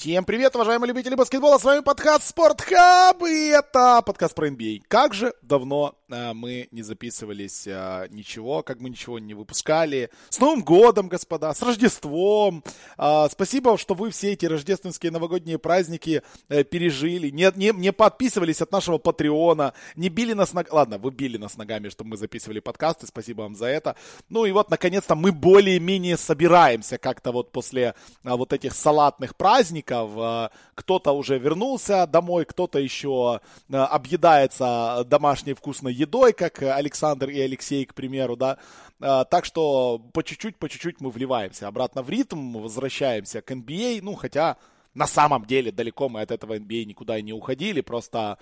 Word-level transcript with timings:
Всем 0.00 0.24
привет, 0.24 0.56
уважаемые 0.56 0.88
любители 0.88 1.14
баскетбола, 1.14 1.58
с 1.58 1.64
вами 1.64 1.82
подкаст 1.82 2.28
Спортхаб, 2.28 3.22
и 3.22 3.48
это 3.48 4.00
подкаст 4.00 4.34
про 4.34 4.48
NBA. 4.48 4.80
Как 4.88 5.12
же 5.12 5.34
давно 5.42 5.94
а, 6.10 6.32
мы 6.32 6.68
не 6.70 6.80
записывались 6.80 7.66
а, 7.68 8.08
ничего, 8.08 8.62
как 8.62 8.80
мы 8.80 8.88
ничего 8.88 9.18
не 9.18 9.34
выпускали. 9.34 10.08
С 10.30 10.38
Новым 10.38 10.62
годом, 10.62 11.08
господа, 11.08 11.52
с 11.52 11.60
Рождеством. 11.60 12.64
А, 12.96 13.28
спасибо, 13.28 13.76
что 13.76 13.92
вы 13.92 14.10
все 14.10 14.32
эти 14.32 14.46
рождественские 14.46 15.12
новогодние 15.12 15.58
праздники 15.58 16.22
а, 16.48 16.64
пережили, 16.64 17.28
не, 17.28 17.52
не, 17.56 17.70
не 17.74 17.92
подписывались 17.92 18.62
от 18.62 18.72
нашего 18.72 18.96
Патреона, 18.96 19.74
не 19.96 20.08
били 20.08 20.32
нас 20.32 20.54
ногами. 20.54 20.74
Ладно, 20.74 20.96
вы 20.96 21.10
били 21.10 21.36
нас 21.36 21.58
ногами, 21.58 21.90
чтобы 21.90 22.10
мы 22.10 22.16
записывали 22.16 22.60
подкасты, 22.60 23.06
спасибо 23.06 23.42
вам 23.42 23.54
за 23.54 23.66
это. 23.66 23.96
Ну 24.30 24.46
и 24.46 24.52
вот, 24.52 24.70
наконец-то, 24.70 25.14
мы 25.14 25.30
более-менее 25.30 26.16
собираемся 26.16 26.96
как-то 26.96 27.32
вот 27.32 27.52
после 27.52 27.94
а, 28.24 28.38
вот 28.38 28.54
этих 28.54 28.72
салатных 28.72 29.36
праздников. 29.36 29.89
А, 29.90 30.50
кто-то 30.74 31.12
уже 31.12 31.38
вернулся 31.38 32.06
домой, 32.06 32.44
кто-то 32.44 32.78
еще 32.78 33.40
а, 33.72 33.86
объедается 33.86 35.04
домашней 35.06 35.54
вкусной 35.54 35.92
едой, 35.92 36.32
как 36.32 36.62
Александр 36.62 37.30
и 37.30 37.40
Алексей, 37.40 37.84
к 37.84 37.94
примеру, 37.94 38.36
да. 38.36 38.58
А, 39.00 39.24
так 39.24 39.44
что 39.44 40.00
по 40.12 40.22
чуть-чуть, 40.22 40.56
по 40.56 40.68
чуть-чуть 40.68 41.00
мы 41.00 41.10
вливаемся 41.10 41.68
обратно 41.68 42.02
в 42.02 42.10
ритм, 42.10 42.52
возвращаемся 42.58 43.40
к 43.40 43.50
NBA, 43.50 44.00
ну, 44.02 44.14
хотя 44.14 44.56
на 44.94 45.06
самом 45.06 45.44
деле 45.44 45.70
далеко 45.72 46.08
мы 46.08 46.20
от 46.20 46.30
этого 46.30 46.56
NBA 46.58 46.84
никуда 46.84 47.18
и 47.18 47.22
не 47.22 47.32
уходили, 47.32 47.80
просто 47.80 48.38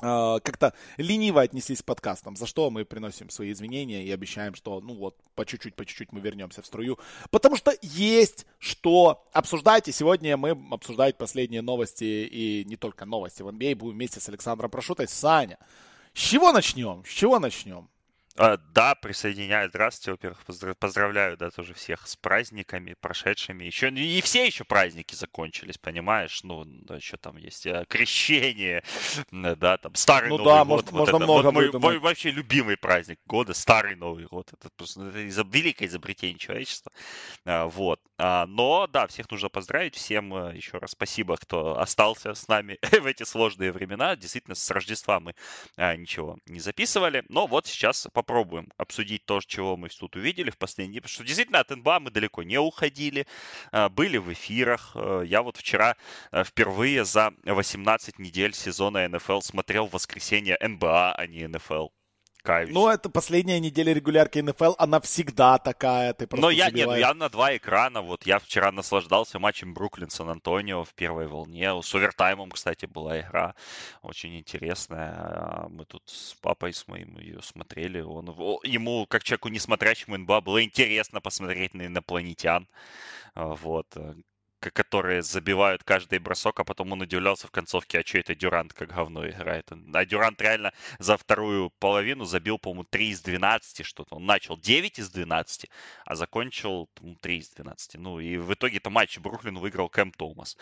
как-то 0.00 0.74
лениво 0.96 1.40
отнеслись 1.42 1.82
к 1.82 1.84
подкастам, 1.84 2.36
за 2.36 2.46
что 2.46 2.70
мы 2.70 2.84
приносим 2.84 3.30
свои 3.30 3.52
извинения 3.52 4.04
и 4.04 4.10
обещаем, 4.10 4.54
что, 4.54 4.80
ну 4.80 4.94
вот, 4.94 5.16
по 5.34 5.44
чуть-чуть, 5.44 5.74
по 5.74 5.84
чуть-чуть 5.84 6.12
мы 6.12 6.20
вернемся 6.20 6.62
в 6.62 6.66
струю, 6.66 6.98
потому 7.30 7.56
что 7.56 7.72
есть 7.82 8.46
что 8.58 9.24
обсуждать, 9.32 9.88
и 9.88 9.92
сегодня 9.92 10.36
мы 10.36 10.50
обсуждать 10.70 11.18
последние 11.18 11.62
новости, 11.62 12.04
и 12.04 12.64
не 12.66 12.76
только 12.76 13.04
новости 13.04 13.42
в 13.42 13.48
NBA, 13.48 13.74
будем 13.74 13.94
вместе 13.94 14.20
с 14.20 14.28
Александром 14.28 14.70
Прошутой. 14.70 15.08
Саня, 15.08 15.58
с 16.14 16.20
чего 16.20 16.52
начнем? 16.52 17.04
С 17.04 17.10
чего 17.10 17.38
начнем? 17.38 17.88
А, 18.40 18.56
да, 18.72 18.94
присоединяю. 18.94 19.68
Здравствуйте, 19.68 20.12
во-первых, 20.12 20.76
поздравляю, 20.78 21.36
да, 21.36 21.50
тоже 21.50 21.74
всех 21.74 22.06
с 22.06 22.14
праздниками 22.14 22.94
прошедшими. 23.00 23.64
Еще 23.64 23.88
и 23.88 24.20
все 24.20 24.46
еще 24.46 24.62
праздники 24.62 25.16
закончились, 25.16 25.76
понимаешь? 25.76 26.44
Ну, 26.44 26.64
еще 26.94 27.16
там 27.16 27.36
есть 27.36 27.66
а, 27.66 27.84
крещение, 27.86 28.84
да, 29.32 29.76
там 29.78 29.96
старый 29.96 30.30
ну, 30.30 30.38
Новый 30.38 30.52
да, 30.52 30.64
год. 30.64 30.68
Может, 30.68 30.92
вот 30.92 30.98
можно 30.98 31.16
это, 31.16 31.24
много 31.24 31.44
вот 31.46 31.54
мой, 31.54 31.72
мой 31.72 31.98
вообще 31.98 32.30
любимый 32.30 32.76
праздник 32.76 33.18
года, 33.26 33.54
старый 33.54 33.96
Новый 33.96 34.26
год. 34.26 34.52
Это 34.52 34.70
просто 34.76 35.08
это 35.08 35.18
из 35.18 35.36
великое 35.36 35.86
изобретение 35.86 36.38
человечества. 36.38 36.92
А, 37.44 37.66
вот. 37.66 38.00
А, 38.18 38.46
но, 38.46 38.86
да, 38.86 39.08
всех 39.08 39.28
нужно 39.32 39.48
поздравить. 39.48 39.96
Всем 39.96 40.32
а, 40.32 40.52
еще 40.52 40.78
раз 40.78 40.92
спасибо, 40.92 41.36
кто 41.36 41.76
остался 41.76 42.34
с 42.34 42.46
нами 42.46 42.78
в 43.00 43.04
эти 43.06 43.24
сложные 43.24 43.72
времена. 43.72 44.14
Действительно, 44.14 44.54
с 44.54 44.70
Рождества 44.70 45.18
мы 45.18 45.34
ничего 45.76 46.38
не 46.46 46.60
записывали. 46.60 47.24
Но 47.28 47.48
вот 47.48 47.66
сейчас 47.66 48.06
по 48.12 48.27
попробуем 48.28 48.68
обсудить 48.76 49.24
то, 49.24 49.40
чего 49.40 49.78
мы 49.78 49.88
тут 49.88 50.14
увидели 50.14 50.50
в 50.50 50.58
последние 50.58 51.00
потому 51.00 51.14
что 51.14 51.24
действительно 51.24 51.60
от 51.60 51.70
НБА 51.70 52.00
мы 52.00 52.10
далеко 52.10 52.42
не 52.42 52.58
уходили, 52.58 53.26
а, 53.72 53.88
были 53.88 54.18
в 54.18 54.30
эфирах. 54.30 54.92
А, 54.94 55.22
я 55.22 55.40
вот 55.40 55.56
вчера 55.56 55.96
а, 56.30 56.44
впервые 56.44 57.06
за 57.06 57.32
18 57.44 58.18
недель 58.18 58.52
сезона 58.52 59.08
НФЛ 59.08 59.40
смотрел 59.40 59.86
в 59.86 59.94
воскресенье 59.94 60.58
НБА, 60.60 61.14
а 61.14 61.26
не 61.26 61.48
НФЛ 61.48 61.88
каюсь. 62.48 62.70
Ну, 62.72 62.88
это 62.88 63.10
последняя 63.10 63.60
неделя 63.60 63.92
регулярки 63.92 64.38
НФЛ, 64.38 64.72
она 64.78 65.00
всегда 65.00 65.58
такая, 65.58 66.14
ты 66.14 66.26
просто 66.26 66.46
Но 66.46 66.50
я, 66.50 66.70
нет, 66.70 66.88
я 66.96 67.12
на 67.12 67.28
два 67.28 67.54
экрана, 67.54 68.00
вот 68.00 68.24
я 68.24 68.38
вчера 68.38 68.72
наслаждался 68.72 69.38
матчем 69.38 69.74
Бруклин-Сан-Антонио 69.74 70.84
в 70.84 70.94
первой 70.94 71.26
волне, 71.26 71.82
с 71.82 71.94
овертаймом, 71.94 72.50
кстати, 72.50 72.86
была 72.86 73.20
игра, 73.20 73.54
очень 74.00 74.38
интересная, 74.38 75.66
мы 75.68 75.84
тут 75.84 76.02
с 76.06 76.34
папой 76.40 76.72
с 76.72 76.88
моим 76.88 77.18
ее 77.18 77.42
смотрели, 77.42 78.00
он, 78.00 78.28
ему, 78.64 79.06
как 79.06 79.24
человеку, 79.24 79.50
не 79.50 79.58
смотрящему 79.58 80.16
НБА, 80.16 80.40
было 80.40 80.64
интересно 80.64 81.20
посмотреть 81.20 81.74
на 81.74 81.86
инопланетян, 81.86 82.66
вот, 83.34 83.94
которые 84.60 85.22
забивают 85.22 85.84
каждый 85.84 86.18
бросок, 86.18 86.60
а 86.60 86.64
потом 86.64 86.92
он 86.92 87.00
удивлялся 87.00 87.46
в 87.46 87.50
концовке, 87.50 88.00
а 88.00 88.06
что 88.06 88.18
это 88.18 88.34
Дюрант 88.34 88.72
как 88.72 88.88
говно 88.88 89.28
играет. 89.28 89.70
А 89.94 90.04
Дюрант 90.04 90.40
реально 90.40 90.72
за 90.98 91.16
вторую 91.16 91.70
половину 91.78 92.24
забил, 92.24 92.58
по-моему, 92.58 92.84
3 92.84 93.08
из 93.10 93.20
12 93.22 93.86
что-то. 93.86 94.16
Он 94.16 94.26
начал 94.26 94.56
9 94.56 94.98
из 94.98 95.10
12, 95.10 95.70
а 96.04 96.14
закончил 96.14 96.88
ну, 97.00 97.14
3 97.16 97.38
из 97.38 97.50
12. 97.50 97.94
Ну 97.94 98.20
и 98.20 98.36
в 98.36 98.52
итоге-то 98.52 98.90
матч 98.90 99.18
Бруклин 99.18 99.58
выиграл 99.58 99.88
Кэм 99.88 100.12
Томас, 100.12 100.56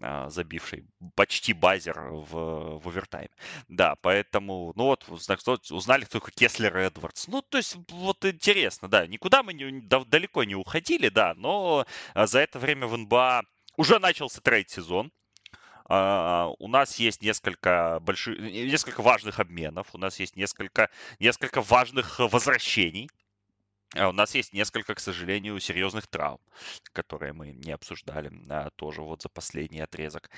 а, 0.00 0.28
забивший 0.30 0.84
почти 1.14 1.52
базер 1.52 2.00
в, 2.00 2.78
в 2.78 2.88
овертайме. 2.88 3.30
Да, 3.68 3.96
поэтому, 4.00 4.72
ну 4.76 4.84
вот, 4.84 5.08
узнали, 5.08 6.04
кто 6.04 6.18
такой 6.18 6.32
Кеслер 6.32 6.76
Эдвардс. 6.76 7.28
Ну, 7.28 7.42
то 7.42 7.58
есть, 7.58 7.76
вот 7.90 8.24
интересно, 8.24 8.88
да, 8.88 9.06
никуда 9.06 9.42
мы 9.42 9.52
не, 9.52 9.80
далеко 9.80 10.44
не 10.44 10.54
уходили, 10.54 11.08
да, 11.08 11.34
но 11.36 11.86
а, 12.14 12.26
за 12.26 12.40
это 12.40 12.58
время 12.58 12.86
в 12.86 12.96
НБА 12.96 13.41
уже 13.76 13.98
начался 13.98 14.40
трейд-сезон. 14.40 15.12
Uh, 15.88 16.54
у 16.58 16.68
нас 16.68 16.96
есть 17.00 17.22
несколько 17.22 17.98
больших, 18.00 18.38
несколько 18.38 19.02
важных 19.02 19.40
обменов, 19.40 19.88
у 19.92 19.98
нас 19.98 20.20
есть 20.20 20.36
несколько, 20.36 20.88
несколько 21.18 21.60
важных 21.60 22.18
возвращений. 22.20 23.10
Uh, 23.94 24.08
у 24.08 24.12
нас 24.12 24.34
есть 24.34 24.52
несколько, 24.52 24.94
к 24.94 25.00
сожалению, 25.00 25.58
серьезных 25.58 26.06
травм, 26.06 26.40
которые 26.92 27.32
мы 27.32 27.52
не 27.52 27.72
обсуждали 27.72 28.30
uh, 28.30 28.70
тоже 28.76 29.02
вот 29.02 29.22
за 29.22 29.28
последний 29.28 29.80
отрезок 29.80 30.30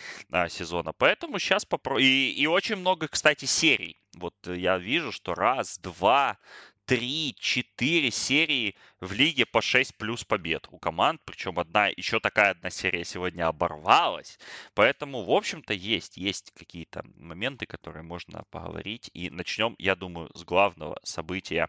сезона. 0.48 0.92
Поэтому 0.92 1.38
сейчас 1.38 1.64
попро... 1.66 1.98
И, 1.98 2.30
и 2.30 2.46
очень 2.46 2.76
много, 2.76 3.06
кстати, 3.06 3.44
серий. 3.44 4.00
Вот 4.16 4.34
я 4.46 4.78
вижу, 4.78 5.12
что 5.12 5.34
раз, 5.34 5.78
два, 5.78 6.38
три, 6.86 7.34
четыре 7.38 8.10
серии 8.10 8.76
в 9.00 9.12
лиге 9.12 9.46
по 9.46 9.62
6 9.62 9.96
плюс 9.96 10.24
побед 10.24 10.66
у 10.70 10.78
команд, 10.78 11.20
причем 11.24 11.58
одна, 11.58 11.88
еще 11.88 12.20
такая 12.20 12.50
одна 12.50 12.70
серия 12.70 13.04
сегодня 13.04 13.46
оборвалась, 13.46 14.38
поэтому, 14.74 15.24
в 15.24 15.30
общем-то, 15.30 15.72
есть, 15.72 16.16
есть 16.16 16.52
какие-то 16.52 17.02
моменты, 17.16 17.66
которые 17.66 18.02
можно 18.02 18.44
поговорить, 18.50 19.10
и 19.14 19.30
начнем, 19.30 19.74
я 19.78 19.94
думаю, 19.94 20.30
с 20.34 20.44
главного 20.44 20.98
события, 21.04 21.68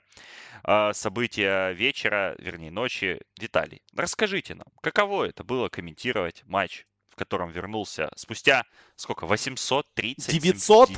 а, 0.63 0.93
события 0.93 1.71
вечера, 1.71 2.35
вернее, 2.39 2.71
ночи. 2.71 3.19
Виталий, 3.39 3.81
расскажите 3.95 4.55
нам, 4.55 4.67
каково 4.81 5.25
это 5.25 5.43
было 5.43 5.69
комментировать 5.69 6.43
матч 6.45 6.85
в 7.15 7.17
котором 7.17 7.49
вернулся 7.49 8.11
спустя 8.17 8.65
сколько? 8.97 9.25
830? 9.25 10.27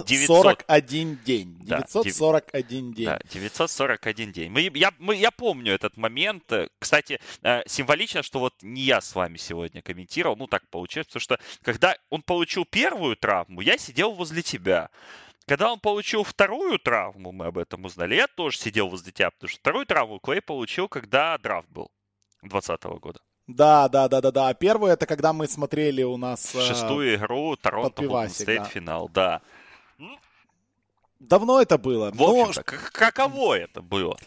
941 0.03 1.19
день. 1.23 1.57
941 1.59 2.93
день. 2.93 3.05
Да, 3.05 3.19
941 3.31 4.31
день. 4.31 4.51
Мы, 4.51 4.71
я, 4.73 4.91
мы, 4.97 5.15
я 5.15 5.29
помню 5.29 5.73
этот 5.73 5.95
момент. 5.95 6.51
Кстати, 6.79 7.19
э, 7.43 7.61
символично, 7.67 8.23
что 8.23 8.39
вот 8.39 8.55
не 8.63 8.81
я 8.81 8.99
с 8.99 9.13
вами 9.13 9.37
сегодня 9.37 9.83
комментировал. 9.83 10.35
Ну, 10.35 10.47
так 10.47 10.67
получилось, 10.69 11.07
потому 11.07 11.21
что 11.21 11.39
когда 11.61 11.95
он 12.09 12.23
получил 12.23 12.65
первую 12.65 13.15
травму, 13.15 13.61
я 13.61 13.77
сидел 13.77 14.13
возле 14.13 14.41
тебя. 14.41 14.89
Когда 15.45 15.71
он 15.71 15.79
получил 15.79 16.23
вторую 16.23 16.79
травму, 16.79 17.31
мы 17.31 17.45
об 17.45 17.59
этом 17.59 17.85
узнали, 17.85 18.15
я 18.15 18.27
тоже 18.27 18.57
сидел 18.57 18.89
возле 18.89 19.11
тебя, 19.11 19.29
потому 19.29 19.49
что 19.49 19.59
вторую 19.59 19.85
травму 19.85 20.19
Клей 20.19 20.41
получил, 20.41 20.89
когда 20.89 21.37
драфт 21.37 21.69
был 21.69 21.91
2020 22.41 22.83
года. 22.99 23.19
Да, 23.47 23.87
да, 23.87 24.07
да, 24.09 24.21
да, 24.21 24.31
да. 24.31 24.53
Первое 24.53 24.93
это 24.93 25.05
когда 25.05 25.31
мы 25.31 25.47
смотрели 25.47 26.03
у 26.03 26.17
нас 26.17 26.53
э, 26.53 26.61
шестую 26.61 27.15
игру 27.15 27.55
Торонто 27.55 28.27
Стейт 28.29 28.63
да. 28.63 28.65
финал, 28.65 29.09
да. 29.09 29.41
Давно 31.19 31.61
это 31.61 31.77
было. 31.77 32.11
В 32.11 32.21
общем-то, 32.21 32.63
но... 32.71 32.77
каково 32.91 33.57
это 33.57 33.81
было? 33.81 34.17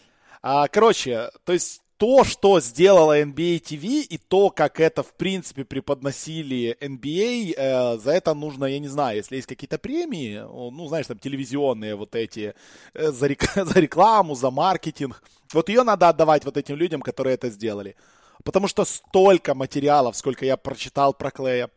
А, 0.41 0.67
короче, 0.67 1.29
то 1.45 1.53
есть 1.53 1.81
то, 2.01 2.23
что 2.23 2.59
сделала 2.59 3.21
NBA 3.21 3.61
TV 3.61 4.01
и 4.01 4.17
то, 4.17 4.49
как 4.49 4.79
это, 4.79 5.03
в 5.03 5.13
принципе, 5.13 5.63
преподносили 5.63 6.75
NBA, 6.81 7.53
э, 7.55 7.97
за 7.99 8.11
это 8.11 8.33
нужно, 8.33 8.65
я 8.65 8.79
не 8.79 8.87
знаю, 8.87 9.17
если 9.17 9.35
есть 9.35 9.47
какие-то 9.47 9.77
премии, 9.77 10.39
ну, 10.39 10.87
знаешь, 10.87 11.05
там, 11.05 11.19
телевизионные 11.19 11.95
вот 11.95 12.15
эти, 12.15 12.55
э, 12.95 13.11
за, 13.11 13.27
рек- 13.27 13.53
за 13.65 13.79
рекламу, 13.79 14.33
за 14.33 14.49
маркетинг, 14.49 15.21
вот 15.53 15.69
ее 15.69 15.83
надо 15.83 16.09
отдавать 16.09 16.43
вот 16.43 16.57
этим 16.57 16.75
людям, 16.75 17.03
которые 17.03 17.35
это 17.35 17.51
сделали. 17.51 17.95
Потому 18.43 18.67
что 18.67 18.85
столько 18.85 19.53
материалов, 19.53 20.15
сколько 20.15 20.45
я 20.45 20.57
прочитал 20.57 21.13
про 21.13 21.31
Клея, 21.31 21.69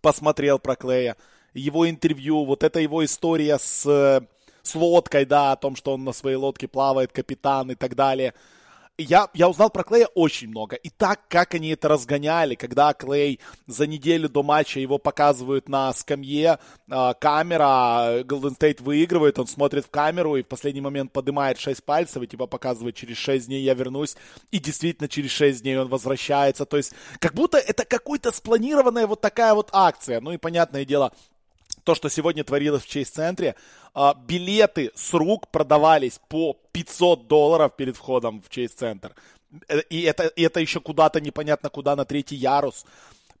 посмотрел 0.00 0.58
про 0.58 0.76
Клея, 0.76 1.16
его 1.54 1.88
интервью, 1.88 2.44
вот 2.44 2.62
эта 2.62 2.80
его 2.80 3.04
история 3.04 3.58
с, 3.58 3.84
с 4.62 4.74
лодкой, 4.74 5.24
да, 5.24 5.52
о 5.52 5.56
том, 5.56 5.76
что 5.76 5.92
он 5.94 6.04
на 6.04 6.12
своей 6.12 6.36
лодке 6.36 6.66
плавает, 6.66 7.12
капитан 7.12 7.70
и 7.70 7.74
так 7.74 7.94
далее. 7.94 8.34
Я, 8.98 9.28
я 9.34 9.48
узнал 9.48 9.70
про 9.70 9.84
Клея 9.84 10.06
очень 10.14 10.48
много. 10.48 10.76
И 10.76 10.90
так, 10.90 11.20
как 11.28 11.54
они 11.54 11.70
это 11.70 11.88
разгоняли, 11.88 12.54
когда 12.54 12.92
Клей 12.92 13.40
за 13.66 13.86
неделю 13.86 14.28
до 14.28 14.42
матча 14.42 14.80
его 14.80 14.98
показывают 14.98 15.68
на 15.68 15.92
скамье, 15.92 16.58
э, 16.90 17.14
камера, 17.20 18.20
Golden 18.22 18.56
State 18.58 18.82
выигрывает, 18.82 19.38
он 19.38 19.46
смотрит 19.46 19.86
в 19.86 19.90
камеру 19.90 20.36
и 20.36 20.42
в 20.42 20.46
последний 20.46 20.80
момент 20.80 21.12
поднимает 21.12 21.58
6 21.58 21.84
пальцев 21.84 22.22
и 22.22 22.26
типа 22.26 22.46
показывает, 22.46 22.94
через 22.94 23.16
6 23.16 23.46
дней 23.46 23.62
я 23.62 23.74
вернусь. 23.74 24.16
И 24.50 24.58
действительно 24.58 25.08
через 25.08 25.30
6 25.30 25.62
дней 25.62 25.78
он 25.78 25.88
возвращается. 25.88 26.66
То 26.66 26.76
есть 26.76 26.92
как 27.18 27.34
будто 27.34 27.58
это 27.58 27.84
какой-то 27.84 28.30
спланированная 28.30 29.06
вот 29.06 29.20
такая 29.20 29.54
вот 29.54 29.70
акция. 29.72 30.20
Ну 30.20 30.32
и 30.32 30.36
понятное 30.36 30.84
дело, 30.84 31.12
то, 31.84 31.94
что 31.94 32.08
сегодня 32.08 32.44
творилось 32.44 32.82
в 32.82 32.88
Чейз-центре. 32.88 33.54
А, 33.94 34.14
билеты 34.14 34.90
с 34.94 35.12
рук 35.12 35.48
продавались 35.48 36.20
по 36.28 36.56
500 36.72 37.26
долларов 37.26 37.72
перед 37.76 37.96
входом 37.96 38.42
в 38.42 38.48
Чейз-центр. 38.48 39.14
Э, 39.68 39.80
и 39.90 40.02
это, 40.02 40.26
и 40.28 40.42
это 40.42 40.60
еще 40.60 40.80
куда-то 40.80 41.20
непонятно 41.20 41.70
куда, 41.70 41.96
на 41.96 42.04
третий 42.04 42.36
ярус. 42.36 42.84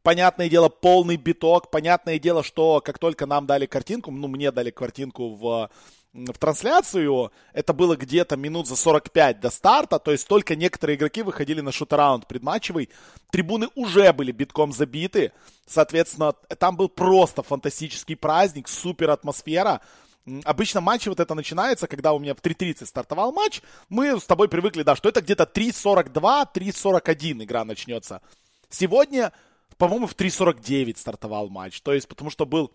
Понятное 0.02 0.48
дело, 0.48 0.68
полный 0.68 1.16
биток. 1.16 1.70
Понятное 1.70 2.18
дело, 2.18 2.42
что 2.42 2.80
как 2.80 2.98
только 2.98 3.26
нам 3.26 3.46
дали 3.46 3.66
картинку, 3.66 4.10
ну, 4.10 4.28
мне 4.28 4.50
дали 4.50 4.70
картинку 4.70 5.34
в 5.34 5.70
в 6.12 6.38
трансляцию, 6.38 7.32
это 7.52 7.72
было 7.72 7.96
где-то 7.96 8.36
минут 8.36 8.68
за 8.68 8.76
45 8.76 9.40
до 9.40 9.50
старта, 9.50 9.98
то 9.98 10.12
есть 10.12 10.28
только 10.28 10.56
некоторые 10.56 10.96
игроки 10.96 11.22
выходили 11.22 11.60
на 11.60 11.72
шут-раунд 11.72 12.26
предматчевый, 12.26 12.90
трибуны 13.30 13.68
уже 13.74 14.12
были 14.12 14.30
битком 14.32 14.72
забиты, 14.72 15.32
соответственно, 15.66 16.32
там 16.58 16.76
был 16.76 16.88
просто 16.88 17.42
фантастический 17.42 18.16
праздник, 18.16 18.68
супер 18.68 19.10
атмосфера, 19.10 19.80
Обычно 20.44 20.80
матчи 20.80 21.08
вот 21.08 21.18
это 21.18 21.34
начинается, 21.34 21.88
когда 21.88 22.12
у 22.12 22.20
меня 22.20 22.36
в 22.36 22.38
3.30 22.38 22.86
стартовал 22.86 23.32
матч. 23.32 23.60
Мы 23.88 24.20
с 24.20 24.24
тобой 24.24 24.48
привыкли, 24.48 24.84
да, 24.84 24.94
что 24.94 25.08
это 25.08 25.20
где-то 25.20 25.50
3.42, 25.52 26.46
3.41 26.54 27.42
игра 27.42 27.64
начнется. 27.64 28.22
Сегодня, 28.68 29.32
по-моему, 29.78 30.06
в 30.06 30.14
3.49 30.14 30.96
стартовал 30.96 31.48
матч. 31.48 31.80
То 31.80 31.92
есть, 31.92 32.06
потому 32.06 32.30
что 32.30 32.46
был 32.46 32.72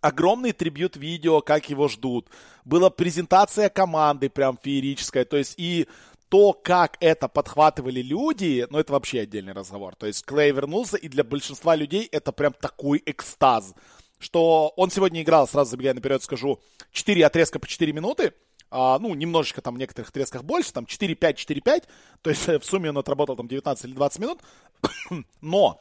огромный 0.00 0.52
трибют 0.52 0.96
видео, 0.96 1.40
как 1.40 1.70
его 1.70 1.88
ждут. 1.88 2.28
Была 2.64 2.90
презентация 2.90 3.68
команды 3.68 4.28
прям 4.28 4.58
феерическая. 4.62 5.24
То 5.24 5.36
есть 5.36 5.54
и 5.56 5.86
то, 6.28 6.52
как 6.52 6.96
это 7.00 7.28
подхватывали 7.28 8.02
люди, 8.02 8.66
ну, 8.70 8.78
это 8.78 8.92
вообще 8.92 9.20
отдельный 9.20 9.52
разговор. 9.52 9.96
То 9.96 10.06
есть 10.06 10.24
Клей 10.24 10.52
вернулся, 10.52 10.96
и 10.96 11.08
для 11.08 11.24
большинства 11.24 11.74
людей 11.74 12.06
это 12.12 12.32
прям 12.32 12.52
такой 12.52 13.02
экстаз, 13.06 13.74
что 14.18 14.72
он 14.76 14.90
сегодня 14.90 15.22
играл, 15.22 15.48
сразу 15.48 15.70
забегая 15.70 15.94
наперед 15.94 16.22
скажу, 16.22 16.60
4 16.92 17.24
отрезка 17.24 17.58
по 17.58 17.66
4 17.66 17.92
минуты, 17.92 18.34
а, 18.70 18.98
ну, 18.98 19.14
немножечко 19.14 19.62
там 19.62 19.76
в 19.76 19.78
некоторых 19.78 20.10
отрезках 20.10 20.44
больше, 20.44 20.72
там 20.72 20.84
4-5, 20.84 21.36
4-5, 21.36 21.84
то 22.20 22.30
есть 22.30 22.46
в 22.46 22.62
сумме 22.62 22.90
он 22.90 22.98
отработал 22.98 23.36
там 23.36 23.48
19 23.48 23.84
или 23.86 23.92
20 23.94 24.18
минут, 24.18 24.40
но 25.40 25.80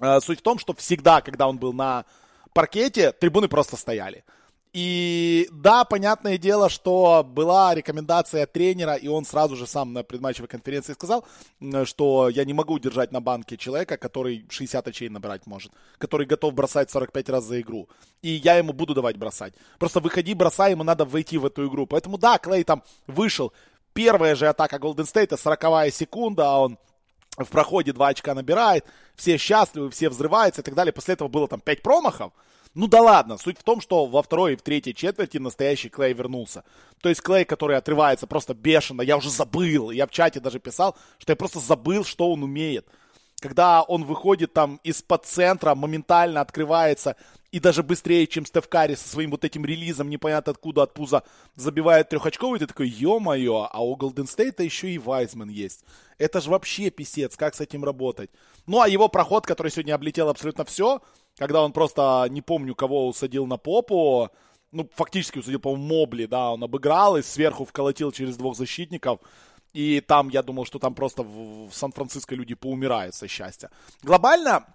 а, 0.00 0.20
суть 0.20 0.38
в 0.38 0.42
том, 0.42 0.60
что 0.60 0.72
всегда, 0.74 1.20
когда 1.20 1.48
он 1.48 1.58
был 1.58 1.72
на 1.72 2.04
паркете 2.52 3.12
трибуны 3.12 3.48
просто 3.48 3.76
стояли. 3.76 4.24
И 4.72 5.48
да, 5.50 5.84
понятное 5.84 6.38
дело, 6.38 6.68
что 6.68 7.24
была 7.24 7.74
рекомендация 7.74 8.46
тренера, 8.46 8.94
и 8.94 9.08
он 9.08 9.24
сразу 9.24 9.56
же 9.56 9.66
сам 9.66 9.92
на 9.92 10.04
предматчевой 10.04 10.46
конференции 10.46 10.92
сказал, 10.92 11.26
что 11.84 12.28
я 12.28 12.44
не 12.44 12.52
могу 12.52 12.78
держать 12.78 13.10
на 13.10 13.20
банке 13.20 13.56
человека, 13.56 13.96
который 13.96 14.46
60 14.48 14.86
очей 14.86 15.08
набирать 15.08 15.46
может, 15.46 15.72
который 15.98 16.24
готов 16.24 16.54
бросать 16.54 16.88
45 16.88 17.28
раз 17.30 17.44
за 17.44 17.60
игру. 17.60 17.88
И 18.22 18.28
я 18.28 18.58
ему 18.58 18.72
буду 18.72 18.94
давать 18.94 19.16
бросать. 19.16 19.54
Просто 19.80 19.98
выходи, 19.98 20.34
бросай, 20.34 20.70
ему 20.70 20.84
надо 20.84 21.04
войти 21.04 21.36
в 21.36 21.46
эту 21.46 21.66
игру. 21.66 21.88
Поэтому 21.88 22.16
да, 22.16 22.38
Клей 22.38 22.62
там 22.62 22.84
вышел. 23.08 23.52
Первая 23.92 24.36
же 24.36 24.46
атака 24.46 24.76
Golden 24.76 25.04
State, 25.04 25.36
40 25.36 25.92
секунда, 25.92 26.44
а 26.48 26.58
он 26.60 26.78
в 27.36 27.46
проходе 27.46 27.92
2 27.92 28.08
очка 28.08 28.34
набирает, 28.34 28.84
все 29.14 29.36
счастливы, 29.36 29.90
все 29.90 30.08
взрываются 30.08 30.62
и 30.62 30.64
так 30.64 30.74
далее. 30.74 30.92
После 30.92 31.14
этого 31.14 31.28
было 31.28 31.48
там 31.48 31.60
5 31.60 31.82
промахов. 31.82 32.32
Ну 32.74 32.86
да 32.86 33.00
ладно, 33.00 33.36
суть 33.36 33.58
в 33.58 33.64
том, 33.64 33.80
что 33.80 34.06
во 34.06 34.22
второй 34.22 34.52
и 34.52 34.56
в 34.56 34.62
третьей 34.62 34.94
четверти 34.94 35.38
настоящий 35.38 35.88
Клей 35.88 36.12
вернулся. 36.12 36.62
То 37.00 37.08
есть 37.08 37.20
Клей, 37.20 37.44
который 37.44 37.76
отрывается 37.76 38.28
просто 38.28 38.54
бешено, 38.54 39.02
я 39.02 39.16
уже 39.16 39.28
забыл, 39.28 39.90
я 39.90 40.06
в 40.06 40.10
чате 40.10 40.38
даже 40.38 40.60
писал, 40.60 40.96
что 41.18 41.32
я 41.32 41.36
просто 41.36 41.58
забыл, 41.58 42.04
что 42.04 42.30
он 42.30 42.44
умеет. 42.44 42.86
Когда 43.40 43.82
он 43.82 44.04
выходит 44.04 44.52
там 44.52 44.78
из-под 44.84 45.24
центра, 45.24 45.74
моментально 45.74 46.40
открывается 46.40 47.16
и 47.52 47.58
даже 47.58 47.82
быстрее, 47.82 48.26
чем 48.26 48.46
Стеф 48.46 48.68
Карри 48.68 48.94
со 48.94 49.08
своим 49.08 49.30
вот 49.30 49.44
этим 49.44 49.64
релизом, 49.64 50.08
непонятно 50.08 50.52
откуда, 50.52 50.82
от 50.82 50.94
пуза, 50.94 51.24
забивает 51.56 52.08
трехочковый, 52.08 52.60
ты 52.60 52.66
такой, 52.66 52.88
ё-моё, 52.88 53.68
а 53.70 53.84
у 53.84 53.96
Голден 53.96 54.26
Стейта 54.26 54.62
еще 54.62 54.90
и 54.90 54.98
Вайзман 54.98 55.48
есть. 55.48 55.84
Это 56.18 56.40
же 56.40 56.50
вообще 56.50 56.90
писец, 56.90 57.36
как 57.36 57.54
с 57.54 57.60
этим 57.60 57.84
работать. 57.84 58.30
Ну, 58.66 58.80
а 58.80 58.88
его 58.88 59.08
проход, 59.08 59.46
который 59.46 59.72
сегодня 59.72 59.94
облетел 59.94 60.28
абсолютно 60.28 60.64
все, 60.64 61.02
когда 61.38 61.62
он 61.62 61.72
просто, 61.72 62.26
не 62.30 62.42
помню, 62.42 62.74
кого 62.74 63.08
усадил 63.08 63.46
на 63.46 63.56
попу, 63.56 64.30
ну, 64.70 64.88
фактически 64.94 65.38
усадил, 65.38 65.58
по-моему, 65.58 65.86
Мобли, 65.86 66.26
да, 66.26 66.52
он 66.52 66.62
обыграл 66.62 67.16
и 67.16 67.22
сверху 67.22 67.64
вколотил 67.64 68.12
через 68.12 68.36
двух 68.36 68.56
защитников. 68.56 69.18
И 69.72 70.00
там, 70.00 70.28
я 70.28 70.42
думал, 70.42 70.66
что 70.66 70.78
там 70.78 70.94
просто 70.94 71.22
в, 71.22 71.68
в 71.68 71.74
Сан-Франциско 71.74 72.34
люди 72.34 72.54
поумирают 72.54 73.14
со 73.14 73.28
счастья. 73.28 73.70
Глобально, 74.02 74.66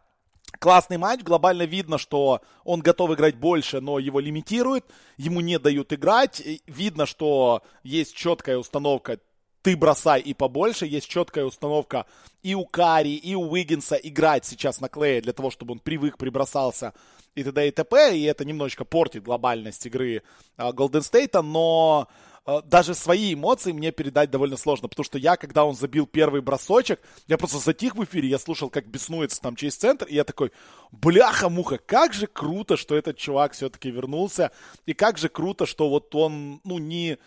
Классный 0.60 0.98
матч, 0.98 1.22
глобально 1.22 1.64
видно, 1.64 1.98
что 1.98 2.42
он 2.64 2.80
готов 2.80 3.12
играть 3.12 3.36
больше, 3.36 3.82
но 3.82 4.00
его 4.00 4.20
лимитируют, 4.20 4.86
ему 5.18 5.42
не 5.42 5.60
дают 5.60 5.94
играть. 5.94 6.42
Видно, 6.68 7.06
что 7.06 7.64
есть 7.84 8.16
четкая 8.16 8.58
установка 8.58 9.20
ты 9.66 9.76
бросай 9.76 10.22
и 10.22 10.36
побольше. 10.36 10.86
Есть 10.86 11.10
четкая 11.10 11.44
установка 11.44 12.06
и 12.44 12.54
у 12.54 12.66
Кари, 12.66 13.16
и 13.16 13.34
у 13.34 13.50
Уиггинса 13.50 13.96
играть 13.96 14.46
сейчас 14.46 14.80
на 14.80 14.90
Клея 14.90 15.24
для 15.24 15.34
того, 15.34 15.50
чтобы 15.50 15.72
он 15.72 15.80
привык, 15.80 16.20
прибросался 16.20 16.94
и 17.34 17.44
т.д. 17.44 17.68
и 17.68 17.72
т.п. 17.72 18.16
И 18.16 18.24
это 18.26 18.46
немножечко 18.46 18.86
портит 18.86 19.24
глобальность 19.24 19.84
игры 19.88 20.22
Голден 20.56 21.02
Стейта, 21.02 21.42
но 21.42 22.08
даже 22.66 22.94
свои 22.94 23.34
эмоции 23.34 23.72
мне 23.72 23.92
передать 23.92 24.30
довольно 24.30 24.58
сложно, 24.58 24.88
потому 24.88 25.04
что 25.04 25.18
я, 25.18 25.36
когда 25.36 25.66
он 25.66 25.76
забил 25.76 26.06
первый 26.06 26.42
бросочек, 26.42 27.00
я 27.28 27.38
просто 27.38 27.58
затих 27.58 27.96
в 27.96 28.04
эфире, 28.04 28.30
я 28.30 28.38
слушал, 28.38 28.70
как 28.70 28.88
беснуется 28.88 29.42
там 29.42 29.56
через 29.56 29.76
центр, 29.76 30.06
и 30.06 30.16
я 30.16 30.24
такой, 30.24 30.52
бляха-муха, 30.92 31.80
как 31.80 32.14
же 32.14 32.28
круто, 32.28 32.78
что 32.78 32.96
этот 32.96 33.18
чувак 33.18 33.54
все-таки 33.54 33.90
вернулся, 33.90 34.52
и 34.86 34.94
как 34.94 35.18
же 35.18 35.28
круто, 35.28 35.66
что 35.66 35.90
вот 35.90 36.14
он, 36.14 36.62
ну, 36.64 36.78
не 36.78 37.18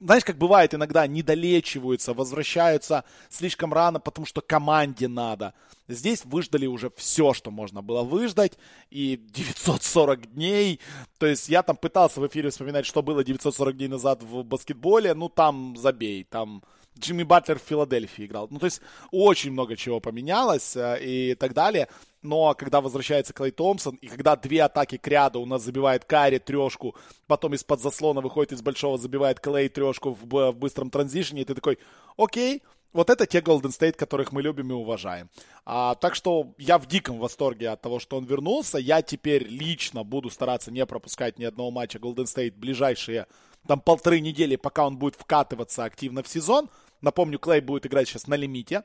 знаешь, 0.00 0.24
как 0.24 0.38
бывает 0.38 0.74
иногда, 0.74 1.06
недолечиваются, 1.06 2.14
возвращаются 2.14 3.04
слишком 3.28 3.72
рано, 3.72 4.00
потому 4.00 4.26
что 4.26 4.40
команде 4.40 5.08
надо. 5.08 5.54
Здесь 5.88 6.24
выждали 6.24 6.66
уже 6.66 6.90
все, 6.96 7.32
что 7.32 7.50
можно 7.50 7.82
было 7.82 8.02
выждать, 8.02 8.58
и 8.90 9.16
940 9.16 10.32
дней, 10.32 10.80
то 11.18 11.26
есть 11.26 11.48
я 11.48 11.62
там 11.62 11.76
пытался 11.76 12.20
в 12.20 12.26
эфире 12.26 12.50
вспоминать, 12.50 12.86
что 12.86 13.02
было 13.02 13.24
940 13.24 13.76
дней 13.76 13.88
назад 13.88 14.22
в 14.22 14.42
баскетболе, 14.42 15.14
ну 15.14 15.28
там 15.28 15.76
забей, 15.76 16.24
там 16.24 16.62
Джимми 16.98 17.22
Батлер 17.22 17.58
в 17.58 17.62
Филадельфии 17.62 18.26
играл. 18.26 18.48
Ну, 18.50 18.58
то 18.58 18.66
есть 18.66 18.80
очень 19.10 19.52
много 19.52 19.76
чего 19.76 20.00
поменялось 20.00 20.76
э, 20.76 20.98
и 21.00 21.34
так 21.34 21.54
далее. 21.54 21.88
Но 22.22 22.54
когда 22.54 22.80
возвращается 22.80 23.32
Клей 23.32 23.52
Томпсон, 23.52 23.96
и 23.96 24.08
когда 24.08 24.34
две 24.36 24.62
атаки 24.62 24.96
к 24.96 25.06
ряду 25.06 25.40
у 25.40 25.46
нас 25.46 25.62
забивает 25.62 26.04
Карри 26.04 26.38
трешку, 26.38 26.96
потом 27.26 27.54
из-под 27.54 27.80
заслона 27.80 28.20
выходит 28.20 28.52
из 28.52 28.62
большого, 28.62 28.98
забивает 28.98 29.40
Клей 29.40 29.68
трешку 29.68 30.16
в, 30.20 30.24
в 30.24 30.52
быстром 30.56 30.90
транзишне, 30.90 31.42
и 31.42 31.44
ты 31.44 31.54
такой, 31.54 31.78
окей, 32.16 32.62
вот 32.92 33.10
это 33.10 33.26
те 33.26 33.40
Golden 33.40 33.70
State, 33.70 33.92
которых 33.92 34.32
мы 34.32 34.42
любим 34.42 34.70
и 34.70 34.74
уважаем. 34.74 35.28
А, 35.64 35.94
так 35.94 36.14
что 36.14 36.54
я 36.58 36.78
в 36.78 36.86
диком 36.86 37.18
восторге 37.18 37.68
от 37.68 37.82
того, 37.82 38.00
что 38.00 38.16
он 38.16 38.24
вернулся. 38.24 38.78
Я 38.78 39.02
теперь 39.02 39.44
лично 39.46 40.04
буду 40.04 40.30
стараться 40.30 40.70
не 40.70 40.84
пропускать 40.86 41.38
ни 41.38 41.44
одного 41.44 41.70
матча 41.70 41.98
Golden 41.98 42.24
State 42.24 42.54
ближайшие 42.56 43.26
там 43.66 43.80
полторы 43.80 44.20
недели, 44.20 44.56
пока 44.56 44.86
он 44.86 44.96
будет 44.96 45.14
вкатываться 45.16 45.84
активно 45.84 46.22
в 46.22 46.28
сезон. 46.28 46.70
Напомню, 47.02 47.38
Клей 47.38 47.60
будет 47.60 47.86
играть 47.86 48.08
сейчас 48.08 48.26
на 48.26 48.34
лимите 48.34 48.82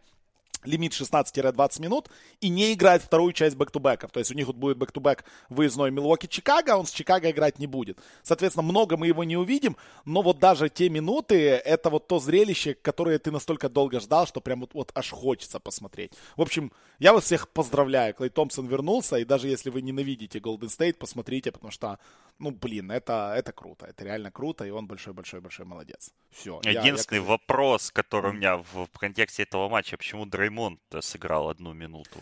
лимит 0.66 0.94
16-20 0.94 1.82
минут 1.82 2.10
и 2.42 2.50
не 2.50 2.74
играет 2.74 3.02
вторую 3.02 3.34
часть 3.34 3.56
бэк-то-бэков. 3.56 4.12
То 4.12 4.20
есть 4.20 4.32
у 4.32 4.34
них 4.34 4.48
вот 4.48 4.56
будет 4.56 4.78
бэк-то-бэк 4.78 5.24
выездной 5.50 5.92
Милуоки-Чикаго, 5.92 6.74
а 6.74 6.78
он 6.78 6.86
с 6.86 6.92
Чикаго 6.92 7.30
играть 7.32 7.60
не 7.60 7.68
будет. 7.68 8.00
Соответственно, 8.22 8.64
много 8.64 8.98
мы 8.98 9.08
его 9.08 9.24
не 9.24 9.38
увидим, 9.38 9.78
но 10.06 10.22
вот 10.22 10.40
даже 10.40 10.70
те 10.70 10.90
минуты, 10.90 11.50
это 11.50 11.90
вот 11.90 12.08
то 12.08 12.20
зрелище, 12.20 12.74
которое 12.74 13.20
ты 13.20 13.32
настолько 13.32 13.70
долго 13.70 14.00
ждал, 14.00 14.28
что 14.28 14.42
прям 14.42 14.62
вот, 14.62 14.74
вот 14.74 14.92
аж 14.96 15.12
хочется 15.12 15.60
посмотреть. 15.60 16.14
В 16.36 16.42
общем, 16.42 16.72
я 17.04 17.12
вас 17.14 17.26
всех 17.26 17.50
поздравляю. 17.50 18.14
Клей 18.14 18.30
Томпсон 18.30 18.68
вернулся, 18.68 19.18
и 19.18 19.26
даже 19.26 19.50
если 19.50 19.70
вы 19.70 19.82
ненавидите 19.82 20.40
Golden 20.40 20.70
State, 20.70 20.94
посмотрите, 20.94 21.52
потому 21.52 21.72
что, 21.72 22.00
ну, 22.40 22.52
блин, 22.52 22.92
это, 22.92 23.34
это 23.36 23.52
круто. 23.52 23.86
Это 23.86 24.06
реально 24.06 24.32
круто, 24.32 24.66
и 24.66 24.70
он 24.70 24.88
большой-большой-большой 24.88 25.66
молодец. 25.66 26.12
Все. 26.32 26.62
Единственный 26.64 27.18
я, 27.18 27.24
я... 27.24 27.30
вопрос, 27.30 27.92
который 27.92 28.32
у 28.32 28.34
меня 28.34 28.58
в, 28.58 28.88
в 28.92 28.98
контексте 28.98 29.44
этого 29.44 29.68
матча, 29.70 29.98
почему 29.98 30.26
Дреймонд 30.26 30.80
Дреймонд 30.90 31.04
сыграл 31.04 31.50
одну 31.50 31.74
минуту. 31.74 32.20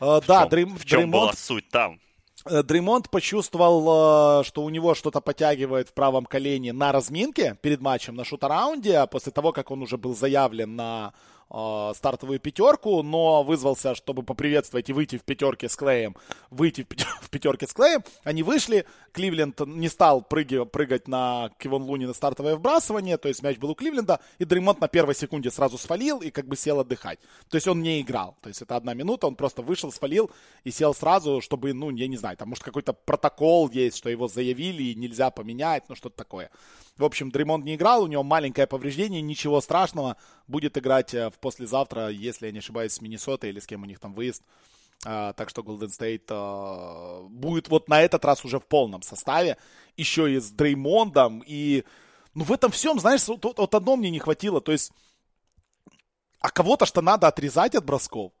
Uh, 0.00 0.20
в 0.20 0.26
да, 0.26 0.40
чем, 0.40 0.48
Дрейм, 0.48 0.76
в 0.76 0.84
чем 0.84 1.00
Дреймонд... 1.00 1.22
была 1.22 1.32
суть 1.34 1.68
там? 1.68 2.00
Э, 2.44 2.62
Дреймонд 2.62 3.10
почувствовал, 3.10 4.40
э, 4.40 4.44
что 4.44 4.62
у 4.62 4.70
него 4.70 4.94
что-то 4.94 5.20
подтягивает 5.20 5.88
в 5.88 5.92
правом 5.94 6.26
колене 6.26 6.72
на 6.72 6.92
разминке 6.92 7.56
перед 7.62 7.80
матчем 7.80 8.14
на 8.14 8.24
шут-раунде, 8.24 8.96
а 8.96 9.06
после 9.06 9.32
того, 9.32 9.52
как 9.52 9.70
он 9.70 9.82
уже 9.82 9.96
был 9.96 10.14
заявлен 10.14 10.74
на 10.76 11.12
э, 11.12 11.41
стартовую 11.52 12.40
пятерку, 12.40 13.02
но 13.02 13.42
вызвался, 13.42 13.94
чтобы 13.94 14.22
поприветствовать 14.22 14.88
и 14.88 14.92
выйти 14.94 15.18
в 15.18 15.22
пятерке 15.22 15.68
с 15.68 15.76
Клеем, 15.76 16.16
выйти 16.50 16.86
в, 17.20 17.28
пятерке 17.28 17.66
с 17.68 17.74
Клеем. 17.74 18.02
Они 18.24 18.42
вышли, 18.42 18.86
Кливленд 19.12 19.60
не 19.66 19.88
стал 19.88 20.22
прыги, 20.22 20.64
прыгать 20.64 21.08
на 21.08 21.50
Кивон 21.58 21.82
Луни 21.82 22.06
на 22.06 22.14
стартовое 22.14 22.56
вбрасывание, 22.56 23.18
то 23.18 23.28
есть 23.28 23.42
мяч 23.42 23.58
был 23.58 23.70
у 23.70 23.74
Кливленда, 23.74 24.20
и 24.38 24.46
Дреймонд 24.46 24.80
на 24.80 24.88
первой 24.88 25.14
секунде 25.14 25.50
сразу 25.50 25.76
свалил 25.76 26.20
и 26.20 26.30
как 26.30 26.46
бы 26.46 26.56
сел 26.56 26.80
отдыхать. 26.80 27.18
То 27.50 27.56
есть 27.56 27.68
он 27.68 27.82
не 27.82 28.00
играл, 28.00 28.36
то 28.40 28.48
есть 28.48 28.62
это 28.62 28.76
одна 28.76 28.94
минута, 28.94 29.26
он 29.26 29.34
просто 29.34 29.60
вышел, 29.60 29.92
свалил 29.92 30.30
и 30.64 30.70
сел 30.70 30.94
сразу, 30.94 31.42
чтобы, 31.42 31.74
ну, 31.74 31.90
я 31.90 32.08
не 32.08 32.16
знаю, 32.16 32.38
там 32.38 32.48
может 32.48 32.64
какой-то 32.64 32.94
протокол 32.94 33.68
есть, 33.68 33.98
что 33.98 34.08
его 34.08 34.26
заявили 34.26 34.84
и 34.84 34.94
нельзя 34.94 35.30
поменять, 35.30 35.84
ну 35.88 35.96
что-то 35.96 36.16
такое. 36.16 36.50
В 36.98 37.04
общем, 37.04 37.30
Дремонд 37.30 37.64
не 37.64 37.74
играл, 37.74 38.04
у 38.04 38.06
него 38.06 38.22
маленькое 38.22 38.66
повреждение, 38.66 39.22
ничего 39.22 39.60
страшного. 39.60 40.16
Будет 40.46 40.76
играть 40.76 41.14
э, 41.14 41.30
в 41.30 41.38
послезавтра, 41.38 42.08
если 42.08 42.46
я 42.46 42.52
не 42.52 42.58
ошибаюсь, 42.58 42.92
с 42.92 43.00
Миннесотой 43.00 43.50
или 43.50 43.60
с 43.60 43.66
кем 43.66 43.82
у 43.82 43.86
них 43.86 44.00
там 44.00 44.14
выезд. 44.14 44.42
А, 45.04 45.32
так 45.32 45.48
что 45.48 45.62
Golden 45.62 45.88
State 45.88 46.24
а, 46.30 47.22
будет 47.28 47.68
вот 47.68 47.88
на 47.88 48.02
этот 48.02 48.24
раз 48.24 48.44
уже 48.44 48.58
в 48.58 48.66
полном 48.66 49.02
составе. 49.02 49.56
Еще 49.96 50.32
и 50.32 50.38
с 50.38 50.50
Дреймондом. 50.50 51.42
И 51.46 51.84
ну 52.34 52.44
в 52.44 52.52
этом 52.52 52.70
всем, 52.70 53.00
знаешь, 53.00 53.26
вот, 53.26 53.44
вот 53.44 53.74
одно 53.74 53.96
мне 53.96 54.10
не 54.10 54.20
хватило. 54.20 54.60
То 54.60 54.72
есть, 54.72 54.92
а 56.40 56.50
кого-то 56.50 56.86
что 56.86 57.02
надо 57.02 57.28
отрезать 57.28 57.74
от 57.74 57.84
бросков. 57.84 58.32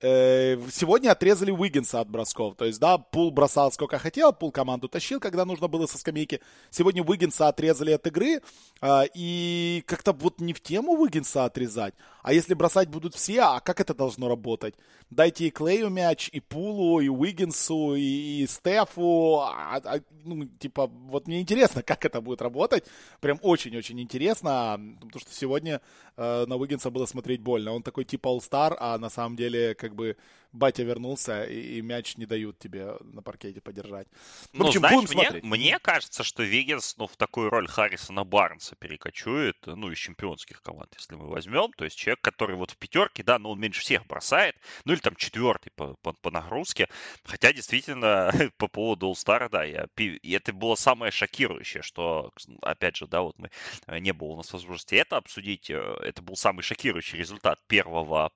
Э, 0.00 0.56
сегодня 0.70 1.10
отрезали 1.10 1.50
Уиггинса 1.50 2.00
от 2.00 2.08
бросков. 2.08 2.54
То 2.56 2.64
есть, 2.64 2.78
да, 2.78 2.98
Пул 2.98 3.32
бросал 3.32 3.72
сколько 3.72 3.98
хотел, 3.98 4.32
Пул 4.32 4.52
команду 4.52 4.88
тащил, 4.88 5.18
когда 5.18 5.44
нужно 5.44 5.66
было 5.66 5.86
со 5.86 5.98
скамейки. 5.98 6.40
Сегодня 6.70 7.02
Уиггинса 7.02 7.48
отрезали 7.48 7.90
от 7.92 8.06
игры. 8.06 8.40
А, 8.80 9.04
и 9.12 9.82
как-то 9.86 10.12
вот 10.12 10.40
не 10.40 10.52
в 10.52 10.60
тему 10.60 10.92
Уиггинса 10.92 11.44
отрезать. 11.44 11.94
А 12.28 12.32
если 12.34 12.52
бросать 12.52 12.90
будут 12.90 13.14
все, 13.14 13.40
а 13.40 13.60
как 13.60 13.80
это 13.80 13.94
должно 13.94 14.28
работать? 14.28 14.74
Дайте 15.08 15.46
и 15.46 15.50
Клею 15.50 15.88
мяч, 15.88 16.28
и 16.30 16.40
Пулу, 16.40 17.00
и 17.00 17.08
Уиггинсу, 17.08 17.94
и, 17.94 18.42
и 18.42 18.46
Стефу. 18.46 19.40
А, 19.40 19.80
а, 19.82 20.00
ну, 20.24 20.44
типа, 20.44 20.88
вот 20.88 21.26
мне 21.26 21.40
интересно, 21.40 21.82
как 21.86 22.04
это 22.04 22.20
будет 22.20 22.42
работать. 22.42 22.84
Прям 23.20 23.38
очень-очень 23.40 23.98
интересно. 23.98 24.78
Потому 25.00 25.20
что 25.20 25.32
сегодня 25.32 25.80
э, 26.18 26.44
на 26.46 26.56
Уиггинса 26.56 26.90
было 26.90 27.06
смотреть 27.06 27.40
больно. 27.40 27.72
Он 27.72 27.82
такой 27.82 28.04
типа 28.04 28.28
All-Star, 28.28 28.76
а 28.78 28.98
на 28.98 29.08
самом 29.08 29.34
деле, 29.34 29.74
как 29.74 29.94
бы, 29.94 30.18
батя 30.52 30.82
вернулся, 30.82 31.44
и, 31.44 31.78
и 31.78 31.82
мяч 31.82 32.16
не 32.16 32.26
дают 32.26 32.58
тебе 32.58 32.94
на 33.00 33.22
паркете 33.22 33.60
подержать. 33.60 34.08
В 34.52 34.58
ну, 34.58 34.66
общем, 34.68 34.82
ну, 34.82 35.06
знаешь, 35.06 35.42
мне, 35.42 35.42
мне 35.42 35.78
кажется, 35.78 36.22
что 36.22 36.42
Виггинс 36.42 36.96
ну, 36.96 37.06
в 37.06 37.16
такую 37.16 37.50
роль 37.50 37.68
Харрисона 37.68 38.24
Барнса 38.24 38.76
перекочует, 38.76 39.56
ну, 39.66 39.90
из 39.90 39.98
чемпионских 39.98 40.62
команд, 40.62 40.94
если 40.96 41.14
мы 41.14 41.28
возьмем. 41.28 41.72
То 41.72 41.84
есть 41.84 41.96
человек, 41.96 42.20
который 42.20 42.56
вот 42.56 42.70
в 42.70 42.76
пятерке, 42.76 43.22
да, 43.22 43.38
ну, 43.38 43.50
он 43.50 43.60
меньше 43.60 43.80
всех 43.80 44.06
бросает, 44.06 44.56
ну, 44.84 44.92
или 44.92 45.00
там 45.00 45.14
четвертый 45.16 45.70
по, 45.70 45.94
по, 46.02 46.12
по 46.12 46.30
нагрузке. 46.30 46.88
Хотя, 47.24 47.52
действительно, 47.52 48.32
по 48.56 48.68
поводу 48.68 49.10
All-Star, 49.10 49.48
да, 49.50 49.64
я, 49.64 49.86
и 49.96 50.32
это 50.32 50.52
было 50.52 50.74
самое 50.74 51.12
шокирующее, 51.12 51.82
что, 51.82 52.32
опять 52.62 52.96
же, 52.96 53.06
да, 53.06 53.22
вот 53.22 53.38
мы, 53.38 53.50
э, 53.86 53.98
не 53.98 54.12
было 54.12 54.28
у 54.28 54.36
нас 54.36 54.52
возможности 54.52 54.94
это 54.94 55.16
обсудить, 55.16 55.70
э, 55.70 55.96
это 56.02 56.22
был 56.22 56.36
самый 56.36 56.62
шокирующий 56.62 57.18
результат 57.18 57.58
первого 57.66 58.30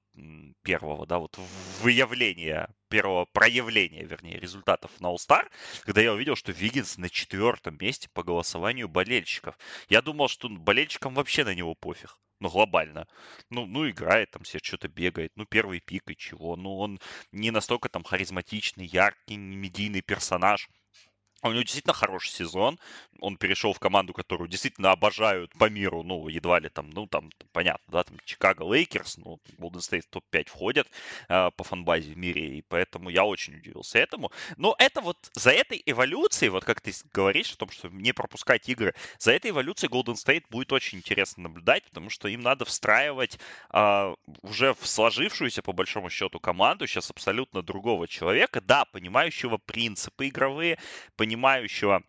первого, 0.62 1.06
да, 1.06 1.18
вот 1.18 1.38
выявления, 1.80 2.68
первого 2.88 3.24
проявления, 3.24 4.04
вернее, 4.04 4.38
результатов 4.38 4.90
на 5.00 5.06
All-Star, 5.06 5.48
когда 5.82 6.00
я 6.00 6.12
увидел, 6.12 6.36
что 6.36 6.52
Виггинс 6.52 6.98
на 6.98 7.08
четвертом 7.08 7.76
месте 7.80 8.08
по 8.12 8.22
голосованию 8.22 8.88
болельщиков. 8.88 9.58
Я 9.88 10.02
думал, 10.02 10.28
что 10.28 10.48
болельщикам 10.48 11.14
вообще 11.14 11.44
на 11.44 11.54
него 11.54 11.74
пофиг. 11.74 12.18
Ну, 12.40 12.50
глобально. 12.50 13.06
Ну, 13.50 13.66
ну, 13.66 13.88
играет 13.88 14.32
там 14.32 14.44
себе, 14.44 14.60
что-то 14.62 14.88
бегает. 14.88 15.30
Ну, 15.36 15.46
первый 15.46 15.78
пик 15.80 16.10
и 16.10 16.16
чего. 16.16 16.56
Ну, 16.56 16.76
он 16.76 16.98
не 17.30 17.52
настолько 17.52 17.88
там 17.88 18.02
харизматичный, 18.02 18.84
яркий, 18.86 19.36
медийный 19.36 20.02
персонаж. 20.02 20.68
У 21.44 21.50
него 21.50 21.62
действительно 21.62 21.92
хороший 21.92 22.30
сезон. 22.30 22.78
Он 23.18 23.36
перешел 23.36 23.72
в 23.72 23.80
команду, 23.80 24.12
которую 24.12 24.48
действительно 24.48 24.92
обожают 24.92 25.52
по 25.58 25.68
миру. 25.68 26.04
Ну, 26.04 26.28
едва 26.28 26.60
ли 26.60 26.68
там, 26.68 26.90
ну, 26.90 27.08
там, 27.08 27.30
понятно, 27.52 27.84
да, 27.92 28.04
там 28.04 28.16
Чикаго 28.24 28.62
Лейкерс, 28.62 29.18
ну, 29.18 29.40
Golden 29.58 29.80
State 29.80 30.04
топ-5 30.08 30.48
входят 30.48 30.88
э, 31.28 31.50
по 31.56 31.64
фанбазе 31.64 32.12
в 32.12 32.16
мире, 32.16 32.58
и 32.58 32.62
поэтому 32.62 33.10
я 33.10 33.24
очень 33.24 33.56
удивился 33.56 33.98
этому. 33.98 34.30
Но 34.56 34.76
это 34.78 35.00
вот 35.00 35.16
за 35.34 35.50
этой 35.50 35.82
эволюцией, 35.84 36.50
вот 36.50 36.64
как 36.64 36.80
ты 36.80 36.92
говоришь 37.12 37.52
о 37.52 37.56
том, 37.56 37.70
что 37.70 37.88
не 37.88 38.12
пропускать 38.12 38.68
игры, 38.68 38.94
за 39.18 39.32
этой 39.32 39.50
эволюцией 39.50 39.90
Golden 39.90 40.14
State 40.14 40.44
будет 40.48 40.72
очень 40.72 40.98
интересно 40.98 41.44
наблюдать, 41.44 41.82
потому 41.84 42.08
что 42.08 42.28
им 42.28 42.42
надо 42.42 42.64
встраивать 42.64 43.40
э, 43.72 44.14
уже 44.42 44.74
в 44.74 44.86
сложившуюся, 44.86 45.62
по 45.62 45.72
большому 45.72 46.08
счету, 46.08 46.38
команду 46.38 46.86
сейчас 46.86 47.10
абсолютно 47.10 47.62
другого 47.62 48.06
человека, 48.06 48.60
да, 48.60 48.84
понимающего 48.84 49.58
принципы 49.58 50.28
игровые, 50.28 50.78
понимающего 51.16 51.31
понимающего 51.32 52.02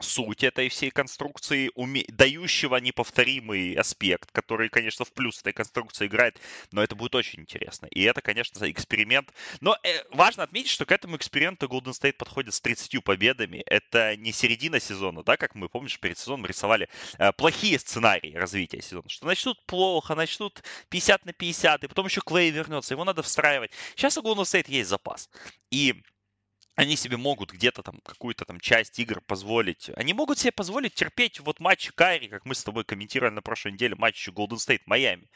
суть 0.00 0.44
этой 0.44 0.68
всей 0.68 0.90
конструкции, 0.90 1.70
уме... 1.74 2.04
дающего 2.08 2.76
неповторимый 2.76 3.74
аспект, 3.74 4.30
который, 4.30 4.68
конечно, 4.68 5.04
в 5.04 5.12
плюс 5.12 5.40
этой 5.40 5.52
конструкции 5.52 6.06
играет, 6.06 6.40
но 6.70 6.82
это 6.82 6.94
будет 6.94 7.14
очень 7.16 7.40
интересно. 7.40 7.86
И 7.90 8.02
это, 8.04 8.20
конечно, 8.22 8.70
эксперимент. 8.70 9.34
Но 9.60 9.76
э, 9.82 10.04
важно 10.12 10.44
отметить, 10.44 10.70
что 10.70 10.86
к 10.86 10.92
этому 10.92 11.16
эксперименту 11.16 11.66
Golden 11.66 11.92
State 11.92 12.12
подходит 12.12 12.54
с 12.54 12.60
30 12.60 13.02
победами. 13.02 13.58
Это 13.66 14.16
не 14.16 14.32
середина 14.32 14.78
сезона, 14.78 15.24
да, 15.24 15.36
как 15.36 15.56
мы, 15.56 15.68
помнишь, 15.68 15.98
перед 15.98 16.16
сезоном 16.16 16.46
рисовали 16.46 16.88
э, 17.18 17.32
плохие 17.32 17.78
сценарии 17.78 18.34
развития 18.34 18.80
сезона, 18.80 19.08
что 19.08 19.26
начнут 19.26 19.58
плохо, 19.66 20.14
начнут 20.14 20.62
50 20.90 21.26
на 21.26 21.32
50, 21.32 21.84
и 21.84 21.86
потом 21.88 22.06
еще 22.06 22.20
Клей 22.20 22.50
вернется, 22.50 22.94
его 22.94 23.04
надо 23.04 23.22
встраивать. 23.22 23.72
Сейчас 23.96 24.16
у 24.16 24.22
Golden 24.22 24.44
State 24.44 24.70
есть 24.70 24.88
запас. 24.88 25.28
И 25.70 26.02
они 26.78 26.94
себе 26.94 27.16
могут 27.16 27.52
где-то 27.52 27.82
там 27.82 27.98
какую-то 28.04 28.44
там 28.44 28.60
часть 28.60 29.00
игр 29.00 29.20
позволить. 29.20 29.90
Они 29.96 30.14
могут 30.14 30.38
себе 30.38 30.52
позволить 30.52 30.94
терпеть 30.94 31.40
вот 31.40 31.58
матч 31.58 31.90
Кайри, 31.90 32.28
как 32.28 32.44
мы 32.44 32.54
с 32.54 32.62
тобой 32.62 32.84
комментировали 32.84 33.34
на 33.34 33.42
прошлой 33.42 33.72
неделе, 33.72 33.96
матч 33.96 34.28
Golden 34.28 34.58
State 34.58 34.82
Майами. 34.86 35.28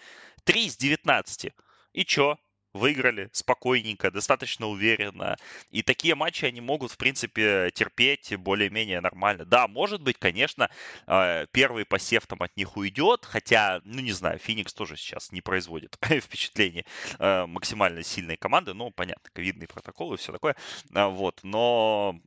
3 0.45 0.67
из 0.67 0.77
19. 0.77 1.53
И 1.95 2.05
чё? 2.05 2.39
Выиграли 2.73 3.29
спокойненько, 3.33 4.11
достаточно 4.11 4.67
уверенно. 4.67 5.37
И 5.71 5.83
такие 5.83 6.15
матчи 6.15 6.45
они 6.45 6.61
могут, 6.61 6.93
в 6.93 6.97
принципе, 6.97 7.71
терпеть 7.75 8.35
более-менее 8.37 9.01
нормально. 9.01 9.45
Да, 9.45 9.69
может 9.69 10.03
быть, 10.03 10.19
конечно, 10.19 10.71
э, 11.07 11.47
первый 11.53 11.85
посев 11.85 12.27
там 12.27 12.43
от 12.43 12.57
них 12.57 12.77
уйдет, 12.77 13.25
хотя, 13.25 13.81
ну, 13.85 14.01
не 14.01 14.13
знаю, 14.13 14.39
Феникс 14.39 14.73
тоже 14.73 14.97
сейчас 14.97 15.33
не 15.33 15.41
производит 15.41 15.97
впечатление 16.03 16.85
э, 17.19 17.47
максимально 17.47 18.03
сильной 18.03 18.37
команды, 18.37 18.75
ну, 18.75 18.91
понятно, 18.91 19.31
ковидные 19.33 19.69
протоколы 19.69 20.15
и 20.15 20.19
все 20.19 20.33
такое, 20.33 20.57
а, 20.95 21.09
вот, 21.09 21.41
но 21.43 22.19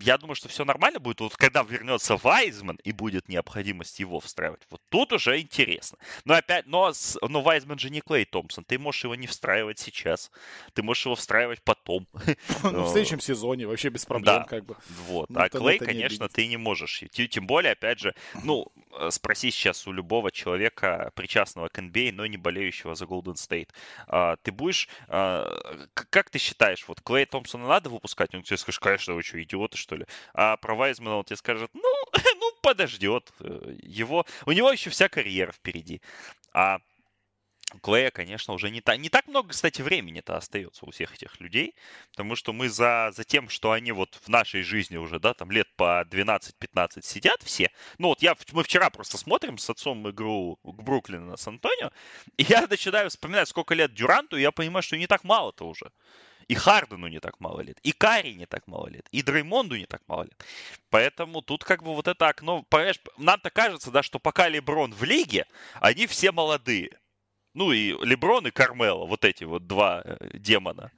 я 0.00 0.18
думаю, 0.18 0.34
что 0.34 0.48
все 0.48 0.64
нормально 0.64 0.98
будет. 0.98 1.20
Вот 1.20 1.36
когда 1.36 1.62
вернется 1.62 2.16
Вайзман 2.16 2.78
и 2.82 2.92
будет 2.92 3.28
необходимость 3.28 4.00
его 4.00 4.20
встраивать, 4.20 4.62
вот 4.70 4.80
тут 4.88 5.12
уже 5.12 5.40
интересно. 5.40 5.98
Но 6.24 6.34
опять, 6.34 6.66
но, 6.66 6.92
но 7.22 7.42
Вайзман 7.42 7.78
же 7.78 7.90
не 7.90 8.00
Клей 8.00 8.24
Томпсон. 8.24 8.64
Ты 8.64 8.78
можешь 8.78 9.04
его 9.04 9.14
не 9.14 9.26
встраивать 9.26 9.78
сейчас. 9.78 10.30
Ты 10.74 10.82
можешь 10.82 11.06
его 11.06 11.14
встраивать 11.14 11.62
потом. 11.62 12.06
Ну, 12.62 12.84
в 12.84 12.90
следующем 12.90 13.20
сезоне 13.20 13.66
вообще 13.66 13.88
без 13.88 14.04
проблем, 14.06 14.44
как 14.44 14.64
бы. 14.64 14.76
Вот. 15.06 15.28
А 15.34 15.48
Клей, 15.48 15.78
конечно, 15.78 16.28
ты 16.28 16.46
не 16.46 16.56
можешь. 16.56 17.02
Тем 17.10 17.46
более, 17.46 17.72
опять 17.72 17.98
же, 17.98 18.14
ну, 18.44 18.66
э, 18.89 18.89
спроси 19.10 19.50
сейчас 19.50 19.86
у 19.86 19.92
любого 19.92 20.30
человека, 20.30 21.10
причастного 21.14 21.68
к 21.68 21.78
NBA, 21.78 22.12
но 22.12 22.26
не 22.26 22.38
болеющего 22.38 22.94
за 22.94 23.04
Golden 23.04 23.34
State. 23.34 23.68
А, 24.06 24.36
ты 24.36 24.50
будешь... 24.50 24.88
А, 25.08 25.46
как 25.92 26.30
ты 26.30 26.38
считаешь, 26.38 26.86
вот 26.88 27.02
Клей 27.02 27.26
Томпсона 27.26 27.68
надо 27.68 27.90
выпускать? 27.90 28.34
Он 28.34 28.42
тебе 28.42 28.56
скажет, 28.56 28.80
конечно, 28.80 29.14
вы 29.14 29.22
что, 29.22 29.42
идиоты, 29.42 29.76
что 29.76 29.90
что 29.90 29.96
ли. 29.96 30.06
А 30.34 30.56
про 30.56 30.76
Вайзмана 30.76 31.16
он 31.16 31.24
тебе 31.24 31.36
скажет, 31.36 31.68
ну, 31.74 31.82
ну, 32.40 32.52
подождет. 32.62 33.32
Э, 33.40 33.74
его, 33.82 34.24
у 34.46 34.52
него 34.52 34.70
еще 34.70 34.90
вся 34.90 35.08
карьера 35.08 35.50
впереди. 35.50 36.00
А 36.52 36.78
у 37.74 37.78
Клея, 37.78 38.10
конечно, 38.10 38.54
уже 38.54 38.70
не, 38.70 38.80
та, 38.80 38.96
не 38.96 39.08
так 39.08 39.26
много, 39.28 39.50
кстати, 39.50 39.82
времени-то 39.82 40.36
остается 40.36 40.84
у 40.86 40.90
всех 40.90 41.14
этих 41.14 41.40
людей, 41.40 41.74
потому 42.10 42.36
что 42.36 42.52
мы 42.52 42.68
за, 42.68 43.12
за 43.14 43.24
тем, 43.24 43.48
что 43.48 43.72
они 43.72 43.92
вот 43.92 44.18
в 44.22 44.28
нашей 44.28 44.62
жизни 44.62 44.96
уже, 44.96 45.18
да, 45.18 45.34
там 45.34 45.50
лет 45.50 45.68
по 45.76 46.02
12-15 46.10 47.02
сидят 47.02 47.42
все. 47.42 47.70
Ну 47.98 48.08
вот 48.08 48.22
я, 48.22 48.34
мы 48.52 48.62
вчера 48.62 48.90
просто 48.90 49.18
смотрим 49.18 49.58
с 49.58 49.68
отцом 49.70 50.08
игру 50.10 50.58
к 50.62 50.82
Бруклину 50.82 51.36
с 51.36 51.46
Антонио, 51.46 51.90
и 52.36 52.42
я 52.44 52.66
начинаю 52.66 53.10
вспоминать, 53.10 53.48
сколько 53.48 53.74
лет 53.74 53.94
Дюранту, 53.94 54.36
и 54.36 54.42
я 54.42 54.52
понимаю, 54.52 54.82
что 54.82 54.96
не 54.96 55.06
так 55.06 55.24
мало-то 55.24 55.66
уже. 55.66 55.90
И 56.50 56.54
Хардену 56.56 57.06
не 57.06 57.20
так 57.20 57.38
мало 57.38 57.60
лет, 57.60 57.78
и 57.84 57.92
Карри 57.92 58.32
не 58.32 58.44
так 58.44 58.66
мало 58.66 58.88
лет, 58.88 59.06
и 59.12 59.22
Дреймонду 59.22 59.76
не 59.76 59.86
так 59.86 60.02
мало 60.08 60.24
лет. 60.24 60.44
Поэтому 60.88 61.42
тут 61.42 61.62
как 61.62 61.84
бы 61.84 61.94
вот 61.94 62.08
это 62.08 62.26
окно, 62.26 62.64
понимаешь, 62.68 63.00
нам-то 63.18 63.50
кажется, 63.50 63.92
да, 63.92 64.02
что 64.02 64.18
пока 64.18 64.48
Леброн 64.48 64.92
в 64.92 65.04
лиге, 65.04 65.46
они 65.74 66.08
все 66.08 66.32
молодые. 66.32 66.98
Ну 67.52 67.72
и 67.72 67.92
Леброн 68.04 68.46
и 68.46 68.50
Кармело, 68.50 69.06
вот 69.06 69.24
эти 69.24 69.44
вот 69.44 69.66
два 69.66 70.02
э, 70.04 70.38
демона. 70.38 70.92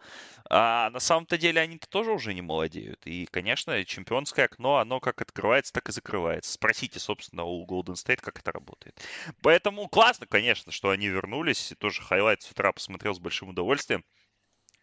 А 0.50 0.90
на 0.90 1.00
самом-то 1.00 1.38
деле 1.38 1.62
они-то 1.62 1.88
тоже 1.88 2.12
уже 2.12 2.34
не 2.34 2.42
молодеют. 2.42 3.06
И, 3.06 3.24
конечно, 3.26 3.82
чемпионское 3.86 4.44
окно, 4.44 4.76
оно 4.76 5.00
как 5.00 5.22
открывается, 5.22 5.72
так 5.72 5.88
и 5.88 5.92
закрывается. 5.92 6.52
Спросите, 6.52 6.98
собственно, 6.98 7.44
у 7.44 7.66
Golden 7.66 7.94
State, 7.94 8.20
как 8.20 8.38
это 8.38 8.52
работает. 8.52 9.00
Поэтому 9.40 9.88
классно, 9.88 10.26
конечно, 10.26 10.70
что 10.70 10.90
они 10.90 11.08
вернулись. 11.08 11.72
Тоже 11.78 12.02
хайлайт 12.02 12.42
с 12.42 12.50
утра 12.50 12.70
посмотрел 12.72 13.14
с 13.14 13.18
большим 13.18 13.48
удовольствием. 13.48 14.04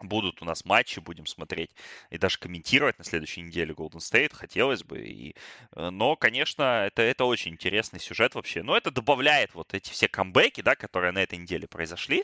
Будут 0.01 0.41
у 0.41 0.45
нас 0.45 0.65
матчи, 0.65 0.99
будем 0.99 1.25
смотреть 1.25 1.71
и 2.09 2.17
даже 2.17 2.37
комментировать 2.39 2.97
на 2.97 3.03
следующей 3.03 3.41
неделе 3.41 3.73
Golden 3.73 3.99
State, 3.99 4.33
хотелось 4.33 4.83
бы. 4.83 4.99
И, 4.99 5.35
э, 5.75 5.89
но, 5.89 6.15
конечно, 6.15 6.85
это, 6.87 7.01
это 7.01 7.25
очень 7.25 7.51
интересный 7.53 7.99
сюжет 7.99 8.35
вообще. 8.35 8.63
Но 8.63 8.77
это 8.77 8.91
добавляет 8.91 9.53
вот 9.53 9.73
эти 9.73 9.91
все 9.91 10.07
камбэки, 10.07 10.61
да, 10.61 10.75
которые 10.75 11.11
на 11.11 11.19
этой 11.19 11.37
неделе 11.37 11.67
произошли 11.67 12.23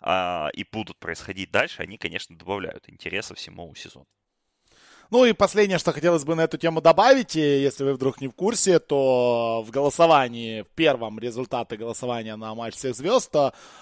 а, 0.00 0.50
и 0.54 0.64
будут 0.70 0.98
происходить 0.98 1.50
дальше, 1.50 1.82
они, 1.82 1.98
конечно, 1.98 2.36
добавляют 2.36 2.88
интереса 2.88 3.34
всему 3.34 3.74
сезону. 3.74 4.06
Ну 5.10 5.24
и 5.24 5.32
последнее, 5.32 5.78
что 5.78 5.92
хотелось 5.92 6.24
бы 6.24 6.36
на 6.36 6.42
эту 6.42 6.56
тему 6.56 6.80
добавить, 6.80 7.34
если 7.34 7.82
вы 7.82 7.94
вдруг 7.94 8.20
не 8.20 8.28
в 8.28 8.32
курсе, 8.32 8.78
то 8.78 9.64
в 9.66 9.70
голосовании, 9.72 10.62
в 10.62 10.68
первом 10.68 11.18
результаты 11.18 11.76
голосования 11.76 12.36
на 12.36 12.54
матч 12.54 12.74
всех 12.74 12.94
звезд, 12.94 13.34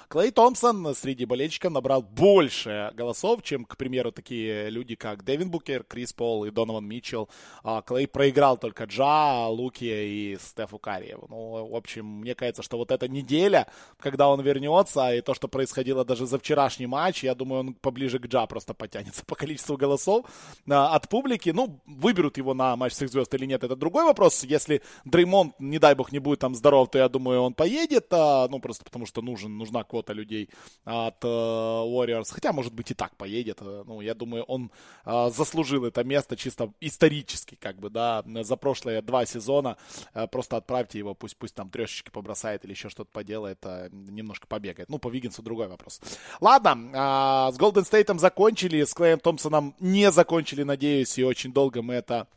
Клей 0.08 0.30
Томпсон 0.30 0.94
среди 0.94 1.26
болельщиков 1.26 1.70
набрал 1.70 2.00
больше 2.00 2.92
голосов, 2.94 3.42
чем, 3.42 3.66
к 3.66 3.76
примеру, 3.76 4.10
такие 4.10 4.70
люди, 4.70 4.94
как 4.94 5.22
Дэвин 5.22 5.50
Букер, 5.50 5.84
Крис 5.84 6.14
Пол 6.14 6.46
и 6.46 6.50
Донован 6.50 6.86
Митчелл. 6.86 7.28
А 7.62 7.82
Клей 7.82 8.06
проиграл 8.06 8.56
только 8.56 8.84
Джа, 8.84 9.48
Луки 9.48 9.84
и 9.84 10.38
Стефу 10.40 10.78
Карриеву. 10.78 11.26
Ну, 11.28 11.66
в 11.66 11.76
общем, 11.76 12.06
мне 12.06 12.34
кажется, 12.34 12.62
что 12.62 12.78
вот 12.78 12.90
эта 12.90 13.06
неделя, 13.06 13.66
когда 14.00 14.30
он 14.30 14.40
вернется, 14.40 15.12
и 15.12 15.20
то, 15.20 15.34
что 15.34 15.46
происходило 15.46 16.06
даже 16.06 16.24
за 16.24 16.38
вчерашний 16.38 16.86
матч, 16.86 17.22
я 17.22 17.34
думаю, 17.34 17.60
он 17.60 17.74
поближе 17.74 18.18
к 18.18 18.26
Джа 18.26 18.46
просто 18.46 18.72
потянется 18.72 19.26
по 19.26 19.34
количеству 19.34 19.76
голосов 19.76 20.24
а, 20.70 20.94
от 20.94 21.10
публики. 21.18 21.50
Ну, 21.50 21.80
выберут 21.84 22.38
его 22.38 22.54
на 22.54 22.76
матч 22.76 22.92
всех 22.92 23.10
звезд 23.10 23.34
или 23.34 23.44
нет, 23.44 23.64
это 23.64 23.74
другой 23.74 24.04
вопрос. 24.04 24.44
Если 24.44 24.82
Дреймонд, 25.04 25.58
не 25.58 25.80
дай 25.80 25.96
бог, 25.96 26.12
не 26.12 26.20
будет 26.20 26.38
там 26.38 26.54
здоров, 26.54 26.90
то 26.90 26.98
я 26.98 27.08
думаю, 27.08 27.40
он 27.42 27.54
поедет. 27.54 28.06
А, 28.10 28.46
ну, 28.48 28.60
просто 28.60 28.84
потому 28.84 29.04
что 29.04 29.20
нужен, 29.20 29.58
нужна 29.58 29.82
квота 29.82 30.12
людей 30.12 30.48
от 30.84 31.24
uh, 31.24 31.84
Warriors. 31.86 32.30
Хотя, 32.30 32.52
может 32.52 32.72
быть, 32.72 32.92
и 32.92 32.94
так 32.94 33.16
поедет. 33.16 33.58
Э, 33.62 33.82
ну, 33.84 34.00
я 34.00 34.14
думаю, 34.14 34.44
он 34.44 34.70
uh, 35.04 35.30
заслужил 35.30 35.84
это 35.84 36.04
место 36.04 36.36
чисто 36.36 36.72
исторически, 36.80 37.56
как 37.56 37.80
бы, 37.80 37.90
да, 37.90 38.22
за 38.42 38.56
прошлые 38.56 39.02
два 39.02 39.26
сезона. 39.26 39.76
Uh, 40.14 40.28
просто 40.28 40.56
отправьте 40.56 40.98
его, 40.98 41.14
пусть, 41.14 41.36
пусть 41.36 41.54
там 41.56 41.68
трешечки 41.68 42.10
побросает 42.10 42.64
или 42.64 42.72
еще 42.72 42.90
что-то 42.90 43.10
поделает, 43.12 43.64
немножко 43.90 44.46
побегает. 44.46 44.88
Ну, 44.88 44.98
по 44.98 45.08
Виггинсу 45.08 45.42
другой 45.42 45.66
вопрос. 45.66 46.00
Ладно, 46.40 47.50
с 47.52 47.56
Голден 47.56 47.84
Стейтом 47.84 48.20
закончили, 48.20 48.84
с 48.84 48.94
Клеем 48.94 49.18
Томпсоном 49.18 49.74
не 49.80 50.12
закончили, 50.12 50.62
надеюсь, 50.62 51.07
и 51.16 51.22
очень 51.22 51.52
долго 51.52 51.80
мы 51.80 51.94
это 51.94 52.28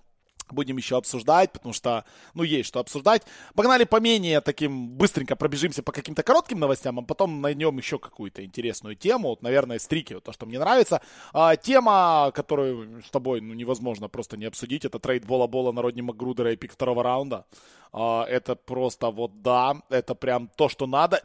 будем 0.54 0.78
еще 0.78 0.98
обсуждать, 0.98 1.52
потому 1.52 1.74
что, 1.74 2.06
ну, 2.34 2.44
есть 2.44 2.68
что 2.68 2.80
обсуждать. 2.80 3.24
Погнали 3.56 3.84
по 3.84 4.00
таким, 4.42 4.90
быстренько 4.90 5.36
пробежимся 5.36 5.84
по 5.84 5.92
каким-то 5.92 6.24
коротким 6.24 6.60
новостям, 6.60 7.00
а 7.00 7.02
потом 7.04 7.42
найдем 7.42 7.78
еще 7.78 8.00
какую-то 8.00 8.44
интересную 8.44 8.96
тему. 8.96 9.30
Вот, 9.30 9.42
наверное, 9.42 9.80
стрики, 9.80 10.14
вот 10.14 10.24
то, 10.24 10.32
что 10.32 10.46
мне 10.46 10.60
нравится. 10.60 11.02
А, 11.34 11.56
тема, 11.56 12.32
которую 12.34 13.02
с 13.04 13.10
тобой, 13.10 13.42
ну, 13.42 13.54
невозможно 13.54 14.10
просто 14.10 14.38
не 14.38 14.46
обсудить, 14.46 14.86
это 14.86 15.00
трейд 15.00 15.26
Бола-Бола 15.26 15.72
на 15.72 15.82
Родни 15.82 16.02
Макгрудера 16.02 16.52
и 16.54 16.56
пик 16.56 16.74
второго 16.74 17.04
раунда. 17.04 17.46
А, 17.94 18.24
это 18.24 18.56
просто 18.56 19.12
вот 19.12 19.42
да, 19.42 19.82
это 19.90 20.16
прям 20.16 20.50
то, 20.56 20.70
что 20.70 20.88
надо. 20.88 21.22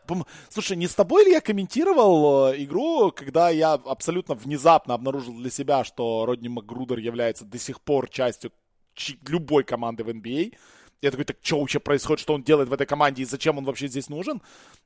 Слушай, 0.48 0.76
не 0.76 0.88
с 0.88 0.94
тобой 0.94 1.24
ли 1.24 1.32
я 1.32 1.40
комментировал 1.40 2.48
э, 2.48 2.62
игру, 2.64 3.12
когда 3.14 3.50
я 3.50 3.74
абсолютно 3.74 4.34
внезапно 4.34 4.94
обнаружил 4.94 5.34
для 5.34 5.50
себя, 5.50 5.84
что 5.84 6.26
Родни 6.26 6.48
Макгрудер 6.48 6.98
является 6.98 7.44
до 7.44 7.58
сих 7.58 7.80
пор 7.80 8.08
частью 8.08 8.50
любой 9.26 9.64
команды 9.64 10.04
в 10.04 10.08
NBA. 10.08 10.52
А? 10.52 10.56
Я 11.02 11.10
такой, 11.10 11.24
так 11.24 11.36
что 11.42 11.60
вообще 11.60 11.78
происходит, 11.78 12.20
что 12.20 12.34
он 12.34 12.42
делает 12.42 12.68
в 12.68 12.72
этой 12.72 12.86
команде 12.86 13.22
и 13.22 13.26
зачем 13.26 13.58
он 13.58 13.64
вообще 13.64 13.86
здесь 13.86 14.08
нужен? 14.08 14.40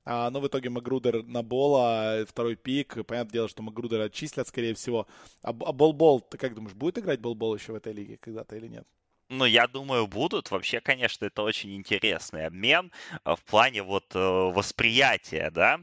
А, 0.05 0.31
но 0.31 0.41
в 0.41 0.47
итоге 0.47 0.69
Магрудер 0.69 1.23
на 1.23 1.43
Бола, 1.43 2.25
второй 2.29 2.57
пик. 2.57 3.07
Понятное 3.07 3.33
дело, 3.33 3.49
что 3.49 3.63
Магрудера 3.63 4.05
отчислят, 4.05 4.49
скорее 4.49 4.75
всего. 4.75 5.07
А, 5.43 5.51
а 5.51 5.73
Болбол, 5.73 6.21
ты 6.21 6.37
как 6.37 6.55
думаешь, 6.55 6.75
будет 6.75 6.99
играть 6.99 7.21
Болбол 7.21 7.55
еще 7.55 7.73
в 7.73 7.77
этой 7.77 7.93
лиге 7.93 8.17
когда-то 8.17 8.57
или 8.57 8.67
нет? 8.67 8.87
Ну, 9.29 9.45
я 9.45 9.69
думаю, 9.69 10.09
будут. 10.09 10.51
Вообще, 10.51 10.81
конечно, 10.81 11.25
это 11.27 11.43
очень 11.43 11.77
интересный 11.77 12.47
обмен 12.47 12.91
э, 13.25 13.37
в 13.37 13.45
плане 13.45 13.85
вот 13.85 14.05
э, 14.15 14.19
восприятия, 14.19 15.53
да, 15.53 15.81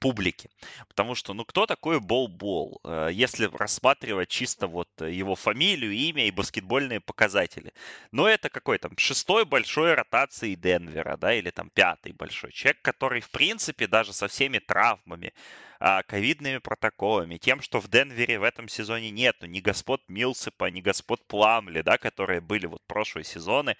публики. 0.00 0.50
Потому 0.88 1.14
что, 1.14 1.34
ну, 1.34 1.44
кто 1.44 1.66
такой 1.66 2.00
Бол-Бол? 2.00 2.80
Э, 2.84 3.08
если 3.12 3.50
рассматривать 3.52 4.28
чисто 4.28 4.66
вот 4.66 4.88
его 5.00 5.34
фамилию, 5.34 5.92
имя 5.92 6.26
и 6.26 6.30
баскетбольные 6.30 7.00
показатели. 7.00 7.72
Ну, 8.12 8.26
это 8.26 8.48
какой 8.48 8.78
там 8.78 8.96
шестой 8.96 9.44
большой 9.44 9.94
ротации 9.94 10.54
Денвера, 10.54 11.16
да, 11.16 11.34
или 11.34 11.50
там 11.50 11.70
пятый 11.70 12.12
большой. 12.12 12.52
Человек, 12.52 12.80
который, 12.82 13.20
в 13.20 13.30
принципе, 13.30 13.86
даже 13.86 14.12
со 14.12 14.28
всеми 14.28 14.58
травмами, 14.58 15.32
ковидными 15.78 16.58
протоколами, 16.58 17.36
тем, 17.36 17.60
что 17.62 17.80
в 17.80 17.88
Денвере 17.88 18.38
в 18.38 18.42
этом 18.42 18.68
сезоне 18.68 19.10
нету 19.10 19.46
ни 19.46 19.60
господ 19.60 20.02
Милсепа, 20.08 20.70
ни 20.70 20.80
господ 20.80 21.24
Пламли, 21.26 21.82
да, 21.82 21.98
которые 21.98 22.40
были 22.40 22.66
вот 22.66 22.82
прошлые 22.86 23.24
сезоны, 23.24 23.76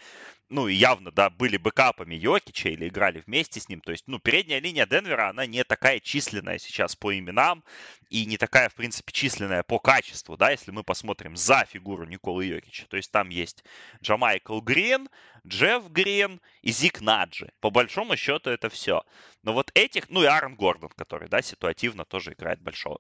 ну, 0.49 0.67
явно, 0.69 1.11
да, 1.11 1.29
были 1.29 1.57
бэкапами 1.57 2.15
Йокича 2.15 2.71
или 2.71 2.89
играли 2.89 3.23
вместе 3.27 3.61
с 3.61 3.69
ним. 3.69 3.81
То 3.81 3.93
есть, 3.93 4.05
ну, 4.07 4.19
передняя 4.19 4.61
линия 4.61 4.87
Денвера, 4.87 5.29
она 5.29 5.45
не 5.47 5.63
такая 5.65 6.01
численная 6.01 6.59
сейчас 6.59 6.97
по 6.97 7.17
именам 7.17 7.65
и 8.09 8.25
не 8.27 8.37
такая, 8.37 8.69
в 8.69 8.75
принципе, 8.75 9.13
численная 9.13 9.63
по 9.63 9.79
качеству, 9.79 10.37
да, 10.37 10.51
если 10.51 10.71
мы 10.71 10.83
посмотрим 10.83 11.37
за 11.37 11.65
фигуру 11.65 12.05
Николы 12.05 12.47
Йокича. 12.47 12.87
То 12.89 12.97
есть, 12.97 13.11
там 13.11 13.29
есть 13.29 13.65
Джамайкл 14.03 14.61
Грин, 14.61 15.09
Джефф 15.47 15.91
Грин 15.91 16.41
и 16.63 16.73
Зик 16.73 17.01
Наджи. 17.01 17.51
По 17.61 17.71
большому 17.71 18.17
счету 18.17 18.51
это 18.51 18.69
все. 18.69 19.03
Но 19.43 19.53
вот 19.53 19.71
этих, 19.75 20.09
ну 20.11 20.23
и 20.23 20.27
Аарон 20.27 20.55
Гордон, 20.57 20.91
который, 20.91 21.29
да, 21.29 21.43
ситуативно 21.43 22.05
тоже 22.05 22.33
играет 22.33 22.61
большого 22.61 22.99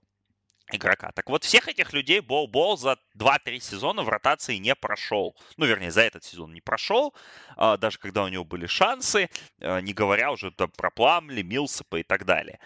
игрока. 0.70 1.12
Так 1.12 1.28
вот, 1.30 1.44
всех 1.44 1.68
этих 1.68 1.92
людей 1.92 2.20
Бол-Бол 2.20 2.76
за 2.76 2.98
2-3 3.16 3.60
сезона 3.60 4.02
в 4.02 4.08
ротации 4.08 4.56
не 4.56 4.74
прошел. 4.74 5.36
Ну, 5.56 5.66
вернее, 5.66 5.90
за 5.90 6.02
этот 6.02 6.24
сезон 6.24 6.52
не 6.52 6.60
прошел, 6.60 7.14
а, 7.56 7.76
даже 7.76 7.98
когда 7.98 8.24
у 8.24 8.28
него 8.28 8.44
были 8.44 8.66
шансы, 8.66 9.30
а, 9.60 9.80
не 9.80 9.94
говоря 9.94 10.30
уже 10.30 10.50
про 10.50 10.90
Пламли, 10.90 11.42
Милсепа 11.42 12.00
и 12.00 12.02
так 12.02 12.24
далее. 12.24 12.58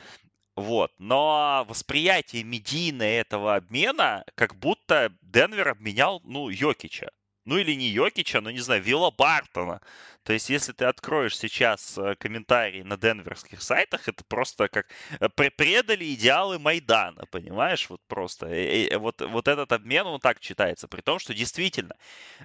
Вот. 0.57 0.93
Но 0.99 1.65
восприятие 1.69 2.45
медийное 2.45 3.21
этого 3.21 3.57
обмена, 3.57 4.25
как 4.35 4.55
будто 4.57 5.13
Денвер 5.23 5.69
обменял, 5.69 6.21
ну, 6.25 6.49
Йокича 6.49 7.11
ну 7.45 7.59
или 7.59 7.73
не 7.75 7.89
Йокича, 7.89 8.41
но 8.41 8.51
не 8.51 8.61
знаю, 8.61 8.83
Вилла 8.83 9.11
Бартона. 9.11 9.81
То 10.23 10.33
есть, 10.33 10.51
если 10.51 10.73
ты 10.73 10.85
откроешь 10.85 11.37
сейчас 11.37 11.99
э, 11.99 12.15
комментарии 12.15 12.83
на 12.83 12.97
денверских 12.97 13.61
сайтах, 13.61 14.09
это 14.09 14.23
просто 14.25 14.69
как 14.69 14.87
э, 15.19 15.29
предали 15.29 16.15
идеалы 16.15 16.61
Майдана, 16.61 17.27
понимаешь? 17.27 17.91
Вот 17.91 18.01
просто. 18.07 18.47
И, 18.55 18.87
и, 18.87 18.97
вот, 18.97 19.21
вот 19.21 19.49
этот 19.49 19.73
обмен, 19.73 20.07
он 20.07 20.21
так 20.21 20.39
читается. 20.39 20.87
При 20.87 21.01
том, 21.01 21.19
что 21.19 21.35
действительно 21.35 21.97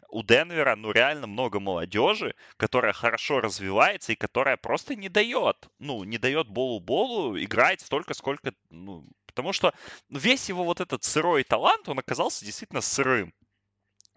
у 0.10 0.24
Денвера, 0.24 0.76
ну 0.76 0.92
реально 0.92 1.28
много 1.28 1.60
молодежи, 1.60 2.36
которая 2.58 2.94
хорошо 2.94 3.42
развивается 3.42 4.14
и 4.14 4.16
которая 4.16 4.58
просто 4.58 4.96
не 4.96 5.10
дает, 5.10 5.70
ну, 5.80 6.04
не 6.04 6.18
дает 6.18 6.48
Болу-Болу 6.48 7.38
играть 7.38 7.82
столько, 7.82 8.14
сколько, 8.16 8.54
ну, 8.72 9.08
потому 9.28 9.54
что 9.54 9.74
весь 10.10 10.50
его 10.50 10.64
вот 10.64 10.82
этот 10.82 11.04
сырой 11.04 11.44
талант, 11.44 11.88
он 11.90 12.00
оказался 12.00 12.44
действительно 12.44 12.82
сырым. 12.82 13.34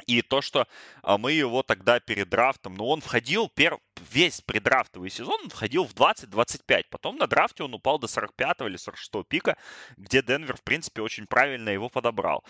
И 0.07 0.23
то, 0.23 0.41
что 0.41 0.67
а, 1.03 1.19
мы 1.19 1.33
его 1.33 1.63
тогда 1.63 2.01
перед 2.01 2.29
драфтом, 2.29 2.75
ну, 2.75 2.89
он 2.89 3.01
входил, 3.01 3.49
пер, 3.49 3.79
весь 4.11 4.41
преддрафтовый 4.41 5.11
сезон 5.11 5.41
он 5.43 5.51
входил 5.51 5.85
в 5.85 5.95
20-25. 5.95 6.85
Потом 6.91 7.17
на 7.17 7.27
драфте 7.27 7.63
он 7.63 7.75
упал 7.75 7.99
до 7.99 8.07
45 8.07 8.63
или 8.63 8.77
46 8.77 9.27
пика, 9.29 9.57
где 9.97 10.23
Денвер, 10.23 10.57
в 10.57 10.63
принципе, 10.63 11.03
очень 11.03 11.27
правильно 11.27 11.71
его 11.71 11.89
подобрал 11.89 12.45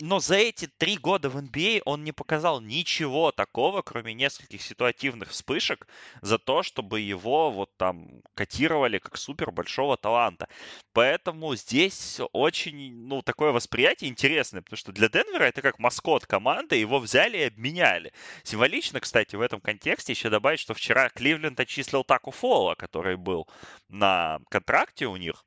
но 0.00 0.20
за 0.20 0.36
эти 0.36 0.66
три 0.66 0.96
года 0.96 1.28
в 1.28 1.36
NBA 1.36 1.82
он 1.84 2.04
не 2.04 2.12
показал 2.12 2.60
ничего 2.60 3.32
такого, 3.32 3.82
кроме 3.82 4.14
нескольких 4.14 4.62
ситуативных 4.62 5.30
вспышек, 5.30 5.88
за 6.22 6.38
то, 6.38 6.62
чтобы 6.62 7.00
его 7.00 7.50
вот 7.50 7.70
там 7.76 8.22
котировали 8.34 8.98
как 8.98 9.16
супер 9.16 9.50
большого 9.50 9.96
таланта. 9.96 10.48
Поэтому 10.92 11.56
здесь 11.56 12.20
очень, 12.32 12.94
ну, 13.06 13.22
такое 13.22 13.50
восприятие 13.50 14.10
интересное, 14.10 14.62
потому 14.62 14.76
что 14.78 14.92
для 14.92 15.08
Денвера 15.08 15.44
это 15.44 15.60
как 15.60 15.78
маскот 15.80 16.24
команды, 16.26 16.76
его 16.76 17.00
взяли 17.00 17.38
и 17.38 17.42
обменяли. 17.44 18.12
Символично, 18.44 19.00
кстати, 19.00 19.34
в 19.34 19.40
этом 19.40 19.60
контексте 19.60 20.12
еще 20.12 20.30
добавить, 20.30 20.60
что 20.60 20.73
вчера 20.74 21.08
Кливленд 21.08 21.58
отчислил 21.58 22.04
Таку 22.04 22.30
Фола, 22.30 22.74
который 22.74 23.16
был 23.16 23.48
на 23.88 24.40
контракте 24.50 25.06
у 25.06 25.16
них 25.16 25.44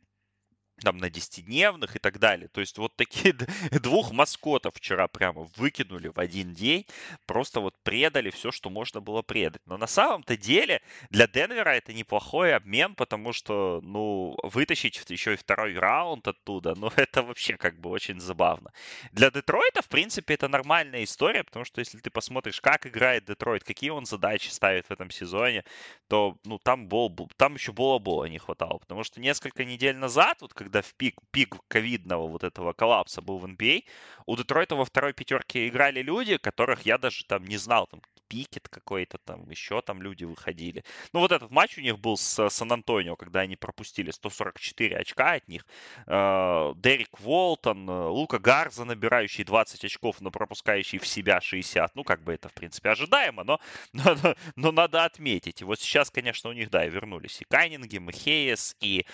там 0.83 0.97
на 0.97 1.09
10-дневных 1.09 1.95
и 1.95 1.99
так 1.99 2.19
далее. 2.19 2.47
То 2.49 2.61
есть 2.61 2.77
вот 2.77 2.95
такие 2.95 3.33
двух 3.71 4.11
маскотов 4.11 4.75
вчера 4.75 5.07
прямо 5.07 5.47
выкинули 5.55 6.09
в 6.09 6.19
один 6.19 6.53
день, 6.53 6.85
просто 7.25 7.59
вот 7.59 7.75
предали 7.83 8.29
все, 8.29 8.51
что 8.51 8.69
можно 8.69 9.01
было 9.01 9.21
предать. 9.21 9.61
Но 9.65 9.77
на 9.77 9.87
самом-то 9.87 10.37
деле 10.37 10.81
для 11.09 11.27
Денвера 11.27 11.71
это 11.71 11.93
неплохой 11.93 12.53
обмен, 12.53 12.95
потому 12.95 13.33
что, 13.33 13.81
ну, 13.83 14.37
вытащить 14.43 15.03
еще 15.09 15.33
и 15.33 15.37
второй 15.37 15.77
раунд 15.77 16.27
оттуда, 16.27 16.75
ну, 16.77 16.91
это 16.95 17.23
вообще 17.23 17.57
как 17.57 17.79
бы 17.79 17.89
очень 17.89 18.19
забавно. 18.19 18.71
Для 19.11 19.31
Детройта, 19.31 19.81
в 19.81 19.87
принципе, 19.87 20.35
это 20.35 20.47
нормальная 20.47 21.03
история, 21.03 21.43
потому 21.43 21.65
что 21.65 21.79
если 21.79 21.97
ты 21.97 22.09
посмотришь, 22.09 22.61
как 22.61 22.85
играет 22.85 23.25
Детройт, 23.25 23.63
какие 23.63 23.89
он 23.89 24.05
задачи 24.05 24.49
ставит 24.49 24.87
в 24.87 24.91
этом 24.91 25.09
сезоне, 25.09 25.63
то, 26.07 26.37
ну, 26.45 26.59
там, 26.59 26.87
бол, 26.87 27.11
там 27.35 27.55
еще 27.55 27.71
бола-бола 27.71 28.25
не 28.25 28.37
хватало, 28.37 28.77
потому 28.77 29.03
что 29.03 29.19
несколько 29.19 29.65
недель 29.65 29.95
назад, 29.97 30.37
вот 30.41 30.53
когда 30.53 30.66
в 30.69 30.93
пик, 30.95 31.15
пик 31.31 31.57
ковидного 31.67 32.27
вот 32.27 32.43
этого 32.43 32.73
коллапса 32.73 33.21
был 33.21 33.37
в 33.39 33.45
NBA, 33.45 33.83
а, 33.85 34.23
у 34.25 34.35
Детройта 34.35 34.75
во 34.75 34.85
второй 34.85 35.13
пятерке 35.13 35.67
играли 35.67 36.01
люди, 36.01 36.37
которых 36.37 36.85
я 36.85 36.97
даже 36.97 37.25
там 37.25 37.45
не 37.45 37.57
знал, 37.57 37.87
там 37.87 38.01
Пикет 38.27 38.67
какой-то 38.69 39.17
там, 39.17 39.49
еще 39.49 39.81
там 39.81 40.01
люди 40.01 40.23
выходили. 40.23 40.83
Ну, 41.13 41.19
вот 41.19 41.31
этот 41.31 41.51
матч 41.51 41.77
у 41.77 41.81
них 41.81 41.99
был 41.99 42.17
с 42.17 42.49
Сан-Антонио, 42.49 43.15
когда 43.15 43.41
они 43.41 43.55
пропустили 43.55 44.11
144 44.11 44.97
очка 44.97 45.33
от 45.33 45.47
них. 45.47 45.65
Э, 46.05 46.73
Дерек 46.75 47.19
Волтон, 47.19 47.89
э, 47.89 48.07
Лука 48.07 48.39
Гарза, 48.39 48.85
набирающий 48.85 49.43
20 49.43 49.85
очков, 49.85 50.21
но 50.21 50.31
пропускающий 50.31 50.99
в 50.99 51.07
себя 51.07 51.41
60. 51.41 51.95
Ну, 51.95 52.03
как 52.03 52.23
бы 52.23 52.33
это, 52.33 52.49
в 52.49 52.53
принципе, 52.53 52.89
ожидаемо, 52.89 53.43
но, 53.43 53.59
но, 53.93 54.35
но 54.55 54.71
надо 54.71 55.05
отметить. 55.05 55.61
И 55.61 55.65
вот 55.65 55.79
сейчас, 55.79 56.11
конечно, 56.11 56.49
у 56.49 56.53
них, 56.53 56.69
да, 56.69 56.85
и 56.85 56.89
вернулись 56.89 57.41
и 57.41 57.45
Кайнингем, 57.45 58.09
и 58.09 58.13
Хейес, 58.13 58.75
и 58.79 59.05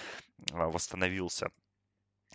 э, 0.52 0.56
восстановился 0.56 1.49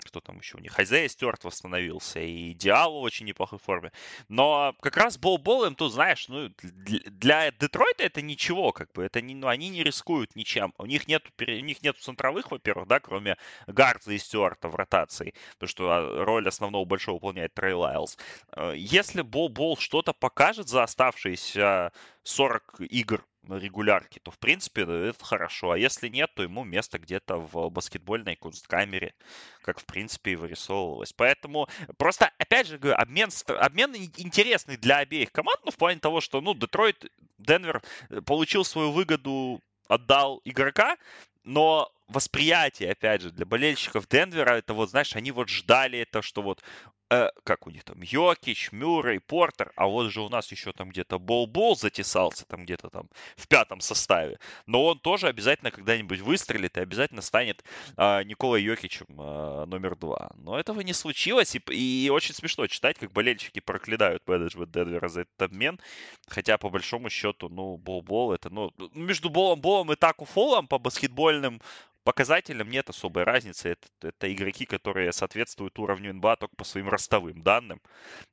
кто 0.05 0.21
там 0.21 0.39
еще 0.39 0.57
у 0.57 0.61
них, 0.61 0.73
Хайзея 0.73 1.09
Стюарт 1.09 1.45
восстановился, 1.45 2.21
и 2.21 2.55
Диалу 2.55 3.01
в 3.01 3.03
очень 3.03 3.27
неплохой 3.27 3.59
форме. 3.59 3.93
Но 4.29 4.75
как 4.81 4.97
раз 4.97 5.19
Бол 5.19 5.65
им 5.65 5.75
тут, 5.75 5.93
знаешь, 5.93 6.29
ну, 6.29 6.51
для 6.63 7.51
Детройта 7.53 8.05
это 8.05 8.23
ничего, 8.23 8.73
как 8.73 8.93
бы, 8.93 9.05
это 9.05 9.21
не, 9.21 9.35
ну, 9.35 9.49
они 9.49 9.69
не 9.69 9.83
рискуют 9.83 10.37
ничем. 10.37 10.75
У 10.79 10.87
них 10.87 11.09
нет, 11.09 11.25
у 11.41 11.45
них 11.45 11.83
нет 11.83 11.97
центровых, 11.99 12.51
во-первых, 12.51 12.89
да, 12.89 13.01
кроме 13.01 13.37
Гарца 13.67 14.13
и 14.13 14.19
Стюарта 14.19 14.69
в 14.69 14.75
ротации, 14.75 15.35
потому 15.55 15.69
что 15.69 15.91
а, 15.91 16.25
роль 16.25 16.49
основного 16.49 16.85
большого 16.85 17.17
выполняет 17.17 17.55
Трей 17.55 17.75
Лайлз. 17.75 18.19
Э, 18.57 18.75
если 18.77 19.23
Бол 19.23 19.49
Бол 19.49 19.77
что-то 19.77 20.13
покажет 20.13 20.69
за 20.69 20.83
оставшиеся 20.83 21.93
40 22.23 22.81
игр 22.81 23.25
регулярки, 23.57 24.19
то 24.19 24.31
в 24.31 24.39
принципе 24.39 24.83
это 24.83 25.25
хорошо. 25.25 25.73
А 25.73 25.79
если 25.79 26.09
нет, 26.09 26.31
то 26.35 26.43
ему 26.43 26.65
место 26.65 26.99
где-то 26.99 27.37
в 27.37 27.71
баскетбольной 27.71 28.37
кунсткамере, 28.37 29.15
как 29.63 29.81
в 29.81 29.87
принципе 29.87 30.33
и 30.33 30.37
вырисовывалось. 30.37 31.13
Поэтому 31.13 31.69
просто, 31.97 32.31
опять 32.39 32.67
же, 32.67 32.79
говорю, 32.79 32.99
обмен, 32.99 33.31
обмен 33.47 33.95
интересный 33.95 34.77
для 34.77 34.99
обеих 34.99 35.33
команд, 35.33 35.61
ну, 35.65 35.71
в 35.71 35.77
плане 35.77 36.01
того, 36.01 36.21
что, 36.21 36.41
ну, 36.41 36.55
Детройт, 36.55 37.11
Денвер 37.39 37.83
э, 38.11 38.21
получил 38.21 38.65
свою 38.65 38.93
выгоду, 38.93 39.61
отдал 39.89 40.41
игрока, 40.45 40.97
но 41.45 41.91
восприятие, 42.09 42.93
опять 42.93 43.23
же, 43.23 43.31
для 43.31 43.47
болельщиков 43.47 44.09
Денвера, 44.09 44.55
это 44.55 44.75
вот, 44.75 44.91
знаешь, 44.91 45.15
они 45.17 45.31
вот 45.31 45.49
ждали 45.49 45.99
это, 45.99 46.23
что 46.23 46.43
вот 46.43 46.63
э, 47.11 47.31
как 47.45 47.67
у 47.67 47.71
них 47.71 47.85
там, 47.85 48.01
Йокич, 48.01 48.73
Мюррей, 48.73 49.21
Портер, 49.21 49.73
а 49.77 49.87
вот 49.87 50.11
же 50.11 50.21
у 50.21 50.29
нас 50.29 50.51
еще 50.51 50.73
там 50.73 50.91
где-то 50.91 51.19
Бол-Бол 51.19 51.77
затесался, 51.77 52.45
там 52.47 52.65
где-то 52.65 52.91
там 52.91 53.09
в 53.37 53.49
пятом 53.49 53.81
составе, 53.81 54.39
но 54.67 54.85
он 54.85 54.99
тоже 54.99 55.29
обязательно 55.29 55.71
когда-нибудь 55.71 56.21
выстрелит 56.21 56.77
и 56.77 56.81
обязательно 56.81 57.23
станет 57.23 57.65
э, 57.97 58.23
Николой 58.25 58.63
Йокичем 58.63 59.07
э, 59.09 59.65
номер 59.67 59.97
два. 59.97 60.31
Но 60.37 60.59
этого 60.59 60.81
не 60.81 60.93
случилось, 60.93 61.55
и, 61.55 61.61
и 61.71 62.11
очень 62.11 62.35
смешно 62.35 62.67
читать, 62.67 62.99
как 62.99 63.13
болельщики 63.13 63.61
проклинают 63.61 64.27
менеджмент 64.27 64.71
Денвера 64.71 65.09
за 65.09 65.23
этот 65.23 65.43
обмен, 65.43 65.81
хотя 66.27 66.59
по 66.59 66.71
большому 66.71 67.11
счету, 67.11 67.49
ну, 67.49 67.77
Бол-Бол 67.77 68.33
это, 68.33 68.51
ну, 68.51 68.73
между 68.95 69.31
Болом-Болом 69.31 69.93
и 69.93 69.97
Таку 69.97 70.25
Фолом 70.25 70.67
по 70.67 70.79
баскетбольным 70.79 71.61
показателям 72.09 72.71
нет 72.71 72.89
особой 72.89 73.25
разницы. 73.25 73.69
Это, 73.69 74.09
это 74.09 74.33
игроки, 74.33 74.65
которые 74.65 75.13
соответствуют 75.13 75.79
уровню 75.79 76.15
НБА 76.15 76.37
только 76.37 76.57
по 76.57 76.65
своим 76.65 76.89
ростовым 76.89 77.43
данным. 77.43 77.83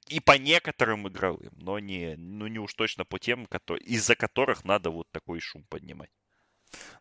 И 0.08 0.22
по 0.22 0.38
некоторым 0.38 1.10
игровым, 1.10 1.52
но 1.58 1.78
не, 1.80 2.16
ну 2.16 2.48
не 2.48 2.58
уж 2.60 2.74
точно 2.74 3.04
по 3.04 3.20
тем, 3.20 3.46
из-за 3.82 4.16
которых 4.16 4.64
надо 4.64 4.92
вот 4.92 5.12
такой 5.12 5.42
шум 5.42 5.66
поднимать. 5.68 6.10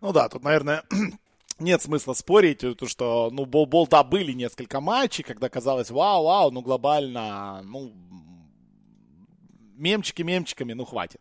Ну 0.00 0.12
да, 0.12 0.28
тут, 0.28 0.42
наверное, 0.42 0.82
нет 1.60 1.80
смысла 1.80 2.12
спорить, 2.12 2.58
то, 2.58 2.88
что, 2.88 3.30
ну, 3.30 3.46
бол-бол, 3.46 3.86
да, 3.86 4.02
были 4.02 4.32
несколько 4.32 4.80
матчей, 4.80 5.22
когда 5.22 5.48
казалось, 5.48 5.92
вау-вау, 5.92 6.50
ну, 6.50 6.60
глобально, 6.60 7.62
ну, 7.62 7.94
мемчики 9.76 10.22
мемчиками, 10.22 10.72
ну 10.72 10.84
хватит. 10.84 11.20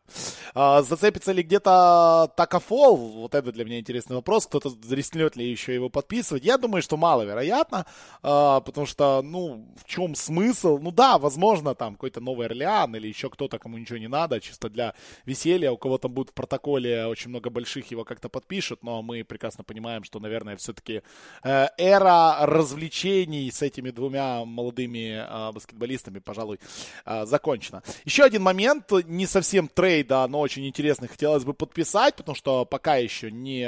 А, 0.54 0.82
зацепится 0.82 1.32
ли 1.32 1.44
где-то 1.44 2.32
Такафол? 2.36 2.98
Вот 2.98 3.36
это 3.36 3.52
для 3.52 3.66
меня 3.66 3.80
интересный 3.80 4.16
вопрос. 4.16 4.46
Кто-то 4.46 4.72
рискнет 4.89 5.36
ли 5.36 5.50
еще 5.50 5.74
его 5.74 5.89
подписывать? 5.89 6.46
Я 6.46 6.58
думаю, 6.58 6.82
что 6.82 6.98
маловероятно, 6.98 7.86
а, 8.22 8.62
потому 8.62 8.88
что, 8.88 9.22
ну, 9.24 9.68
в 9.78 9.86
чем 9.86 10.16
смысл? 10.16 10.78
Ну 10.80 10.92
да, 10.92 11.18
возможно, 11.18 11.76
там 11.76 11.94
какой-то 11.94 12.22
Новый 12.22 12.48
Орлеан 12.48 12.96
или 12.96 13.08
еще 13.08 13.30
кто-то, 13.30 13.60
кому 13.60 13.78
ничего 13.78 13.98
не 13.98 14.08
надо, 14.08 14.39
чисто 14.39 14.70
для 14.70 14.94
веселья. 15.26 15.72
У 15.72 15.78
кого 15.78 15.98
там 15.98 16.12
будет 16.12 16.30
в 16.30 16.34
протоколе 16.34 17.06
очень 17.08 17.30
много 17.30 17.50
больших, 17.50 17.92
его 17.92 18.04
как-то 18.04 18.30
подпишут, 18.30 18.84
но 18.84 19.02
мы 19.02 19.24
прекрасно 19.24 19.63
понимаем, 19.63 20.04
что, 20.04 20.20
наверное, 20.20 20.58
все-таки 20.58 21.02
э, 21.44 21.68
эра 21.78 22.38
развлечений 22.42 23.50
с 23.52 23.62
этими 23.62 23.89
двумя 23.89 24.46
молодыми 24.46 25.24
а, 25.28 25.52
баскетболистами, 25.52 26.20
пожалуй, 26.20 26.60
закончена. 27.06 27.84
Еще 28.06 28.24
один 28.24 28.42
момент, 28.43 28.91
не 29.06 29.25
совсем 29.25 29.67
трейда, 29.67 30.27
но 30.27 30.39
очень 30.39 30.67
интересный, 30.67 31.08
хотелось 31.08 31.43
бы 31.43 31.53
подписать, 31.53 32.15
потому 32.15 32.36
что 32.36 32.65
пока 32.65 32.97
еще 32.97 33.32
не, 33.32 33.67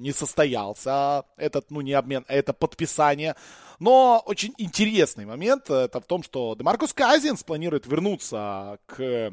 не 0.00 0.12
состоялся 0.12 1.24
этот, 1.36 1.70
ну, 1.70 1.80
не 1.80 1.92
обмен, 1.92 2.24
а 2.28 2.34
это 2.34 2.52
подписание. 2.52 3.36
Но 3.78 4.22
очень 4.26 4.54
интересный 4.58 5.26
момент, 5.26 5.70
это 5.70 6.00
в 6.00 6.06
том, 6.06 6.22
что 6.22 6.54
Демаркус 6.54 6.92
Казинс 6.92 7.42
планирует 7.42 7.86
вернуться 7.86 8.78
к 8.86 9.32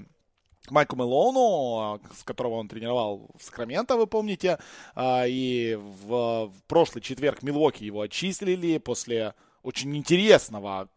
Майку 0.69 0.95
Мелоуну, 0.95 1.99
с 2.17 2.23
которого 2.23 2.55
он 2.55 2.67
тренировал 2.67 3.31
в 3.37 3.43
Сакраменто, 3.43 3.97
вы 3.97 4.07
помните. 4.07 4.59
А, 4.93 5.25
и 5.27 5.75
в, 5.75 6.47
в 6.47 6.63
прошлый 6.67 7.01
четверг 7.01 7.41
Милуоки 7.41 7.83
его 7.83 8.01
отчислили 8.01 8.77
после 8.77 9.33
очень 9.63 9.95
интересного 9.95 10.89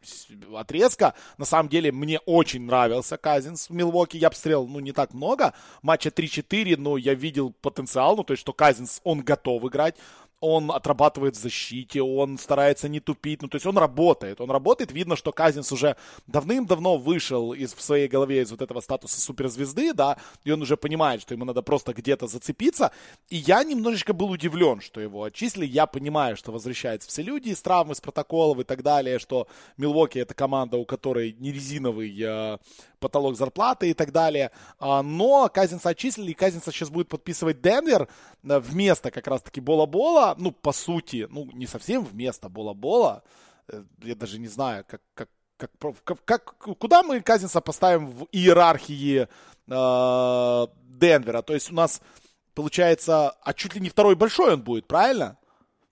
отрезка. 0.54 1.14
На 1.38 1.44
самом 1.44 1.68
деле, 1.68 1.92
мне 1.92 2.18
очень 2.20 2.62
нравился 2.62 3.16
Казинс 3.16 3.68
в 3.68 3.72
Милвоке. 3.72 4.18
Я 4.18 4.28
обстрелил, 4.28 4.66
ну, 4.66 4.80
не 4.80 4.92
так 4.92 5.14
много. 5.14 5.54
Матча 5.82 6.08
3-4, 6.08 6.76
но 6.76 6.96
я 6.96 7.14
видел 7.14 7.52
потенциал, 7.60 8.16
ну, 8.16 8.24
то 8.24 8.32
есть, 8.32 8.40
что 8.40 8.52
Казинс, 8.52 9.00
он 9.04 9.20
готов 9.20 9.64
играть 9.64 9.96
он 10.44 10.70
отрабатывает 10.70 11.36
в 11.36 11.40
защите, 11.40 12.02
он 12.02 12.38
старается 12.38 12.88
не 12.88 13.00
тупить, 13.00 13.42
ну, 13.42 13.48
то 13.48 13.56
есть 13.56 13.66
он 13.66 13.78
работает, 13.78 14.40
он 14.40 14.50
работает, 14.50 14.92
видно, 14.92 15.16
что 15.16 15.32
Казинс 15.32 15.72
уже 15.72 15.96
давным-давно 16.26 16.98
вышел 16.98 17.54
из, 17.54 17.74
в 17.74 17.80
своей 17.80 18.08
голове 18.08 18.42
из 18.42 18.50
вот 18.50 18.60
этого 18.60 18.80
статуса 18.80 19.20
суперзвезды, 19.20 19.94
да, 19.94 20.18
и 20.44 20.50
он 20.50 20.60
уже 20.62 20.76
понимает, 20.76 21.22
что 21.22 21.34
ему 21.34 21.44
надо 21.44 21.62
просто 21.62 21.94
где-то 21.94 22.26
зацепиться, 22.26 22.92
и 23.30 23.36
я 23.36 23.64
немножечко 23.64 24.12
был 24.12 24.30
удивлен, 24.30 24.80
что 24.80 25.00
его 25.00 25.24
отчислили, 25.24 25.66
я 25.66 25.86
понимаю, 25.86 26.36
что 26.36 26.52
возвращаются 26.52 27.08
все 27.08 27.22
люди 27.22 27.48
из 27.48 27.62
травмы, 27.62 27.94
с 27.94 28.00
протоколов 28.00 28.58
и 28.60 28.64
так 28.64 28.82
далее, 28.82 29.18
что 29.18 29.48
Милвоки 29.78 30.18
это 30.18 30.34
команда, 30.34 30.76
у 30.76 30.84
которой 30.84 31.34
не 31.38 31.52
резиновый 31.52 32.14
э, 32.20 32.58
потолок 33.04 33.36
зарплаты 33.36 33.90
и 33.90 33.94
так 33.94 34.12
далее. 34.12 34.50
А, 34.78 35.02
но 35.02 35.48
Казинца 35.52 35.90
отчислили, 35.90 36.30
и 36.30 36.34
Казинца 36.34 36.72
сейчас 36.72 36.88
будет 36.88 37.08
подписывать 37.08 37.60
Денвер 37.60 38.08
э, 38.42 38.58
вместо 38.58 39.10
как 39.10 39.26
раз-таки 39.26 39.60
Бола-Бола. 39.60 40.33
Ну, 40.38 40.52
по 40.52 40.72
сути, 40.72 41.26
ну, 41.30 41.48
не 41.52 41.66
совсем 41.66 42.04
вместо 42.04 42.48
Бола-Бола. 42.48 43.22
Э, 43.68 43.82
я 44.02 44.14
даже 44.14 44.38
не 44.38 44.48
знаю, 44.48 44.84
как, 44.88 45.00
как, 45.14 45.28
как, 45.56 45.70
как, 46.04 46.24
как, 46.24 46.44
куда 46.78 47.02
мы 47.02 47.20
Казинца 47.20 47.60
поставим 47.60 48.06
в 48.06 48.26
иерархии 48.32 49.28
э, 49.68 50.66
Денвера. 50.98 51.42
То 51.42 51.54
есть 51.54 51.70
у 51.70 51.74
нас 51.74 52.00
получается, 52.54 53.30
а 53.30 53.52
чуть 53.54 53.74
ли 53.74 53.80
не 53.80 53.88
второй 53.88 54.14
большой 54.14 54.54
он 54.54 54.62
будет, 54.62 54.86
правильно? 54.86 55.36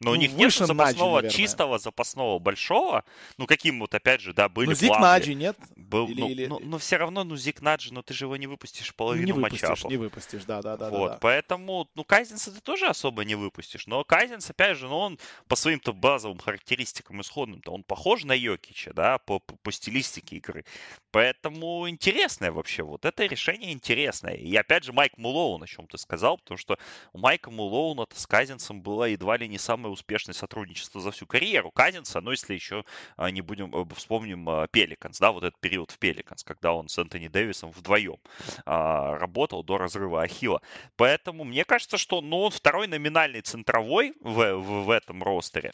Но 0.02 0.10
ну, 0.10 0.16
у 0.16 0.20
них 0.20 0.32
нет 0.32 0.52
запасного, 0.52 1.22
Наджи, 1.22 1.36
чистого 1.36 1.78
запасного 1.78 2.38
большого. 2.38 3.04
Ну, 3.38 3.46
каким 3.46 3.80
вот, 3.80 3.94
опять 3.94 4.20
же, 4.20 4.32
да, 4.32 4.48
были 4.48 4.68
Ну, 4.68 4.74
Зик 4.74 4.98
Наджи 4.98 5.34
нет? 5.34 5.56
Был, 5.76 6.08
или, 6.08 6.20
ну, 6.20 6.28
или... 6.28 6.46
Ну, 6.46 6.58
но 6.60 6.78
все 6.78 6.96
равно, 6.96 7.22
ну, 7.24 7.36
Зик 7.36 7.62
Наджи, 7.62 7.94
но 7.94 8.02
ты 8.02 8.12
же 8.12 8.24
его 8.24 8.36
не 8.36 8.46
выпустишь 8.46 8.94
половину 8.94 9.26
не 9.26 9.32
выпустишь, 9.32 9.62
матчапов. 9.62 9.90
Не 9.90 9.96
выпустишь, 9.96 10.44
да, 10.44 10.60
да, 10.60 10.76
да. 10.76 10.90
Вот, 10.90 11.06
да, 11.06 11.12
да. 11.14 11.18
поэтому, 11.20 11.88
ну, 11.94 12.04
Кайзенса 12.04 12.52
ты 12.52 12.60
тоже 12.60 12.86
особо 12.86 13.24
не 13.24 13.36
выпустишь. 13.36 13.86
Но 13.86 14.02
Кайзенс, 14.04 14.50
опять 14.50 14.76
же, 14.76 14.88
ну, 14.88 14.98
он 14.98 15.18
по 15.46 15.56
своим-то 15.56 15.92
базовым 15.92 16.38
характеристикам 16.38 17.20
исходным-то, 17.20 17.72
он 17.72 17.84
похож 17.84 18.24
на 18.24 18.32
Йокича, 18.32 18.92
да, 18.92 19.18
по, 19.18 19.38
по, 19.38 19.56
по 19.56 19.70
стилистике 19.70 20.36
игры. 20.36 20.64
Поэтому 21.12 21.88
интересное 21.88 22.50
вообще, 22.50 22.82
вот 22.82 23.04
это 23.04 23.24
решение 23.26 23.72
интересное. 23.72 24.34
И 24.34 24.54
опять 24.56 24.84
же, 24.84 24.92
Майк 24.92 25.16
Мулоун, 25.18 25.62
о 25.62 25.66
чем 25.66 25.86
ты 25.86 25.98
сказал, 25.98 26.38
потому 26.38 26.58
что 26.58 26.78
у 27.12 27.18
Майка 27.18 27.50
Мулоуна 27.50 28.06
с 28.12 28.26
Казинсом 28.26 28.80
была 28.80 29.08
едва 29.08 29.36
ли 29.36 29.46
не 29.48 29.58
самая 29.58 29.91
успешное 29.92 30.34
сотрудничество 30.34 31.00
за 31.00 31.10
всю 31.10 31.26
карьеру 31.26 31.70
Казинса, 31.70 32.20
но 32.20 32.32
если 32.32 32.54
еще 32.54 32.84
а, 33.16 33.30
не 33.30 33.40
будем, 33.40 33.74
э, 33.74 33.84
вспомним 33.94 34.68
Пеликанс, 34.70 35.18
да, 35.18 35.32
вот 35.32 35.44
этот 35.44 35.58
период 35.60 35.90
в 35.90 35.98
Пеликанс, 35.98 36.44
когда 36.44 36.72
он 36.72 36.88
с 36.88 36.98
Энтони 36.98 37.28
Дэвисом 37.28 37.70
вдвоем 37.70 38.18
а, 38.66 39.18
работал 39.18 39.62
до 39.62 39.78
разрыва 39.78 40.22
Ахилла. 40.22 40.60
Поэтому 40.96 41.44
мне 41.44 41.64
кажется, 41.64 41.98
что 41.98 42.20
ну, 42.20 42.42
он 42.42 42.50
второй 42.50 42.86
номинальный 42.86 43.40
центровой 43.40 44.14
в, 44.20 44.54
в, 44.54 44.84
в 44.84 44.90
этом 44.90 45.22
ростере. 45.22 45.72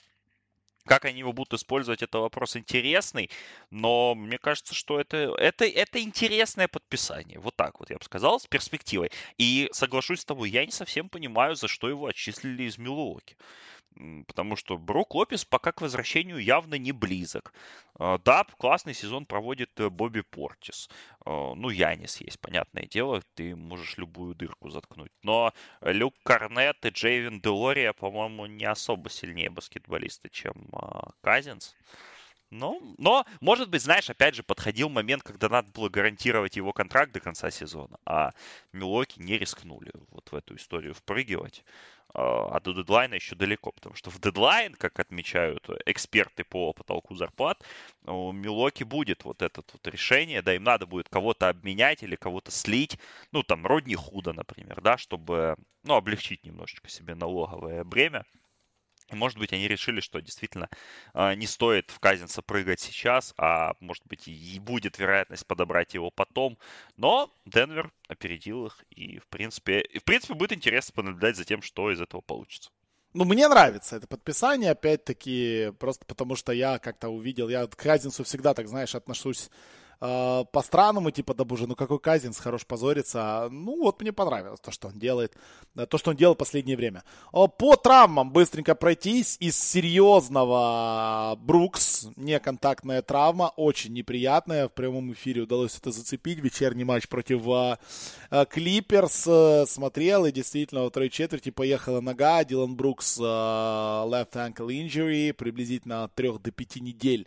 Как 0.89 1.05
они 1.05 1.19
его 1.19 1.35
будут 1.35 1.53
использовать, 1.53 2.03
это 2.03 2.19
вопрос 2.19 2.57
интересный, 2.57 3.31
но 3.71 4.15
мне 4.15 4.39
кажется, 4.39 4.75
что 4.75 4.99
это, 4.99 5.35
это, 5.39 5.67
это 5.67 6.01
интересное 6.01 6.67
подписание. 6.67 7.39
Вот 7.39 7.55
так 7.57 7.79
вот 7.79 7.91
я 7.91 7.99
бы 7.99 8.05
сказал, 8.05 8.41
с 8.41 8.47
перспективой. 8.47 9.11
И 9.37 9.69
соглашусь 9.73 10.21
с 10.21 10.25
тобой, 10.25 10.49
я 10.49 10.65
не 10.65 10.73
совсем 10.73 11.11
понимаю, 11.11 11.57
за 11.57 11.69
что 11.69 11.91
его 11.91 12.07
отчислили 12.07 12.63
из 12.63 12.79
Милуоки 12.79 13.37
потому 14.27 14.57
что 14.57 14.79
Брок 14.79 15.15
Лопес 15.15 15.45
пока 15.45 15.73
к 15.73 15.81
возвращению 15.81 16.39
явно 16.39 16.77
не 16.77 16.93
близок. 16.93 17.53
А, 17.95 18.19
да, 18.19 18.45
классный 18.59 18.95
сезон 18.95 19.27
проводит 19.27 19.71
э, 19.81 19.89
Бобби 19.89 20.21
Портис. 20.21 20.89
А, 21.25 21.55
ну, 21.55 21.69
Янис 21.69 22.21
есть, 22.21 22.39
понятное 22.41 22.85
дело, 22.85 23.23
ты 23.35 23.57
можешь 23.57 23.99
любую 23.99 24.35
дырку 24.35 24.71
заткнуть. 24.71 25.13
Но 25.23 25.53
Люк 25.81 26.15
Карнет 26.23 26.85
и 26.85 26.91
Джейвин 26.91 27.41
Делория, 27.41 27.93
по-моему, 27.93 28.47
не 28.47 28.65
особо 28.65 29.11
сильнее 29.11 29.51
баскетболисты, 29.51 30.29
чем 30.31 30.53
а, 30.73 31.11
Казинс. 31.23 31.75
Ну, 32.51 32.95
но, 32.97 33.27
может 33.43 33.69
быть, 33.69 33.83
знаешь, 33.83 34.09
опять 34.09 34.35
же, 34.35 34.43
подходил 34.43 34.89
момент, 34.89 35.23
когда 35.23 35.51
надо 35.51 35.71
было 35.71 35.91
гарантировать 35.91 36.57
его 36.57 36.73
контракт 36.73 37.13
до 37.13 37.21
конца 37.21 37.51
сезона, 37.51 37.99
а 38.07 38.33
Милоки 38.73 39.21
не 39.21 39.37
рискнули 39.37 39.93
вот 40.11 40.33
в 40.33 40.35
эту 40.35 40.57
историю 40.57 40.95
впрыгивать. 40.95 41.63
А, 42.15 42.57
а 42.57 42.61
до 42.61 42.73
дедлайна 42.73 43.15
еще 43.15 43.35
далеко, 43.37 43.71
потому 43.73 43.95
что 43.97 44.11
в 44.11 44.19
дедлайн, 44.19 44.73
как 44.75 44.99
отмечают 44.99 45.69
эксперты 45.85 46.43
по 46.43 46.73
потолку 46.73 47.15
зарплат, 47.15 47.63
у 48.07 48.33
Милоки 48.33 48.83
будет 48.83 49.25
вот 49.25 49.43
это 49.43 49.63
вот 49.71 49.87
решение, 49.87 50.41
да, 50.41 50.55
им 50.55 50.65
надо 50.65 50.87
будет 50.87 51.11
кого-то 51.11 51.51
обменять 51.51 52.03
или 52.03 52.17
кого-то 52.17 52.51
слить, 52.51 52.99
ну, 53.31 53.43
там, 53.43 53.67
Родни 53.67 53.95
Худа, 53.95 54.33
например, 54.33 54.81
да, 54.81 54.97
чтобы, 54.97 55.57
ну, 55.85 55.95
облегчить 55.97 56.45
немножечко 56.45 56.89
себе 56.89 57.15
налоговое 57.15 57.85
бремя. 57.85 58.25
Может 59.11 59.39
быть, 59.39 59.53
они 59.53 59.67
решили, 59.69 60.01
что 60.01 60.21
действительно 60.21 60.69
э, 61.15 61.35
не 61.35 61.47
стоит 61.47 61.91
в 61.91 61.99
Казинца 61.99 62.43
прыгать 62.43 62.81
сейчас, 62.81 63.35
а 63.39 63.73
может 63.81 64.07
быть 64.07 64.29
и 64.29 64.59
будет 64.61 64.99
вероятность 64.99 65.47
подобрать 65.47 65.95
его 65.95 66.11
потом. 66.11 66.59
Но 66.97 67.33
Денвер 67.47 67.91
опередил 68.09 68.67
их, 68.67 68.85
и 68.91 69.19
в 69.19 69.27
принципе, 69.29 69.81
и, 69.81 69.99
в 69.99 70.05
принципе 70.05 70.35
будет 70.35 70.53
интересно 70.53 70.93
понаблюдать 70.95 71.37
за 71.37 71.45
тем, 71.45 71.63
что 71.63 71.91
из 71.91 72.01
этого 72.01 72.21
получится. 72.21 72.71
Ну, 73.15 73.25
мне 73.25 73.49
нравится 73.49 73.97
это 73.97 74.07
подписание, 74.07 74.73
опять-таки, 74.73 75.73
просто 75.79 76.05
потому 76.05 76.37
что 76.37 76.53
я 76.53 76.79
как-то 76.79 77.09
увидел, 77.09 77.49
я 77.49 77.67
к 77.67 77.75
Казинцу 77.75 78.23
всегда, 78.25 78.53
так 78.53 78.69
знаешь, 78.69 78.95
отношусь 78.95 79.49
э, 80.01 80.45
по-странному, 80.53 81.11
типа, 81.11 81.35
да 81.35 81.45
боже, 81.45 81.67
ну 81.67 81.75
какой 81.75 81.99
Казинс, 81.99 82.39
хорош 82.39 82.67
позориться. 82.67 83.49
Ну, 83.51 83.83
вот 83.83 84.01
мне 84.01 84.13
понравилось 84.13 84.61
то, 84.61 84.71
что 84.71 84.89
он 84.89 84.99
делает, 84.99 85.35
э, 85.77 85.87
то, 85.87 85.99
что 85.99 86.11
он 86.11 86.17
делал 86.17 86.35
в 86.35 86.39
последнее 86.39 86.77
время. 86.77 87.05
По 87.33 87.77
травмам 87.77 88.33
быстренько 88.33 88.75
пройтись. 88.75 89.37
Из 89.41 89.59
серьезного 89.59 91.37
Брукс, 91.39 92.09
неконтактная 92.17 93.03
травма, 93.03 93.53
очень 93.57 93.93
неприятная. 93.93 94.69
В 94.69 94.73
прямом 94.73 95.13
эфире 95.13 95.43
удалось 95.43 95.77
это 95.77 95.91
зацепить. 95.91 96.39
Вечерний 96.39 96.85
матч 96.85 97.09
против 97.09 97.47
э, 97.47 98.47
Клиперс 98.47 99.27
э, 99.27 99.67
смотрел, 99.67 100.27
и 100.27 100.33
действительно 100.33 100.83
во 100.83 100.91
второй 100.91 101.11
четверти 101.11 101.51
поехала 101.51 102.01
нога. 102.01 102.45
Дилан 102.45 102.77
Брукс 102.77 103.19
left 103.19 104.33
ankle 104.33 104.69
injury, 104.69 105.33
приблизительно 105.33 106.05
от 106.05 106.15
3 106.15 106.39
до 106.39 106.51
5 106.51 106.77
недель 106.77 107.27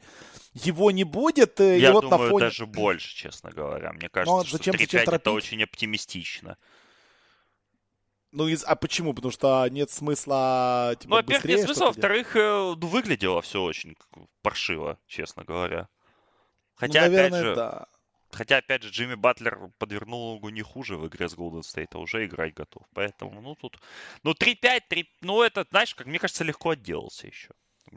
его 0.53 0.91
не 0.91 1.03
будет. 1.03 1.59
Я 1.59 1.89
и 1.89 1.91
вот 1.91 2.01
думаю, 2.01 2.23
на 2.23 2.29
фоне... 2.29 2.45
даже 2.45 2.65
больше, 2.65 3.15
честно 3.15 3.51
говоря. 3.51 3.93
Мне 3.93 4.09
кажется, 4.09 4.35
ну, 4.35 4.43
зачем, 4.43 4.73
что 4.73 4.83
3-5 4.83 5.15
это 5.15 5.31
очень 5.31 5.63
оптимистично. 5.63 6.57
Ну, 8.31 8.47
из... 8.47 8.63
а 8.63 8.75
почему? 8.75 9.13
Потому 9.13 9.31
что 9.31 9.67
нет 9.69 9.89
смысла 9.89 10.95
типа, 10.99 11.09
Ну, 11.09 11.15
во-первых, 11.17 11.45
нет 11.45 11.61
смысла, 11.61 11.85
во-вторых, 11.87 12.35
э, 12.35 12.75
ну, 12.77 12.87
выглядело 12.87 13.41
все 13.41 13.61
очень 13.61 13.95
паршиво, 14.41 14.97
честно 15.07 15.43
говоря. 15.43 15.89
Хотя, 16.75 17.01
ну, 17.01 17.07
наверное, 17.07 17.39
опять 17.39 17.49
же, 17.49 17.55
да. 17.55 17.87
Хотя, 18.31 18.57
опять 18.57 18.83
же, 18.83 18.89
Джимми 18.89 19.15
Батлер 19.15 19.59
подвернул 19.77 20.33
ногу 20.33 20.49
не 20.49 20.61
хуже 20.61 20.95
в 20.95 21.07
игре 21.07 21.27
с 21.27 21.35
Golden 21.35 21.61
State, 21.61 21.89
а 21.91 21.99
уже 21.99 22.25
играть 22.25 22.53
готов. 22.53 22.83
Поэтому, 22.93 23.41
ну, 23.41 23.55
тут... 23.55 23.77
Ну, 24.23 24.31
3-5, 24.31 24.81
3... 24.87 25.09
Ну, 25.21 25.41
это, 25.41 25.65
знаешь, 25.69 25.93
как 25.93 26.07
мне 26.07 26.17
кажется, 26.17 26.45
легко 26.45 26.69
отделался 26.69 27.27
еще. 27.27 27.49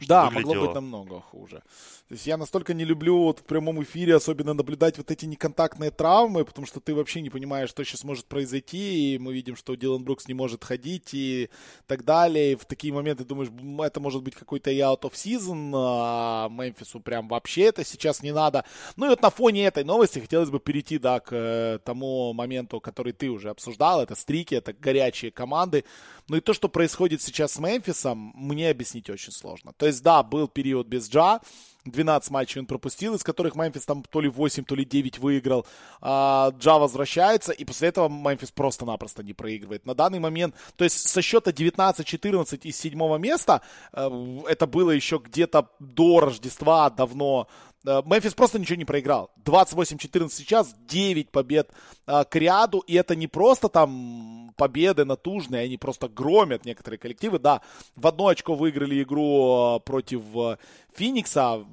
Да, 0.07 0.29
выглядело... 0.29 0.55
могло 0.55 0.67
быть 0.67 0.75
намного 0.75 1.21
хуже. 1.21 1.63
То 2.09 2.15
есть 2.15 2.27
я 2.27 2.37
настолько 2.37 2.75
не 2.75 2.85
люблю 2.85 3.19
вот 3.19 3.39
в 3.39 3.45
прямом 3.45 3.83
эфире 3.83 4.17
особенно 4.17 4.53
наблюдать 4.53 4.99
вот 4.99 5.11
эти 5.11 5.25
неконтактные 5.25 5.91
травмы, 5.91 6.45
потому 6.45 6.67
что 6.67 6.81
ты 6.81 6.95
вообще 6.95 7.23
не 7.23 7.31
понимаешь, 7.31 7.71
что 7.71 7.83
сейчас 7.85 8.05
может 8.05 8.27
произойти, 8.27 9.15
и 9.15 9.19
мы 9.19 9.33
видим, 9.33 9.57
что 9.57 9.75
Дилан 9.75 10.05
Брукс 10.05 10.29
не 10.29 10.35
может 10.35 10.65
ходить 10.65 11.11
и 11.15 11.49
так 11.87 12.05
далее. 12.05 12.53
И 12.53 12.57
в 12.57 12.65
такие 12.65 12.93
моменты 12.93 13.25
думаешь, 13.25 13.51
это 13.87 14.01
может 14.01 14.23
быть 14.23 14.35
какой-то 14.35 14.71
и 14.71 14.79
out 14.79 15.03
of 15.03 15.13
season, 15.13 15.73
а 15.75 16.49
Мемфису 16.51 17.01
прям 17.01 17.29
вообще 17.29 17.63
это 17.63 17.85
сейчас 17.85 18.23
не 18.23 18.33
надо. 18.33 18.65
Ну 18.97 19.07
и 19.07 19.09
вот 19.09 19.23
на 19.23 19.31
фоне 19.31 19.67
этой 19.67 19.85
новости 19.85 20.19
хотелось 20.19 20.51
бы 20.51 20.61
перейти, 20.61 20.99
да, 20.99 21.21
к 21.21 21.33
э, 21.33 21.79
тому 21.85 22.33
моменту, 22.33 22.81
который 22.81 23.13
ты 23.13 23.31
уже 23.31 23.51
обсуждал, 23.51 24.03
это 24.03 24.15
стрики, 24.15 24.55
это 24.55 24.73
горячие 24.73 25.31
команды. 25.31 25.85
Ну 26.29 26.37
и 26.37 26.41
то, 26.41 26.53
что 26.53 26.69
происходит 26.69 27.23
сейчас 27.23 27.53
с 27.53 27.59
Мемфисом, 27.59 28.33
мне 28.35 28.71
объяснить 28.71 29.09
очень 29.11 29.33
сложно. 29.33 29.73
То 29.85 29.89
есть, 29.89 30.03
да, 30.03 30.23
был 30.23 30.49
период 30.49 30.87
без 30.87 31.11
Джа, 31.11 31.41
12 31.85 32.31
матчей 32.31 32.59
он 32.59 32.65
пропустил, 32.65 33.17
из 33.17 33.23
которых 33.23 33.55
Мемфис 33.55 33.85
там 33.85 34.03
то 34.03 34.23
ли 34.23 34.31
8, 34.31 34.65
то 34.65 34.75
ли 34.75 34.87
9 34.87 35.19
выиграл. 35.19 35.67
А, 36.01 36.55
Джа 36.59 36.79
возвращается, 36.79 37.53
и 37.53 37.67
после 37.67 37.89
этого 37.89 38.09
Мемфис 38.09 38.51
просто-напросто 38.51 39.23
не 39.23 39.35
проигрывает. 39.35 39.85
На 39.85 39.95
данный 39.95 40.21
момент, 40.21 40.55
то 40.77 40.85
есть 40.85 41.07
со 41.07 41.21
счета 41.21 41.51
19-14 41.51 42.61
из 42.63 42.79
седьмого 42.79 43.19
места, 43.19 43.61
э, 43.93 44.41
это 44.49 44.67
было 44.67 44.91
еще 44.91 45.21
где-то 45.23 45.69
до 45.79 46.21
Рождества 46.21 46.89
давно, 46.89 47.47
Мемфис 47.85 48.35
просто 48.35 48.59
ничего 48.59 48.77
не 48.77 48.85
проиграл. 48.85 49.31
28-14 49.45 50.31
сейчас, 50.31 50.75
9 50.87 51.31
побед 51.31 51.71
э, 52.07 52.25
к 52.25 52.35
ряду. 52.37 52.79
И 52.81 52.95
это 52.95 53.15
не 53.15 53.27
просто 53.27 53.69
там 53.69 54.53
победы 54.57 55.05
натужные, 55.05 55.65
они 55.65 55.77
просто 55.77 56.09
громят 56.09 56.65
некоторые 56.65 56.99
коллективы. 56.99 57.39
Да, 57.39 57.61
в 57.95 58.07
одно 58.07 58.29
очко 58.29 58.55
выиграли 58.55 59.03
игру 59.03 59.77
э, 59.77 59.81
против 59.81 60.23
э, 60.35 60.57
Феникса, 60.95 61.65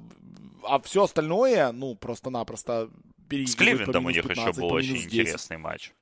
а 0.64 0.80
все 0.80 1.04
остальное, 1.04 1.72
ну, 1.72 1.94
просто-напросто 1.94 2.90
С 3.30 3.54
Кливлендом 3.56 4.06
у 4.06 4.10
них 4.10 4.28
еще 4.28 4.52
был 4.52 4.72
очень 4.72 4.94
10. 4.94 5.06
интересный 5.06 5.56
матч. 5.56 5.92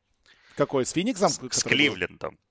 Какой, 0.56 0.84
с 0.84 0.90
Фениксом? 0.90 1.30
С, 1.30 1.40
с 1.50 1.62
Кливлендом. 1.62 2.30
Был? 2.30 2.49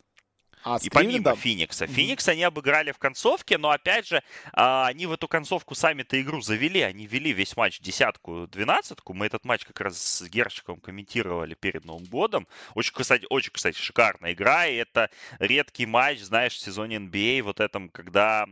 А, 0.63 0.77
и 0.81 0.89
помимо 0.89 1.35
Феникса. 1.35 1.85
Mm-hmm. 1.85 1.93
Феникс 1.93 2.27
они 2.27 2.43
обыграли 2.43 2.91
в 2.91 2.97
концовке, 2.97 3.57
но 3.57 3.69
опять 3.69 4.07
же, 4.07 4.21
а, 4.53 4.87
они 4.87 5.05
в 5.05 5.11
эту 5.11 5.27
концовку 5.27 5.75
сами-то 5.75 6.19
игру 6.21 6.41
завели. 6.41 6.81
Они 6.81 7.07
вели 7.07 7.31
весь 7.31 7.55
матч 7.55 7.79
десятку, 7.79 8.47
двенадцатку. 8.47 9.13
Мы 9.13 9.27
этот 9.27 9.45
матч 9.45 9.65
как 9.65 9.79
раз 9.81 9.97
с 9.97 10.27
Герчиком 10.27 10.79
комментировали 10.79 11.53
перед 11.53 11.85
Новым 11.85 12.05
годом. 12.05 12.47
Очень, 12.75 12.93
кстати, 12.93 13.25
очень, 13.29 13.51
кстати, 13.51 13.77
шикарная 13.77 14.33
игра. 14.33 14.67
И 14.67 14.75
это 14.75 15.09
редкий 15.39 15.85
матч, 15.85 16.19
знаешь, 16.19 16.53
в 16.53 16.59
сезоне 16.59 16.97
NBA, 16.97 17.41
вот 17.43 17.59
этом, 17.59 17.89
когда 17.89 18.45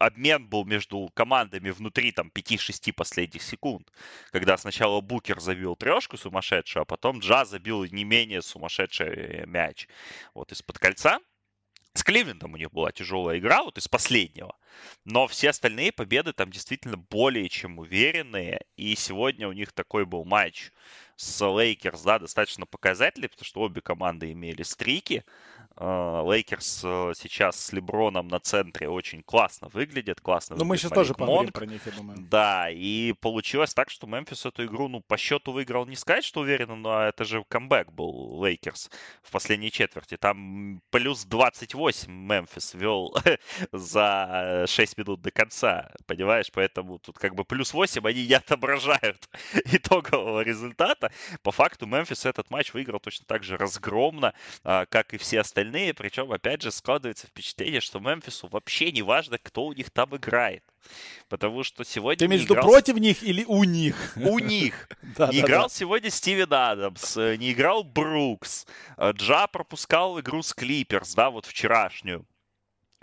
обмен 0.00 0.46
был 0.46 0.64
между 0.64 1.10
командами 1.14 1.70
внутри 1.70 2.12
там 2.12 2.30
5-6 2.34 2.92
последних 2.92 3.42
секунд, 3.42 3.92
когда 4.30 4.56
сначала 4.56 5.00
Букер 5.00 5.40
забил 5.40 5.76
трешку 5.76 6.16
сумасшедшую, 6.16 6.82
а 6.82 6.86
потом 6.86 7.20
Джа 7.20 7.44
забил 7.44 7.84
не 7.84 8.04
менее 8.04 8.42
сумасшедший 8.42 9.08
э, 9.08 9.46
мяч 9.46 9.88
вот 10.34 10.52
из-под 10.52 10.78
кольца. 10.78 11.20
С 11.96 12.02
Кливлендом 12.02 12.54
у 12.54 12.56
них 12.56 12.72
была 12.72 12.90
тяжелая 12.90 13.38
игра, 13.38 13.62
вот 13.62 13.78
из 13.78 13.86
последнего. 13.86 14.56
Но 15.04 15.28
все 15.28 15.50
остальные 15.50 15.92
победы 15.92 16.32
там 16.32 16.50
действительно 16.50 16.96
более 16.96 17.48
чем 17.48 17.78
уверенные. 17.78 18.62
И 18.76 18.96
сегодня 18.96 19.46
у 19.46 19.52
них 19.52 19.72
такой 19.72 20.04
был 20.04 20.24
матч 20.24 20.72
с 21.14 21.40
Лейкерс, 21.46 22.02
да, 22.02 22.18
достаточно 22.18 22.66
показательный, 22.66 23.28
потому 23.28 23.44
что 23.44 23.60
обе 23.60 23.80
команды 23.80 24.32
имели 24.32 24.64
стрики. 24.64 25.24
А, 25.76 26.22
Лейкерс 26.22 26.82
э, 26.84 27.12
сейчас 27.16 27.58
с 27.58 27.72
Леброном 27.72 28.28
на 28.28 28.38
центре 28.38 28.88
очень 28.88 29.22
классно 29.22 29.68
выглядит, 29.68 30.20
классно. 30.20 30.54
Ну, 30.56 30.64
мы 30.64 30.76
сейчас 30.76 30.92
тоже 30.92 31.14
поговорим 31.14 31.50
про 31.50 31.66
них, 31.66 31.84
я 31.84 31.92
думаю. 31.92 32.18
Да, 32.30 32.70
и 32.70 33.12
получилось 33.20 33.74
так, 33.74 33.90
что 33.90 34.06
Мемфис 34.06 34.46
эту 34.46 34.64
игру, 34.66 34.86
ну, 34.86 35.00
по 35.00 35.16
счету 35.16 35.50
выиграл, 35.50 35.84
не 35.86 35.96
сказать, 35.96 36.24
что 36.24 36.40
уверенно, 36.40 36.76
но 36.76 37.02
это 37.02 37.24
же 37.24 37.44
камбэк 37.48 37.90
был 37.90 38.44
Лейкерс 38.44 38.88
в 39.22 39.32
последней 39.32 39.72
четверти. 39.72 40.16
Там 40.16 40.80
плюс 40.90 41.24
28 41.24 42.12
Мемфис 42.12 42.74
вел 42.74 43.12
за 43.72 44.66
6 44.68 44.98
минут 44.98 45.22
до 45.22 45.32
конца, 45.32 45.90
понимаешь? 46.06 46.52
Поэтому 46.52 47.00
тут 47.00 47.18
как 47.18 47.34
бы 47.34 47.44
плюс 47.44 47.74
8 47.74 48.06
они 48.06 48.26
не 48.28 48.34
отображают 48.34 49.28
итогового 49.64 50.42
результата. 50.42 51.10
По 51.42 51.50
факту 51.50 51.86
Мемфис 51.86 52.26
этот 52.26 52.48
матч 52.50 52.72
выиграл 52.72 53.00
точно 53.00 53.26
так 53.26 53.42
же 53.42 53.56
разгромно, 53.56 54.34
а, 54.62 54.86
как 54.86 55.14
и 55.14 55.18
все 55.18 55.40
остальные 55.40 55.63
остальные. 55.64 55.94
Причем, 55.94 56.32
опять 56.32 56.62
же, 56.62 56.70
складывается 56.70 57.26
впечатление, 57.26 57.80
что 57.80 58.00
Мемфису 58.00 58.48
вообще 58.48 58.92
не 58.92 59.02
важно, 59.02 59.38
кто 59.38 59.64
у 59.64 59.72
них 59.72 59.90
там 59.90 60.14
играет. 60.16 60.62
Потому 61.28 61.64
что 61.64 61.84
сегодня... 61.84 62.18
Ты 62.18 62.28
между 62.28 62.54
играл... 62.54 62.68
против 62.68 62.96
них 62.96 63.22
или 63.22 63.44
у 63.44 63.64
них? 63.64 63.96
У 64.16 64.38
них. 64.38 64.88
Не 65.32 65.40
играл 65.40 65.70
сегодня 65.70 66.10
Стивен 66.10 66.52
Адамс, 66.52 67.16
э, 67.16 67.36
не 67.36 67.52
играл 67.52 67.84
Брукс. 67.84 68.66
Э, 68.96 69.12
Джа 69.12 69.46
пропускал 69.46 70.20
игру 70.20 70.42
с 70.42 70.52
Клиперс, 70.52 71.14
да, 71.14 71.30
вот 71.30 71.46
вчерашнюю 71.46 72.26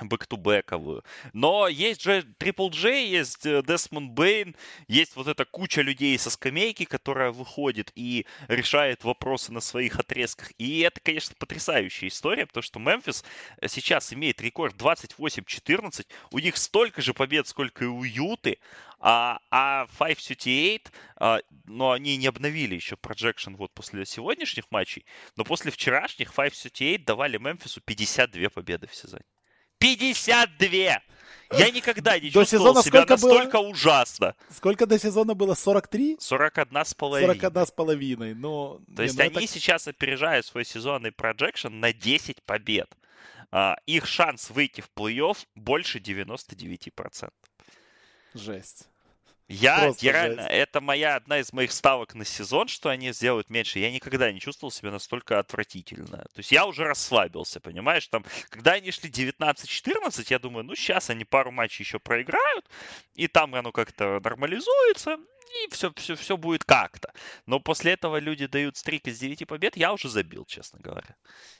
бэк-ту-бэковую. 0.07 1.03
Но 1.33 1.67
есть 1.67 2.01
же 2.01 2.21
Triple 2.39 2.71
J, 2.71 3.07
есть 3.07 3.43
Десмонд 3.43 4.11
Бейн, 4.11 4.55
есть 4.87 5.15
вот 5.15 5.27
эта 5.27 5.45
куча 5.45 5.81
людей 5.81 6.17
со 6.17 6.29
скамейки, 6.29 6.85
которая 6.85 7.31
выходит 7.31 7.91
и 7.95 8.25
решает 8.47 9.03
вопросы 9.03 9.51
на 9.51 9.61
своих 9.61 9.99
отрезках. 9.99 10.51
И 10.57 10.79
это, 10.81 10.99
конечно, 10.99 11.35
потрясающая 11.37 12.09
история, 12.09 12.45
потому 12.45 12.63
что 12.63 12.79
Мемфис 12.79 13.23
сейчас 13.67 14.13
имеет 14.13 14.41
рекорд 14.41 14.75
28-14, 14.75 16.05
у 16.31 16.39
них 16.39 16.57
столько 16.57 17.01
же 17.01 17.13
побед, 17.13 17.47
сколько 17.47 17.85
и 17.85 17.87
у 17.87 18.03
Юты, 18.03 18.57
а, 18.99 19.39
а 19.49 19.87
538, 19.87 20.91
а, 21.17 21.39
но 21.65 21.91
они 21.91 22.17
не 22.17 22.27
обновили 22.27 22.75
еще 22.75 22.95
projection 22.95 23.55
вот 23.55 23.73
после 23.73 24.05
сегодняшних 24.05 24.69
матчей, 24.69 25.05
но 25.35 25.43
после 25.43 25.71
вчерашних 25.71 26.29
538 26.29 27.03
давали 27.03 27.37
Мемфису 27.37 27.81
52 27.81 28.49
победы 28.49 28.87
в 28.87 28.95
сезоне. 28.95 29.23
52! 29.81 31.01
Я 31.53 31.69
никогда 31.71 32.17
не 32.17 32.29
до 32.29 32.41
чувствовал 32.41 32.81
сезона 32.81 32.83
себя 32.83 33.05
настолько 33.05 33.57
было? 33.57 33.67
ужасно. 33.69 34.35
Сколько 34.55 34.85
до 34.85 34.97
сезона 34.97 35.33
было? 35.33 35.53
43? 35.53 36.17
41 36.19 36.85
с 36.85 36.93
половиной. 36.93 37.35
41 37.35 37.65
с 37.65 37.71
половиной. 37.71 38.33
Ну, 38.33 38.79
То 38.95 39.03
есть 39.03 39.17
ну, 39.17 39.25
они 39.25 39.35
это... 39.35 39.47
сейчас 39.47 39.87
опережают 39.87 40.45
свой 40.45 40.63
сезонный 40.63 41.11
проекшн 41.11 41.67
на 41.67 41.91
10 41.91 42.41
побед. 42.43 42.89
А, 43.51 43.75
их 43.85 44.05
шанс 44.05 44.49
выйти 44.49 44.79
в 44.79 44.89
плей-офф 44.95 45.37
больше 45.55 45.99
99%. 45.99 47.29
Жесть. 48.33 48.87
Я, 49.51 49.91
я 49.99 50.11
реально, 50.11 50.41
это 50.41 50.81
моя 50.81 51.15
одна 51.15 51.39
из 51.39 51.51
моих 51.51 51.71
ставок 51.71 52.15
на 52.15 52.25
сезон, 52.25 52.67
что 52.67 52.89
они 52.89 53.11
сделают 53.11 53.49
меньше. 53.49 53.79
Я 53.79 53.91
никогда 53.91 54.31
не 54.31 54.39
чувствовал 54.39 54.71
себя 54.71 54.91
настолько 54.91 55.39
отвратительно. 55.39 56.17
То 56.17 56.37
есть 56.37 56.51
я 56.51 56.65
уже 56.65 56.85
расслабился, 56.85 57.59
понимаешь? 57.59 58.07
Там, 58.07 58.25
когда 58.49 58.73
они 58.73 58.91
шли 58.91 59.09
19-14, 59.09 60.25
я 60.29 60.39
думаю, 60.39 60.63
ну 60.63 60.75
сейчас 60.75 61.09
они 61.09 61.25
пару 61.25 61.51
матчей 61.51 61.83
еще 61.83 61.99
проиграют, 61.99 62.65
и 63.15 63.27
там 63.27 63.53
оно 63.55 63.71
как-то 63.71 64.19
нормализуется, 64.23 65.17
и 65.51 65.71
все, 65.71 65.91
все, 65.95 66.15
все 66.15 66.37
будет 66.37 66.63
как-то. 66.63 67.13
Но 67.45 67.59
после 67.59 67.93
этого 67.93 68.17
люди 68.17 68.47
дают 68.47 68.77
стрик 68.77 69.07
из 69.07 69.19
9 69.19 69.47
побед, 69.47 69.77
я 69.77 69.93
уже 69.93 70.09
забил, 70.09 70.45
честно 70.45 70.79
говоря. 70.79 71.15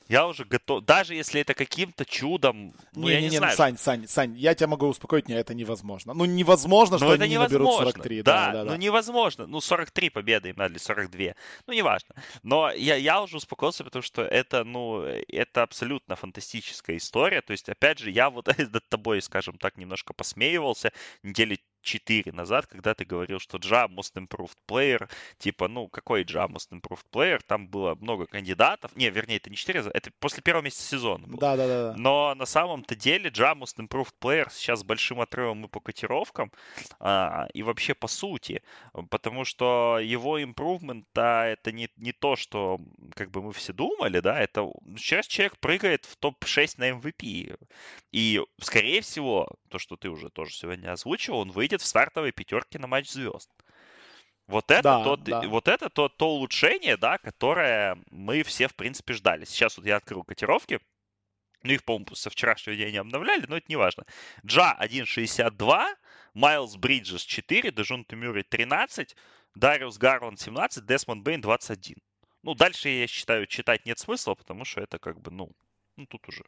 Я 0.08 0.27
уже 0.27 0.43
готов, 0.43 0.84
даже 0.84 1.15
если 1.15 1.41
это 1.41 1.54
каким-то 1.54 2.06
чудом, 2.06 2.73
ну, 2.93 3.08
не, 3.08 3.13
я 3.13 3.19
не, 3.19 3.25
не, 3.27 3.32
не 3.32 3.38
знаю. 3.38 3.56
Сань, 3.56 3.77
Сань, 3.77 4.08
Сань, 4.08 4.38
я 4.38 4.56
тебя 4.56 4.67
могу 4.67 4.88
успокоить, 4.88 5.30
не, 5.30 5.36
это 5.36 5.54
невозможно. 5.54 6.13
Ну, 6.13 6.25
невозможно, 6.25 6.97
что 6.97 7.13
это 7.13 7.23
они 7.23 7.34
невозможно. 7.36 7.58
не 7.58 7.63
наберут 7.63 7.93
43. 7.93 8.21
Да, 8.23 8.34
да, 8.34 8.51
да, 8.51 8.63
да, 8.63 8.71
ну 8.71 8.77
невозможно. 8.77 9.47
Ну, 9.47 9.62
43 9.62 10.10
победы 10.10 10.49
им 10.49 10.56
надо, 10.58 10.73
или 10.73 10.80
42. 10.80 11.34
Ну, 11.67 11.73
неважно. 11.73 12.15
Но 12.43 12.71
я, 12.71 12.95
я 12.95 13.21
уже 13.21 13.38
успокоился, 13.38 13.84
потому 13.84 14.04
что 14.04 14.23
это, 14.23 14.63
ну, 14.63 15.01
это 15.01 15.63
абсолютно 15.63 16.15
фантастическая 16.15 16.97
история. 16.97 17.41
То 17.41 17.51
есть, 17.51 17.69
опять 17.69 17.99
же, 17.99 18.12
я 18.12 18.30
вот 18.30 18.47
над 18.58 18.89
тобой, 18.89 19.21
скажем 19.21 19.58
так, 19.58 19.77
немножко 19.77 20.13
посмеивался 20.13 20.91
недели 21.23 21.60
4 21.81 22.31
назад, 22.31 22.67
когда 22.67 22.93
ты 22.93 23.05
говорил, 23.05 23.39
что 23.39 23.57
Джа 23.57 23.87
most 23.89 24.13
improved 24.15 24.57
player, 24.67 25.09
типа, 25.37 25.67
ну, 25.67 25.87
какой 25.87 26.23
Джа 26.23 26.45
most 26.45 26.71
improved 26.71 27.05
player, 27.11 27.41
там 27.45 27.67
было 27.67 27.95
много 27.95 28.25
кандидатов, 28.25 28.95
не, 28.95 29.09
вернее, 29.09 29.37
это 29.37 29.49
не 29.49 29.55
4 29.55 29.91
это 29.93 30.11
после 30.19 30.41
первого 30.41 30.63
месяца 30.63 30.83
сезона 30.83 31.27
было. 31.27 31.39
Да, 31.39 31.55
да, 31.55 31.67
да. 31.67 31.93
Но 31.97 32.35
на 32.35 32.45
самом-то 32.45 32.95
деле 32.95 33.29
Джа 33.29 33.53
most 33.53 33.77
improved 33.77 34.13
player 34.21 34.47
сейчас 34.51 34.81
с 34.81 34.83
большим 34.83 35.19
отрывом 35.21 35.65
и 35.65 35.67
по 35.67 35.79
котировкам, 35.79 36.51
а, 36.99 37.47
и 37.53 37.63
вообще 37.63 37.93
по 37.93 38.07
сути, 38.07 38.61
потому 39.09 39.45
что 39.45 39.99
его 39.99 40.39
improvement, 40.39 41.05
да, 41.13 41.47
это 41.47 41.71
не, 41.71 41.89
не 41.97 42.11
то, 42.11 42.35
что, 42.35 42.79
как 43.15 43.31
бы 43.31 43.41
мы 43.41 43.53
все 43.53 43.73
думали, 43.73 44.19
да, 44.19 44.39
это 44.39 44.69
сейчас 44.97 45.27
человек 45.27 45.57
прыгает 45.59 46.05
в 46.05 46.15
топ-6 46.17 46.75
на 46.77 46.89
MVP, 46.91 47.57
и, 48.11 48.41
скорее 48.59 49.01
всего, 49.01 49.47
то, 49.69 49.79
что 49.79 49.95
ты 49.95 50.09
уже 50.09 50.29
тоже 50.29 50.53
сегодня 50.53 50.91
озвучил, 50.91 51.37
он 51.37 51.51
выйдет 51.51 51.70
выйдет 51.71 51.81
в 51.81 51.86
стартовой 51.86 52.31
пятерке 52.31 52.79
на 52.79 52.88
матч 52.88 53.10
звезд. 53.10 53.49
Вот 54.47 54.69
это, 54.71 54.84
да, 54.84 55.03
тот, 55.03 55.23
да. 55.23 55.41
вот 55.47 55.67
это 55.67 55.89
то, 55.89 56.10
то 56.10 56.27
улучшение, 56.27 56.97
да, 56.97 57.17
которое 57.17 57.97
мы 58.10 58.43
все, 58.43 58.67
в 58.67 58.75
принципе, 58.75 59.13
ждали. 59.13 59.45
Сейчас 59.45 59.77
вот 59.77 59.86
я 59.86 59.95
открыл 59.95 60.23
котировки. 60.23 60.79
Ну, 61.63 61.73
их, 61.73 61.84
по-моему, 61.84 62.15
со 62.15 62.29
вчерашнего 62.29 62.75
дня 62.75 62.91
не 62.91 62.97
обновляли, 62.97 63.45
но 63.47 63.57
это 63.57 63.65
не 63.69 63.77
важно. 63.77 64.03
Джа 64.45 64.75
1.62, 64.81 65.95
Майлз 66.34 66.75
Бриджес 66.75 67.23
4, 67.23 67.71
Дежон 67.71 68.05
Мюррей 68.12 68.43
13, 68.43 69.15
Дариус 69.55 69.97
Гарланд 69.97 70.39
17, 70.39 70.86
Десмонд 70.86 71.23
Бейн 71.23 71.39
21. 71.39 71.97
Ну, 72.43 72.55
дальше, 72.55 72.89
я 72.89 73.07
считаю, 73.07 73.45
читать 73.45 73.86
нет 73.86 73.99
смысла, 73.99 74.34
потому 74.34 74.65
что 74.65 74.81
это 74.81 74.97
как 74.97 75.21
бы, 75.21 75.31
ну, 75.31 75.51
ну 75.95 76.07
тут 76.07 76.27
уже 76.27 76.43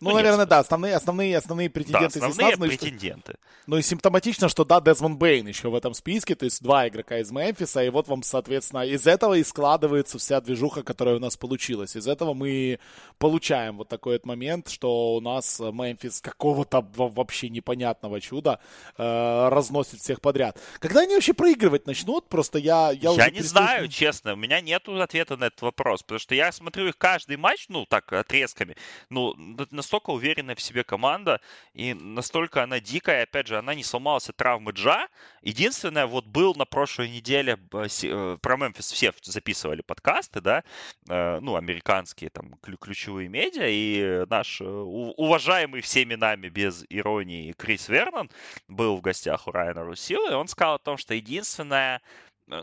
ну, 0.00 0.10
ну 0.10 0.16
наверное, 0.16 0.46
да, 0.46 0.60
основные, 0.60 0.96
основные, 0.96 1.36
основные 1.36 1.68
претенденты 1.68 2.20
да, 2.20 2.26
основные 2.26 2.32
здесь 2.32 2.58
названы. 2.58 2.78
претенденты. 2.78 3.32
Что, 3.32 3.40
ну 3.66 3.76
и 3.76 3.82
симптоматично, 3.82 4.48
что 4.48 4.64
да, 4.64 4.80
Дезмонд 4.80 5.18
Бейн 5.18 5.46
еще 5.46 5.68
в 5.68 5.74
этом 5.74 5.92
списке, 5.92 6.34
то 6.34 6.44
есть 6.44 6.62
два 6.62 6.88
игрока 6.88 7.18
из 7.18 7.30
Мемфиса, 7.30 7.84
и 7.84 7.90
вот 7.90 8.08
вам, 8.08 8.22
соответственно, 8.22 8.86
из 8.86 9.06
этого 9.06 9.34
и 9.34 9.44
складывается 9.44 10.18
вся 10.18 10.40
движуха, 10.40 10.82
которая 10.82 11.16
у 11.16 11.18
нас 11.18 11.36
получилась. 11.36 11.96
Из 11.96 12.06
этого 12.06 12.32
мы 12.32 12.78
получаем 13.18 13.76
вот 13.76 13.88
такой 13.88 14.14
вот 14.14 14.24
момент, 14.24 14.68
что 14.68 15.16
у 15.16 15.20
нас 15.20 15.60
Мемфис 15.60 16.20
какого-то 16.20 16.86
вообще 16.96 17.50
непонятного 17.50 18.20
чуда 18.20 18.60
э, 18.96 19.48
разносит 19.50 20.00
всех 20.00 20.22
подряд. 20.22 20.58
Когда 20.78 21.00
они 21.00 21.14
вообще 21.14 21.34
проигрывать 21.34 21.86
начнут? 21.86 22.28
Просто 22.28 22.58
я... 22.58 22.90
Я, 22.90 23.10
я 23.12 23.26
не 23.26 23.38
перестаю... 23.38 23.66
знаю, 23.66 23.88
честно, 23.88 24.32
у 24.32 24.36
меня 24.36 24.60
нет 24.60 24.88
ответа 24.88 25.36
на 25.36 25.44
этот 25.44 25.60
вопрос, 25.60 26.02
потому 26.02 26.18
что 26.18 26.34
я 26.34 26.52
смотрю 26.52 26.88
их 26.88 26.96
каждый 26.96 27.36
матч, 27.36 27.66
ну, 27.68 27.84
так, 27.84 28.10
отрезками, 28.12 28.76
ну, 29.10 29.34
настолько 29.70 30.10
уверенная 30.10 30.54
в 30.54 30.60
себе 30.60 30.84
команда, 30.84 31.40
и 31.74 31.94
настолько 31.94 32.62
она 32.62 32.80
дикая, 32.80 33.22
опять 33.22 33.46
же, 33.46 33.58
она 33.58 33.74
не 33.74 33.84
сломалась 33.84 34.28
от 34.28 34.36
травмы 34.36 34.72
Джа. 34.72 35.08
Единственное, 35.42 36.06
вот 36.06 36.26
был 36.26 36.54
на 36.54 36.64
прошлой 36.64 37.08
неделе, 37.08 37.58
э, 37.72 38.38
про 38.40 38.56
Мемфис 38.56 38.92
все 38.92 39.12
записывали 39.22 39.82
подкасты, 39.82 40.40
да, 40.40 40.64
э, 41.08 41.40
ну, 41.40 41.56
американские 41.56 42.30
там 42.30 42.54
ключевые 42.80 43.28
медиа, 43.28 43.66
и 43.68 44.24
наш 44.28 44.60
э, 44.60 44.64
уважаемый 44.64 45.80
всеми 45.80 46.14
нами 46.14 46.48
без 46.48 46.84
иронии 46.88 47.52
Крис 47.52 47.88
Вернон 47.88 48.30
был 48.68 48.96
в 48.96 49.00
гостях 49.00 49.46
у 49.46 49.52
Райана 49.52 49.84
Русила, 49.84 50.30
и 50.30 50.34
он 50.34 50.48
сказал 50.48 50.74
о 50.74 50.78
том, 50.78 50.96
что 50.96 51.14
единственное, 51.14 52.00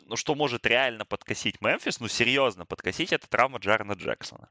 ну, 0.06 0.16
что 0.16 0.36
может 0.36 0.66
реально 0.66 1.06
подкосить 1.06 1.62
Мемфис, 1.62 2.00
ну, 2.00 2.08
серьезно 2.08 2.66
подкосить, 2.66 3.14
это 3.14 3.28
травма 3.28 3.60
Джарна 3.60 3.94
Джексона. 3.94 4.50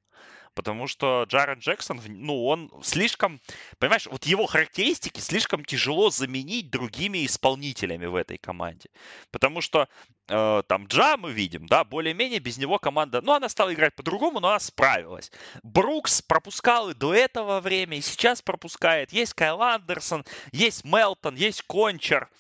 Потому 0.55 0.87
что 0.87 1.25
Джарен 1.29 1.59
Джексон, 1.59 2.01
ну, 2.07 2.47
он 2.47 2.73
слишком, 2.83 3.43
понимаешь, 3.79 4.07
вот 4.07 4.25
его 4.25 4.47
характеристики 4.47 5.21
слишком 5.21 5.63
тяжело 5.67 6.09
заменить 6.09 6.71
другими 6.71 7.27
исполнителями 7.27 8.07
в 8.07 8.15
этой 8.15 8.39
команде. 8.39 8.89
Потому 9.31 9.61
что 9.61 9.87
э, 10.29 10.63
там 10.67 10.87
Джа 10.87 11.19
мы 11.19 11.33
видим, 11.33 11.67
да, 11.67 11.85
более-менее 11.85 12.41
без 12.41 12.57
него 12.57 12.79
команда, 12.79 13.21
ну, 13.21 13.33
она 13.33 13.51
стала 13.51 13.75
играть 13.75 13.95
по-другому, 13.95 14.41
но 14.41 14.49
она 14.49 14.59
справилась. 14.59 15.31
Брукс 15.63 16.23
пропускал 16.23 16.89
и 16.89 16.95
до 16.95 17.13
этого 17.13 17.61
время, 17.61 17.99
и 17.99 18.01
сейчас 18.01 18.41
пропускает. 18.41 19.13
Есть 19.13 19.35
Кайл 19.35 19.61
Андерсон, 19.61 20.25
есть 20.53 20.85
Мелтон, 20.85 21.35
есть 21.35 21.63
Кончер 21.65 22.31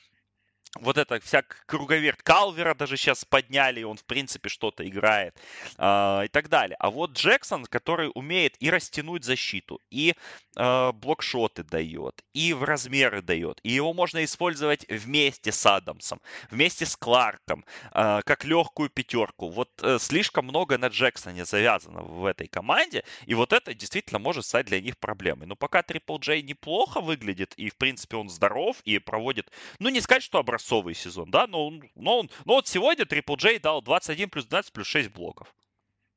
вот 0.81 0.99
это 0.99 1.21
вся 1.21 1.43
круговерт 1.43 2.23
Калвера 2.23 2.75
даже 2.75 2.97
сейчас 2.97 3.25
подняли, 3.25 3.83
он 3.83 3.97
в 3.97 4.05
принципе 4.05 4.49
что-то 4.49 4.87
играет 4.87 5.37
э, 5.79 6.23
и 6.25 6.29
так 6.29 6.49
далее. 6.49 6.77
А 6.79 6.91
вот 6.91 7.13
Джексон, 7.13 7.65
который 7.65 8.11
умеет 8.15 8.57
и 8.61 8.71
растянуть 8.71 9.25
защиту, 9.25 9.81
и 9.91 10.15
э, 10.57 10.93
блокшоты 10.93 11.63
дает, 11.63 12.23
и 12.33 12.53
в 12.53 12.65
размеры 12.65 13.23
дает, 13.23 13.61
и 13.63 13.71
его 13.71 13.93
можно 13.95 14.25
использовать 14.25 14.87
вместе 14.89 15.53
с 15.53 15.67
Адамсом, 15.67 16.21
вместе 16.51 16.87
с 16.87 16.97
Кларком, 16.97 17.65
э, 17.93 18.21
как 18.25 18.45
легкую 18.45 18.91
пятерку. 18.91 19.49
Вот 19.49 19.71
э, 19.83 19.99
слишком 19.99 20.47
много 20.47 20.79
на 20.79 20.89
Джексоне 20.89 21.45
завязано 21.45 22.03
в 22.03 22.25
этой 22.27 22.49
команде, 22.49 23.05
и 23.27 23.35
вот 23.35 23.53
это 23.53 23.75
действительно 23.75 24.19
может 24.19 24.45
стать 24.47 24.67
для 24.67 24.81
них 24.81 24.99
проблемой. 24.99 25.47
Но 25.47 25.57
пока 25.57 25.83
Трипл 25.83 26.19
Джей 26.19 26.43
неплохо 26.43 27.01
выглядит, 27.01 27.55
и 27.57 27.71
в 27.71 27.77
принципе 27.77 28.17
он 28.17 28.29
здоров, 28.29 28.77
и 28.85 28.99
проводит, 28.99 29.51
ну 29.79 29.89
не 29.89 30.01
сказать, 30.01 30.23
что 30.23 30.39
образцовый 30.39 30.66
образцовый 30.67 30.95
сезон, 30.95 31.31
да, 31.31 31.47
но, 31.47 31.71
но, 31.95 32.21
он, 32.21 32.31
но 32.45 32.55
вот 32.55 32.69
сегодня 32.69 33.05
Triple 33.05 33.37
J 33.37 33.59
дал 33.61 33.83
21 33.83 34.31
плюс 34.31 34.47
12 34.47 34.73
плюс 34.73 34.87
6 34.87 35.11
блоков. 35.11 35.55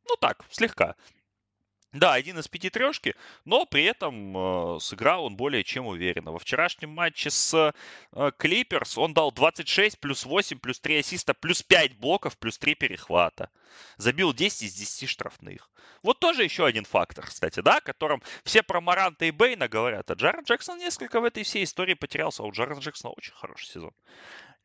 Ну 0.08 0.16
так, 0.20 0.46
слегка. 0.50 0.96
Да, 1.92 2.14
один 2.14 2.38
из 2.38 2.48
пяти 2.48 2.70
трешки, 2.70 3.16
но 3.46 3.66
при 3.66 3.84
этом 3.84 4.76
э, 4.76 4.80
сыграл 4.80 5.26
он 5.26 5.36
более 5.36 5.64
чем 5.64 5.88
уверенно. 5.88 6.32
Во 6.32 6.38
вчерашнем 6.38 6.92
матче 6.92 7.32
с 7.32 7.74
Клиперс 8.38 8.96
э, 8.96 9.02
он 9.02 9.16
дал 9.16 9.32
26, 9.32 10.00
плюс 10.00 10.24
8, 10.24 10.60
плюс 10.60 10.80
3 10.80 11.00
ассиста, 11.00 11.34
плюс 11.34 11.64
5 11.64 11.98
блоков, 11.98 12.38
плюс 12.38 12.60
3 12.60 12.76
перехвата. 12.76 13.50
Забил 13.98 14.34
10 14.34 14.62
из 14.62 14.74
10 14.76 15.10
штрафных. 15.10 15.72
Вот 16.04 16.20
тоже 16.20 16.44
еще 16.44 16.68
один 16.68 16.86
фактор, 16.86 17.26
кстати, 17.26 17.60
да, 17.62 17.82
которым 17.82 18.22
все 18.44 18.62
про 18.62 18.82
Маранта 18.82 19.26
и 19.26 19.32
Бейна 19.32 19.68
говорят. 19.68 20.12
А 20.12 20.14
Джаред 20.14 20.48
Джексон 20.48 20.78
несколько 20.78 21.20
в 21.20 21.24
этой 21.24 21.42
всей 21.42 21.64
истории 21.64 21.96
потерялся. 21.96 22.44
А 22.44 22.46
у 22.46 22.52
Джареда 22.52 22.82
Джексона 22.82 23.14
очень 23.18 23.34
хороший 23.34 23.66
сезон. 23.66 23.94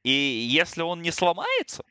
И 0.03 0.11
если 0.11 0.83
он 0.83 1.01
не 1.01 1.11
сломается, 1.11 1.85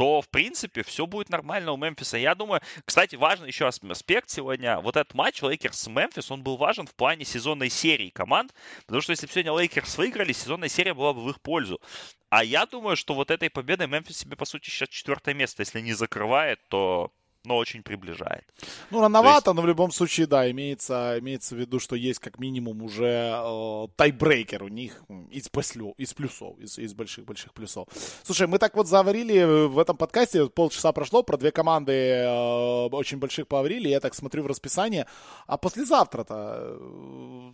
то, 0.00 0.22
в 0.22 0.30
принципе, 0.30 0.82
все 0.82 1.06
будет 1.06 1.28
нормально 1.28 1.72
у 1.72 1.76
Мемфиса. 1.76 2.16
Я 2.16 2.34
думаю, 2.34 2.62
кстати, 2.86 3.16
важный 3.16 3.48
еще 3.48 3.66
аспект 3.66 4.30
сегодня. 4.30 4.80
Вот 4.80 4.96
этот 4.96 5.12
матч 5.12 5.42
Лейкерс 5.42 5.78
с 5.78 5.88
Мемфис, 5.88 6.30
он 6.30 6.42
был 6.42 6.56
важен 6.56 6.86
в 6.86 6.94
плане 6.94 7.26
сезонной 7.26 7.68
серии 7.68 8.08
команд, 8.08 8.54
потому 8.86 9.02
что 9.02 9.10
если 9.10 9.26
бы 9.26 9.32
сегодня 9.34 9.52
Лейкерс 9.52 9.98
выиграли, 9.98 10.32
сезонная 10.32 10.70
серия 10.70 10.94
была 10.94 11.12
бы 11.12 11.22
в 11.22 11.28
их 11.28 11.42
пользу. 11.42 11.82
А 12.30 12.42
я 12.42 12.64
думаю, 12.64 12.96
что 12.96 13.12
вот 13.12 13.30
этой 13.30 13.50
победой 13.50 13.88
Мемфис 13.88 14.16
себе, 14.16 14.38
по 14.38 14.46
сути, 14.46 14.70
сейчас 14.70 14.88
четвертое 14.88 15.34
место. 15.34 15.60
Если 15.60 15.82
не 15.82 15.92
закрывает, 15.92 16.66
то 16.70 17.12
но 17.44 17.56
очень 17.56 17.82
приближает. 17.82 18.44
Ну, 18.90 19.00
рановато, 19.00 19.50
есть... 19.50 19.56
но 19.56 19.62
в 19.62 19.66
любом 19.66 19.90
случае, 19.90 20.26
да, 20.26 20.50
имеется, 20.50 21.16
имеется 21.18 21.54
в 21.54 21.58
виду, 21.58 21.78
что 21.80 21.96
есть 21.96 22.18
как 22.18 22.38
минимум 22.38 22.82
уже 22.82 23.32
э, 23.34 23.88
тайбрейкер 23.96 24.62
у 24.62 24.68
них 24.68 25.02
из, 25.30 25.48
послю, 25.48 25.94
из 25.96 26.12
плюсов, 26.12 26.58
из, 26.58 26.78
из 26.78 26.92
больших-больших 26.92 27.54
плюсов. 27.54 27.88
Слушай, 28.24 28.46
мы 28.46 28.58
так 28.58 28.76
вот 28.76 28.88
заварили 28.88 29.66
в 29.66 29.78
этом 29.78 29.96
подкасте, 29.96 30.48
полчаса 30.48 30.92
прошло, 30.92 31.22
про 31.22 31.38
две 31.38 31.50
команды 31.50 31.92
э, 31.92 32.88
очень 32.92 33.18
больших 33.18 33.48
поговорили, 33.48 33.88
я 33.88 34.00
так 34.00 34.14
смотрю 34.14 34.42
в 34.42 34.46
расписание, 34.46 35.06
а 35.46 35.56
послезавтра-то... 35.56 36.76
Э, 36.78 37.52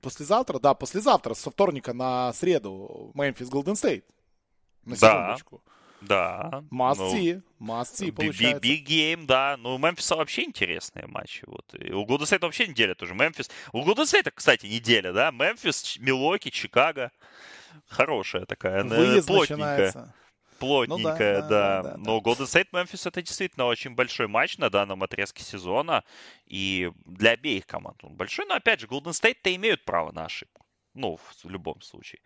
послезавтра, 0.00 0.58
да, 0.58 0.72
послезавтра, 0.74 1.34
со 1.34 1.50
вторника 1.50 1.92
на 1.92 2.32
среду, 2.32 3.10
Мемфис 3.14 3.48
Голден 3.48 3.76
Стейт. 3.76 4.06
На 4.84 4.96
секундочку. 4.96 5.62
Да. 5.64 5.72
Да. 6.00 6.62
Must 6.70 6.96
ну, 6.98 7.42
see, 7.60 8.12
получается. 8.12 8.66
Big, 8.66 8.84
game, 8.84 9.26
да. 9.26 9.56
Ну, 9.58 9.74
у 9.74 9.78
Мемфиса 9.78 10.16
вообще 10.16 10.44
интересные 10.44 11.06
матчи. 11.06 11.44
Вот. 11.46 11.74
И 11.74 11.92
у 11.92 12.04
Голден 12.04 12.26
Стейта 12.26 12.46
вообще 12.46 12.66
неделя 12.66 12.94
тоже. 12.94 13.14
Мемфис. 13.14 13.50
У 13.72 13.82
Голден 13.82 14.06
Стейта, 14.06 14.30
кстати, 14.30 14.66
неделя, 14.66 15.12
да. 15.12 15.30
Мемфис, 15.30 15.98
Милуоки, 15.98 16.50
Чикаго. 16.50 17.12
Хорошая 17.86 18.46
такая. 18.46 18.84
Выезд 18.84 19.26
плотненькая. 19.26 19.56
Начинается. 19.56 20.14
Плотненькая, 20.58 21.42
ну, 21.42 21.48
да, 21.48 21.48
да, 21.48 21.82
да, 21.82 21.82
да, 21.82 21.90
да. 21.90 21.96
Но 21.96 22.18
Golden 22.18 22.44
State 22.44 22.68
Memphis 22.72 23.08
это 23.08 23.22
действительно 23.22 23.64
очень 23.64 23.94
большой 23.94 24.26
матч 24.26 24.58
на 24.58 24.68
данном 24.68 25.02
отрезке 25.02 25.42
сезона. 25.42 26.04
И 26.46 26.90
для 27.06 27.32
обеих 27.32 27.66
команд 27.66 28.02
он 28.04 28.14
большой. 28.14 28.46
Но 28.46 28.54
опять 28.54 28.80
же, 28.80 28.86
Golden 28.86 29.12
State-то 29.12 29.54
имеют 29.54 29.84
право 29.84 30.12
на 30.12 30.26
ошибку. 30.26 30.66
Ну, 30.94 31.16
в 31.16 31.48
любом 31.48 31.80
случае. 31.80 32.20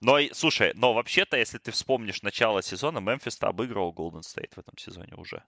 Но, 0.00 0.18
слушай, 0.32 0.72
но 0.74 0.94
вообще-то, 0.94 1.36
если 1.36 1.58
ты 1.58 1.72
вспомнишь 1.72 2.22
начало 2.22 2.62
сезона, 2.62 2.98
Мемфис-то 2.98 3.48
обыгрывал 3.48 3.92
Голден 3.92 4.22
Стейт 4.22 4.54
в 4.54 4.58
этом 4.58 4.76
сезоне 4.78 5.14
уже. 5.16 5.42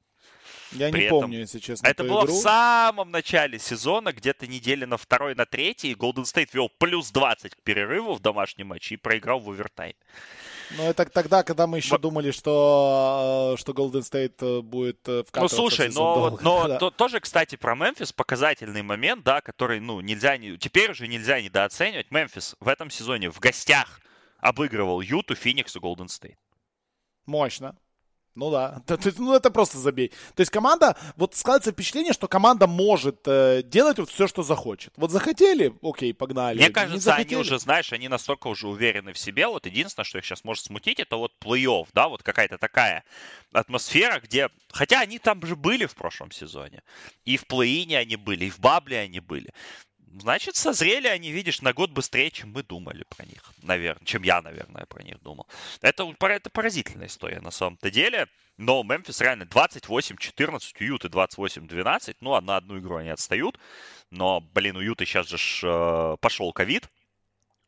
Я 0.73 0.91
При 0.91 1.01
не 1.01 1.07
этом... 1.07 1.21
помню, 1.21 1.39
если 1.41 1.59
честно. 1.59 1.87
Это 1.87 2.05
было 2.05 2.25
игру. 2.25 2.35
в 2.35 2.43
самом 2.43 3.11
начале 3.11 3.59
сезона, 3.59 4.13
где-то 4.13 4.47
недели 4.47 4.85
на 4.85 4.97
второй, 4.97 5.35
на 5.35 5.47
третий. 5.47 5.95
Голден 5.95 6.25
Стейт 6.25 6.55
вел 6.55 6.69
плюс 6.69 7.11
20 7.11 7.55
к 7.55 7.63
перерыву 7.63 8.15
в 8.15 8.21
домашнем 8.21 8.69
матче 8.69 8.95
и 8.95 8.99
проиграл 8.99 9.41
в 9.41 9.51
овертайм. 9.51 9.95
Ну, 10.77 10.89
это 10.89 11.05
тогда, 11.07 11.43
когда 11.43 11.67
мы 11.67 11.79
еще 11.79 11.91
Во... 11.91 11.99
думали, 11.99 12.31
что, 12.31 13.55
э, 13.55 13.61
что 13.61 13.73
Golden 13.73 14.03
State 14.03 14.37
э, 14.41 14.61
будет 14.63 15.01
э, 15.09 15.25
в 15.25 15.37
Ну, 15.37 15.49
слушай, 15.49 15.89
но, 15.89 16.15
долго, 16.15 16.43
но 16.43 16.69
да. 16.69 16.79
то, 16.79 16.91
тоже, 16.91 17.19
кстати, 17.19 17.57
про 17.57 17.75
Мемфис 17.75 18.13
показательный 18.13 18.83
момент, 18.83 19.25
да, 19.25 19.41
который, 19.41 19.81
ну, 19.81 20.01
нельзя, 20.01 20.37
не, 20.37 20.57
теперь 20.57 20.93
уже 20.93 21.09
нельзя 21.09 21.41
недооценивать. 21.41 22.13
Мемфис 22.13 22.55
в 22.61 22.69
этом 22.69 22.91
сезоне 22.91 23.31
в 23.31 23.41
гостях 23.41 24.01
обыгрывал 24.41 25.01
Юту, 25.01 25.35
Феникс 25.35 25.77
и 25.77 25.79
Голден 25.79 26.09
Стейт. 26.09 26.39
Мощно. 27.27 27.77
Ну 28.37 28.51
да, 28.51 28.83
ну 29.19 29.35
это 29.35 29.51
просто 29.51 29.79
забей. 29.79 30.13
То 30.35 30.41
есть 30.41 30.53
команда, 30.53 30.97
вот 31.17 31.35
складывается 31.35 31.73
впечатление, 31.73 32.13
что 32.13 32.29
команда 32.29 32.67
может 32.67 33.27
э, 33.27 33.63
делать 33.65 33.99
вот 33.99 34.09
все, 34.09 34.29
что 34.29 34.43
захочет. 34.43 34.93
Вот 34.97 35.11
захотели, 35.11 35.75
окей, 35.83 36.15
погнали. 36.15 36.59
Мне 36.59 36.71
кажется, 36.71 37.15
они 37.15 37.37
уже, 37.37 37.59
знаешь, 37.59 37.93
они 37.93 38.09
настолько 38.09 38.47
уже 38.47 38.69
уверены 38.69 39.13
в 39.13 39.19
себе. 39.19 39.49
Вот 39.49 39.67
единственное, 39.67 40.05
что 40.05 40.19
их 40.19 40.25
сейчас 40.25 40.45
может 40.45 40.65
смутить, 40.65 41.01
это 41.01 41.17
вот 41.17 41.33
плей-офф, 41.41 41.89
да, 41.93 42.09
вот 42.09 42.23
какая-то 42.23 42.57
такая 42.59 43.05
атмосфера, 43.53 44.21
где... 44.21 44.49
Хотя 44.71 45.01
они 45.01 45.19
там 45.19 45.45
же 45.45 45.57
были 45.57 45.87
в 45.87 45.95
прошлом 45.95 46.31
сезоне. 46.31 46.83
И 47.25 47.37
в 47.37 47.47
плей-ине 47.47 47.99
они 47.99 48.15
были, 48.17 48.45
и 48.45 48.51
в 48.51 48.61
бабле 48.61 49.01
они 49.01 49.19
были. 49.19 49.53
Значит, 50.19 50.57
созрели 50.57 51.07
они, 51.07 51.31
видишь, 51.31 51.63
на 51.63 51.73
год 51.73 51.91
быстрее, 51.91 52.31
чем 52.31 52.53
мы 52.53 52.65
думали 52.65 53.05
про 53.09 53.25
них, 53.25 53.43
наверное, 53.63 54.05
чем 54.05 54.23
я, 54.23 54.43
наверное, 54.43 54.85
про 54.87 55.03
них 55.05 55.23
думал. 55.23 55.47
Это, 55.83 56.13
это 56.21 56.51
поразительная 56.51 57.07
история 57.07 57.41
на 57.41 57.53
самом-то 57.53 57.91
деле. 57.91 58.27
Но 58.57 58.83
Мемфис 58.83 59.21
реально 59.21 59.45
28-14, 59.45 60.73
у 60.81 60.85
Юты 60.85 61.09
28-12. 61.09 62.17
Ну, 62.21 62.35
а 62.35 62.41
на 62.41 62.57
одну 62.57 62.79
игру 62.79 62.97
они 62.97 63.11
отстают. 63.11 63.59
Но, 64.11 64.41
блин, 64.41 64.77
у 64.77 64.81
Юты 64.81 65.07
сейчас 65.07 65.29
же 65.29 65.39
э, 65.63 66.17
пошел 66.21 66.53
ковид, 66.53 66.91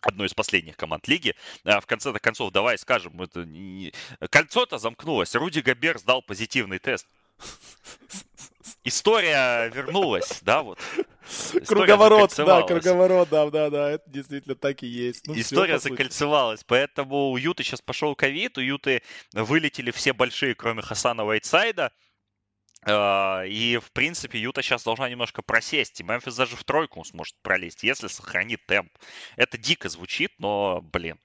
одной 0.00 0.26
из 0.26 0.34
последних 0.34 0.76
команд 0.76 1.06
лиги. 1.08 1.34
А 1.64 1.80
в 1.80 1.86
конце-то 1.86 2.18
концов, 2.18 2.52
давай 2.52 2.76
скажем, 2.76 3.22
это 3.22 3.44
не... 3.44 3.94
кольцо-то 4.30 4.78
замкнулось. 4.78 5.34
Руди 5.34 5.60
Габер 5.60 5.98
сдал 5.98 6.22
позитивный 6.22 6.80
тест. 6.80 7.06
История 8.84 9.68
вернулась, 9.68 10.40
да, 10.42 10.62
вот. 10.62 10.78
Круговорот, 11.66 12.34
да, 12.36 12.62
круговорот, 12.62 13.28
да, 13.28 13.48
да, 13.48 13.70
да, 13.70 13.90
это 13.92 14.10
действительно 14.10 14.56
так 14.56 14.82
и 14.82 14.86
есть. 14.86 15.28
Ну, 15.28 15.34
История 15.38 15.78
все, 15.78 15.90
закольцевалась, 15.90 16.64
поэтому 16.64 17.30
у 17.30 17.36
Юты 17.36 17.62
сейчас 17.62 17.80
пошел 17.80 18.16
ковид, 18.16 18.58
у 18.58 18.60
Юты 18.60 19.02
вылетели 19.32 19.92
все 19.92 20.12
большие, 20.12 20.56
кроме 20.56 20.82
Хасана 20.82 21.24
Уайтсайда, 21.24 21.92
а, 22.84 23.44
и, 23.44 23.78
в 23.78 23.92
принципе, 23.92 24.40
Юта 24.40 24.62
сейчас 24.62 24.82
должна 24.82 25.08
немножко 25.08 25.42
просесть. 25.42 26.00
И 26.00 26.04
Мемфис 26.04 26.36
даже 26.36 26.56
в 26.56 26.64
тройку 26.64 27.04
сможет 27.04 27.36
пролезть, 27.42 27.82
если 27.84 28.08
сохранит 28.08 28.66
темп. 28.66 28.92
Это 29.36 29.56
дико 29.56 29.88
звучит, 29.88 30.32
но, 30.38 30.80
блин, 30.82 31.18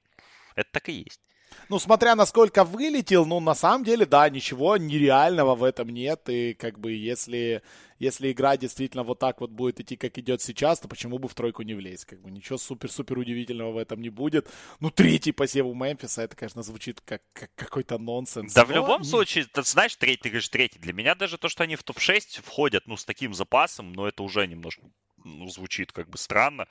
это 0.55 0.69
так 0.71 0.89
и 0.89 0.93
есть. 0.93 1.21
Ну, 1.69 1.79
смотря 1.79 2.15
насколько 2.15 2.63
вылетел, 2.63 3.25
ну, 3.25 3.39
на 3.39 3.55
самом 3.55 3.83
деле, 3.83 4.05
да, 4.05 4.29
ничего 4.29 4.77
нереального 4.77 5.55
в 5.55 5.63
этом 5.63 5.89
нет. 5.89 6.29
И, 6.29 6.53
как 6.53 6.79
бы, 6.79 6.93
если, 6.93 7.61
если 7.99 8.31
игра 8.31 8.55
действительно 8.57 9.03
вот 9.03 9.19
так 9.19 9.41
вот 9.41 9.51
будет 9.51 9.79
идти, 9.79 9.97
как 9.97 10.17
идет 10.17 10.41
сейчас, 10.41 10.79
то 10.79 10.87
почему 10.87 11.19
бы 11.19 11.27
в 11.27 11.33
тройку 11.33 11.63
не 11.63 11.73
влезть? 11.73 12.05
Как 12.05 12.21
бы, 12.21 12.31
ничего 12.31 12.57
супер-супер 12.57 13.17
удивительного 13.17 13.71
в 13.71 13.77
этом 13.77 14.01
не 14.01 14.09
будет. 14.09 14.49
Ну, 14.79 14.91
третий 14.91 15.33
посев 15.33 15.65
у 15.65 15.73
Мемфиса, 15.73 16.21
это, 16.21 16.35
конечно, 16.35 16.63
звучит 16.63 17.01
как, 17.01 17.21
как 17.33 17.51
какой-то 17.55 17.97
нонсенс. 17.97 18.53
Да, 18.53 18.61
Но... 18.61 18.67
в 18.67 18.71
любом 18.71 19.03
случае, 19.03 19.45
ты 19.45 19.63
знаешь, 19.63 19.95
третий, 19.95 20.23
ты 20.23 20.29
говоришь 20.29 20.49
третий. 20.49 20.79
Для 20.79 20.93
меня 20.93 21.15
даже 21.15 21.37
то, 21.37 21.49
что 21.49 21.63
они 21.63 21.75
в 21.75 21.83
топ-6 21.83 22.41
входят, 22.43 22.87
ну, 22.87 22.95
с 22.95 23.03
таким 23.03 23.33
запасом, 23.33 23.91
ну, 23.93 24.05
это 24.05 24.23
уже 24.23 24.47
немножко 24.47 24.83
ну, 25.23 25.49
звучит 25.49 25.91
как 25.91 26.09
бы 26.09 26.17
странно. 26.17 26.67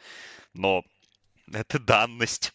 Но 0.55 0.85
это 1.53 1.79
данность. 1.79 2.53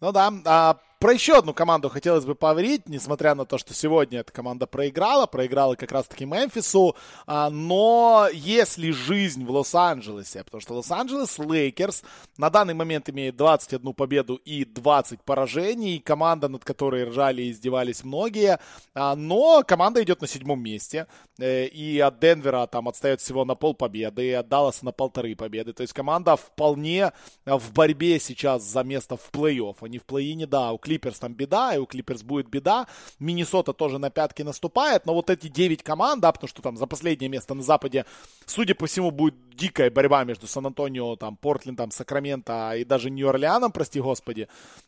Ну 0.00 0.12
да, 0.12 0.30
а 0.44 0.76
про 0.98 1.12
еще 1.12 1.36
одну 1.36 1.52
команду 1.52 1.90
хотелось 1.90 2.24
бы 2.24 2.34
поговорить, 2.34 2.88
несмотря 2.88 3.34
на 3.34 3.44
то, 3.44 3.58
что 3.58 3.74
сегодня 3.74 4.20
эта 4.20 4.32
команда 4.32 4.66
проиграла, 4.66 5.26
проиграла 5.26 5.74
как 5.74 5.92
раз-таки 5.92 6.24
Мемфису, 6.24 6.96
а, 7.26 7.50
но 7.50 8.28
если 8.32 8.92
жизнь 8.92 9.44
в 9.44 9.50
Лос-Анджелесе, 9.50 10.42
потому 10.42 10.62
что 10.62 10.74
Лос-Анджелес 10.74 11.38
Лейкерс 11.38 12.02
на 12.38 12.48
данный 12.48 12.72
момент 12.72 13.10
имеет 13.10 13.36
21 13.36 13.92
победу 13.92 14.36
и 14.36 14.64
20 14.64 15.22
поражений, 15.22 15.98
команда, 15.98 16.48
над 16.48 16.64
которой 16.64 17.04
ржали 17.04 17.42
и 17.42 17.50
издевались 17.50 18.02
многие, 18.02 18.58
а, 18.94 19.14
но 19.16 19.62
команда 19.66 20.02
идет 20.02 20.22
на 20.22 20.26
седьмом 20.26 20.62
месте, 20.62 21.08
э, 21.38 21.66
и 21.66 22.00
от 22.00 22.18
Денвера 22.20 22.66
там 22.66 22.88
отстает 22.88 23.20
всего 23.20 23.44
на 23.44 23.54
пол 23.54 23.74
победы, 23.74 24.26
и 24.26 24.32
от 24.32 24.48
Далласа 24.48 24.86
на 24.86 24.92
полторы 24.92 25.36
победы, 25.36 25.74
то 25.74 25.82
есть 25.82 25.92
команда 25.92 26.36
вполне 26.36 27.12
в 27.44 27.72
борьбе 27.74 28.18
сейчас 28.18 28.62
за 28.62 28.82
место 28.82 29.18
в 29.18 29.30
плей-офф, 29.30 29.76
они 29.82 29.98
в 29.98 30.06
плей-ине, 30.06 30.46
да, 30.46 30.72
у 30.72 30.78
Клиперс 30.96 31.18
там 31.18 31.34
беда, 31.34 31.74
и 31.74 31.78
у 31.78 31.86
Клиперс 31.86 32.22
будет 32.22 32.48
беда. 32.48 32.86
Миннесота 33.18 33.72
тоже 33.72 33.98
на 33.98 34.10
пятки 34.10 34.42
наступает, 34.42 35.06
но 35.06 35.14
вот 35.14 35.30
эти 35.30 35.48
9 35.48 35.82
команд, 35.82 36.22
да, 36.22 36.32
потому 36.32 36.48
что 36.48 36.62
там 36.62 36.76
за 36.76 36.86
последнее 36.86 37.28
место 37.28 37.54
на 37.54 37.62
Западе, 37.62 38.06
судя 38.46 38.74
по 38.74 38.86
всему, 38.86 39.10
будет 39.10 39.34
дикая 39.50 39.90
борьба 39.90 40.24
между 40.24 40.46
Сан-Антонио, 40.46 41.16
там, 41.16 41.36
Портлендом, 41.36 41.90
Сакраменто 41.90 42.72
и 42.76 42.84
даже 42.84 43.10
Нью-Орлеаном, 43.10 43.72
прости 43.72 44.00
господи, 44.00 44.42
э, 44.42 44.46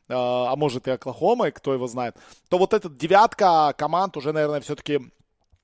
а 0.08 0.56
может 0.56 0.88
и 0.88 0.90
Оклахомой, 0.90 1.52
кто 1.52 1.74
его 1.74 1.86
знает, 1.86 2.16
то 2.48 2.58
вот 2.58 2.72
эта 2.72 2.88
девятка 2.88 3.74
команд 3.76 4.16
уже, 4.16 4.32
наверное, 4.32 4.60
все-таки 4.60 5.00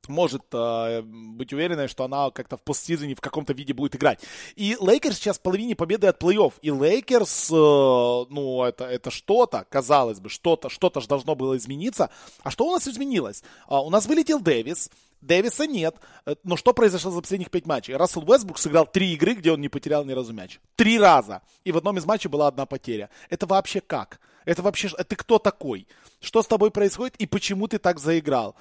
может 0.08 0.42
э, 0.52 1.02
быть 1.02 1.52
уверенной, 1.52 1.88
что 1.88 2.04
она 2.04 2.30
как-то 2.30 2.56
в 2.56 2.62
постсезоне 2.62 3.14
в 3.14 3.20
каком-то 3.20 3.52
виде 3.52 3.72
будет 3.72 3.96
играть. 3.96 4.20
И 4.56 4.76
Лейкерс 4.80 5.16
сейчас 5.16 5.38
в 5.38 5.42
половине 5.42 5.74
победы 5.74 6.06
от 6.06 6.22
плей-офф. 6.22 6.54
И 6.62 6.70
Лейкерс, 6.70 7.50
э, 7.50 7.54
ну, 7.54 8.64
это, 8.64 8.84
это 8.84 9.10
что-то, 9.10 9.66
казалось 9.68 10.20
бы, 10.20 10.28
что-то, 10.28 10.68
что-то 10.68 11.00
же 11.00 11.08
должно 11.08 11.34
было 11.34 11.56
измениться. 11.56 12.10
А 12.42 12.50
что 12.50 12.66
у 12.66 12.72
нас 12.72 12.86
изменилось? 12.88 13.42
А, 13.66 13.82
у 13.82 13.90
нас 13.90 14.06
вылетел 14.06 14.40
Дэвис, 14.40 14.90
Дэвиса 15.24 15.66
нет. 15.66 15.96
Э, 16.26 16.34
но 16.44 16.56
что 16.56 16.72
произошло 16.72 17.10
за 17.10 17.20
последних 17.20 17.50
пять 17.50 17.66
матчей? 17.66 17.96
Рассел 17.96 18.22
Уэстбрук 18.28 18.58
сыграл 18.58 18.86
три 18.86 19.14
игры, 19.14 19.34
где 19.34 19.52
он 19.52 19.60
не 19.60 19.68
потерял 19.68 20.04
ни 20.04 20.12
разу 20.12 20.32
мяч. 20.32 20.60
Три 20.76 20.98
раза. 20.98 21.42
И 21.64 21.72
в 21.72 21.76
одном 21.76 21.98
из 21.98 22.04
матчей 22.04 22.28
была 22.28 22.48
одна 22.48 22.66
потеря. 22.66 23.10
Это 23.30 23.46
вообще 23.46 23.80
как? 23.80 24.20
Это 24.44 24.62
вообще... 24.62 24.88
Ты 24.88 25.16
кто 25.16 25.38
такой? 25.38 25.86
Что 26.20 26.42
с 26.42 26.46
тобой 26.46 26.70
происходит 26.70 27.16
и 27.16 27.26
почему 27.26 27.68
ты 27.68 27.78
так 27.78 27.98
заиграл? 27.98 28.54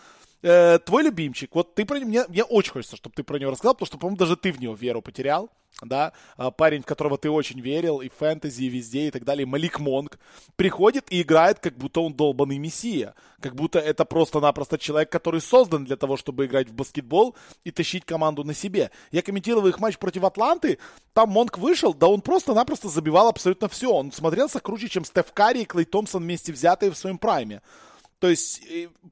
Э, 0.43 0.79
твой 0.79 1.03
любимчик, 1.03 1.55
вот 1.55 1.73
ты 1.73 1.85
про 1.85 1.97
него, 1.97 2.09
мне, 2.09 2.25
мне 2.27 2.43
очень 2.43 2.71
хочется, 2.71 2.95
чтобы 2.95 3.15
ты 3.15 3.23
про 3.23 3.39
него 3.39 3.51
рассказал, 3.51 3.73
потому 3.73 3.87
что, 3.87 3.97
по-моему, 3.97 4.17
даже 4.17 4.35
ты 4.35 4.51
в 4.51 4.59
него 4.59 4.75
веру 4.75 5.01
потерял, 5.01 5.49
да, 5.81 6.13
а, 6.37 6.51
парень, 6.51 6.81
в 6.81 6.85
которого 6.85 7.17
ты 7.17 7.29
очень 7.29 7.59
верил, 7.59 8.01
и 8.01 8.09
в 8.09 8.13
фэнтези, 8.13 8.63
и 8.63 8.69
везде, 8.69 9.07
и 9.07 9.11
так 9.11 9.23
далее, 9.23 9.45
Малик 9.45 9.79
Монк, 9.79 10.19
приходит 10.55 11.11
и 11.11 11.21
играет, 11.21 11.59
как 11.59 11.77
будто 11.77 12.01
он 12.01 12.13
долбанный 12.13 12.57
мессия, 12.57 13.15
как 13.41 13.55
будто 13.55 13.79
это 13.79 14.05
просто-напросто 14.05 14.77
человек, 14.77 15.09
который 15.09 15.41
создан 15.41 15.85
для 15.85 15.95
того, 15.95 16.17
чтобы 16.17 16.45
играть 16.45 16.69
в 16.69 16.73
баскетбол 16.73 17.35
и 17.63 17.71
тащить 17.71 18.05
команду 18.05 18.43
на 18.43 18.53
себе. 18.53 18.91
Я 19.11 19.21
комментировал 19.21 19.67
их 19.67 19.79
матч 19.79 19.97
против 19.97 20.23
Атланты, 20.23 20.77
там 21.13 21.29
Монк 21.29 21.57
вышел, 21.57 21.93
да 21.93 22.07
он 22.07 22.21
просто-напросто 22.21 22.89
забивал 22.89 23.27
абсолютно 23.27 23.67
все, 23.67 23.91
он 23.91 24.11
смотрелся 24.11 24.59
круче, 24.59 24.89
чем 24.89 25.05
Стеф 25.05 25.33
Карри 25.33 25.61
и 25.61 25.65
Клей 25.65 25.85
Томпсон 25.85 26.23
вместе 26.23 26.53
взятые 26.53 26.91
в 26.91 26.97
своем 26.97 27.17
прайме. 27.17 27.61
То 28.23 28.29
есть 28.29 28.61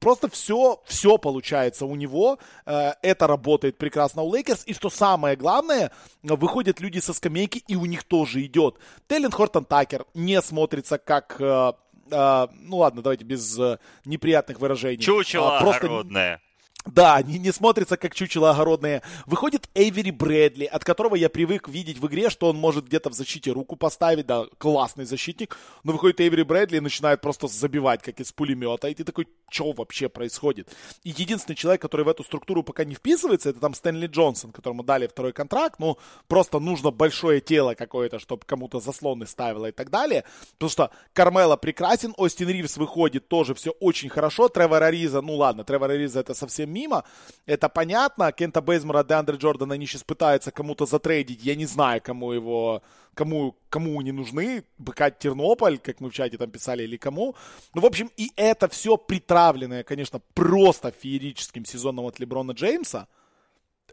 просто 0.00 0.30
все, 0.30 0.80
все 0.86 1.18
получается 1.18 1.84
у 1.84 1.96
него. 1.96 2.38
Э, 2.64 2.92
это 3.02 3.26
работает 3.26 3.76
прекрасно 3.76 4.22
у 4.22 4.34
Лейкерс. 4.34 4.62
И 4.64 4.72
что 4.72 4.88
самое 4.88 5.36
главное, 5.36 5.92
выходят 6.22 6.80
люди 6.80 6.98
со 6.98 7.12
скамейки, 7.12 7.62
и 7.68 7.76
у 7.76 7.84
них 7.84 8.04
тоже 8.04 8.42
идет. 8.46 8.78
Тейлен 9.08 9.30
Хортон-Такер 9.30 10.06
не 10.14 10.40
смотрится 10.40 10.96
как 10.96 11.36
э, 11.38 11.72
э, 12.10 12.46
ну 12.62 12.78
ладно, 12.78 13.02
давайте 13.02 13.26
без 13.26 13.60
неприятных 14.06 14.60
выражений. 14.60 15.02
Чучело 15.02 15.58
просто... 15.60 15.84
огородное. 15.84 16.40
Да, 16.86 17.22
не, 17.22 17.38
не 17.38 17.52
смотрится 17.52 17.96
как 17.96 18.14
чучело 18.14 18.50
огородное. 18.50 19.02
Выходит 19.26 19.68
Эйвери 19.74 20.10
Брэдли, 20.10 20.64
от 20.64 20.84
которого 20.84 21.14
я 21.14 21.28
привык 21.28 21.68
видеть 21.68 21.98
в 21.98 22.06
игре, 22.08 22.28
что 22.28 22.48
он 22.48 22.56
может 22.56 22.86
где-то 22.86 23.10
в 23.10 23.14
защите 23.14 23.52
руку 23.52 23.76
поставить, 23.76 24.26
да, 24.26 24.46
классный 24.58 25.04
защитник. 25.04 25.56
Но 25.84 25.92
выходит 25.92 26.20
Эйвери 26.20 26.42
Брэдли 26.42 26.78
и 26.78 26.80
начинает 26.80 27.20
просто 27.20 27.46
забивать, 27.46 28.02
как 28.02 28.18
из 28.18 28.32
пулемета. 28.32 28.88
И 28.88 28.94
ты 28.94 29.04
такой, 29.04 29.28
что 29.48 29.70
вообще 29.72 30.08
происходит? 30.08 30.74
И 31.04 31.10
единственный 31.10 31.54
человек, 31.54 31.80
который 31.82 32.04
в 32.04 32.08
эту 32.08 32.24
структуру 32.24 32.64
пока 32.64 32.84
не 32.84 32.94
вписывается, 32.94 33.50
это 33.50 33.60
там 33.60 33.74
Стэнли 33.74 34.08
Джонсон, 34.08 34.50
которому 34.50 34.82
дали 34.82 35.06
второй 35.06 35.32
контракт. 35.32 35.78
Ну, 35.78 35.98
просто 36.26 36.58
нужно 36.58 36.90
большое 36.90 37.40
тело 37.40 37.74
какое-то, 37.74 38.18
чтобы 38.18 38.42
кому-то 38.44 38.80
заслоны 38.80 39.26
ставило 39.26 39.66
и 39.66 39.72
так 39.72 39.90
далее. 39.90 40.24
Потому 40.54 40.70
что 40.70 40.90
Кармела 41.12 41.56
прекрасен, 41.56 42.12
Остин 42.16 42.48
Ривз 42.48 42.76
выходит 42.76 43.28
тоже 43.28 43.54
все 43.54 43.70
очень 43.70 44.08
хорошо. 44.08 44.48
Тревор 44.48 44.82
Ариза, 44.82 45.20
ну 45.20 45.36
ладно, 45.36 45.62
Тревор 45.62 45.90
Ариза 45.90 46.20
это 46.20 46.34
совсем 46.34 46.71
мимо. 46.72 47.04
Это 47.46 47.68
понятно. 47.68 48.32
Кента 48.32 48.60
Бейзмора, 48.60 49.04
Деандре 49.04 49.36
Джордана 49.36 49.74
они 49.74 49.86
сейчас 49.86 50.02
пытаются 50.02 50.50
кому-то 50.50 50.86
затрейдить. 50.86 51.44
Я 51.44 51.54
не 51.54 51.66
знаю, 51.66 52.00
кому 52.02 52.32
его 52.32 52.82
кому, 53.14 53.56
кому 53.68 54.00
не 54.02 54.12
нужны, 54.12 54.64
БК 54.78 55.10
Тернополь, 55.10 55.78
как 55.78 56.00
мы 56.00 56.08
в 56.10 56.14
чате 56.14 56.38
там 56.38 56.50
писали, 56.50 56.84
или 56.84 56.96
кому. 56.96 57.34
Ну, 57.74 57.80
в 57.80 57.86
общем, 57.86 58.10
и 58.16 58.32
это 58.36 58.68
все 58.68 58.96
приправленное, 58.96 59.82
конечно, 59.82 60.20
просто 60.34 60.90
феерическим 60.90 61.64
сезоном 61.64 62.06
от 62.06 62.20
Леброна 62.20 62.52
Джеймса. 62.52 63.08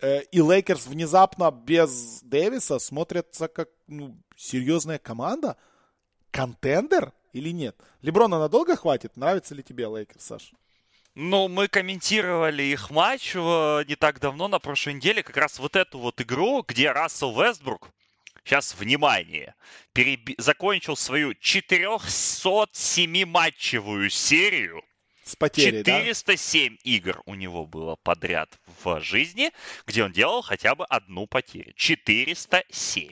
Э, 0.01 0.21
и 0.31 0.41
Лейкерс 0.41 0.87
внезапно 0.87 1.51
без 1.51 2.21
Дэвиса 2.23 2.79
смотрятся 2.79 3.47
как 3.47 3.69
ну, 3.87 4.17
серьезная 4.35 4.99
команда. 4.99 5.57
Contender 6.31 7.11
или 7.33 7.49
нет? 7.49 7.75
Леброна 8.01 8.39
надолго 8.39 8.75
хватит? 8.75 9.17
Нравится 9.17 9.55
ли 9.55 9.63
тебе 9.63 9.87
Лейкерс, 9.87 10.23
Саш? 10.23 10.53
Ну, 11.21 11.49
мы 11.49 11.67
комментировали 11.67 12.63
их 12.63 12.91
матч 12.91 13.33
э, 13.35 13.83
не 13.89 13.97
так 13.97 14.21
давно, 14.21 14.47
на 14.47 14.59
прошлой 14.59 14.93
неделе, 14.93 15.21
как 15.21 15.35
раз 15.35 15.59
вот 15.59 15.75
эту 15.75 15.99
вот 15.99 16.21
игру, 16.21 16.63
где 16.65 16.93
Рассел 16.93 17.37
Вестбрук, 17.37 17.89
сейчас 18.45 18.73
внимание, 18.73 19.53
переби... 19.91 20.35
закончил 20.37 20.95
свою 20.95 21.31
407-матчевую 21.31 24.09
серию. 24.09 24.81
С 25.25 25.35
потерей, 25.35 25.83
407 25.83 26.69
да? 26.69 26.77
игр 26.85 27.21
у 27.25 27.35
него 27.35 27.65
было 27.65 27.97
подряд 27.97 28.57
в 28.81 29.01
жизни, 29.01 29.51
где 29.85 30.05
он 30.05 30.13
делал 30.13 30.41
хотя 30.41 30.73
бы 30.73 30.85
одну 30.85 31.27
потерю. 31.27 31.73
407. 31.75 33.11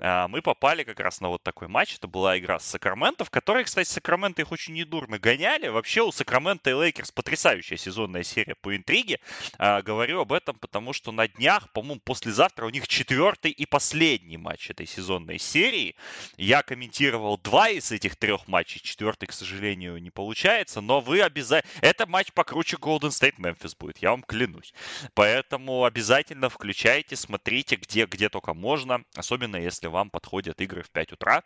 А, 0.00 0.28
мы 0.28 0.42
попали 0.42 0.82
как 0.82 1.00
раз 1.00 1.20
на 1.20 1.28
вот 1.28 1.42
такой 1.42 1.68
матч. 1.68 1.94
Это 1.96 2.08
была 2.08 2.38
игра 2.38 2.58
с 2.58 2.66
Сакраменто, 2.66 3.24
в 3.24 3.30
которой, 3.30 3.64
кстати, 3.64 3.88
Сакраменто 3.88 4.42
их 4.42 4.52
очень 4.52 4.74
недурно 4.74 5.18
гоняли. 5.18 5.68
Вообще 5.68 6.02
у 6.02 6.10
Сакраменто 6.12 6.70
и 6.70 6.74
Лейкерс 6.74 7.12
потрясающая 7.12 7.76
сезонная 7.76 8.24
серия 8.24 8.54
по 8.56 8.74
интриге. 8.74 9.20
А, 9.58 9.82
говорю 9.82 10.20
об 10.20 10.32
этом, 10.32 10.58
потому 10.58 10.92
что 10.92 11.12
на 11.12 11.28
днях, 11.28 11.72
по-моему, 11.72 12.00
послезавтра 12.04 12.66
у 12.66 12.70
них 12.70 12.88
четвертый 12.88 13.50
и 13.52 13.66
последний 13.66 14.36
матч 14.36 14.70
этой 14.70 14.86
сезонной 14.86 15.38
серии. 15.38 15.96
Я 16.36 16.62
комментировал 16.62 17.38
два 17.38 17.68
из 17.68 17.92
этих 17.92 18.16
трех 18.16 18.48
матчей. 18.48 18.80
Четвертый, 18.80 19.26
к 19.26 19.32
сожалению, 19.32 19.98
не 19.98 20.10
получается. 20.10 20.80
Но 20.80 21.00
вы 21.00 21.22
обязательно... 21.22 21.70
Это 21.80 22.06
матч 22.06 22.32
покруче 22.32 22.76
Golden 22.76 23.10
State 23.10 23.36
Memphis 23.38 23.76
будет, 23.78 23.98
я 23.98 24.10
вам 24.10 24.22
клянусь. 24.22 24.74
Поэтому 25.14 25.84
обязательно 25.84 26.48
включайте, 26.48 27.16
смотрите, 27.16 27.76
где, 27.76 28.06
где 28.06 28.28
только 28.28 28.54
можно. 28.54 29.04
Особенно 29.14 29.56
если 29.56 29.83
вам 29.88 30.10
подходят 30.10 30.60
игры 30.60 30.82
в 30.82 30.90
5 30.90 31.12
утра, 31.12 31.42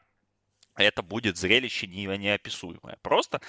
это 0.78 1.02
будет 1.02 1.36
зрелище 1.36 1.86
неописуемое. 1.86 2.98
Просто, 3.02 3.40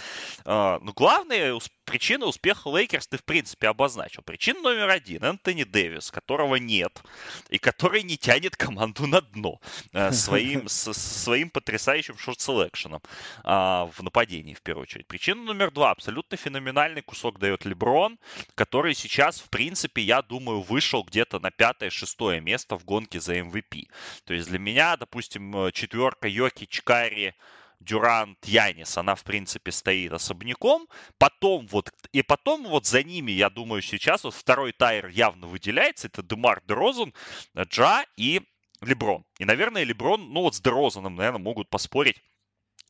э, 0.46 0.80
ну, 0.82 0.94
главная 0.94 1.54
причина 1.90 2.28
успеха 2.28 2.70
Лейкерс 2.70 3.08
ты, 3.08 3.18
в 3.18 3.24
принципе, 3.24 3.68
обозначил. 3.68 4.22
Причина 4.22 4.62
номер 4.62 4.90
один– 4.90 5.24
Энтони 5.24 5.64
Дэвис, 5.64 6.12
которого 6.12 6.58
нет, 6.58 7.02
и 7.50 7.58
который 7.58 8.04
не 8.04 8.16
тянет 8.16 8.56
команду 8.56 9.08
на 9.08 9.22
дно 9.22 9.60
э, 9.94 10.12
своим, 10.14 10.68
с, 10.68 10.94
своим 10.94 11.50
потрясающим 11.50 12.16
шорт-селекшеном 12.16 13.02
э, 13.44 13.50
в 13.50 14.04
нападении, 14.04 14.54
в 14.54 14.62
первую 14.62 14.84
очередь. 14.84 15.08
Причина 15.08 15.42
номер 15.42 15.72
два– 15.72 15.90
абсолютно 15.92 16.38
феноменальный 16.38 17.02
кусок 17.02 17.40
дает 17.40 17.66
Леброн, 17.66 18.20
который 18.54 18.94
сейчас, 18.94 19.40
в 19.40 19.50
принципе, 19.50 20.04
я 20.04 20.22
думаю, 20.22 20.62
вышел 20.62 21.04
где-то 21.04 21.40
на 21.40 21.50
пятое-шестое 21.50 22.40
место 22.40 22.78
в 22.78 22.86
гонке 22.86 23.20
за 23.20 23.40
MVP. 23.40 23.88
То 24.26 24.36
есть 24.36 24.48
для 24.48 24.60
меня, 24.60 24.96
допустим, 24.96 25.72
четверка 25.72 26.28
Йоки, 26.28 26.68
Карри, 26.84 27.34
Дюрант, 27.80 28.38
Янис, 28.45 28.97
она, 28.97 29.15
в 29.15 29.23
принципе, 29.23 29.71
стоит 29.71 30.11
особняком. 30.11 30.88
Потом 31.17 31.67
вот, 31.67 31.91
и 32.11 32.21
потом 32.21 32.65
вот 32.65 32.86
за 32.86 33.03
ними, 33.03 33.32
я 33.32 33.49
думаю, 33.49 33.82
сейчас 33.82 34.23
вот 34.23 34.34
второй 34.34 34.73
тайр 34.73 35.07
явно 35.07 35.47
выделяется. 35.47 36.07
Это 36.07 36.21
Демар 36.21 36.61
Дрозен, 36.65 37.13
Джа 37.57 38.05
и 38.17 38.41
Леброн. 38.82 39.23
И, 39.39 39.45
наверное, 39.45 39.84
Леброн, 39.84 40.32
ну 40.34 40.41
вот 40.41 40.55
с 40.55 40.61
Дрозаном, 40.61 41.15
наверное, 41.15 41.39
могут 41.39 41.69
поспорить 41.69 42.21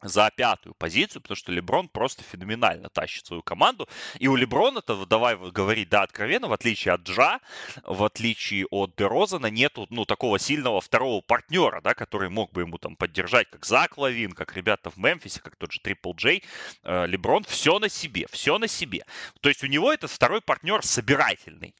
за 0.01 0.31
пятую 0.35 0.73
позицию, 0.75 1.21
потому 1.21 1.35
что 1.35 1.51
Леброн 1.51 1.87
просто 1.89 2.23
феноменально 2.23 2.89
тащит 2.89 3.25
свою 3.25 3.41
команду. 3.41 3.87
И 4.19 4.27
у 4.27 4.35
Леброна-то, 4.35 5.05
давай 5.05 5.35
говорить, 5.37 5.89
да, 5.89 6.03
откровенно, 6.03 6.47
в 6.47 6.53
отличие 6.53 6.93
от 6.93 7.01
Джа, 7.01 7.39
в 7.83 8.03
отличие 8.03 8.65
от 8.67 8.95
Дерозана, 8.95 9.47
нету, 9.47 9.87
ну, 9.89 10.05
такого 10.05 10.39
сильного 10.39 10.81
второго 10.81 11.21
партнера, 11.21 11.81
да, 11.81 11.93
который 11.93 12.29
мог 12.29 12.51
бы 12.51 12.61
ему 12.61 12.77
там 12.77 12.95
поддержать, 12.95 13.49
как 13.49 13.65
Зак 13.65 13.97
Лавин, 13.97 14.31
как 14.31 14.55
ребята 14.55 14.89
в 14.89 14.97
Мемфисе, 14.97 15.41
как 15.41 15.55
тот 15.55 15.71
же 15.71 15.79
Трипл 15.79 16.13
Джей. 16.13 16.43
Э, 16.83 17.05
Леброн 17.05 17.43
все 17.43 17.79
на 17.79 17.89
себе, 17.89 18.27
все 18.31 18.57
на 18.57 18.67
себе. 18.67 19.05
То 19.41 19.49
есть 19.49 19.63
у 19.63 19.67
него 19.67 19.91
этот 19.91 20.11
второй 20.11 20.41
партнер 20.41 20.83
собирательный 20.85 21.73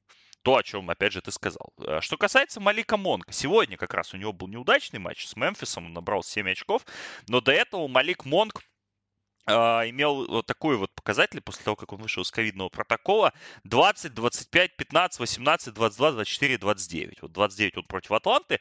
то, 0.44 0.58
о 0.58 0.64
чем, 0.64 0.90
опять 0.90 1.14
же, 1.14 1.22
ты 1.22 1.32
сказал. 1.32 1.74
Э, 1.80 2.00
что 2.02 2.18
касается 2.18 2.60
Малика 2.60 2.98
Монка, 2.98 3.32
сегодня 3.32 3.78
как 3.78 3.94
раз 3.94 4.14
у 4.14 4.18
него 4.18 4.34
был 4.34 4.48
неудачный 4.48 5.00
матч 5.00 5.26
с 5.26 5.36
Мемфисом, 5.36 5.88
он 5.88 5.94
набрал 5.94 6.24
7 6.24 6.50
очков, 6.50 6.86
но 7.28 7.42
до 7.42 7.52
этого 7.52 7.88
Малик 7.88 8.26
Монк 8.26 8.64
имел 9.50 10.28
вот 10.28 10.46
такой 10.46 10.78
вот 10.78 10.92
показатель 10.94 11.42
после 11.42 11.64
того, 11.64 11.76
как 11.76 11.94
он 11.94 12.02
вышел 12.02 12.24
из 12.24 12.32
ковидного 12.32 12.70
протокола. 12.70 13.34
20, 13.64 14.14
25, 14.14 14.76
15, 14.76 15.20
18, 15.20 15.74
22, 15.74 16.12
24, 16.12 16.58
29. 16.58 17.22
Вот 17.22 17.32
29 17.32 17.78
он 17.78 17.84
против 17.84 18.12
Атланты 18.12 18.60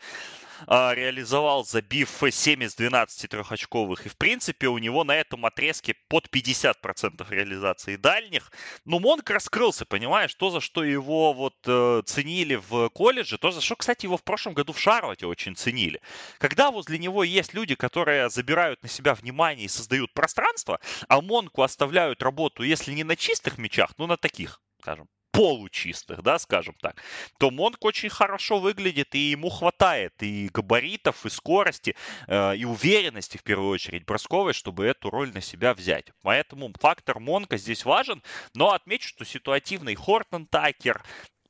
а, 0.66 0.95
реализовал, 0.95 1.64
забив 1.64 2.22
7 2.30 2.62
из 2.62 2.74
12 2.74 3.30
трехочковых. 3.30 4.07
И, 4.07 4.09
в 4.09 4.16
принципе, 4.16 4.68
у 4.68 4.78
него 4.78 5.05
на 5.05 5.16
этом 5.16 5.47
отрезке 5.47 5.95
под 6.09 6.28
50% 6.28 7.26
реализации 7.30 7.97
дальних. 7.97 8.51
Ну, 8.84 8.99
Монк 8.99 9.28
раскрылся, 9.30 9.84
понимаешь, 9.84 10.34
то, 10.34 10.51
за 10.51 10.61
что 10.61 10.84
его 10.84 11.32
вот 11.32 11.57
э, 11.66 12.03
ценили 12.07 12.57
в 12.57 12.89
колледже, 12.91 13.39
то, 13.39 13.51
за 13.51 13.61
что, 13.61 13.76
кстати, 13.76 14.07
его 14.07 14.16
в 14.16 14.24
прошлом 14.24 14.55
году 14.55 14.72
в 14.72 14.80
Шарлотте 14.80 15.26
очень 15.26 15.57
ценили. 15.57 16.01
Когда 16.39 16.70
возле 16.70 16.99
него 16.99 17.24
есть 17.24 17.55
люди, 17.55 17.74
которые 17.74 18.30
забирают 18.30 18.82
на 18.82 18.89
себя 18.89 19.14
внимание 19.14 19.66
и 19.66 19.68
создают 19.68 20.12
пространство, 20.12 20.78
а 21.09 21.20
Монку 21.20 21.62
оставляют 21.62 22.22
работу, 22.22 22.62
если 22.62 22.93
не 22.93 23.05
на 23.05 23.16
чистых 23.16 23.59
мячах, 23.59 23.93
ну, 23.99 24.07
на 24.07 24.16
таких, 24.16 24.61
скажем, 24.81 25.09
получистых, 25.39 26.22
да, 26.22 26.39
скажем 26.39 26.74
так, 26.81 27.01
то 27.39 27.51
Монк 27.51 27.85
очень 27.85 28.09
хорошо 28.09 28.59
выглядит, 28.59 29.14
и 29.14 29.31
ему 29.31 29.51
хватает 29.51 30.14
и 30.20 30.49
габаритов, 30.53 31.24
и 31.26 31.31
скорости, 31.31 31.95
э, 32.26 32.57
и 32.57 32.64
уверенности, 32.64 33.37
в 33.37 33.45
первую 33.45 33.70
очередь, 33.70 34.05
бросковой, 34.05 34.53
чтобы 34.53 34.87
эту 34.87 35.11
роль 35.11 35.33
на 35.33 35.41
себя 35.41 35.74
взять. 35.74 36.07
Поэтому 36.22 36.72
фактор 36.81 37.20
Монка 37.20 37.57
здесь 37.57 37.85
важен, 37.85 38.22
но 38.55 38.72
отмечу, 38.72 39.09
что 39.09 39.24
ситуативный 39.24 39.95
Хортон 39.95 40.47
Такер, 40.47 41.05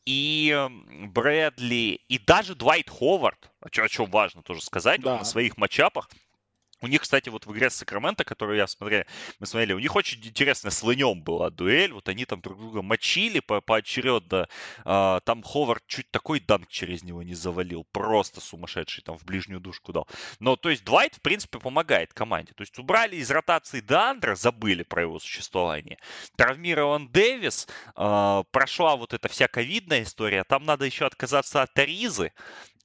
и 0.04 0.68
Брэдли, 1.08 2.00
и 2.08 2.18
даже 2.18 2.54
Двайт 2.54 2.88
Ховард, 2.88 3.50
о 3.60 3.68
чем, 3.68 3.84
о 3.84 3.88
чем 3.88 4.10
важно 4.10 4.42
тоже 4.42 4.62
сказать, 4.62 5.02
да. 5.02 5.18
на 5.18 5.24
своих 5.24 5.58
матчапах, 5.58 6.08
у 6.80 6.86
них, 6.86 7.02
кстати, 7.02 7.28
вот 7.28 7.46
в 7.46 7.52
игре 7.52 7.70
с 7.70 7.76
Сакраменто, 7.76 8.24
которую 8.24 8.56
я 8.56 8.66
смотрел, 8.66 9.04
мы 9.40 9.46
смотрели, 9.46 9.72
у 9.72 9.78
них 9.78 9.94
очень 9.96 10.24
интересная 10.24 10.70
с 10.70 10.82
Лынем 10.82 11.22
была 11.22 11.50
дуэль. 11.50 11.92
Вот 11.92 12.08
они 12.08 12.24
там 12.24 12.40
друг 12.40 12.58
друга 12.58 12.82
мочили 12.82 13.40
по 13.40 13.60
поочередно. 13.60 14.48
А, 14.84 15.20
там 15.20 15.42
Ховард 15.42 15.82
чуть 15.86 16.10
такой 16.10 16.40
данк 16.40 16.68
через 16.68 17.02
него 17.02 17.22
не 17.22 17.34
завалил. 17.34 17.84
Просто 17.92 18.40
сумасшедший 18.40 19.02
там 19.02 19.18
в 19.18 19.24
ближнюю 19.24 19.60
душку 19.60 19.92
дал. 19.92 20.06
Но, 20.38 20.56
то 20.56 20.70
есть, 20.70 20.84
Двайт, 20.84 21.16
в 21.16 21.20
принципе, 21.20 21.58
помогает 21.58 22.14
команде. 22.14 22.52
То 22.54 22.62
есть, 22.62 22.78
убрали 22.78 23.16
из 23.16 23.30
ротации 23.30 23.80
Дандра, 23.80 24.34
забыли 24.34 24.82
про 24.84 25.02
его 25.02 25.18
существование. 25.18 25.98
Травмирован 26.36 27.08
Дэвис. 27.08 27.66
А, 27.94 28.44
прошла 28.50 28.96
вот 28.96 29.14
эта 29.14 29.28
вся 29.28 29.48
ковидная 29.48 30.02
история. 30.02 30.44
Там 30.44 30.64
надо 30.64 30.84
еще 30.84 31.06
отказаться 31.06 31.62
от 31.62 31.74
Таризы. 31.74 32.32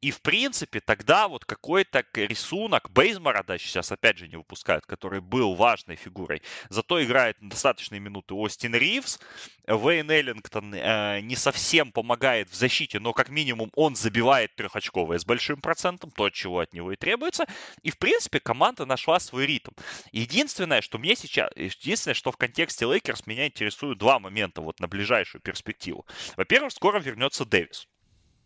И, 0.04 0.12
в 0.12 0.22
принципе, 0.22 0.82
тогда 0.82 1.30
вот 1.30 1.46
какой-то 1.46 2.04
рисунок 2.16 2.92
Бейзмара, 2.92 3.42
да, 3.42 3.58
сейчас 3.58 3.90
опять 3.90 4.18
же 4.18 4.28
не 4.28 4.36
выпускают, 4.36 4.86
который 4.86 5.22
был 5.22 5.56
важной 5.56 5.96
фигурой, 5.96 6.42
зато 6.68 7.02
играет 7.02 7.42
на 7.42 7.50
достаточные 7.50 8.02
минуты 8.02 8.34
Остин 8.34 8.76
Ривз, 8.76 9.22
Вейн 9.66 10.12
Эллингтон 10.12 10.74
э, 10.74 11.22
не 11.22 11.38
совсем 11.38 11.94
помогает 11.94 12.50
в 12.50 12.54
защите, 12.54 13.00
но 13.00 13.14
как 13.14 13.30
минимум 13.30 13.72
он 13.78 13.96
забивает 13.96 14.54
трехочковые 14.56 15.20
с 15.20 15.26
большим 15.26 15.62
процентом, 15.62 16.12
то, 16.12 16.30
чего 16.30 16.60
от 16.60 16.74
него 16.74 16.92
и 16.92 16.98
требуется. 16.98 17.46
И, 17.82 17.90
в 17.90 17.98
принципе, 17.98 18.42
команда 18.42 18.86
нашла 18.86 19.22
свой 19.22 19.46
ритм. 19.46 19.72
Единственное, 20.12 20.82
что 20.82 20.98
мне 20.98 21.16
сейчас, 21.16 21.50
единственное, 21.56 22.14
что 22.14 22.34
в 22.34 22.36
контексте 22.36 22.86
Лейкерс 22.88 23.26
меня 23.26 23.48
интересуют 23.48 24.00
два 24.00 24.20
момента 24.20 24.60
вот 24.60 24.82
на 24.82 24.90
ближайшую 24.90 25.42
перспективу. 25.42 26.06
Во-первых, 26.36 26.74
скоро 26.74 27.00
вернется 27.00 27.46
Дэвис. 27.46 27.88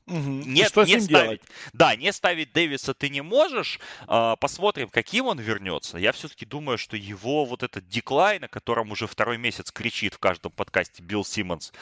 Угу. 0.08 0.20
Нет, 0.46 0.70
что 0.70 0.86
не 0.86 1.02
ставить, 1.02 1.08
делать? 1.08 1.42
Да, 1.74 1.96
не 1.96 2.14
ставить 2.14 2.54
Дэвиса 2.54 2.94
ты 2.94 3.10
не 3.10 3.22
можешь. 3.22 3.80
А, 4.08 4.38
посмотрим, 4.38 4.88
каким 4.90 5.28
он 5.28 5.38
вернется. 5.40 5.98
Я 5.98 6.14
все-таки 6.14 6.46
думаю, 6.46 6.78
что 6.78 6.96
его 6.96 7.44
вот 7.44 7.62
этот 7.62 7.88
decline, 7.90 8.46
о 8.46 8.48
котором 8.48 8.92
уже 8.92 9.06
второй 9.06 9.38
месяц 9.38 9.70
кричит 9.72 10.14
в 10.14 10.20
каждом 10.20 10.54
подкасте 10.54 11.04
Билл 11.04 11.26
Симмонс, 11.26 11.74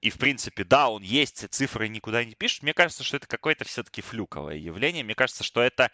и 0.00 0.08
в 0.08 0.16
принципе, 0.16 0.64
да, 0.64 0.88
он 0.88 1.02
есть, 1.02 1.46
цифры 1.50 1.88
никуда 1.88 2.24
не 2.24 2.34
спишешь. 2.34 2.62
Мне 2.62 2.72
кажется, 2.72 3.04
что 3.04 3.18
это 3.18 3.26
какое-то 3.26 3.64
все-таки 3.64 4.00
fluke 4.00 4.31
овое 4.31 4.56
явление. 4.56 5.04
Мне 5.04 5.14
кажется, 5.14 5.44
что 5.44 5.60
это 5.60 5.90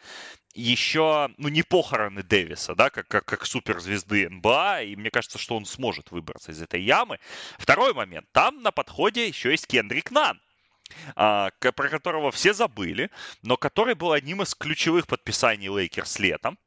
еще, 0.55 1.31
ну, 1.39 1.49
не 1.49 1.63
похороны 1.63 2.23
Дэвиса, 2.23 2.77
да, 2.77 2.91
как, 2.91 3.09
как, 3.09 3.25
как 3.25 3.47
суперзвезды 3.47 4.29
НБА, 4.29 4.83
и 4.83 4.95
мне 4.95 5.11
кажется, 5.11 5.39
что 5.39 5.57
он 5.57 5.65
сможет 5.65 6.13
выбраться 6.13 6.53
из 6.53 6.63
этой 6.63 6.83
ямы. 6.83 7.19
Второй 7.59 7.95
момент. 7.95 8.29
Там 8.31 8.63
на 8.63 8.71
подходе 8.71 9.27
еще 9.27 9.51
есть 9.51 9.67
Кендрик 9.67 10.13
Нан 10.13 10.41
про 11.15 11.89
которого 11.89 12.31
все 12.31 12.53
забыли, 12.53 13.11
но 13.43 13.57
который 13.57 13.95
был 13.95 14.13
одним 14.13 14.43
из 14.43 14.55
ключевых 14.55 15.07
подписаний 15.07 15.69
Лейкерс 15.69 16.19
летом 16.19 16.59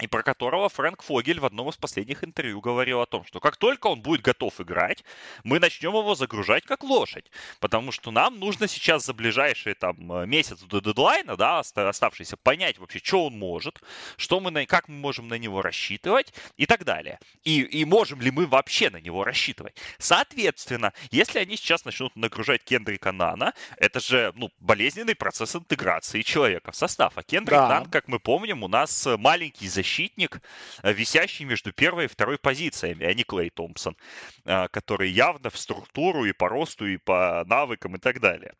и 0.00 0.06
про 0.06 0.22
которого 0.22 0.68
Фрэнк 0.68 1.02
Фогель 1.02 1.40
в 1.40 1.46
одном 1.46 1.70
из 1.70 1.76
последних 1.76 2.22
интервью 2.22 2.60
говорил 2.60 3.00
о 3.00 3.06
том, 3.06 3.24
что 3.24 3.40
как 3.40 3.56
только 3.56 3.86
он 3.86 4.00
будет 4.00 4.20
готов 4.20 4.60
играть, 4.60 5.04
мы 5.42 5.58
начнем 5.58 5.96
его 5.96 6.14
загружать 6.14 6.64
как 6.64 6.84
лошадь. 6.84 7.30
Потому 7.60 7.92
что 7.92 8.10
нам 8.10 8.38
нужно 8.38 8.68
сейчас 8.68 9.06
за 9.06 9.14
ближайшие 9.14 9.74
там 9.74 9.96
месяц 10.28 10.60
до 10.60 10.80
дедлайна, 10.80 11.36
да, 11.36 11.60
оставшийся, 11.60 12.36
понять 12.36 12.78
вообще, 12.78 13.00
что 13.02 13.26
он 13.26 13.38
может, 13.38 13.80
что 14.16 14.40
мы 14.40 14.50
на, 14.50 14.66
как 14.66 14.88
мы 14.88 14.96
можем 14.96 15.28
на 15.28 15.38
него 15.38 15.62
рассчитывать 15.62 16.34
и 16.56 16.66
так 16.66 16.84
далее. 16.84 17.18
И, 17.44 17.60
и 17.60 17.84
можем 17.84 18.20
ли 18.20 18.30
мы 18.30 18.46
вообще 18.46 18.90
на 18.90 19.00
него 19.00 19.24
рассчитывать. 19.24 19.76
Соответственно, 19.98 20.92
если 21.10 21.38
они 21.38 21.56
сейчас 21.56 21.84
начнут 21.86 22.14
нагружать 22.16 22.62
Кендрика 22.64 23.12
Нана, 23.12 23.54
это 23.78 24.00
же 24.00 24.32
ну, 24.36 24.50
болезненный 24.60 25.14
процесс 25.14 25.56
интеграции 25.56 26.20
человека 26.20 26.72
в 26.72 26.76
состав. 26.76 27.16
А 27.16 27.22
Кендрик 27.22 27.56
да. 27.56 27.68
Нан, 27.68 27.86
как 27.86 28.08
мы 28.08 28.18
помним, 28.18 28.62
у 28.62 28.68
нас 28.68 29.08
маленький 29.16 29.68
защитник 29.68 29.85
защитник, 29.86 30.40
э, 30.82 30.92
висящий 30.92 31.44
между 31.44 31.72
первой 31.72 32.04
и 32.04 32.08
второй 32.08 32.38
позициями, 32.38 33.06
а 33.06 33.14
не 33.14 33.22
Клей 33.24 33.50
Томпсон, 33.50 33.96
э, 34.44 34.68
который 34.68 35.10
явно 35.10 35.50
в 35.50 35.56
структуру 35.56 36.24
и 36.24 36.32
по 36.32 36.48
росту, 36.48 36.86
и 36.86 36.96
по 36.96 37.44
навыкам 37.46 37.96
и 37.96 37.98
так 37.98 38.20
далее. 38.20 38.54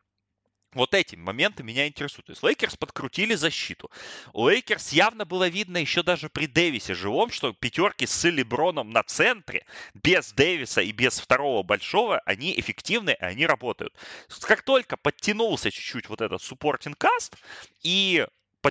Вот 0.73 0.93
эти 0.93 1.15
моменты 1.15 1.63
меня 1.63 1.87
интересуют. 1.87 2.27
То 2.27 2.31
есть 2.31 2.43
Лейкерс 2.43 2.75
подкрутили 2.75 3.35
защиту. 3.35 3.89
У 4.33 4.47
Лейкерс 4.47 4.91
явно 4.91 5.25
было 5.25 5.47
видно 5.47 5.77
еще 5.77 6.03
даже 6.03 6.29
при 6.29 6.45
Дэвисе 6.45 6.93
живом, 6.93 7.31
что 7.31 7.53
пятерки 7.53 8.05
с 8.05 8.29
Леброном 8.29 8.91
на 8.91 9.03
центре, 9.03 9.65
без 9.93 10.33
Дэвиса 10.33 10.81
и 10.81 10.91
без 10.91 11.19
второго 11.19 11.63
большого, 11.63 12.19
они 12.25 12.53
эффективны, 12.59 13.11
они 13.19 13.47
работают. 13.47 13.95
Как 14.41 14.61
только 14.61 14.97
подтянулся 14.97 15.71
чуть-чуть 15.71 16.09
вот 16.09 16.21
этот 16.21 16.41
supporting 16.41 16.97
cast, 16.97 17.37
и 17.81 18.27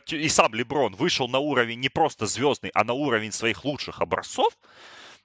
и 0.09 0.28
сам 0.28 0.55
Леброн 0.55 0.95
вышел 0.95 1.28
на 1.28 1.39
уровень 1.39 1.80
не 1.80 1.89
просто 1.89 2.26
звездный, 2.26 2.70
а 2.74 2.84
на 2.84 2.93
уровень 2.93 3.32
своих 3.32 3.64
лучших 3.64 4.01
образцов, 4.01 4.57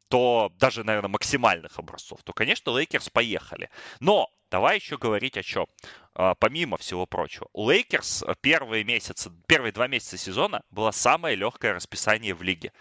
то 0.07 0.51
даже, 0.57 0.83
наверное, 0.83 1.09
максимальных 1.09 1.79
образцов, 1.79 2.19
то, 2.23 2.33
конечно, 2.33 2.71
Лейкерс 2.71 3.09
поехали. 3.09 3.69
Но 4.01 4.29
давай 4.49 4.75
еще 4.75 4.97
говорить 4.97 5.37
о 5.37 5.43
чем. 5.43 5.67
А, 6.13 6.35
помимо 6.35 6.77
всего 6.77 7.05
прочего, 7.05 7.47
у 7.53 7.69
Лейкерс 7.69 8.25
первые 8.41 8.83
месяцы, 8.83 9.31
первые 9.47 9.71
два 9.71 9.87
месяца 9.87 10.17
сезона 10.17 10.63
было 10.69 10.91
самое 10.91 11.35
легкое 11.35 11.73
расписание 11.73 12.33
в 12.33 12.43
лиге. 12.43 12.73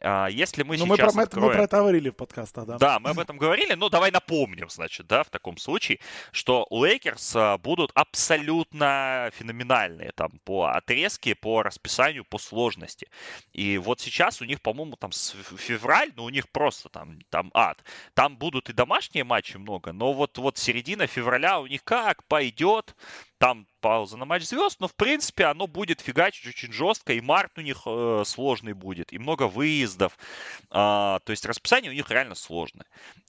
А, 0.00 0.28
если 0.28 0.62
мы 0.62 0.76
ну, 0.76 0.86
сейчас 0.86 1.14
мы 1.14 1.22
про, 1.22 1.22
откроем... 1.24 1.48
мы 1.48 1.52
про 1.54 1.62
это 1.64 1.76
говорили 1.78 2.10
в 2.10 2.14
подкастах, 2.14 2.66
да. 2.66 2.78
Да, 2.78 2.98
мы 3.00 3.10
об 3.10 3.18
этом 3.18 3.36
говорили, 3.36 3.74
но 3.74 3.88
давай 3.88 4.10
напомним, 4.10 4.68
значит, 4.68 5.06
да, 5.06 5.24
в 5.24 5.30
таком 5.30 5.56
случае, 5.56 5.98
что 6.30 6.66
Лейкерс 6.70 7.34
а, 7.34 7.58
будут 7.58 7.90
абсолютно 7.94 9.30
феноменальные 9.34 10.12
там 10.14 10.30
по 10.44 10.66
отрезке, 10.66 11.34
по 11.34 11.62
расписанию, 11.62 12.24
по 12.24 12.38
сложности. 12.38 13.08
И 13.52 13.78
вот 13.78 14.00
сейчас 14.00 14.40
у 14.40 14.44
них, 14.44 14.62
по-моему, 14.62 14.96
там 14.96 15.10
февраль, 15.12 16.12
ну 16.14 16.24
у 16.24 16.28
них 16.28 16.48
просто 16.50 16.88
там, 16.88 17.18
там 17.30 17.50
ад. 17.54 17.82
Там 18.14 18.36
будут 18.36 18.70
и 18.70 18.72
домашние 18.72 19.24
матчи 19.24 19.56
много, 19.56 19.92
но 19.92 20.12
вот, 20.12 20.38
вот 20.38 20.58
середина 20.58 21.06
февраля 21.06 21.60
у 21.60 21.66
них 21.66 21.82
как 21.82 22.24
пойдет, 22.24 22.94
там 23.38 23.66
пауза 23.80 24.16
на 24.16 24.24
матч 24.24 24.42
звезд, 24.42 24.80
но 24.80 24.88
в 24.88 24.94
принципе 24.94 25.44
оно 25.44 25.66
будет 25.66 26.00
фигачить 26.00 26.46
очень 26.46 26.72
жестко, 26.72 27.12
и 27.12 27.20
март 27.20 27.56
у 27.58 27.60
них 27.60 27.82
э, 27.86 28.22
сложный 28.26 28.72
будет, 28.72 29.12
и 29.12 29.18
много 29.18 29.48
выездов. 29.48 30.18
Э, 30.70 31.18
то 31.24 31.30
есть 31.30 31.46
расписание 31.46 31.90
у 31.90 31.94
них 31.94 32.10
реально 32.10 32.34
сложное. 32.34 32.86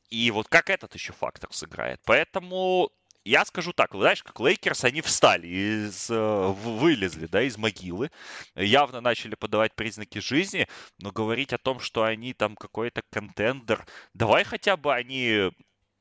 И 0.10 0.32
вот 0.32 0.48
как 0.48 0.70
этот 0.70 0.96
еще 0.96 1.14
фактор 1.14 1.54
сыграет. 1.54 2.02
Поэтому 2.06 2.92
я 3.26 3.46
скажу 3.46 3.74
так, 3.74 3.94
вы 3.94 4.02
знаешь, 4.02 4.24
как 4.24 4.40
Лейкерс, 4.40 4.84
они 4.86 5.02
встали, 5.02 5.48
из, 5.48 6.10
э, 6.10 6.48
вылезли 6.48 7.28
да, 7.28 7.44
из 7.44 7.58
могилы, 7.58 8.10
явно 8.56 9.02
начали 9.02 9.36
подавать 9.36 9.76
признаки 9.76 10.20
жизни, 10.20 10.68
но 11.00 11.12
говорить 11.12 11.54
о 11.54 11.60
том, 11.60 11.80
что 11.80 12.04
они 12.04 12.34
там 12.34 12.56
какой-то 12.56 13.04
contender, 13.12 13.86
давай 14.14 14.44
хотя 14.44 14.78
бы 14.78 14.94
они 14.94 15.52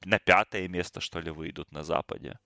на 0.04 0.18
пятое 0.18 0.68
место, 0.68 1.00
что 1.00 1.20
ли, 1.20 1.30
выйдут 1.30 1.70
на 1.72 1.82
Западе. 1.82 2.38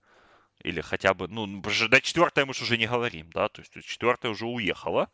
Или 0.63 0.79
хотя 0.79 1.13
бы, 1.13 1.27
ну, 1.27 1.61
до 1.61 2.01
четвертое 2.01 2.45
мы 2.45 2.53
же 2.53 2.63
уже 2.63 2.77
не 2.77 2.87
говорим, 2.87 3.29
да, 3.31 3.49
то 3.49 3.61
есть 3.61 3.85
четвертое 3.85 4.29
уже 4.29 4.45
уехала. 4.45 5.09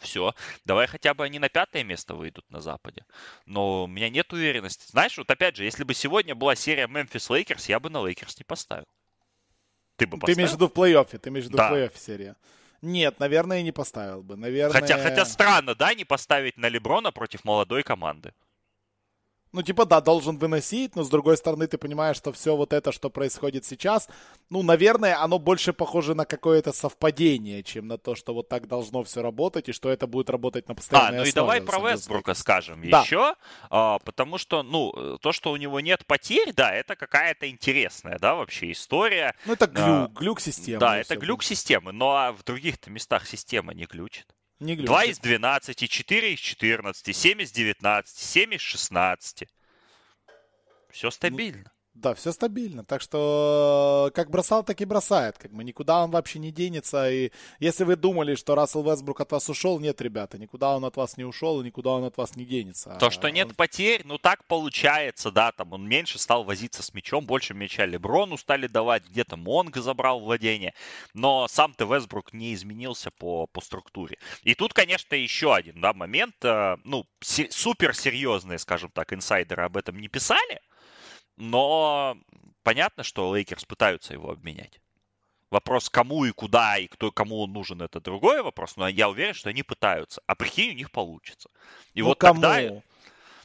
Все, 0.00 0.34
давай 0.64 0.86
хотя 0.86 1.14
бы 1.14 1.24
они 1.24 1.38
на 1.38 1.48
пятое 1.48 1.84
место 1.84 2.14
выйдут 2.14 2.44
на 2.50 2.60
Западе. 2.60 3.04
Но 3.46 3.84
у 3.84 3.86
меня 3.86 4.10
нет 4.10 4.32
уверенности. 4.32 4.90
Знаешь, 4.90 5.16
вот 5.16 5.30
опять 5.30 5.56
же, 5.56 5.64
если 5.64 5.84
бы 5.84 5.94
сегодня 5.94 6.34
была 6.34 6.54
серия 6.54 6.86
Мемфис 6.86 7.30
Лейкерс, 7.30 7.68
я 7.68 7.80
бы 7.80 7.88
на 7.88 8.02
Лейкерс 8.06 8.38
не 8.38 8.44
поставил. 8.44 8.86
Ты 9.96 10.06
бы 10.06 10.18
поставил? 10.18 10.34
Ты 10.34 10.38
имеешь 10.38 10.50
в 10.50 10.54
виду 10.54 10.68
в 10.68 10.72
плей-оффе, 10.72 11.18
ты 11.18 11.30
имеешь 11.30 11.46
в 11.46 11.48
виду 11.48 11.58
да. 11.58 11.70
в 11.70 11.72
плей-оффе 11.72 11.98
серия. 11.98 12.36
Нет, 12.82 13.20
наверное, 13.20 13.62
не 13.62 13.72
поставил 13.72 14.22
бы. 14.22 14.36
Наверное... 14.36 14.78
Хотя, 14.78 14.98
хотя 14.98 15.24
странно, 15.24 15.74
да, 15.74 15.94
не 15.94 16.04
поставить 16.04 16.58
на 16.58 16.68
Леброна 16.68 17.10
против 17.10 17.44
молодой 17.44 17.82
команды. 17.82 18.34
Ну, 19.56 19.62
типа, 19.62 19.86
да, 19.86 20.02
должен 20.02 20.36
выносить, 20.36 20.96
но 20.96 21.02
с 21.02 21.08
другой 21.08 21.38
стороны, 21.38 21.66
ты 21.66 21.78
понимаешь, 21.78 22.18
что 22.18 22.30
все 22.30 22.54
вот 22.54 22.74
это, 22.74 22.92
что 22.92 23.08
происходит 23.08 23.64
сейчас, 23.64 24.06
ну, 24.50 24.62
наверное, 24.62 25.18
оно 25.18 25.38
больше 25.38 25.72
похоже 25.72 26.14
на 26.14 26.26
какое-то 26.26 26.74
совпадение, 26.74 27.62
чем 27.62 27.88
на 27.88 27.96
то, 27.96 28.14
что 28.14 28.34
вот 28.34 28.50
так 28.50 28.68
должно 28.68 29.02
все 29.02 29.22
работать, 29.22 29.70
и 29.70 29.72
что 29.72 29.88
это 29.88 30.06
будет 30.06 30.28
работать 30.28 30.68
на 30.68 30.74
постоянной 30.74 31.22
основе. 31.22 31.22
А, 31.22 31.24
ну 31.24 31.28
и 31.30 31.32
давай 31.32 31.62
про 31.62 31.90
Вестбрука 31.90 32.34
скажем 32.34 32.86
да. 32.90 33.00
еще, 33.00 33.34
а, 33.70 33.98
потому 34.00 34.36
что, 34.36 34.62
ну, 34.62 35.16
то, 35.22 35.32
что 35.32 35.52
у 35.52 35.56
него 35.56 35.80
нет 35.80 36.04
потерь, 36.04 36.52
да, 36.52 36.74
это 36.74 36.94
какая-то 36.94 37.48
интересная, 37.48 38.18
да, 38.18 38.34
вообще 38.34 38.72
история. 38.72 39.34
Ну, 39.46 39.54
это 39.54 39.68
глюк, 39.68 39.78
а, 39.88 40.10
глюк 40.14 40.40
системы. 40.40 40.80
Да, 40.80 40.98
это 40.98 41.16
глюк 41.16 41.42
системы, 41.42 41.92
но 41.92 42.14
а 42.14 42.32
в 42.32 42.44
других-то 42.44 42.90
местах 42.90 43.26
система 43.26 43.72
не 43.72 43.86
глючит. 43.86 44.26
Не 44.58 44.76
2 44.76 45.04
из 45.04 45.18
12, 45.18 45.90
4 45.90 46.32
из 46.32 46.38
14, 46.38 47.14
7 47.14 47.42
из 47.42 47.52
19, 47.52 48.16
7 48.16 48.54
из 48.54 48.60
16. 48.60 49.44
Все 50.90 51.10
стабильно. 51.10 51.70
Да, 51.96 52.14
все 52.14 52.32
стабильно. 52.32 52.84
Так 52.84 53.00
что 53.00 54.10
как 54.14 54.30
бросал, 54.30 54.62
так 54.62 54.80
и 54.82 54.84
бросает. 54.84 55.38
Как 55.38 55.52
бы 55.52 55.64
никуда 55.64 56.04
он 56.04 56.10
вообще 56.10 56.38
не 56.38 56.52
денется. 56.52 57.10
И 57.10 57.32
если 57.58 57.84
вы 57.84 57.96
думали, 57.96 58.34
что 58.34 58.54
Рассел 58.54 58.82
Вестбрук 58.82 59.22
от 59.22 59.32
вас 59.32 59.48
ушел, 59.48 59.80
нет, 59.80 60.00
ребята, 60.02 60.38
никуда 60.38 60.76
он 60.76 60.84
от 60.84 60.96
вас 60.96 61.16
не 61.16 61.24
ушел 61.24 61.60
и 61.60 61.64
никуда 61.64 61.90
он 61.92 62.04
от 62.04 62.18
вас 62.18 62.36
не 62.36 62.44
денется. 62.44 62.96
То, 63.00 63.08
что 63.08 63.30
нет 63.30 63.48
он... 63.48 63.54
потерь, 63.54 64.02
ну 64.04 64.18
так 64.18 64.44
получается, 64.44 65.30
да, 65.30 65.52
там 65.52 65.72
он 65.72 65.88
меньше 65.88 66.18
стал 66.18 66.44
возиться 66.44 66.82
с 66.82 66.92
мячом, 66.92 67.24
больше 67.24 67.54
мяча 67.54 67.86
Леброну 67.86 68.36
стали 68.36 68.66
давать, 68.66 69.08
где-то 69.08 69.36
Монг 69.36 69.76
забрал 69.76 70.20
владение. 70.20 70.74
Но 71.14 71.48
сам-то 71.48 71.86
Вестбрук 71.86 72.34
не 72.34 72.52
изменился 72.52 73.10
по, 73.10 73.46
по 73.46 73.62
структуре. 73.62 74.18
И 74.42 74.54
тут, 74.54 74.74
конечно, 74.74 75.14
еще 75.14 75.54
один 75.54 75.80
да, 75.80 75.94
момент. 75.94 76.34
Э, 76.44 76.76
ну, 76.84 77.06
суперсерьезные, 77.22 78.58
скажем 78.58 78.90
так, 78.90 79.14
инсайдеры 79.14 79.62
об 79.62 79.78
этом 79.78 79.98
не 79.98 80.08
писали. 80.08 80.60
Но 81.36 82.16
понятно, 82.62 83.02
что 83.02 83.34
Лейкерс 83.34 83.64
пытаются 83.64 84.12
его 84.12 84.30
обменять. 84.30 84.80
Вопрос, 85.50 85.88
кому 85.88 86.24
и 86.24 86.32
куда, 86.32 86.76
и 86.76 86.88
кто 86.88 87.12
кому 87.12 87.40
он 87.42 87.52
нужен, 87.52 87.80
это 87.80 88.00
другой 88.00 88.42
вопрос. 88.42 88.76
Но 88.76 88.88
я 88.88 89.08
уверен, 89.08 89.34
что 89.34 89.50
они 89.50 89.62
пытаются. 89.62 90.20
А 90.26 90.34
прикинь, 90.34 90.70
у 90.70 90.74
них 90.74 90.90
получится. 90.90 91.48
И 91.94 92.00
ну, 92.00 92.08
вот 92.08 92.18
кому? 92.18 92.40
тогда... 92.40 92.82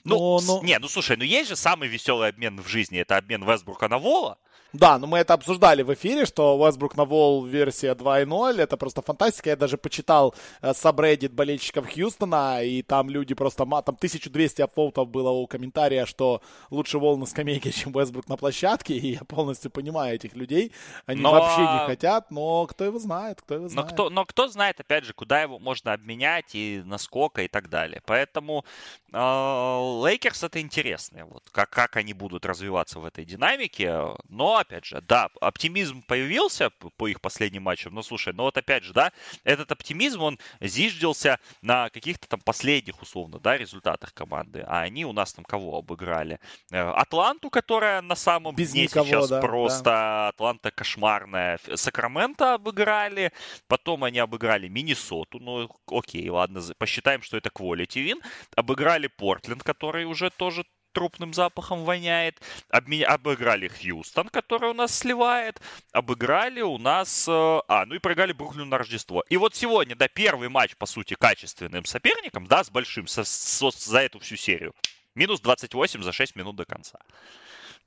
Ну, 0.04 0.40
но, 0.40 0.42
но... 0.42 0.64
не, 0.64 0.80
ну 0.80 0.88
слушай, 0.88 1.16
ну 1.16 1.24
есть 1.24 1.50
же 1.50 1.56
самый 1.56 1.88
веселый 1.88 2.30
обмен 2.30 2.60
в 2.60 2.68
жизни. 2.68 3.00
Это 3.00 3.18
обмен 3.18 3.44
Вестбрука 3.44 3.88
на 3.88 4.00
Волла. 4.00 4.40
Да, 4.74 4.98
но 4.98 5.08
мы 5.08 5.18
это 5.18 5.34
обсуждали 5.34 5.84
в 5.84 5.94
эфире, 5.94 6.26
что 6.26 6.58
Westbrook 6.58 6.94
на 6.96 7.04
Вол 7.04 7.46
версия 7.46 7.94
2.0, 7.94 8.62
это 8.62 8.78
просто 8.78 9.02
фантастика. 9.02 9.50
Я 9.50 9.56
даже 9.58 9.78
почитал 9.78 10.34
э, 10.62 10.74
сабреддит 10.74 11.34
болельщиков 11.34 11.92
Хьюстона, 11.94 12.64
и 12.64 12.82
там 12.82 13.10
люди 13.10 13.34
просто, 13.34 13.66
там 13.66 13.96
1200 13.96 14.62
upvote 14.62 14.98
ов 14.98 15.10
было 15.10 15.30
у 15.30 15.46
комментария, 15.48 16.06
что 16.06 16.42
лучше 16.70 17.00
Вол 17.00 17.18
на 17.18 17.26
скамейке, 17.26 17.72
чем 17.72 17.92
Westbrook 17.92 18.26
на 18.28 18.38
площадке, 18.38 18.94
и 18.94 19.14
я 19.16 19.20
полностью 19.26 19.72
понимаю 19.72 20.16
этих 20.16 20.36
людей. 20.36 20.72
Они 21.06 21.22
но... 21.22 21.32
вообще 21.32 21.62
не 21.62 21.86
хотят, 21.88 22.32
но 22.32 22.66
кто 22.68 22.86
его 22.86 23.00
знает, 23.00 23.42
кто 23.42 23.56
его 23.56 23.68
знает. 23.68 23.90
Но 23.90 23.94
кто, 23.94 24.10
но 24.10 24.26
кто 24.26 24.48
знает, 24.48 24.80
опять 24.80 25.04
же, 25.04 25.14
куда 25.14 25.42
его 25.42 25.60
можно 25.60 25.92
обменять 25.92 26.56
и 26.56 26.82
насколько 26.86 27.42
и 27.42 27.50
так 27.50 27.70
далее. 27.70 28.02
Поэтому 28.06 28.64
Лейкерс 29.12 30.44
э, 30.44 30.46
это 30.46 30.62
интересно, 30.62 31.26
вот, 31.26 31.44
как, 31.52 31.70
как 31.70 31.98
они 31.98 32.14
будут 32.14 32.46
развиваться 32.46 33.00
в 33.00 33.06
этой 33.06 33.26
динамике, 33.26 34.16
но 34.30 34.61
опять 34.62 34.86
же, 34.86 35.02
да, 35.02 35.30
оптимизм 35.40 36.02
появился 36.04 36.70
по 36.70 37.08
их 37.08 37.22
последним 37.22 37.64
матчам, 37.64 37.94
но 37.94 38.02
слушай, 38.02 38.34
ну 38.34 38.44
вот 38.44 38.58
опять 38.58 38.84
же, 38.84 38.94
да, 38.94 39.12
этот 39.44 39.72
оптимизм, 39.72 40.22
он 40.22 40.40
зиждился 40.60 41.40
на 41.62 41.90
каких-то 41.90 42.28
там 42.28 42.40
последних, 42.42 43.02
условно, 43.02 43.40
да, 43.40 43.58
результатах 43.58 44.14
команды, 44.14 44.64
а 44.68 44.82
они 44.82 45.06
у 45.06 45.14
нас 45.14 45.34
там 45.34 45.46
кого 45.46 45.78
обыграли? 45.78 46.40
Э, 46.72 46.92
Атланту, 46.92 47.50
которая 47.50 48.02
на 48.02 48.16
самом 48.16 48.56
Без 48.56 48.72
дне 48.72 48.84
никого, 48.84 49.06
сейчас 49.06 49.30
да, 49.30 49.42
просто 49.42 49.84
да. 49.84 50.28
Атланта 50.30 50.72
кошмарная. 50.72 51.60
Сакраменто 51.76 52.56
обыграли, 52.56 53.32
потом 53.68 54.04
они 54.04 54.20
обыграли 54.20 54.68
Миннесоту, 54.68 55.40
ну 55.40 55.70
окей, 55.88 56.30
ладно, 56.30 56.62
посчитаем, 56.78 57.22
что 57.22 57.38
это 57.38 57.50
quality 57.50 58.06
win, 58.06 58.22
обыграли 58.56 59.08
Портленд, 59.08 59.64
который 59.64 60.06
уже 60.06 60.30
тоже 60.30 60.66
трупным 60.92 61.34
запахом 61.34 61.84
воняет. 61.84 62.42
Обме... 62.70 63.04
Обыграли 63.06 63.68
Хьюстон, 63.68 64.30
который 64.30 64.70
у 64.70 64.74
нас 64.74 64.98
сливает. 64.98 65.62
Обыграли 65.92 66.62
у 66.62 66.78
нас... 66.78 67.28
Э, 67.28 67.62
а, 67.68 67.86
ну 67.86 67.96
и 67.96 68.00
проиграли 68.00 68.34
Бруклин 68.34 68.70
на 68.70 68.78
Рождество. 68.78 69.24
И 69.30 69.38
вот 69.38 69.56
сегодня, 69.56 69.96
да, 69.96 70.08
первый 70.08 70.50
матч, 70.50 70.76
по 70.76 70.86
сути, 70.86 71.16
качественным 71.16 71.86
соперником, 71.86 72.48
да, 72.48 72.64
с 72.64 72.70
большим, 72.70 73.08
со, 73.08 73.24
со, 73.24 73.72
за 73.72 74.00
эту 74.00 74.20
всю 74.20 74.36
серию. 74.36 74.74
Минус 75.16 75.42
28 75.42 76.04
за 76.04 76.12
6 76.12 76.36
минут 76.36 76.56
до 76.56 76.66
конца. 76.66 77.00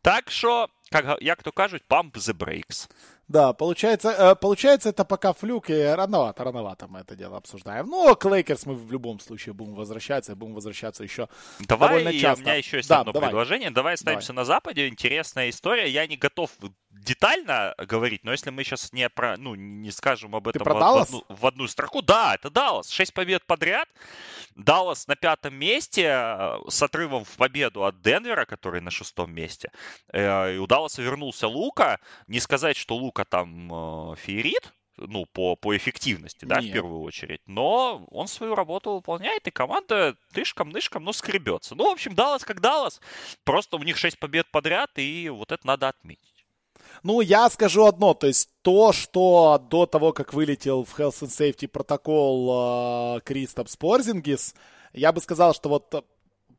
Так 0.03 0.31
що, 0.31 0.69
як, 0.93 1.19
як 1.23 1.43
то 1.43 1.53
кажуть, 1.53 1.83
pump 1.89 2.13
the 2.13 2.35
brakes. 2.35 2.91
Да, 3.29 3.53
получается, 3.53 4.11
э, 4.11 4.35
получается 4.35 4.91
это 4.91 5.05
пока 5.05 5.33
fluke, 5.33 5.71
и 5.70 5.83
рановато, 5.83 6.45
рановато 6.45 6.87
мы 6.89 7.01
это 7.01 7.16
дело 7.16 7.37
обсуждаем. 7.37 7.87
Но 7.87 8.14
к 8.14 8.25
Лейкерс 8.25 8.66
мы 8.66 8.75
в 8.75 8.93
любом 8.93 9.20
случае 9.20 9.55
будем 9.55 9.75
возвращаться, 9.75 10.37
будем 10.37 10.55
возвращаться 10.55 11.03
еще 11.03 11.29
давай, 11.61 11.89
довольно 11.89 12.12
часто. 12.12 12.43
у 12.43 12.47
меня 12.47 12.55
еще 12.57 12.77
есть 12.79 12.89
да, 12.89 13.01
одно 13.01 13.12
давай. 13.12 13.31
предложение. 13.31 13.70
Давай 13.70 13.95
оставимся 13.95 14.29
давай. 14.29 14.43
на 14.43 14.45
Западе. 14.45 14.89
Интересная 14.89 15.51
история. 15.51 15.89
Я 15.89 16.07
не 16.07 16.16
готов 16.16 16.51
детально 17.01 17.75
говорить, 17.79 18.25
но 18.25 18.33
если 18.33 18.51
мы 18.51 18.65
сейчас 18.65 18.93
не 18.93 19.09
про, 19.09 19.37
ну, 19.37 19.55
не 19.55 19.91
скажем 19.91 20.35
об 20.35 20.49
этом 20.49 20.63
в, 20.63 20.67
в, 20.67 20.97
одну, 20.97 21.25
в 21.29 21.47
одну 21.47 21.69
строку, 21.69 22.03
да, 22.03 22.35
это 22.35 22.51
Даллас. 22.51 22.89
Шесть 22.89 23.13
побед 23.13 23.45
подряд. 23.45 23.89
Даллас 24.55 25.07
на 25.07 25.17
пятом 25.17 25.55
месте 25.55 26.05
э, 26.05 26.59
с 26.69 26.83
отрывом 26.83 27.25
в 27.25 27.37
победу 27.37 27.85
от 27.85 28.01
Денвера, 28.01 28.45
который 28.45 28.81
на 28.81 28.91
шестом 28.91 29.33
месте. 29.33 29.71
Э, 30.13 30.55
и 30.55 30.59
у 30.59 30.67
Далласа 30.67 31.03
вернулся 31.03 31.49
Лука. 31.49 32.01
Не 32.27 32.41
сказать, 32.41 32.77
что 32.77 32.97
Лука 32.97 33.25
там 33.25 34.13
э, 34.13 34.17
феерит, 34.17 34.73
ну, 34.97 35.27
по, 35.27 35.57
по 35.57 35.77
эффективности, 35.77 36.45
да, 36.45 36.61
Нет. 36.61 36.71
в 36.71 36.73
первую 36.73 37.01
очередь. 37.01 37.41
Но 37.47 38.07
он 38.11 38.29
свою 38.29 38.55
работу 38.55 38.93
выполняет, 38.93 39.47
и 39.47 39.51
команда 39.51 40.17
тышком-нышком, 40.33 41.05
ну, 41.05 41.13
скребется. 41.13 41.75
Ну, 41.75 41.89
в 41.89 41.93
общем, 41.93 42.15
Даллас 42.15 42.45
как 42.45 42.61
Даллас. 42.61 43.01
Просто 43.45 43.77
у 43.77 43.83
них 43.83 43.97
6 43.97 44.19
побед 44.19 44.51
подряд, 44.51 44.91
и 44.97 45.29
вот 45.29 45.53
это 45.53 45.67
надо 45.67 45.89
отметить. 45.89 46.34
Ну, 47.03 47.20
я 47.20 47.51
скажу 47.51 47.85
одно, 47.85 48.14
то 48.14 48.27
есть 48.27 48.49
то, 48.62 48.93
что 48.93 49.62
до 49.70 49.87
того, 49.87 50.12
как 50.12 50.33
вылетел 50.33 50.85
в 50.85 50.99
Health 50.99 51.22
and 51.22 51.29
Safety 51.29 51.68
протокол 51.68 53.16
э, 53.16 53.20
Кристопс 53.25 53.77
Порзингис, 53.77 54.55
я 54.93 55.12
бы 55.12 55.20
сказал, 55.20 55.55
что 55.55 55.68
вот 55.68 56.05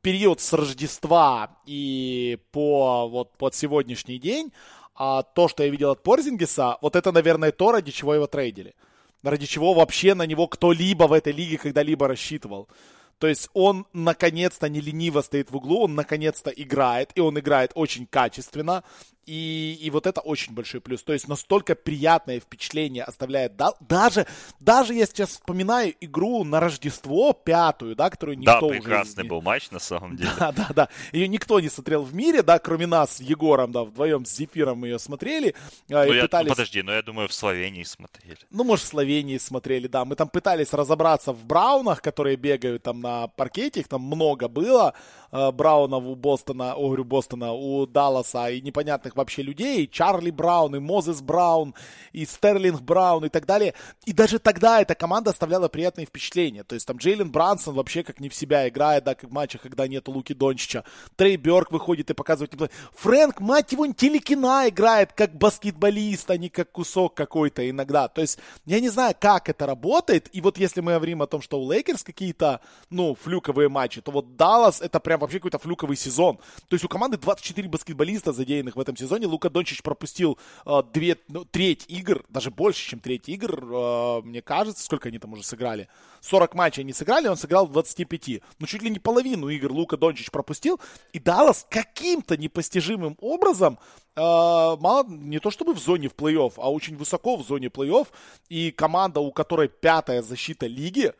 период 0.01 0.39
с 0.39 0.53
Рождества 0.53 1.57
и 1.65 2.37
по 2.51 3.07
вот 3.07 3.37
под 3.37 3.55
сегодняшний 3.55 4.19
день, 4.19 4.51
а 4.93 5.23
то, 5.23 5.47
что 5.47 5.63
я 5.63 5.69
видел 5.69 5.91
от 5.91 6.03
Порзингиса, 6.03 6.77
вот 6.81 6.95
это, 6.95 7.11
наверное, 7.11 7.51
то, 7.51 7.71
ради 7.71 7.91
чего 7.91 8.13
его 8.13 8.27
трейдили. 8.27 8.75
Ради 9.23 9.47
чего 9.47 9.73
вообще 9.73 10.13
на 10.13 10.27
него 10.27 10.47
кто-либо 10.47 11.05
в 11.05 11.13
этой 11.13 11.33
лиге 11.33 11.57
когда-либо 11.57 12.07
рассчитывал. 12.07 12.69
То 13.17 13.27
есть 13.27 13.49
он 13.53 13.87
наконец-то 13.93 14.69
не 14.69 14.81
лениво 14.81 15.21
стоит 15.21 15.49
в 15.49 15.55
углу, 15.55 15.85
он 15.85 15.95
наконец-то 15.95 16.51
играет, 16.51 17.11
и 17.15 17.21
он 17.21 17.39
играет 17.39 17.71
очень 17.73 18.05
качественно. 18.05 18.83
И, 19.25 19.77
и 19.81 19.89
вот 19.89 20.05
это 20.05 20.21
очень 20.21 20.53
большой 20.53 20.81
плюс. 20.81 21.01
То 21.03 21.13
есть 21.13 21.27
настолько 21.27 21.73
приятное 21.73 22.39
впечатление 22.39 23.03
оставляет. 23.03 23.55
Да, 23.55 23.73
даже, 23.79 24.27
даже 24.59 24.93
я 24.93 25.05
сейчас 25.05 25.29
вспоминаю 25.29 25.93
игру 25.99 26.43
на 26.43 26.59
Рождество, 26.59 27.33
пятую, 27.33 27.95
да, 27.95 28.09
которую 28.09 28.37
никто 28.37 28.61
да, 28.61 28.67
прекрасный 28.67 29.23
уже... 29.23 29.29
был 29.29 29.41
матч 29.41 29.71
на 29.71 29.79
самом 29.79 30.15
деле. 30.17 30.29
Да, 30.37 30.51
да, 30.51 30.67
да. 30.75 30.89
Ее 31.11 31.27
никто 31.27 31.59
не 31.59 31.69
смотрел 31.69 32.03
в 32.03 32.13
мире, 32.13 32.43
да, 32.43 32.59
кроме 32.59 32.85
нас 32.85 33.17
с 33.17 33.19
Егором, 33.19 33.71
да, 33.71 33.83
вдвоем 33.83 34.25
с 34.25 34.35
Зефиром 34.35 34.79
мы 34.79 34.87
ее 34.87 34.99
смотрели. 34.99 35.55
А, 35.89 36.05
ну, 36.05 36.13
и 36.13 36.15
я, 36.17 36.23
пытались... 36.23 36.49
ну, 36.49 36.55
подожди, 36.55 36.81
но 36.83 36.93
я 36.93 37.01
думаю, 37.01 37.27
в 37.27 37.33
Словении 37.33 37.83
смотрели. 37.83 38.37
Ну, 38.51 38.63
может, 38.63 38.85
в 38.85 38.87
Словении 38.89 39.37
смотрели, 39.37 39.87
да. 39.87 40.05
Мы 40.05 40.15
там 40.15 40.29
пытались 40.29 40.73
разобраться 40.73 41.33
в 41.33 41.45
Браунах, 41.45 42.01
которые 42.01 42.35
бегают 42.35 42.83
там 42.83 43.01
на 43.01 43.27
паркете, 43.27 43.79
их 43.79 43.87
там 43.87 44.01
много 44.01 44.47
было. 44.47 44.93
Э, 45.31 45.51
Браунов 45.51 46.03
у 46.03 46.15
Бостона, 46.15 46.75
о, 46.75 46.87
говорю, 46.87 47.03
Бостона, 47.03 47.53
у 47.53 47.85
Далласа 47.85 48.49
и 48.49 48.61
непонятных 48.61 49.14
вообще 49.15 49.41
людей, 49.41 49.83
и 49.83 49.89
Чарли 49.89 50.31
Браун, 50.31 50.75
и 50.75 50.79
Мозес 50.79 51.21
Браун, 51.21 51.73
и 52.11 52.25
Стерлинг 52.25 52.81
Браун 52.81 53.25
и 53.25 53.29
так 53.29 53.45
далее. 53.45 53.73
И 54.05 54.13
даже 54.13 54.39
тогда 54.39 54.81
эта 54.81 54.95
команда 54.95 55.31
оставляла 55.31 55.67
приятные 55.67 56.05
впечатления. 56.05 56.63
То 56.63 56.75
есть 56.75 56.85
там 56.87 56.97
Джейлен 56.97 57.31
Брансон 57.31 57.75
вообще 57.75 58.03
как 58.03 58.19
не 58.19 58.29
в 58.29 58.35
себя 58.35 58.67
играет, 58.67 59.03
да, 59.03 59.15
как 59.15 59.29
в 59.29 59.33
матчах, 59.33 59.61
когда 59.61 59.87
нету 59.87 60.11
Луки 60.11 60.33
Дончича. 60.33 60.83
Трей 61.15 61.37
Бёрк 61.37 61.71
выходит 61.71 62.09
и 62.09 62.13
показывает. 62.13 62.53
Фрэнк, 62.93 63.39
мать 63.39 63.71
его, 63.71 63.87
телекина 63.87 64.67
играет 64.67 65.13
как 65.13 65.35
баскетболист, 65.35 66.29
а 66.29 66.37
не 66.37 66.49
как 66.49 66.71
кусок 66.71 67.13
какой-то 67.15 67.67
иногда. 67.69 68.07
То 68.07 68.21
есть 68.21 68.39
я 68.65 68.79
не 68.79 68.89
знаю, 68.89 69.15
как 69.19 69.49
это 69.49 69.65
работает. 69.65 70.29
И 70.33 70.41
вот 70.41 70.57
если 70.57 70.81
мы 70.81 70.93
говорим 70.93 71.21
о 71.21 71.27
том, 71.27 71.41
что 71.41 71.59
у 71.59 71.71
Лейкерс 71.71 72.03
какие-то, 72.03 72.61
ну, 72.89 73.15
fluke 73.15 73.45
овые 73.45 73.69
матчи, 73.69 74.01
то 74.01 74.11
вот 74.11 74.35
Даллас 74.35 74.81
это 74.81 74.99
прям 74.99 75.19
вообще 75.19 75.39
какой-то 75.39 75.59
fluke 75.59 75.80
овый 75.80 75.97
сезон. 75.97 76.37
То 76.67 76.73
есть 76.75 76.85
у 76.85 76.87
команды 76.87 77.17
24 77.17 77.67
баскетболиста 77.69 78.31
задеянных 78.33 78.75
в 78.75 78.79
этом 78.79 78.95
сезоне. 78.95 79.04
Лука 79.05 79.49
Дончич 79.49 79.81
пропустил 79.81 80.37
э, 80.65 80.81
две, 80.93 81.17
ну, 81.27 81.45
треть 81.45 81.85
игр, 81.87 82.23
даже 82.29 82.51
больше, 82.51 82.89
чем 82.89 82.99
треть 82.99 83.29
игр, 83.29 83.63
э, 83.63 84.21
мне 84.23 84.41
кажется. 84.41 84.83
Сколько 84.83 85.09
они 85.09 85.19
там 85.19 85.33
уже 85.33 85.43
сыграли? 85.43 85.87
40 86.21 86.55
матчей 86.55 86.83
они 86.83 86.93
сыграли, 86.93 87.27
он 87.27 87.37
сыграл 87.37 87.67
в 87.67 87.71
25. 87.71 88.41
Ну, 88.59 88.67
чуть 88.67 88.81
ли 88.81 88.89
не 88.89 88.99
половину 88.99 89.49
игр 89.49 89.71
Лука 89.71 89.97
Дончич 89.97 90.31
пропустил. 90.31 90.79
И 91.13 91.19
Даллас 91.19 91.65
каким-то 91.69 92.37
непостижимым 92.37 93.17
образом 93.19 93.77
э, 94.15 94.19
мало, 94.21 95.05
не 95.07 95.39
то 95.39 95.51
чтобы 95.51 95.73
в 95.73 95.79
зоне 95.79 96.09
в 96.09 96.15
плей-офф, 96.15 96.53
а 96.57 96.71
очень 96.71 96.97
высоко 96.97 97.35
в 97.35 97.45
зоне 97.45 97.67
плей-офф. 97.67 98.07
И 98.49 98.71
команда, 98.71 99.19
у 99.19 99.31
которой 99.31 99.69
пятая 99.69 100.21
защита 100.21 100.67
лиги, 100.67 101.13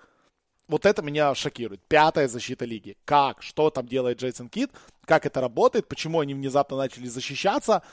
вот 0.68 0.86
это 0.86 1.02
меня 1.02 1.34
шокирует. 1.36 1.82
Пятая 1.88 2.28
защита 2.28 2.66
лиги. 2.66 2.98
Как? 3.06 3.42
Что 3.42 3.70
там 3.70 3.88
делает 3.88 4.20
Джейсон 4.20 4.50
Кит? 4.50 4.72
Как 5.06 5.26
это 5.26 5.42
работает? 5.42 5.88
Почему 5.88 6.20
они 6.20 6.34
внезапно 6.34 6.78
начали 6.78 7.08
защищаться? 7.08 7.84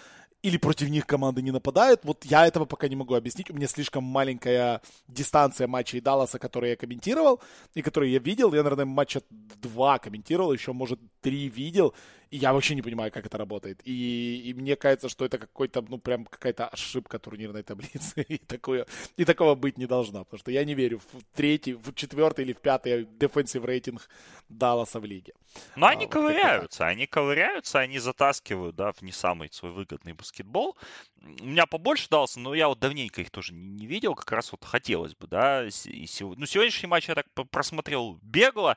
Или 0.43 0.57
против 0.57 0.89
них 0.89 1.07
команды 1.07 1.41
не 1.41 1.53
нападают? 1.53 2.01
Вот 2.03 2.25
я 2.25 2.47
этого 2.47 2.65
пока 2.65 2.89
не 2.89 2.97
могу 2.97 3.15
объяснить. 3.15 3.51
У 3.51 3.55
меня 3.55 3.69
слишком 3.69 4.03
маленькая 4.03 4.81
дистанция 5.07 5.69
матчей 5.69 6.01
Далласа, 6.01 6.41
которые 6.41 6.71
я 6.71 6.77
комментировал, 6.77 7.41
и 7.75 7.83
которые 7.83 8.13
я 8.13 8.19
видел. 8.19 8.53
Я, 8.53 8.65
наверное, 8.65 8.87
матча 8.87 9.23
два 9.31 9.99
комментировал, 9.99 10.53
еще, 10.53 10.73
может, 10.73 10.99
три 11.21 11.49
видел. 11.49 11.95
Я 12.37 12.53
вообще 12.53 12.75
не 12.75 12.83
понимаю, 12.83 13.13
как 13.13 13.27
это 13.27 13.37
работает. 13.39 13.81
И, 13.85 14.43
и 14.47 14.55
мне 14.55 14.75
кажется, 14.77 15.09
что 15.09 15.25
это 15.25 15.39
какой-то, 15.39 15.85
ну, 15.89 15.99
прям 15.99 16.25
какая-то 16.25 16.67
ошибка 16.69 17.19
турнирной 17.19 17.63
таблицы. 17.63 18.23
И, 18.33 18.39
такое, 18.39 18.87
и 19.19 19.25
такого 19.25 19.55
быть 19.55 19.79
не 19.79 19.87
должна. 19.87 20.25
Потому 20.25 20.39
что 20.39 20.51
я 20.51 20.65
не 20.65 20.75
верю 20.75 20.99
в 20.99 21.23
третий, 21.35 21.75
в 21.75 21.93
четвертый 21.95 22.45
или 22.45 22.53
в 22.53 22.61
пятый 22.61 23.05
дефенсив 23.05 23.65
рейтинг 23.65 24.09
Далласа 24.49 25.01
в 25.01 25.05
лиге. 25.05 25.35
Но 25.77 25.87
они 25.87 26.07
а, 26.07 26.09
ковыряются, 26.09 26.87
они 26.87 27.07
ковыряются, 27.07 27.81
они 27.81 27.99
затаскивают, 27.99 28.77
да, 28.77 28.93
в 28.93 29.03
не 29.03 29.13
самый 29.13 29.51
свой 29.53 29.73
выгодный 29.73 30.15
баскетбол. 30.15 30.77
У 31.21 31.45
меня 31.45 31.67
побольше 31.67 32.09
дался, 32.09 32.41
но 32.41 32.55
я 32.55 32.69
вот 32.69 32.79
давненько 32.79 33.21
их 33.21 33.31
тоже 33.31 33.53
не 33.53 33.87
видел, 33.87 34.15
как 34.15 34.33
раз 34.33 34.53
вот 34.53 34.65
хотелось 34.65 35.15
бы, 35.15 35.27
да. 35.27 35.65
И, 35.67 36.07
ну, 36.21 36.47
сегодняшний 36.47 36.89
матч 36.89 37.09
я 37.09 37.15
так 37.15 37.27
просмотрел 37.51 38.19
бегло, 38.23 38.77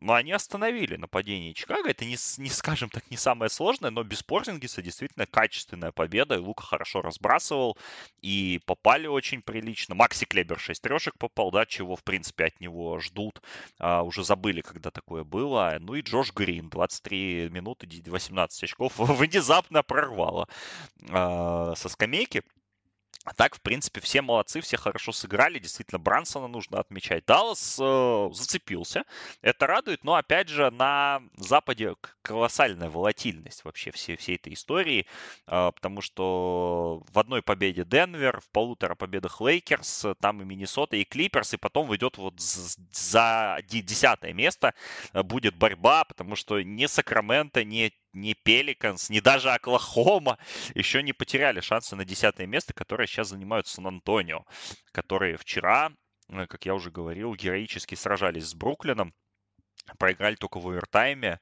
но 0.00 0.14
они 0.14 0.32
остановили 0.32 0.96
нападение 0.96 1.54
Чикаго. 1.54 1.90
Это, 1.90 2.04
не, 2.04 2.16
не 2.38 2.48
скажем 2.48 2.88
так, 2.90 3.08
не 3.10 3.16
самое 3.16 3.50
сложное, 3.50 3.90
но 3.90 4.02
без 4.02 4.22
Порзингиса 4.22 4.82
действительно 4.82 5.26
качественная 5.26 5.92
победа. 5.92 6.36
И 6.36 6.38
Лука 6.38 6.64
хорошо 6.64 7.02
разбрасывал, 7.02 7.76
и 8.22 8.60
попали 8.64 9.06
очень 9.06 9.42
прилично. 9.42 9.94
Макси 9.94 10.24
Клебер 10.24 10.58
6 10.58 10.82
трешек 10.82 11.18
попал, 11.18 11.50
да, 11.50 11.66
чего, 11.66 11.96
в 11.96 12.02
принципе, 12.02 12.46
от 12.46 12.60
него 12.60 12.98
ждут. 13.00 13.42
А, 13.78 14.02
уже 14.02 14.24
забыли, 14.24 14.62
когда 14.62 14.90
такое 14.90 15.24
было. 15.24 15.76
Ну 15.80 15.94
и 15.94 16.02
Джош 16.02 16.32
Грин, 16.32 16.68
23 16.68 17.50
минуты, 17.50 17.86
18 18.06 18.64
очков, 18.64 18.94
внезапно 18.98 19.82
прорвало 19.82 20.48
а, 21.10 21.74
со 21.76 21.88
скамейки. 21.88 22.42
А 23.24 23.34
так, 23.34 23.54
в 23.54 23.60
принципе, 23.60 24.00
все 24.00 24.22
молодцы, 24.22 24.62
все 24.62 24.78
хорошо 24.78 25.12
сыграли. 25.12 25.58
Действительно, 25.58 25.98
Брансона 25.98 26.48
нужно 26.48 26.80
отмечать. 26.80 27.26
Даллас 27.26 27.78
э, 27.78 28.30
зацепился. 28.32 29.04
Это 29.42 29.66
радует, 29.66 30.04
но, 30.04 30.14
опять 30.14 30.48
же, 30.48 30.70
на 30.70 31.20
Западе 31.36 31.96
колоссальная 32.22 32.88
волатильность 32.88 33.62
вообще 33.64 33.90
всей, 33.90 34.16
всей 34.16 34.36
этой 34.36 34.54
истории, 34.54 35.06
э, 35.46 35.70
потому 35.74 36.00
что 36.00 37.02
в 37.12 37.18
одной 37.18 37.42
победе 37.42 37.84
Денвер, 37.84 38.40
в 38.40 38.48
полутора 38.48 38.94
победах 38.94 39.42
Лейкерс, 39.42 40.06
там 40.20 40.40
и 40.40 40.46
Миннесота, 40.46 40.96
и 40.96 41.04
Клиперс, 41.04 41.52
и 41.52 41.58
потом 41.58 41.88
выйдет 41.88 42.16
вот 42.16 42.40
за 42.40 43.58
десятое 43.68 44.32
место 44.32 44.72
э, 45.12 45.22
будет 45.22 45.56
борьба, 45.56 46.04
потому 46.04 46.36
что 46.36 46.62
ни 46.62 46.86
Сакраменто, 46.86 47.64
ни 47.64 47.92
ни 48.12 48.34
Пеликанс, 48.34 49.10
ни 49.10 49.20
даже 49.20 49.50
Оклахома 49.50 50.38
еще 50.74 51.02
не 51.02 51.12
потеряли 51.12 51.60
шансы 51.60 51.96
на 51.96 52.04
десятое 52.04 52.46
место, 52.46 52.72
которое 52.72 53.06
сейчас 53.06 53.28
занимают 53.28 53.66
Сан-Антонио, 53.66 54.44
которые 54.92 55.36
вчера, 55.36 55.92
э, 56.28 56.46
как 56.46 56.66
я 56.66 56.74
уже 56.74 56.90
говорил, 56.90 57.34
героически 57.34 57.94
сражались 57.94 58.46
с 58.46 58.54
Бруклином 58.54 59.14
проиграли 59.98 60.34
только 60.34 60.58
в 60.58 60.66
овертайме, 60.66 61.40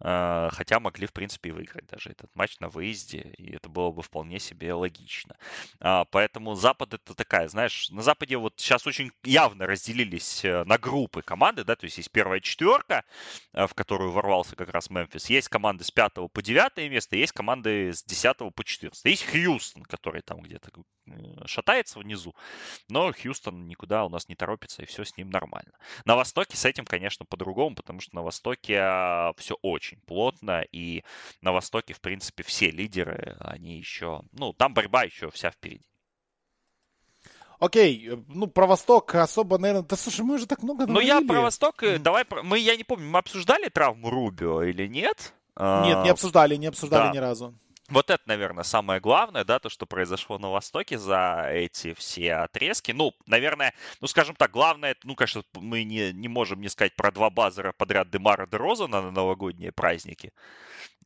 а, 0.00 0.48
хотя 0.52 0.80
могли, 0.80 1.06
в 1.06 1.12
принципе, 1.12 1.50
и 1.50 1.52
выиграть 1.52 1.86
даже 1.86 2.10
этот 2.10 2.34
матч 2.34 2.58
на 2.60 2.68
выезде, 2.68 3.34
и 3.36 3.54
это 3.54 3.68
было 3.68 3.90
бы 3.90 4.02
вполне 4.02 4.38
себе 4.38 4.72
логично. 4.72 5.36
А, 5.80 6.04
поэтому 6.06 6.54
Запад 6.54 6.94
это 6.94 7.14
такая, 7.14 7.48
знаешь, 7.48 7.90
на 7.90 8.02
Западе 8.02 8.36
вот 8.36 8.54
сейчас 8.56 8.86
очень 8.86 9.10
явно 9.24 9.66
разделились 9.66 10.44
э, 10.44 10.64
на 10.64 10.78
группы 10.78 11.22
команды, 11.22 11.64
да, 11.64 11.76
то 11.76 11.84
есть 11.84 11.98
есть 11.98 12.10
первая 12.10 12.40
четверка, 12.40 13.04
э, 13.52 13.66
в 13.66 13.74
которую 13.74 14.10
ворвался 14.12 14.56
как 14.56 14.70
раз 14.70 14.88
Мемфис, 14.90 15.28
есть 15.28 15.48
команды 15.48 15.84
с 15.84 15.90
5 15.90 16.30
по 16.32 16.42
9 16.42 16.90
место, 16.90 17.16
есть 17.16 17.32
команды 17.32 17.92
с 17.92 18.02
10 18.02 18.54
по 18.54 18.64
14. 18.64 19.04
Есть 19.04 19.26
Хьюстон, 19.30 19.82
который 19.82 20.22
там 20.22 20.40
где-то 20.40 20.70
э, 21.06 21.46
шатается 21.46 21.98
внизу, 21.98 22.34
но 22.88 23.12
Хьюстон 23.12 23.66
никуда 23.66 24.04
у 24.04 24.08
нас 24.08 24.28
не 24.28 24.34
торопится, 24.34 24.82
и 24.82 24.86
все 24.86 25.04
с 25.04 25.16
ним 25.16 25.30
нормально. 25.30 25.72
На 26.04 26.16
Востоке 26.16 26.56
с 26.56 26.64
этим, 26.64 26.84
конечно, 26.84 27.26
по-другому, 27.26 27.76
потому 27.80 28.00
что 28.00 28.14
на 28.14 28.22
Востоке 28.22 28.74
все 29.36 29.56
очень 29.62 30.00
плотно, 30.02 30.62
и 30.72 31.04
на 31.40 31.52
Востоке, 31.52 31.94
в 31.94 32.00
принципе, 32.00 32.42
все 32.42 32.70
лидеры, 32.70 33.36
они 33.40 33.78
еще, 33.78 34.22
ну, 34.32 34.52
там 34.52 34.74
борьба 34.74 35.04
еще 35.04 35.30
вся 35.30 35.50
впереди. 35.50 35.86
Окей, 37.60 38.08
э, 38.08 38.16
ну 38.28 38.46
про 38.46 38.66
Восток 38.66 39.14
особо, 39.14 39.58
наверное... 39.58 39.82
Да 39.82 39.94
слушай, 39.94 40.22
мы 40.22 40.36
уже 40.36 40.46
так 40.46 40.62
много 40.62 40.86
говорили. 40.86 41.10
Ну 41.10 41.20
я 41.20 41.26
про 41.26 41.42
Восток, 41.42 41.82
э, 41.82 41.98
давай, 41.98 42.24
мы, 42.42 42.58
я 42.58 42.74
не 42.74 42.84
помню, 42.84 43.06
мы 43.06 43.18
обсуждали 43.18 43.68
травму 43.68 44.08
Рубио 44.08 44.62
или 44.62 44.86
нет? 44.86 45.34
Нет, 45.56 46.04
не 46.04 46.08
а, 46.08 46.12
обсуждали, 46.12 46.56
не 46.56 46.68
обсуждали 46.68 47.08
да. 47.08 47.12
ни 47.12 47.18
разу. 47.18 47.54
Вот 47.90 48.08
это, 48.08 48.22
наверное, 48.26 48.62
самое 48.62 49.00
главное, 49.00 49.44
да, 49.44 49.58
то, 49.58 49.68
что 49.68 49.84
произошло 49.84 50.38
на 50.38 50.50
Востоке 50.50 50.96
за 50.96 51.48
эти 51.50 51.92
все 51.94 52.34
отрезки. 52.34 52.92
Ну, 52.92 53.14
наверное, 53.26 53.74
ну, 54.00 54.06
скажем 54.06 54.36
так, 54.36 54.52
главное, 54.52 54.94
ну, 55.02 55.16
конечно, 55.16 55.42
мы 55.54 55.82
не, 55.82 56.12
не 56.12 56.28
можем 56.28 56.60
не 56.60 56.68
сказать 56.68 56.94
про 56.94 57.10
два 57.10 57.30
базера 57.30 57.72
подряд 57.72 58.08
Демара 58.08 58.46
Дерозана 58.46 59.02
на 59.02 59.10
новогодние 59.10 59.72
праздники. 59.72 60.32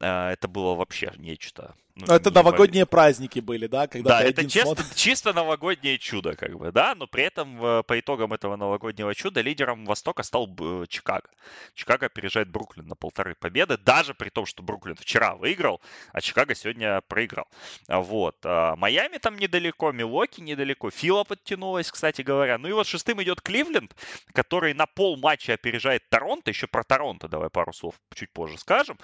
А, 0.00 0.32
это 0.32 0.48
было 0.48 0.74
вообще 0.74 1.12
нечто. 1.16 1.74
Ну, 1.96 2.12
это 2.12 2.32
новогодние 2.32 2.86
праздники 2.86 3.38
были, 3.38 3.68
да? 3.68 3.86
Когда 3.86 4.18
да, 4.18 4.24
это 4.24 4.42
чисто, 4.42 4.74
смотр... 4.74 4.84
чисто 4.96 5.32
новогоднее 5.32 5.96
чудо, 5.98 6.34
как 6.34 6.58
бы, 6.58 6.72
да, 6.72 6.96
но 6.96 7.06
при 7.06 7.22
этом 7.22 7.64
э, 7.64 7.82
по 7.84 8.00
итогам 8.00 8.32
этого 8.32 8.56
новогоднего 8.56 9.14
чуда 9.14 9.42
лидером 9.42 9.84
Востока 9.84 10.24
стал 10.24 10.52
э, 10.58 10.86
Чикаго. 10.88 11.28
Чикаго 11.74 12.06
опережает 12.06 12.50
Бруклин 12.50 12.88
на 12.88 12.96
полторы 12.96 13.36
победы, 13.36 13.78
даже 13.78 14.12
при 14.12 14.30
том, 14.30 14.44
что 14.44 14.64
Бруклин 14.64 14.96
вчера 14.96 15.36
выиграл, 15.36 15.80
а 16.12 16.20
Чикаго 16.20 16.56
сегодня 16.56 17.00
проиграл. 17.02 17.46
А 17.86 18.00
вот. 18.00 18.38
А 18.42 18.74
Майами 18.74 19.18
там 19.18 19.36
недалеко, 19.38 19.92
Милоки 19.92 20.40
недалеко, 20.40 20.90
Фила 20.90 21.22
подтянулась, 21.22 21.92
кстати 21.92 22.22
говоря. 22.22 22.58
Ну 22.58 22.66
и 22.66 22.72
вот 22.72 22.88
шестым 22.88 23.22
идет 23.22 23.40
Кливленд, 23.40 23.94
который 24.32 24.74
на 24.74 24.86
пол 24.86 25.16
матча 25.16 25.52
опережает 25.52 26.02
Торонто, 26.08 26.50
еще 26.50 26.66
про 26.66 26.82
Торонто 26.82 27.28
давай 27.28 27.50
пару 27.50 27.72
слов 27.72 27.94
чуть 28.16 28.32
позже 28.32 28.58
скажем. 28.58 28.98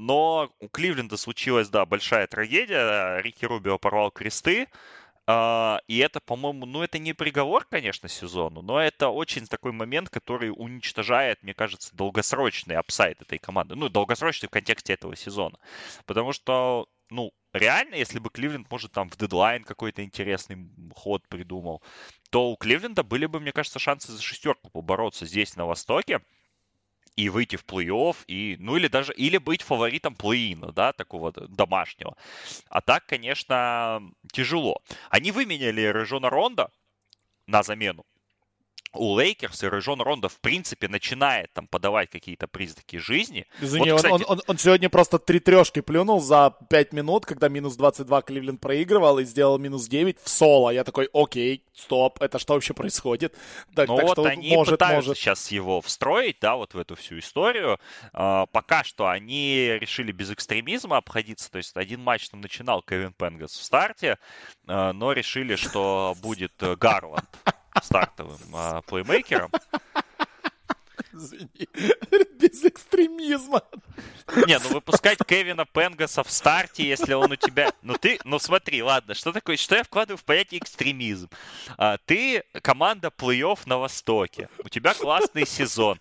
Но 0.00 0.50
у 0.60 0.68
Кливленда 0.68 1.18
случилась, 1.18 1.68
да, 1.68 1.84
большая 1.84 2.26
трагедия. 2.26 3.20
Рики 3.20 3.44
Рубио 3.44 3.78
порвал 3.78 4.10
кресты. 4.10 4.66
А, 5.26 5.82
и 5.88 5.98
это, 5.98 6.20
по-моему, 6.20 6.64
ну 6.64 6.82
это 6.82 6.98
не 6.98 7.12
приговор, 7.12 7.66
конечно, 7.66 8.08
сезону, 8.08 8.62
но 8.62 8.80
это 8.80 9.10
очень 9.10 9.46
такой 9.46 9.72
момент, 9.72 10.08
который 10.08 10.52
уничтожает, 10.56 11.42
мне 11.42 11.52
кажется, 11.52 11.94
долгосрочный 11.94 12.76
апсайд 12.76 13.20
этой 13.20 13.38
команды. 13.38 13.74
Ну, 13.76 13.90
долгосрочный 13.90 14.48
в 14.48 14.52
контексте 14.52 14.94
этого 14.94 15.14
сезона. 15.16 15.58
Потому 16.06 16.32
что, 16.32 16.88
ну, 17.10 17.32
реально, 17.52 17.96
если 17.96 18.20
бы 18.20 18.30
Кливленд, 18.30 18.70
может, 18.70 18.92
там 18.92 19.10
в 19.10 19.18
дедлайн 19.18 19.64
какой-то 19.64 20.02
интересный 20.02 20.66
ход 20.94 21.28
придумал, 21.28 21.82
то 22.30 22.50
у 22.50 22.56
Кливленда 22.56 23.02
были 23.02 23.26
бы, 23.26 23.38
мне 23.38 23.52
кажется, 23.52 23.78
шансы 23.78 24.12
за 24.12 24.22
шестерку 24.22 24.70
побороться 24.70 25.26
здесь, 25.26 25.56
на 25.56 25.66
Востоке 25.66 26.22
и 27.16 27.28
выйти 27.28 27.56
в 27.56 27.64
плей-офф, 27.64 28.16
и, 28.26 28.56
ну 28.58 28.76
или 28.76 28.88
даже, 28.88 29.12
или 29.12 29.38
быть 29.38 29.62
фаворитом 29.62 30.14
плей-ина, 30.14 30.72
да, 30.72 30.92
такого 30.92 31.32
домашнего. 31.32 32.16
А 32.68 32.80
так, 32.80 33.06
конечно, 33.06 34.02
тяжело. 34.32 34.82
Они 35.10 35.32
выменяли 35.32 35.80
Режона 35.80 36.30
Ронда 36.30 36.70
на 37.46 37.62
замену 37.62 38.04
у 38.92 39.16
Лейкерс 39.16 39.62
и 39.62 39.66
Режон 39.66 40.00
Рондо 40.00 40.28
в 40.28 40.40
принципе 40.40 40.88
начинает 40.88 41.52
там 41.52 41.66
подавать 41.66 42.10
какие-то 42.10 42.48
признаки 42.48 42.96
жизни. 42.96 43.46
Извини, 43.60 43.92
вот, 43.92 43.96
кстати... 43.98 44.12
он, 44.12 44.24
он, 44.26 44.42
он 44.46 44.58
сегодня 44.58 44.90
просто 44.90 45.18
три 45.18 45.38
трешки 45.38 45.80
плюнул 45.80 46.20
за 46.20 46.56
5 46.68 46.92
минут, 46.92 47.26
когда 47.26 47.48
минус 47.48 47.76
22 47.76 48.22
Кливленд 48.22 48.60
проигрывал 48.60 49.18
и 49.18 49.24
сделал 49.24 49.58
минус 49.58 49.86
9 49.86 50.18
в 50.20 50.28
соло. 50.28 50.70
Я 50.70 50.84
такой, 50.84 51.08
окей, 51.12 51.64
стоп, 51.74 52.20
это 52.20 52.38
что 52.38 52.54
вообще 52.54 52.74
происходит? 52.74 53.36
Так, 53.74 53.88
ну 53.88 53.96
так 53.96 54.06
вот 54.06 54.12
что 54.12 54.24
они 54.24 54.54
может, 54.54 54.74
пытаются 54.74 55.10
может. 55.10 55.18
сейчас 55.18 55.50
его 55.50 55.80
встроить, 55.80 56.38
да, 56.40 56.56
вот 56.56 56.74
в 56.74 56.78
эту 56.78 56.96
всю 56.96 57.18
историю. 57.18 57.78
Uh, 58.12 58.48
пока 58.50 58.82
что 58.82 59.08
они 59.08 59.78
решили 59.80 60.10
без 60.12 60.30
экстремизма 60.30 60.96
обходиться, 60.96 61.50
то 61.50 61.58
есть 61.58 61.76
один 61.76 62.02
матч 62.02 62.28
там 62.28 62.40
начинал 62.40 62.82
Кевин 62.82 63.12
Пенгас 63.12 63.52
в 63.52 63.62
старте, 63.62 64.18
uh, 64.66 64.92
но 64.92 65.12
решили, 65.12 65.54
что 65.54 66.16
будет 66.20 66.52
Гарланд 66.58 67.28
стартовым 67.82 68.38
а, 68.54 68.82
плеймейкером. 68.82 69.50
Извини, 71.12 71.68
без 72.38 72.64
экстремизма. 72.64 73.62
Не, 74.46 74.58
ну 74.58 74.68
выпускать 74.70 75.18
Кевина 75.26 75.64
Пенгаса 75.64 76.22
в 76.22 76.30
старте, 76.30 76.86
если 76.86 77.14
он 77.14 77.32
у 77.32 77.36
тебя... 77.36 77.72
Ну 77.82 77.96
ты, 77.96 78.18
ну 78.24 78.38
смотри, 78.38 78.82
ладно, 78.82 79.14
что 79.14 79.32
такое, 79.32 79.56
что 79.56 79.76
я 79.76 79.82
вкладываю 79.82 80.18
в 80.18 80.24
понятие 80.24 80.60
экстремизм? 80.60 81.28
А, 81.76 81.98
ты 82.04 82.44
команда 82.62 83.08
плей-офф 83.08 83.60
на 83.66 83.78
Востоке, 83.78 84.48
у 84.64 84.68
тебя 84.68 84.94
классный 84.94 85.46
сезон. 85.46 85.98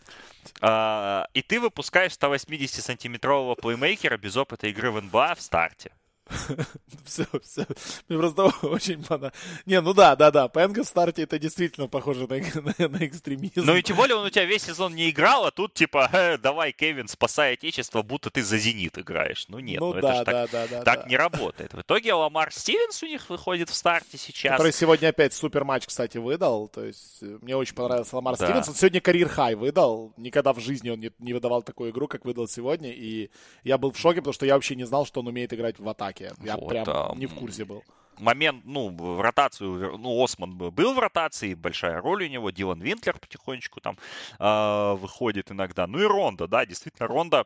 А, 0.62 1.28
и 1.34 1.42
ты 1.42 1.60
выпускаешь 1.60 2.12
180-сантиметрового 2.14 3.56
плеймейкера 3.56 4.18
без 4.18 4.38
опыта 4.38 4.68
игры 4.68 4.92
в 4.92 5.02
НБА 5.02 5.36
в 5.36 5.42
старте. 5.42 5.92
все, 7.06 7.26
все. 7.44 7.66
Мне 8.08 8.18
просто 8.18 8.44
очень 8.68 9.04
понравилось. 9.04 9.34
Не, 9.66 9.82
ну 9.82 9.94
да, 9.94 10.16
да, 10.16 10.32
да. 10.32 10.48
Пенга 10.48 10.84
в 10.84 10.88
старте 10.88 11.24
это 11.24 11.40
действительно 11.40 11.88
похоже 11.88 12.28
на, 12.28 12.38
на, 12.78 12.88
на 12.88 13.06
экстремизм. 13.06 13.66
Ну 13.66 13.76
и 13.76 13.82
тем 13.82 13.98
более 13.98 14.16
он 14.16 14.26
у 14.26 14.30
тебя 14.30 14.46
весь 14.46 14.64
сезон 14.64 14.96
не 14.96 15.10
играл, 15.10 15.46
а 15.46 15.52
тут 15.52 15.74
типа, 15.74 16.10
э, 16.12 16.38
давай, 16.38 16.72
Кевин, 16.72 17.08
спасай 17.08 17.54
отечество, 17.54 18.02
будто 18.02 18.30
ты 18.30 18.44
за 18.44 18.58
Зенит 18.58 18.98
играешь. 18.98 19.46
Ну 19.48 19.60
нет, 19.60 19.80
ну, 19.80 19.94
ну 19.94 20.02
да, 20.02 20.10
это 20.10 20.18
же 20.18 20.26
да, 20.26 20.48
так, 20.48 20.52
да, 20.52 20.68
да, 20.68 20.84
так 20.84 21.04
да. 21.04 21.10
не 21.10 21.18
работает. 21.18 21.74
В 21.74 21.82
итоге 21.82 22.14
Ламар 22.14 22.52
Стивенс 22.52 23.02
у 23.04 23.08
них 23.08 23.30
выходит 23.30 23.70
в 23.70 23.76
старте 23.76 24.18
сейчас. 24.18 24.52
Который 24.52 24.74
сегодня 24.74 25.10
опять 25.10 25.34
супер 25.34 25.64
матч, 25.64 25.86
кстати, 25.88 26.18
выдал. 26.18 26.68
То 26.68 26.86
есть 26.86 27.18
э, 27.22 27.38
мне 27.42 27.56
очень 27.56 27.76
понравился 27.76 28.16
Ламар 28.16 28.38
да. 28.38 28.46
Стивенс. 28.46 28.70
Он 28.70 28.76
сегодня 28.76 29.02
карьер 29.02 29.30
хай 29.30 29.56
выдал. 29.56 30.14
Никогда 30.18 30.54
в 30.54 30.60
жизни 30.60 30.90
он 30.90 31.00
не, 31.00 31.12
не 31.20 31.34
выдавал 31.34 31.64
такую 31.64 31.92
игру, 31.92 32.08
как 32.08 32.26
выдал 32.26 32.48
сегодня. 32.48 32.92
И 32.92 33.30
я 33.64 33.78
был 33.78 33.92
в 33.92 33.98
шоке, 33.98 34.18
потому 34.18 34.34
что 34.34 34.46
я 34.46 34.54
вообще 34.54 34.76
не 34.76 34.86
знал, 34.86 35.06
что 35.06 35.22
он 35.22 35.28
умеет 35.28 35.54
играть 35.54 35.80
в 35.80 35.88
атаке. 35.88 36.19
Я 36.20 36.58
вот, 36.58 36.70
прям 36.70 36.86
а, 36.88 37.14
не 37.16 37.26
в 37.26 37.36
курсе 37.36 37.66
был. 37.66 37.84
Момент, 38.18 38.66
ну, 38.66 38.90
в 38.90 39.22
ротацию, 39.22 39.98
ну, 39.98 40.22
Осман 40.22 40.58
был 40.58 40.94
в 40.94 41.00
ротации, 41.00 41.54
большая 41.54 42.02
роль 42.02 42.26
у 42.26 42.28
него, 42.28 42.50
Дилан 42.50 42.82
Винклер 42.82 43.18
потихонечку 43.18 43.80
там 43.80 43.98
э, 44.40 44.94
выходит 44.96 45.52
иногда. 45.52 45.88
Ну 45.88 46.00
и 46.00 46.04
Ронда, 46.04 46.48
да, 46.48 46.66
действительно, 46.66 47.08
Ронда 47.08 47.46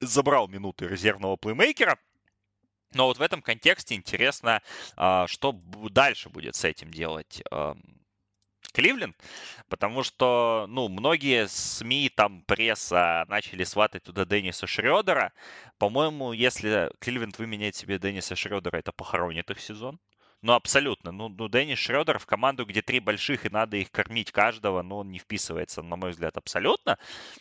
забрал 0.00 0.48
минуты 0.48 0.86
резервного 0.86 1.36
плеймейкера, 1.36 1.98
но 2.92 3.06
вот 3.06 3.18
в 3.18 3.22
этом 3.22 3.40
контексте 3.40 3.94
интересно, 3.94 4.60
а, 4.96 5.26
что 5.28 5.52
дальше 5.90 6.28
будет 6.28 6.56
с 6.56 6.64
этим 6.64 6.90
делать 6.90 7.42
Кливленд, 8.76 9.16
потому 9.70 10.02
что, 10.02 10.66
ну, 10.68 10.88
многие 10.88 11.48
СМИ, 11.48 12.10
там, 12.14 12.42
пресса 12.42 13.24
начали 13.26 13.64
сватать 13.64 14.02
туда 14.02 14.26
Денниса 14.26 14.66
Шредера. 14.66 15.32
По-моему, 15.78 16.32
если 16.34 16.90
Кливленд 16.98 17.38
выменяет 17.38 17.74
себе 17.74 17.98
Денниса 17.98 18.36
Шредера, 18.36 18.76
это 18.76 18.92
похоронит 18.92 19.50
их 19.50 19.60
сезон. 19.60 19.98
Ну, 20.46 20.52
абсолютно. 20.52 21.10
Ну, 21.10 21.28
ну, 21.28 21.48
Деннис 21.48 21.76
Шредер 21.76 22.20
в 22.20 22.26
команду, 22.26 22.64
где 22.64 22.80
три 22.80 23.00
больших, 23.00 23.44
и 23.46 23.48
надо 23.48 23.78
их 23.78 23.90
кормить 23.90 24.30
каждого, 24.30 24.80
ну, 24.82 24.98
он 24.98 25.10
не 25.10 25.18
вписывается, 25.18 25.82
на 25.82 25.96
мой 25.96 26.10
взгляд, 26.10 26.36
абсолютно. 26.36 27.00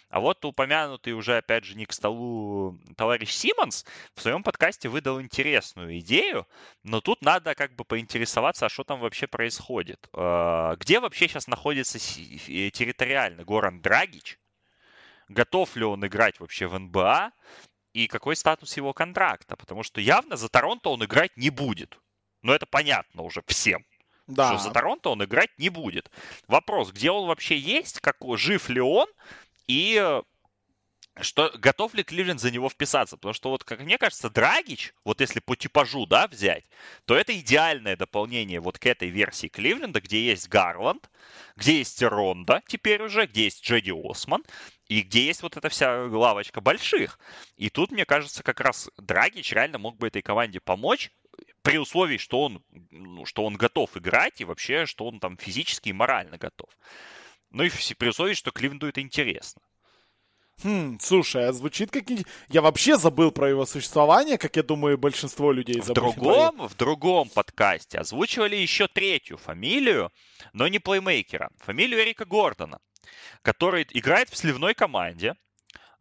А 0.10 0.20
вот 0.20 0.44
упомянутый 0.44 1.14
уже, 1.14 1.38
опять 1.38 1.66
же, 1.66 1.76
не 1.78 1.86
к 1.86 1.94
столу 1.94 2.80
товарищ 2.98 3.30
Симмонс 3.30 3.86
в 4.16 4.22
своем 4.24 4.42
подкасте 4.42 4.90
выдал 4.90 5.22
интересную 5.22 6.00
идею, 6.00 6.48
но 6.82 7.00
тут 7.00 7.22
надо 7.22 7.54
как 7.54 7.76
бы 7.76 7.86
поинтересоваться, 7.86 8.66
а 8.66 8.70
что 8.70 8.84
там 8.84 9.00
вообще 9.00 9.28
происходит. 9.28 10.10
А, 10.14 10.76
где 10.76 11.00
вообще 11.00 11.28
сейчас 11.28 11.46
находится 11.46 12.00
территориально 12.00 13.44
Горан 13.44 13.82
Драгич? 13.82 14.40
Готов 15.28 15.76
ли 15.76 15.84
он 15.86 16.04
играть 16.08 16.40
вообще 16.40 16.66
в 16.66 16.80
НБА? 16.80 17.34
И 17.94 18.08
какой 18.08 18.36
статус 18.36 18.76
его 18.78 18.94
контракта? 18.94 19.56
Потому 19.56 19.84
что 19.84 20.02
явно 20.02 20.38
за 20.38 20.50
Торонто 20.50 20.90
он 20.90 21.06
играть 21.06 21.38
не 21.38 21.52
будет. 21.52 22.00
Но 22.46 22.54
это 22.54 22.68
понятно 22.68 23.24
уже 23.24 23.42
всем. 23.48 23.84
Да. 24.28 24.50
Что 24.50 24.60
за 24.60 24.72
Торонто 24.72 25.10
он 25.10 25.24
играть 25.24 25.50
не 25.58 25.70
будет. 25.70 26.12
Вопрос, 26.48 26.92
где 26.92 27.10
он 27.10 27.28
вообще 27.28 27.58
есть, 27.58 28.00
как, 28.02 28.18
жив 28.38 28.70
ли 28.70 28.80
он, 28.80 29.08
и 29.66 30.00
э, 30.00 30.22
что 31.22 31.52
готов 31.58 31.96
ли 31.96 32.04
Кливленд 32.04 32.40
за 32.40 32.52
него 32.52 32.70
вписаться? 32.70 33.18
Потому 33.18 33.34
что 33.34 33.50
вот, 33.50 33.64
как 33.64 33.80
мне 33.80 33.98
кажется, 33.98 34.30
Драгич, 34.30 34.94
вот 35.04 35.22
если 35.22 35.40
по 35.40 35.56
типажу, 35.56 36.06
да, 36.06 36.28
взять, 36.28 36.66
то 37.06 37.16
это 37.16 37.36
идеальное 37.40 37.98
дополнение 37.98 38.60
вот 38.60 38.78
к 38.78 38.86
этой 38.86 39.10
версии 39.10 39.48
Кливленда, 39.48 40.00
где 40.02 40.24
есть 40.24 40.48
Гарланд, 40.48 41.10
где 41.56 41.80
есть 41.80 42.04
Ронда 42.04 42.62
теперь 42.68 43.02
уже, 43.02 43.26
где 43.26 43.46
есть 43.46 43.66
Джеди 43.66 43.92
Осман, 43.92 44.44
и 44.88 45.02
где 45.02 45.26
есть 45.26 45.42
вот 45.42 45.58
эта 45.58 45.70
вся 45.70 46.04
лавочка 46.04 46.62
больших. 46.62 47.18
И 47.56 47.72
тут, 47.72 47.92
мне 47.92 48.06
кажется, 48.06 48.44
как 48.44 48.60
раз 48.60 48.90
Драгич 48.98 49.52
реально 49.52 49.80
мог 49.80 49.98
бы 49.98 50.08
этой 50.08 50.22
команде 50.22 50.60
помочь, 50.60 51.12
при 51.66 51.80
условии, 51.80 52.18
что 52.18 52.44
он, 52.44 52.64
ну, 52.92 53.26
что 53.26 53.44
он 53.44 53.56
готов 53.56 53.98
играть 53.98 54.40
и 54.40 54.46
вообще, 54.46 54.86
что 54.86 55.08
он 55.08 55.20
там 55.20 55.36
физически 55.36 55.90
и 55.90 55.94
морально 55.94 56.38
готов. 56.38 56.70
Ну 57.50 57.64
и 57.64 57.72
при 57.98 58.10
условии, 58.10 58.36
что 58.36 58.52
Кливленду 58.52 58.88
это 58.88 59.02
интересно. 59.02 59.64
Хм, 60.64 61.00
слушай, 61.02 61.48
а 61.48 61.54
звучит 61.54 61.90
как... 61.90 62.04
Я 62.50 62.62
вообще 62.62 62.98
забыл 62.98 63.32
про 63.32 63.50
его 63.50 63.66
существование, 63.66 64.38
как 64.38 64.56
я 64.56 64.64
думаю, 64.64 65.00
большинство 65.00 65.52
людей 65.52 65.82
в 65.82 65.92
другом. 65.92 66.68
В 66.68 66.76
другом 66.76 67.30
подкасте 67.30 67.98
озвучивали 67.98 68.56
еще 68.56 68.88
третью 68.88 69.38
фамилию, 69.38 70.12
но 70.54 70.68
не 70.68 70.78
плеймейкера. 70.78 71.50
Фамилию 71.58 72.00
Эрика 72.00 72.26
Гордона, 72.26 72.80
который 73.42 73.88
играет 73.90 74.30
в 74.30 74.38
сливной 74.38 74.76
команде, 74.76 75.34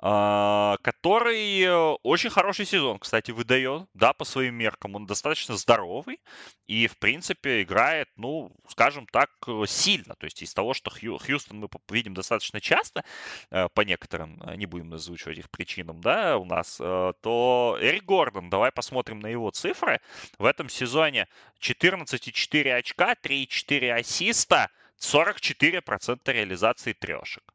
который 0.05 1.63
э, 1.63 1.97
очень 2.03 2.29
хороший 2.29 2.67
сезон, 2.67 2.99
кстати, 2.99 3.31
выдает, 3.31 3.89
да, 3.95 4.13
по 4.13 4.27
своим 4.27 4.55
меркам. 4.55 4.97
Он 4.97 5.07
достаточно 5.07 5.57
здоровый 5.57 6.21
и, 6.67 6.87
в 6.89 6.99
принципе, 6.99 7.63
играет, 7.63 8.11
ну, 8.17 8.55
скажем 8.69 9.07
так, 9.07 9.31
э, 9.47 9.65
сильно. 9.67 10.15
То 10.17 10.27
есть 10.27 10.43
из 10.43 10.53
того, 10.53 10.75
что 10.75 10.91
Хью, 10.91 11.17
Хьюстон 11.17 11.59
мы 11.59 11.69
видим 11.89 12.13
достаточно 12.13 12.61
часто, 12.61 13.03
э, 13.51 13.69
по 13.73 13.81
некоторым, 13.81 14.43
не 14.57 14.67
будем 14.67 14.93
озвучивать 14.93 15.39
их 15.39 15.51
причинам, 15.51 16.03
да, 16.03 16.37
у 16.37 16.45
нас, 16.45 16.77
то 16.77 17.79
Эрик 17.81 18.05
Гордон, 18.05 18.51
давай 18.51 18.73
посмотрим 18.73 19.21
на 19.21 19.29
его 19.29 19.51
цифры. 19.53 20.03
В 20.39 20.45
этом 20.45 20.69
сезоне 20.69 21.29
14,4 21.61 22.77
очка, 22.77 23.15
3,4 23.15 23.91
ассиста, 23.91 24.69
44% 25.01 26.31
реализации 26.31 26.93
трешек. 26.93 27.54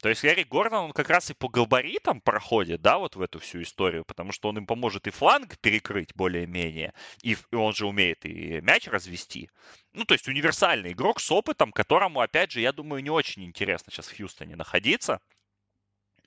То 0.00 0.08
есть 0.08 0.22
Гарри 0.22 0.44
Гордон, 0.44 0.84
он 0.86 0.92
как 0.92 1.10
раз 1.10 1.30
и 1.30 1.34
по 1.34 1.48
габаритам 1.48 2.20
проходит, 2.20 2.80
да, 2.82 2.98
вот 2.98 3.16
в 3.16 3.20
эту 3.20 3.40
всю 3.40 3.62
историю, 3.62 4.04
потому 4.04 4.32
что 4.32 4.48
он 4.48 4.58
им 4.58 4.66
поможет 4.66 5.06
и 5.06 5.10
фланг 5.10 5.58
перекрыть 5.58 6.14
более-менее, 6.14 6.94
и 7.22 7.36
он 7.52 7.74
же 7.74 7.86
умеет 7.86 8.24
и 8.24 8.60
мяч 8.60 8.86
развести. 8.86 9.50
Ну, 9.92 10.04
то 10.04 10.14
есть 10.14 10.28
универсальный 10.28 10.92
игрок 10.92 11.20
с 11.20 11.30
опытом, 11.32 11.72
которому, 11.72 12.20
опять 12.20 12.52
же, 12.52 12.60
я 12.60 12.72
думаю, 12.72 13.02
не 13.02 13.10
очень 13.10 13.44
интересно 13.44 13.92
сейчас 13.92 14.08
в 14.08 14.16
Хьюстоне 14.16 14.54
находиться. 14.56 15.20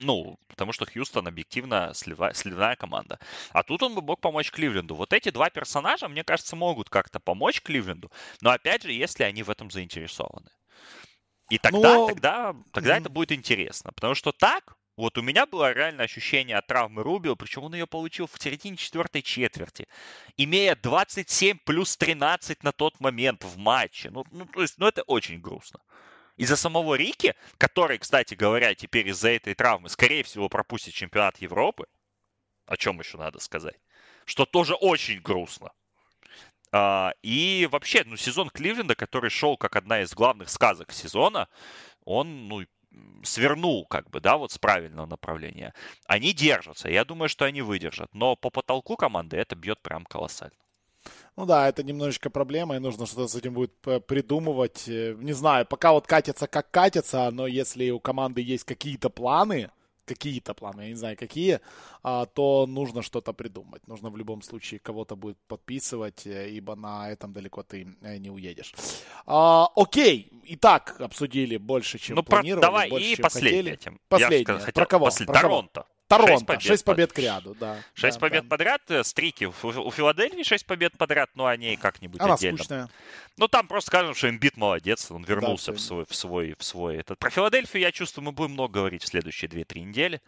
Ну, 0.00 0.36
потому 0.48 0.72
что 0.72 0.84
Хьюстон 0.84 1.28
объективно 1.28 1.92
сливая, 1.94 2.34
сливная 2.34 2.76
команда. 2.76 3.18
А 3.52 3.62
тут 3.62 3.82
он 3.82 3.94
бы 3.94 4.02
мог 4.02 4.20
помочь 4.20 4.50
Кливленду. 4.50 4.94
Вот 4.96 5.12
эти 5.12 5.30
два 5.30 5.48
персонажа, 5.48 6.08
мне 6.08 6.24
кажется, 6.24 6.56
могут 6.56 6.90
как-то 6.90 7.20
помочь 7.20 7.60
Кливленду. 7.62 8.10
Но 8.40 8.50
опять 8.50 8.82
же, 8.82 8.92
если 8.92 9.22
они 9.22 9.42
в 9.42 9.50
этом 9.50 9.70
заинтересованы. 9.70 10.50
И 11.52 11.58
тогда, 11.58 11.96
Но... 11.96 12.06
тогда, 12.06 12.56
тогда 12.72 12.96
это 12.96 13.10
будет 13.10 13.30
интересно. 13.30 13.92
Потому 13.92 14.14
что 14.14 14.32
так, 14.32 14.74
вот 14.96 15.18
у 15.18 15.22
меня 15.22 15.44
было 15.44 15.70
реальное 15.70 16.06
ощущение 16.06 16.56
от 16.56 16.66
травмы 16.66 17.02
Рубио, 17.02 17.36
причем 17.36 17.64
он 17.64 17.74
ее 17.74 17.86
получил 17.86 18.26
в 18.26 18.42
середине 18.42 18.78
четвертой 18.78 19.20
четверти, 19.20 19.86
имея 20.38 20.74
27 20.74 21.58
плюс 21.58 21.94
13 21.98 22.62
на 22.62 22.72
тот 22.72 22.98
момент 23.00 23.44
в 23.44 23.58
матче. 23.58 24.08
Ну, 24.08 24.24
ну, 24.30 24.46
то 24.46 24.62
есть, 24.62 24.78
ну 24.78 24.86
это 24.86 25.02
очень 25.02 25.42
грустно. 25.42 25.80
Из-за 26.38 26.56
самого 26.56 26.94
Рики, 26.94 27.34
который, 27.58 27.98
кстати 27.98 28.32
говоря, 28.32 28.74
теперь 28.74 29.08
из-за 29.08 29.28
этой 29.28 29.54
травмы, 29.54 29.90
скорее 29.90 30.22
всего, 30.22 30.48
пропустит 30.48 30.94
чемпионат 30.94 31.36
Европы, 31.36 31.84
о 32.64 32.78
чем 32.78 32.98
еще 32.98 33.18
надо 33.18 33.40
сказать, 33.40 33.78
что 34.24 34.46
тоже 34.46 34.72
очень 34.74 35.20
грустно. 35.20 35.70
А, 36.72 37.12
и 37.22 37.68
вообще, 37.70 38.02
ну, 38.06 38.16
сезон 38.16 38.48
Кливленда, 38.48 38.94
который 38.94 39.30
шел 39.30 39.56
как 39.56 39.76
одна 39.76 40.00
из 40.00 40.14
главных 40.14 40.48
сказок 40.48 40.92
сезона, 40.92 41.48
он, 42.04 42.48
ну, 42.48 42.64
свернул, 43.22 43.86
как 43.86 44.10
бы, 44.10 44.20
да, 44.20 44.36
вот 44.36 44.52
с 44.52 44.58
правильного 44.58 45.06
направления. 45.06 45.74
Они 46.06 46.32
держатся, 46.32 46.88
я 46.88 47.04
думаю, 47.04 47.28
что 47.28 47.44
они 47.44 47.62
выдержат. 47.62 48.14
Но 48.14 48.36
по 48.36 48.50
потолку 48.50 48.96
команды 48.96 49.36
это 49.36 49.54
бьет 49.54 49.80
прям 49.80 50.04
колоссально. 50.04 50.56
Ну 51.36 51.46
да, 51.46 51.68
это 51.68 51.82
немножечко 51.82 52.30
проблема, 52.30 52.76
и 52.76 52.78
нужно 52.78 53.06
что-то 53.06 53.26
с 53.26 53.34
этим 53.34 53.54
будет 53.54 53.74
придумывать. 54.06 54.84
Э, 54.86 55.14
не 55.18 55.32
знаю, 55.32 55.66
пока 55.66 55.92
вот 55.92 56.06
катится 56.06 56.46
как 56.46 56.70
катится, 56.70 57.30
но 57.32 57.46
если 57.46 57.90
у 57.90 58.00
команды 58.00 58.40
есть 58.40 58.64
какие-то 58.64 59.10
планы, 59.10 59.70
какие-то 60.04 60.54
планы, 60.54 60.82
я 60.82 60.88
не 60.88 60.94
знаю 60.94 61.16
какие, 61.16 61.60
а, 62.02 62.26
то 62.26 62.66
нужно 62.66 63.02
что-то 63.02 63.32
придумать. 63.32 63.86
Нужно 63.88 64.10
в 64.10 64.16
любом 64.16 64.42
случае 64.42 64.80
кого-то 64.80 65.16
будет 65.16 65.38
подписывать, 65.48 66.26
э, 66.26 66.50
ибо 66.50 66.74
на 66.74 67.10
этом 67.10 67.32
далеко 67.32 67.62
ты 67.62 67.86
э, 68.02 68.18
не 68.18 68.30
уедешь. 68.30 68.74
А, 69.26 69.68
окей, 69.76 70.30
итак, 70.44 71.00
обсудили 71.00 71.56
больше, 71.56 71.98
чем 71.98 72.16
ну, 72.16 72.22
планировали. 72.22 72.60
Про... 72.60 72.68
Давай, 72.68 72.90
больше, 72.90 73.12
и 73.12 73.16
последнее. 73.16 73.78
Последнее. 74.08 74.58
Хотел... 74.58 74.72
Про 74.72 74.86
кого? 74.86 75.04
Послед... 75.06 75.28
Про 75.28 75.40
Торонто. 75.40 75.86
Торонто, 76.18 76.34
6 76.34 76.46
побед, 76.46 76.62
6 76.62 76.84
побед 76.84 77.12
к 77.12 77.18
ряду, 77.18 77.54
да. 77.54 77.82
6 77.94 78.16
да, 78.16 78.20
побед 78.20 78.42
да. 78.44 78.48
подряд, 78.48 78.82
э, 78.88 79.04
стрики. 79.04 79.44
У, 79.44 79.90
Филадельфии 79.90 80.42
6 80.42 80.66
побед 80.66 80.96
подряд, 80.96 81.30
но 81.34 81.46
они 81.46 81.76
как-нибудь 81.76 82.20
Она 82.20 82.34
отдельно. 82.34 82.58
скучная. 82.58 82.88
Ну, 83.36 83.48
там 83.48 83.66
просто 83.68 83.88
скажем, 83.88 84.14
что 84.14 84.28
Эмбит 84.28 84.56
молодец, 84.56 85.10
он 85.10 85.24
вернулся 85.24 85.72
да, 85.72 85.78
в, 85.78 85.80
свой, 85.80 86.04
в, 86.08 86.14
свой, 86.14 86.54
в 86.58 86.64
свой 86.64 86.96
этот. 86.96 87.18
Про 87.18 87.30
Филадельфию, 87.30 87.82
я 87.82 87.92
чувствую, 87.92 88.24
мы 88.26 88.32
будем 88.32 88.52
много 88.52 88.74
говорить 88.74 89.02
в 89.02 89.06
следующие 89.06 89.50
2-3 89.50 89.80
недели, 89.80 90.20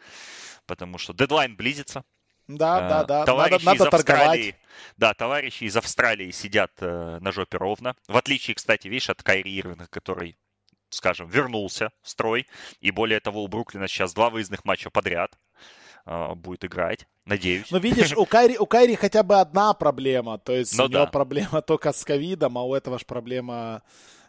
потому 0.67 0.99
что 0.99 1.13
дедлайн 1.13 1.57
близится. 1.57 2.05
Да, 2.47 2.77
а, 2.77 2.89
да, 2.89 3.05
да. 3.05 3.25
Товарищи 3.25 3.65
надо, 3.65 3.85
надо 3.85 3.85
из 3.85 3.95
Австралии, 3.95 4.57
да, 4.99 5.15
товарищи 5.15 5.65
из 5.65 5.77
Австралии 5.77 6.31
сидят 6.31 6.73
э, 6.81 7.19
на 7.21 7.33
жопе 7.33 7.57
ровно. 7.57 7.97
В 8.07 8.17
отличие, 8.19 8.55
кстати, 8.55 8.87
видишь, 8.87 9.09
от 9.09 9.23
Кайри 9.23 9.59
Ирвинга, 9.59 9.87
который 9.89 10.37
скажем, 10.95 11.29
вернулся 11.29 11.91
в 12.03 12.09
строй. 12.09 12.47
И 12.81 12.91
более 12.91 13.21
того, 13.21 13.45
у 13.45 13.49
Бруклина 13.49 13.89
сейчас 13.89 14.15
два 14.15 14.31
выездных 14.31 14.65
матча 14.65 14.91
подряд. 14.91 15.37
э, 16.07 16.35
будет 16.35 16.65
играть. 16.65 17.07
Надеюсь. 17.25 17.71
Ну, 17.71 17.79
видишь, 17.79 18.13
у 18.13 18.27
Кайри, 18.27 18.59
у 18.59 18.67
Кайри 18.67 18.95
хотя 18.95 19.23
бы 19.23 19.41
одна 19.41 19.73
проблема. 19.73 20.39
То 20.39 20.53
есть 20.53 20.77
ну, 20.77 20.85
у 20.85 20.89
него 20.89 21.05
да. 21.05 21.11
проблема 21.11 21.63
только 21.63 21.93
с 21.93 22.05
ковидом, 22.05 22.59
а 22.59 22.63
у 22.63 22.75
этого 22.75 22.99
ж 22.99 23.07
проблема 23.07 23.83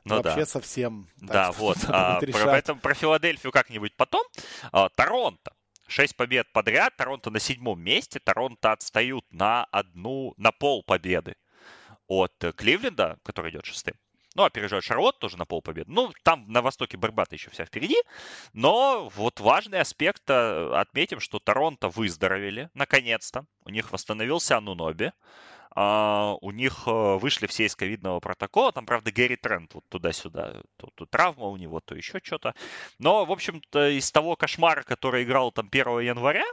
ну, 0.06 0.16
вообще 0.16 0.42
да. 0.42 0.46
совсем. 0.46 1.10
Да, 1.18 1.52
вот. 1.52 1.78
А, 1.88 2.20
про, 2.22 2.58
этом, 2.58 2.80
про 2.80 2.94
Филадельфию 2.94 3.52
как-нибудь 3.52 3.96
потом. 3.98 4.24
А, 4.72 4.90
Торонто. 4.90 5.54
Шесть 5.88 6.16
побед 6.16 6.52
подряд. 6.54 6.96
Торонто 6.96 7.30
на 7.30 7.40
седьмом 7.40 7.82
месте. 7.82 8.20
Торонто 8.20 8.72
отстают 8.72 9.26
на 9.32 9.66
одну, 9.66 10.34
на 10.38 10.52
пол 10.52 10.84
победы 10.84 11.36
от 12.08 12.34
Кливленда, 12.56 13.18
который 13.24 13.52
идет 13.52 13.66
шестым. 13.66 13.96
Ну, 14.36 14.44
опережает 14.44 14.84
Шарлот 14.84 15.18
тоже 15.20 15.38
на 15.38 15.46
полпобеды. 15.46 15.90
Ну, 15.92 16.12
там 16.24 16.46
на 16.50 16.62
Востоке 16.62 16.98
борьба-то 16.98 17.36
еще 17.36 17.50
вся 17.50 17.66
впереди. 17.66 17.96
Но 18.52 19.10
вот 19.16 19.40
важный 19.40 19.80
аспект 19.80 20.30
э, 20.30 20.72
отметим, 20.76 21.22
что 21.22 21.40
Торонто 21.40 21.88
выздоровели 21.88 22.70
наконец-то. 22.74 23.46
У 23.64 23.70
них 23.70 23.92
восстановился 23.92 24.58
Ануноби. 24.58 25.12
Uh, 25.78 26.38
у 26.40 26.52
них 26.52 26.88
uh, 26.88 27.20
вышли 27.20 27.48
все 27.48 27.66
из 27.66 27.76
ковидного 27.76 28.22
протокола. 28.22 28.72
Там, 28.72 28.86
правда, 28.86 29.12
Гэри 29.12 29.36
Трент 29.36 29.74
вот 29.74 29.84
туда-сюда. 29.90 30.62
То, 30.78 30.90
то 30.96 31.06
травма 31.06 31.48
у 31.48 31.58
него, 31.58 31.82
то 31.82 31.96
еще 31.96 32.22
что-то. 32.24 32.56
Но, 32.98 33.26
в 33.26 33.32
общем-то, 33.34 33.90
из 33.90 34.10
того 34.10 34.38
кошмара, 34.38 34.84
который 34.84 35.24
играл 35.24 35.52
там 35.52 35.68
1 35.70 36.00
января, 36.00 36.46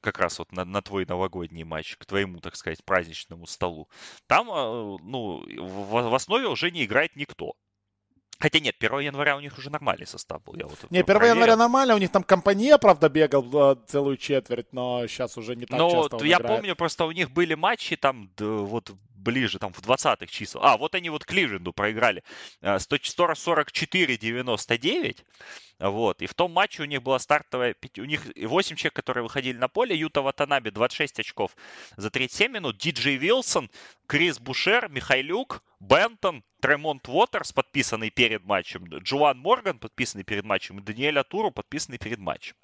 как 0.00 0.18
раз 0.18 0.38
вот 0.38 0.52
на, 0.52 0.64
на 0.64 0.82
твой 0.82 1.06
новогодний 1.06 1.64
матч, 1.64 1.96
к 1.96 2.06
твоему, 2.06 2.40
так 2.40 2.56
сказать, 2.56 2.84
праздничному 2.84 3.46
столу, 3.46 3.88
там, 4.26 4.46
ну, 4.46 5.44
в, 5.58 6.10
в 6.10 6.14
основе 6.14 6.46
уже 6.46 6.70
не 6.70 6.84
играет 6.84 7.16
никто. 7.16 7.54
Хотя 8.40 8.58
нет, 8.58 8.76
1 8.80 9.00
января 9.00 9.36
у 9.36 9.40
них 9.40 9.58
уже 9.58 9.68
нормальный 9.68 10.06
состав 10.06 10.42
был. 10.44 10.54
Я 10.54 10.66
вот 10.66 10.78
не, 10.90 11.00
1 11.00 11.04
проверил. 11.04 11.34
января 11.34 11.56
нормально, 11.56 11.94
у 11.94 11.98
них 11.98 12.10
там 12.10 12.22
компания, 12.22 12.78
правда, 12.78 13.10
бегал 13.10 13.72
э, 13.72 13.76
целую 13.86 14.16
четверть, 14.16 14.72
но 14.72 15.06
сейчас 15.06 15.36
уже 15.36 15.56
не 15.56 15.66
так 15.66 15.78
но 15.78 15.90
часто 15.90 16.24
я 16.24 16.38
играет. 16.38 16.56
помню, 16.56 16.74
просто 16.74 17.04
у 17.04 17.10
них 17.10 17.30
были 17.30 17.52
матчи 17.54 17.96
там 17.96 18.30
вот 18.38 18.92
ближе, 19.20 19.58
там 19.58 19.72
в 19.72 19.80
20-х 19.80 20.26
числах. 20.26 20.64
А, 20.64 20.76
вот 20.76 20.94
они 20.94 21.10
вот 21.10 21.24
Кливленду 21.24 21.72
проиграли 21.72 22.22
144-99. 22.62 25.16
Вот. 25.78 26.22
И 26.22 26.26
в 26.26 26.34
том 26.34 26.52
матче 26.52 26.82
у 26.82 26.86
них 26.86 27.02
была 27.02 27.18
стартовая... 27.18 27.74
У 27.98 28.04
них 28.04 28.26
8 28.36 28.76
человек, 28.76 28.94
которые 28.94 29.22
выходили 29.22 29.56
на 29.56 29.68
поле. 29.68 29.96
Юта 29.96 30.22
Ватанаби 30.22 30.70
26 30.70 31.20
очков 31.20 31.56
за 31.96 32.10
37 32.10 32.52
минут. 32.52 32.78
Диджей 32.78 33.16
Вилсон, 33.16 33.70
Крис 34.06 34.38
Бушер, 34.38 34.88
Михайлюк, 34.90 35.62
Бентон, 35.78 36.42
Тремонт 36.60 37.08
Уотерс, 37.08 37.52
подписанный 37.52 38.10
перед 38.10 38.44
матчем. 38.44 38.84
Джоан 38.84 39.38
Морган, 39.38 39.78
подписанный 39.78 40.24
перед 40.24 40.44
матчем. 40.44 40.78
И 40.78 40.82
Даниэль 40.82 41.18
Атуру, 41.18 41.50
подписанный 41.50 41.98
перед 41.98 42.18
матчем. 42.18 42.54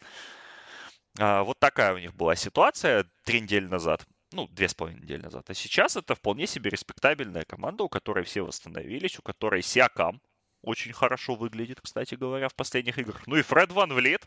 Вот 1.18 1.58
такая 1.58 1.94
у 1.94 1.98
них 1.98 2.14
была 2.14 2.36
ситуация 2.36 3.06
три 3.24 3.40
недели 3.40 3.66
назад 3.66 4.06
ну, 4.36 4.48
две 4.48 4.68
с 4.68 4.74
половиной 4.74 5.02
недели 5.02 5.22
назад. 5.22 5.48
А 5.50 5.54
сейчас 5.54 5.96
это 5.96 6.14
вполне 6.14 6.46
себе 6.46 6.70
респектабельная 6.70 7.44
команда, 7.44 7.84
у 7.84 7.88
которой 7.88 8.24
все 8.24 8.42
восстановились, 8.42 9.18
у 9.18 9.22
которой 9.22 9.62
Сиакам 9.62 10.20
очень 10.62 10.92
хорошо 10.92 11.34
выглядит, 11.34 11.80
кстати 11.80 12.16
говоря, 12.16 12.48
в 12.48 12.54
последних 12.54 12.98
играх. 12.98 13.26
Ну 13.26 13.36
и 13.36 13.42
Фред 13.42 13.72
Ван 13.72 13.92
Влит, 13.92 14.26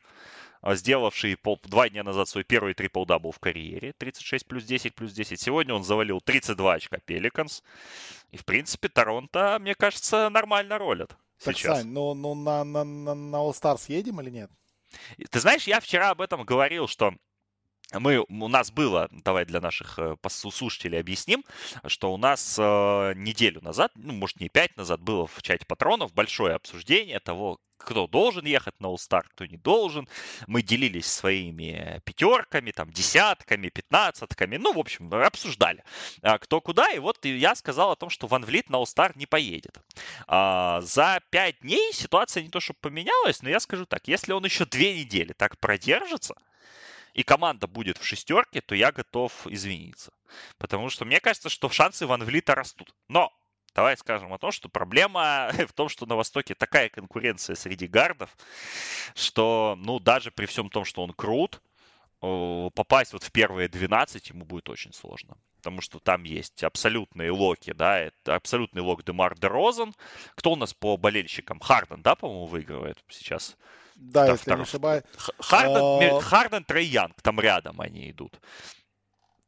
сделавший 0.64 1.38
пол, 1.38 1.60
два 1.64 1.90
дня 1.90 2.04
назад 2.04 2.30
свой 2.30 2.44
первый 2.44 2.74
трипл-дабл 2.74 3.32
в 3.32 3.40
карьере. 3.40 3.94
36 3.94 4.48
плюс 4.48 4.64
10 4.64 4.96
плюс 4.96 5.12
10. 5.14 5.40
Сегодня 5.40 5.74
он 5.74 5.84
завалил 5.84 6.22
32 6.22 6.74
очка 6.74 6.98
Пеликанс. 7.06 7.64
И, 8.32 8.38
в 8.38 8.46
принципе, 8.46 8.88
Торонто, 8.88 9.58
мне 9.60 9.76
кажется, 9.76 10.30
нормально 10.30 10.78
ролят 10.78 11.16
так, 11.44 11.56
сейчас. 11.56 11.80
Сань, 11.80 11.88
ну, 11.88 12.14
ну 12.14 12.36
на, 12.36 12.64
на, 12.64 12.84
на, 12.84 13.16
на 13.16 13.36
All-Star 13.38 13.78
съедем 13.78 14.22
или 14.22 14.30
нет? 14.30 14.52
Ты 15.30 15.40
знаешь, 15.40 15.68
я 15.68 15.80
вчера 15.80 16.10
об 16.10 16.22
этом 16.22 16.44
говорил, 16.44 16.88
что 16.88 17.14
мы, 17.94 18.20
у 18.20 18.48
нас 18.48 18.72
было, 18.72 19.10
давай 19.12 19.46
для 19.46 19.62
наших 19.62 19.98
э, 19.98 20.16
слушателей 20.30 21.00
объясним, 21.00 21.44
что 21.88 22.14
у 22.14 22.18
нас 22.18 22.58
э, 22.60 23.14
неделю 23.16 23.62
назад, 23.62 23.92
ну, 23.96 24.14
может, 24.14 24.40
не 24.40 24.50
пять 24.50 24.78
назад, 24.78 25.02
было 25.02 25.26
в 25.26 25.42
чате 25.42 25.66
патронов 25.66 26.14
большое 26.14 26.56
обсуждение 26.56 27.20
того, 27.20 27.60
кто 27.80 28.08
должен 28.08 28.46
ехать 28.46 28.80
на 28.80 28.88
All-Star, 28.88 29.24
кто 29.30 29.46
не 29.46 29.58
должен. 29.58 30.08
Мы 30.48 30.62
делились 30.62 31.08
своими 31.08 32.02
пятерками, 32.04 32.72
там, 32.72 32.92
десятками, 32.92 33.70
пятнадцатками. 33.70 34.58
Ну, 34.58 34.74
в 34.74 34.80
общем, 34.80 35.12
обсуждали, 35.14 35.84
а, 36.22 36.38
кто 36.38 36.60
куда. 36.62 36.92
И 36.92 37.00
вот 37.00 37.24
я 37.24 37.56
сказал 37.56 37.92
о 37.92 37.96
том, 37.96 38.10
что 38.10 38.28
Ван 38.28 38.44
Влит 38.44 38.70
на 38.70 38.76
All-Star 38.76 39.14
не 39.16 39.26
поедет. 39.26 39.80
А, 40.28 40.82
за 40.82 41.22
пять 41.30 41.62
дней 41.62 41.94
ситуация 41.94 42.44
не 42.44 42.50
то, 42.50 42.60
чтобы 42.60 42.80
поменялась, 42.82 43.42
но 43.42 43.50
я 43.50 43.60
скажу 43.60 43.86
так, 43.86 44.08
если 44.08 44.34
он 44.34 44.44
еще 44.44 44.66
две 44.66 45.00
недели 45.00 45.34
так 45.34 45.58
продержится, 45.58 46.36
и 47.14 47.24
команда 47.24 47.68
будет 47.68 47.98
в 47.98 48.06
шестерке, 48.06 48.62
то 48.62 48.76
я 48.76 48.92
готов 48.92 49.48
извиниться. 49.48 50.14
Потому 50.58 50.90
что 50.90 51.06
мне 51.06 51.20
кажется, 51.20 51.50
что 51.50 51.70
шансы 51.70 52.06
Ван 52.06 52.24
Влита 52.24 52.56
растут. 52.56 52.94
Но 53.08 53.32
давай 53.74 53.98
скажем 53.98 54.34
о 54.34 54.38
том, 54.38 54.52
что 54.52 54.70
проблема 54.70 55.52
в 55.68 55.74
том, 55.74 55.90
что 55.90 56.06
на 56.06 56.16
Востоке 56.16 56.56
такая 56.56 56.90
конкуренция 56.90 57.56
среди 57.56 57.88
гардов, 57.88 58.36
что, 59.16 59.76
ну, 59.80 60.00
даже 60.00 60.32
при 60.32 60.46
всем 60.46 60.70
том, 60.70 60.86
что 60.86 61.04
он 61.04 61.14
крут, 61.14 61.62
попасть 62.20 63.14
вот 63.14 63.24
в 63.24 63.32
первые 63.32 63.70
12 63.70 64.30
ему 64.30 64.46
будет 64.46 64.70
очень 64.70 64.94
сложно. 64.94 65.38
Потому 65.58 65.82
что 65.82 66.00
там 66.00 66.24
есть 66.24 66.64
абсолютные 66.64 67.32
локи, 67.32 67.74
да, 67.74 68.00
это 68.00 68.36
абсолютный 68.36 68.82
лок 68.82 69.04
Демар 69.04 69.38
Дерозен. 69.38 69.94
Кто 70.36 70.54
у 70.54 70.56
нас 70.56 70.74
по 70.74 70.96
болельщикам? 70.96 71.60
Харден, 71.60 72.02
да, 72.02 72.16
по-моему, 72.16 72.46
выигрывает 72.46 72.98
сейчас? 73.10 73.58
Да, 74.00 74.26
да 74.26 74.32
если 74.32 74.44
второй. 74.44 74.60
не 74.60 74.64
ошибаюсь. 74.64 75.04
Харден, 75.40 76.18
а... 76.18 76.22
Харден, 76.22 76.64
Трей 76.64 76.88
Янг, 76.88 77.22
там 77.22 77.40
рядом 77.40 77.82
они 77.82 78.10
идут. 78.10 78.40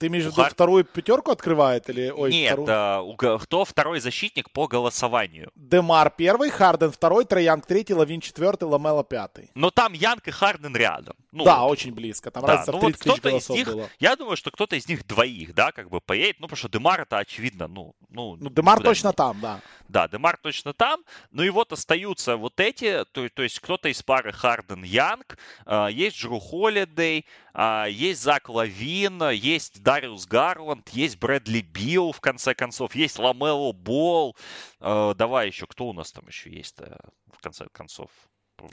Ты 0.02 0.08
имеешь 0.08 0.24
в 0.24 0.32
виду 0.32 0.42
Хар... 0.42 0.52
вторую 0.52 0.84
пятерку 0.84 1.30
открывает? 1.30 1.88
Или... 1.88 2.10
Ой, 2.10 2.32
Нет, 2.32 2.54
вторую... 2.54 2.68
а, 2.72 3.38
кто 3.38 3.66
второй 3.66 4.00
защитник 4.00 4.50
по 4.50 4.68
голосованию? 4.68 5.52
Демар 5.54 6.10
первый, 6.10 6.50
Харден 6.50 6.92
второй, 6.92 7.24
Трей 7.26 7.46
Янг 7.46 7.68
третий, 7.68 7.94
Лавин 7.94 8.20
четвертый, 8.20 8.64
Ламела 8.64 9.04
пятый. 9.04 9.52
Но 9.54 9.70
там 9.70 9.94
Янг 9.94 10.28
и 10.28 10.32
Харден 10.32 10.76
рядом. 10.76 11.16
Ну, 11.32 11.44
да, 11.44 11.60
вот. 11.60 11.74
очень 11.74 11.94
близко. 11.94 12.32
Там 12.32 12.44
да, 12.44 12.54
разница 12.54 12.72
ну, 12.72 12.80
в 12.80 12.82
30 12.82 13.06
вот 13.06 13.22
тысяч 13.22 13.50
них, 13.50 13.68
было. 13.68 13.90
Я 14.00 14.16
думаю, 14.16 14.38
что 14.38 14.50
кто-то 14.50 14.76
из 14.76 14.88
них 14.88 15.06
двоих, 15.06 15.54
да, 15.54 15.72
как 15.72 15.92
бы 15.92 16.02
поедет. 16.02 16.38
Ну, 16.40 16.48
потому 16.48 16.58
что 16.58 16.70
Демар 16.70 17.02
это 17.02 17.20
очевидно, 17.20 17.68
ну... 17.68 17.94
Ну, 18.10 18.36
ну 18.40 18.50
Демар 18.50 18.82
точно 18.82 19.10
не... 19.10 19.14
там, 19.14 19.40
да. 19.40 19.62
Да, 19.88 20.08
Демар 20.08 20.38
точно 20.38 20.74
там. 20.74 21.02
Ну 21.32 21.44
и 21.44 21.50
вот 21.50 21.72
остаются 21.74 22.38
вот 22.38 22.60
эти, 22.60 23.06
то, 23.12 23.30
то 23.30 23.44
есть 23.44 23.60
кто-то 23.60 23.88
из 23.90 24.02
пары 24.02 24.32
Харден-Янг, 24.32 25.38
э, 25.66 25.88
есть 25.92 26.18
Джру 26.18 26.40
Холидей, 26.40 27.26
э, 27.54 27.86
есть 27.90 28.22
Зак 28.22 28.50
Лавин, 28.50 29.30
есть 29.30 29.84
Дариус 29.92 30.26
Гарланд, 30.26 30.88
есть 30.90 31.18
Брэдли 31.18 31.60
Билл, 31.60 32.14
в 32.14 32.22
конце 32.22 32.54
концов, 32.54 32.96
есть 32.96 33.20
Ламело 33.20 33.74
Бол. 33.74 34.38
Э, 34.80 35.14
давай 35.18 35.48
еще, 35.48 35.68
кто 35.68 35.88
у 35.88 35.94
нас 35.94 36.14
там 36.14 36.26
еще 36.28 36.50
есть 36.50 36.78
в 36.80 37.42
конце 37.42 37.66
концов? 37.74 38.10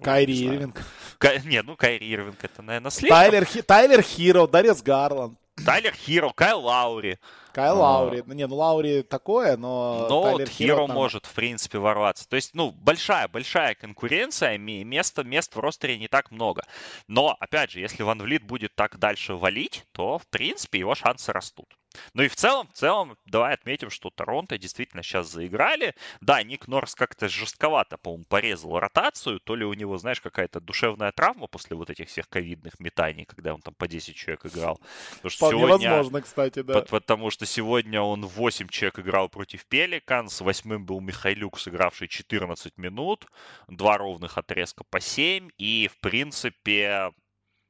Кайри 0.00 0.46
Ирвинг. 0.46 0.80
Кай... 1.18 1.42
Не, 1.44 1.62
ну 1.62 1.76
Кайри 1.76 2.08
Ирвинг 2.12 2.44
это, 2.44 2.62
наверное, 2.62 2.92
слишком. 2.92 3.18
Тайлер, 3.18 3.44
Хи... 3.44 3.62
Тайлер 3.62 4.02
Хиро, 4.02 4.46
Дариус 4.46 4.80
Гарланд. 4.80 5.38
Тайлер 5.64 5.94
Хиро, 5.94 6.30
Кайл 6.34 6.60
Лаури. 6.60 7.18
Кайл 7.52 7.82
а, 7.82 8.00
Лаури. 8.00 8.22
Не, 8.26 8.46
ну 8.46 8.56
Лаури 8.56 9.02
такое, 9.02 9.56
но... 9.56 10.06
Но 10.08 10.22
Тайлер 10.22 10.46
вот 10.46 10.48
Хиро 10.48 10.86
там... 10.86 10.94
может, 10.94 11.26
в 11.26 11.34
принципе, 11.34 11.78
ворваться. 11.78 12.28
То 12.28 12.36
есть, 12.36 12.54
ну, 12.54 12.70
большая-большая 12.70 13.74
конкуренция, 13.74 14.58
места, 14.58 15.24
мест 15.24 15.54
в 15.54 15.60
ростере 15.60 15.98
не 15.98 16.08
так 16.08 16.30
много. 16.30 16.64
Но, 17.06 17.36
опять 17.40 17.72
же, 17.72 17.80
если 17.80 18.02
Ван 18.02 18.20
Влит 18.20 18.44
будет 18.44 18.74
так 18.74 18.98
дальше 18.98 19.34
валить, 19.34 19.84
то, 19.92 20.18
в 20.18 20.26
принципе, 20.28 20.78
его 20.78 20.94
шансы 20.94 21.32
растут. 21.32 21.77
Ну 22.14 22.22
и 22.22 22.28
в 22.28 22.36
целом, 22.36 22.68
в 22.68 22.72
целом, 22.72 23.16
давай 23.26 23.54
отметим, 23.54 23.90
что 23.90 24.10
Торонто 24.10 24.58
действительно 24.58 25.02
сейчас 25.02 25.30
заиграли. 25.30 25.94
Да, 26.20 26.42
Ник 26.42 26.68
Норс 26.68 26.94
как-то 26.94 27.28
жестковато, 27.28 27.96
по-моему, 27.98 28.24
порезал 28.24 28.78
ротацию. 28.78 29.40
То 29.40 29.56
ли 29.56 29.64
у 29.64 29.72
него, 29.72 29.96
знаешь, 29.98 30.20
какая-то 30.20 30.60
душевная 30.60 31.12
травма 31.12 31.46
после 31.46 31.76
вот 31.76 31.90
этих 31.90 32.08
всех 32.08 32.28
ковидных 32.28 32.78
метаний, 32.78 33.24
когда 33.24 33.54
он 33.54 33.60
там 33.60 33.74
по 33.74 33.88
10 33.88 34.14
человек 34.14 34.46
играл. 34.46 34.80
Потому 35.16 35.30
что 35.30 35.46
Вполне 35.46 35.66
сегодня, 35.66 35.90
возможно, 35.90 36.22
кстати, 36.22 36.62
да. 36.62 36.82
Потому 36.82 37.30
что 37.30 37.46
сегодня 37.46 38.00
он 38.00 38.26
8 38.26 38.68
человек 38.68 38.98
играл 38.98 39.28
против 39.28 39.66
Пеликанс. 39.66 40.40
Восьмым 40.40 40.84
был 40.84 41.00
Михайлюк, 41.00 41.58
сыгравший 41.58 42.08
14 42.08 42.76
минут. 42.76 43.26
Два 43.68 43.98
ровных 43.98 44.38
отрезка 44.38 44.84
по 44.84 45.00
7. 45.00 45.48
И, 45.58 45.88
в 45.92 45.98
принципе, 46.00 47.12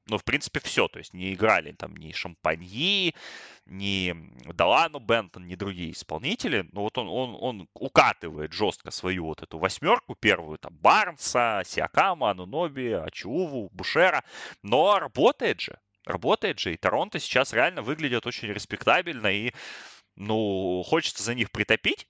ну, 0.09 0.19
в 0.19 0.25
принципе, 0.25 0.61
все. 0.61 0.89
То 0.89 0.99
есть 0.99 1.13
не 1.15 1.35
играли 1.35 1.73
там 1.73 1.97
ни 1.97 2.13
Шампаньи, 2.13 3.15
ни 3.67 4.15
Далану 4.53 4.99
Бентон, 5.01 5.47
ни 5.47 5.55
другие 5.55 5.93
исполнители. 5.93 6.69
Но 6.73 6.83
вот 6.83 6.97
он, 6.99 7.09
он, 7.09 7.37
он 7.39 7.69
укатывает 7.75 8.53
жестко 8.53 8.91
свою 8.91 9.27
вот 9.27 9.43
эту 9.43 9.59
восьмерку 9.59 10.15
первую. 10.15 10.59
Там 10.59 10.75
Барнса, 10.77 11.63
Сиакама, 11.65 12.31
Ануноби, 12.31 12.93
Ачуву, 12.93 13.69
Бушера. 13.73 14.25
Но 14.63 14.99
работает 14.99 15.61
же. 15.61 15.79
Работает 16.05 16.59
же. 16.59 16.73
И 16.73 16.77
Торонто 16.77 17.19
сейчас 17.19 17.53
реально 17.53 17.83
выглядит 17.83 18.27
очень 18.27 18.49
респектабельно. 18.49 19.29
И, 19.29 19.53
ну, 20.17 20.83
хочется 20.87 21.23
за 21.23 21.35
них 21.35 21.51
притопить. 21.51 22.07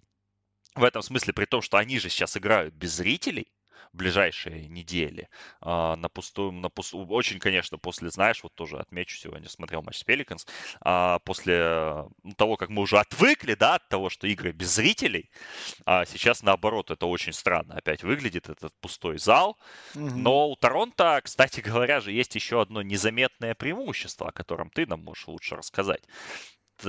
В 0.76 0.84
этом 0.84 1.02
смысле, 1.02 1.32
при 1.32 1.46
том, 1.46 1.62
что 1.62 1.78
они 1.78 1.98
же 1.98 2.08
сейчас 2.08 2.36
играют 2.36 2.74
без 2.74 2.92
зрителей. 2.92 3.48
Ближайшие 3.92 4.68
недели. 4.68 5.28
А, 5.60 5.96
на 5.96 6.08
пустую, 6.08 6.52
на 6.52 6.68
пустую, 6.68 7.06
очень, 7.08 7.38
конечно, 7.38 7.78
после, 7.78 8.10
знаешь, 8.10 8.42
вот 8.42 8.54
тоже 8.54 8.78
отмечу 8.78 9.16
сегодня, 9.16 9.48
смотрел 9.48 9.82
матч 9.82 9.98
с 9.98 10.04
Пеликанс, 10.04 10.46
а, 10.80 11.18
после 11.20 12.06
ну, 12.22 12.32
того, 12.36 12.56
как 12.56 12.68
мы 12.68 12.82
уже 12.82 12.98
отвыкли, 12.98 13.54
да, 13.54 13.76
от 13.76 13.88
того, 13.88 14.10
что 14.10 14.26
игры 14.26 14.52
без 14.52 14.74
зрителей, 14.74 15.30
а 15.84 16.04
сейчас 16.04 16.42
наоборот, 16.42 16.90
это 16.90 17.06
очень 17.06 17.32
странно 17.32 17.74
опять 17.74 18.02
выглядит, 18.02 18.48
этот 18.48 18.72
пустой 18.80 19.18
зал. 19.18 19.58
Угу. 19.94 20.10
Но 20.16 20.48
у 20.50 20.56
Торонто, 20.56 21.20
кстати 21.22 21.60
говоря 21.60 22.00
же, 22.00 22.12
есть 22.12 22.34
еще 22.34 22.60
одно 22.60 22.82
незаметное 22.82 23.54
преимущество, 23.54 24.28
о 24.28 24.32
котором 24.32 24.70
ты 24.70 24.86
нам 24.86 25.04
можешь 25.04 25.26
лучше 25.28 25.56
рассказать 25.56 26.02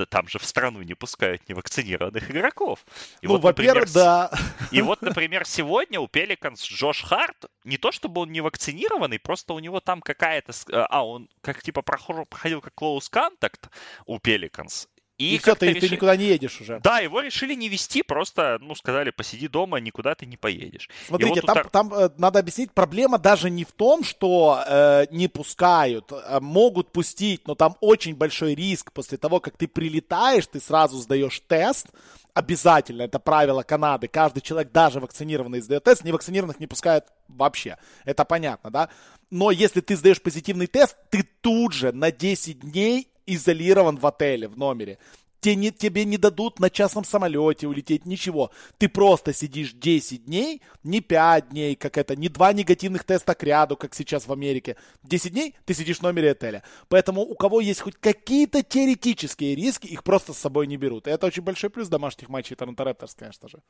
там 0.08 0.28
же 0.28 0.38
в 0.38 0.44
страну 0.44 0.82
не 0.82 0.94
пускают 0.94 1.48
невакцинированных 1.48 2.30
игроков. 2.30 2.84
И 3.20 3.26
ну, 3.26 3.34
вот, 3.34 3.42
во-первых, 3.42 3.92
да. 3.92 4.30
И 4.70 4.82
вот, 4.82 5.02
например, 5.02 5.46
сегодня 5.46 6.00
у 6.00 6.08
Пеликанс 6.08 6.62
Джош 6.62 7.02
Харт, 7.02 7.46
не 7.64 7.76
то 7.76 7.92
чтобы 7.92 8.20
он 8.22 8.32
не 8.32 8.40
вакцинированный, 8.40 9.18
просто 9.18 9.54
у 9.54 9.58
него 9.58 9.80
там 9.80 10.00
какая-то... 10.00 10.52
А, 10.72 11.04
он 11.04 11.28
как 11.40 11.62
типа 11.62 11.82
проходил 11.82 12.60
как 12.60 12.74
close 12.74 13.10
contact 13.10 13.68
у 14.06 14.18
Пеликанс, 14.18 14.88
и, 15.20 15.34
и 15.34 15.38
все, 15.38 15.54
ты, 15.54 15.66
решили... 15.66 15.80
ты 15.88 15.94
никуда 15.96 16.16
не 16.16 16.24
едешь 16.24 16.62
уже. 16.62 16.80
Да, 16.82 16.98
его 17.00 17.20
решили 17.20 17.54
не 17.54 17.68
вести, 17.68 18.02
просто, 18.02 18.56
ну, 18.62 18.74
сказали, 18.74 19.10
посиди 19.10 19.48
дома, 19.48 19.78
никуда 19.78 20.14
ты 20.14 20.24
не 20.24 20.38
поедешь. 20.38 20.88
Смотрите, 21.06 21.42
вот 21.42 21.46
там, 21.46 21.62
тут... 21.62 21.72
там 21.72 21.92
э, 21.92 22.10
надо 22.16 22.38
объяснить, 22.38 22.72
проблема 22.72 23.18
даже 23.18 23.50
не 23.50 23.64
в 23.64 23.72
том, 23.72 24.02
что 24.02 24.64
э, 24.66 25.04
не 25.10 25.28
пускают, 25.28 26.10
э, 26.10 26.40
могут 26.40 26.90
пустить, 26.90 27.46
но 27.46 27.54
там 27.54 27.76
очень 27.80 28.16
большой 28.16 28.54
риск 28.54 28.92
после 28.92 29.18
того, 29.18 29.40
как 29.40 29.58
ты 29.58 29.68
прилетаешь, 29.68 30.46
ты 30.46 30.58
сразу 30.58 30.96
сдаешь 30.96 31.42
тест, 31.46 31.88
обязательно, 32.32 33.02
это 33.02 33.18
правило 33.18 33.62
Канады, 33.62 34.08
каждый 34.08 34.40
человек, 34.40 34.72
даже 34.72 35.00
вакцинированный, 35.00 35.60
сдает 35.60 35.84
тест, 35.84 36.02
невакцинированных 36.02 36.60
не 36.60 36.66
пускают 36.66 37.04
вообще, 37.28 37.76
это 38.06 38.24
понятно, 38.24 38.70
да? 38.70 38.88
Но 39.30 39.50
если 39.50 39.82
ты 39.82 39.96
сдаешь 39.96 40.22
позитивный 40.22 40.66
тест, 40.66 40.96
ты 41.10 41.28
тут 41.42 41.74
же 41.74 41.92
на 41.92 42.10
10 42.10 42.60
дней 42.60 43.10
изолирован 43.34 43.96
в 43.96 44.06
отеле, 44.06 44.48
в 44.48 44.58
номере. 44.58 44.98
Тебе 45.40 45.54
не, 45.54 45.70
тебе 45.70 46.04
не 46.04 46.18
дадут 46.18 46.60
на 46.60 46.68
частном 46.68 47.04
самолете 47.04 47.66
улететь, 47.66 48.04
ничего. 48.04 48.50
Ты 48.76 48.90
просто 48.90 49.32
сидишь 49.32 49.72
10 49.72 50.26
дней, 50.26 50.60
не 50.84 51.00
5 51.00 51.48
дней, 51.48 51.76
как 51.76 51.96
это, 51.96 52.14
не 52.14 52.28
два 52.28 52.52
негативных 52.52 53.04
теста 53.04 53.34
к 53.34 53.42
ряду, 53.42 53.76
как 53.76 53.94
сейчас 53.94 54.26
в 54.26 54.32
Америке. 54.32 54.76
10 55.02 55.32
дней 55.32 55.54
ты 55.64 55.72
сидишь 55.72 55.98
в 55.98 56.02
номере 56.02 56.32
отеля. 56.32 56.62
Поэтому 56.88 57.22
у 57.22 57.34
кого 57.34 57.62
есть 57.62 57.80
хоть 57.80 57.96
какие-то 57.96 58.62
теоретические 58.62 59.54
риски, 59.54 59.86
их 59.86 60.04
просто 60.04 60.34
с 60.34 60.38
собой 60.38 60.66
не 60.66 60.76
берут. 60.76 61.06
И 61.06 61.10
это 61.10 61.26
очень 61.26 61.42
большой 61.42 61.70
плюс 61.70 61.88
домашних 61.88 62.28
матчей 62.28 62.54
Торонто 62.54 62.84
Репторс, 62.84 63.14
конечно 63.14 63.48
же. 63.48 63.62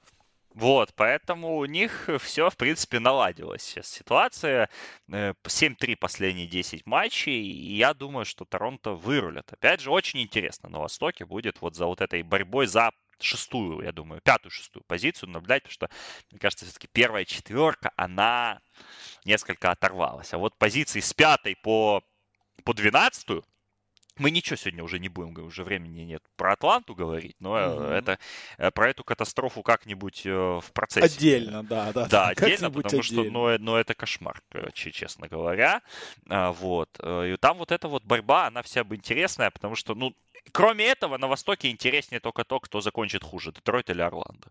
Вот, 0.54 0.92
поэтому 0.96 1.56
у 1.56 1.64
них 1.64 2.08
все, 2.20 2.50
в 2.50 2.56
принципе, 2.56 2.98
наладилось 2.98 3.62
сейчас 3.62 3.88
ситуация. 3.88 4.68
7-3 5.08 5.36
э, 5.92 5.96
последние 5.96 6.46
10 6.48 6.86
матчей, 6.86 7.40
и 7.40 7.76
я 7.76 7.94
думаю, 7.94 8.24
что 8.24 8.44
Торонто 8.44 8.92
вырулят. 8.92 9.52
Опять 9.52 9.80
же, 9.80 9.90
очень 9.90 10.20
интересно 10.20 10.68
на 10.68 10.80
Востоке 10.80 11.24
будет 11.24 11.60
вот 11.60 11.76
за 11.76 11.86
вот 11.86 12.00
этой 12.00 12.22
борьбой 12.22 12.66
за 12.66 12.90
шестую, 13.22 13.82
я 13.84 13.92
думаю, 13.92 14.20
пятую-шестую 14.22 14.82
позицию 14.84 15.30
наблюдать, 15.30 15.62
потому 15.62 15.72
что, 15.72 15.90
мне 16.30 16.40
кажется, 16.40 16.64
все-таки 16.64 16.88
первая 16.92 17.24
четверка, 17.24 17.92
она 17.96 18.60
несколько 19.24 19.70
оторвалась. 19.70 20.32
А 20.32 20.38
вот 20.38 20.56
позиции 20.58 21.00
с 21.00 21.12
пятой 21.12 21.54
по, 21.56 22.02
по 22.64 22.72
двенадцатую, 22.74 23.44
мы 24.20 24.30
ничего 24.30 24.56
сегодня 24.56 24.84
уже 24.84 24.98
не 24.98 25.08
будем, 25.08 25.44
уже 25.44 25.64
времени 25.64 26.02
нет 26.02 26.22
про 26.36 26.52
Атланту 26.52 26.94
говорить, 26.94 27.36
но 27.40 27.52
угу. 27.52 27.82
это 27.84 28.18
э, 28.58 28.70
про 28.70 28.90
эту 28.90 29.02
катастрофу 29.02 29.62
как-нибудь 29.62 30.22
э, 30.26 30.30
в 30.30 30.72
процессе. 30.72 31.16
Отдельно, 31.16 31.64
да, 31.64 31.92
да. 31.92 32.06
Да, 32.06 32.28
отдельно, 32.36 32.70
потому 32.70 33.00
отдельно. 33.00 33.02
что, 33.02 33.24
ну, 33.24 33.58
ну, 33.58 33.76
это 33.76 33.94
кошмар, 33.94 34.42
честно 34.74 35.28
говоря. 35.28 35.82
А, 36.28 36.52
вот. 36.52 36.90
И 37.00 37.36
там 37.40 37.58
вот 37.58 37.72
эта 37.72 37.88
вот 37.88 38.04
борьба, 38.04 38.46
она 38.46 38.62
вся 38.62 38.84
бы 38.84 38.96
интересная, 38.96 39.50
потому 39.50 39.74
что, 39.74 39.94
ну, 39.94 40.14
кроме 40.52 40.84
этого, 40.86 41.16
на 41.18 41.26
Востоке 41.26 41.70
интереснее 41.70 42.20
только 42.20 42.44
то, 42.44 42.60
кто 42.60 42.80
закончит 42.80 43.24
хуже, 43.24 43.52
Детройт 43.52 43.90
или 43.90 44.02
Орландо. 44.02 44.50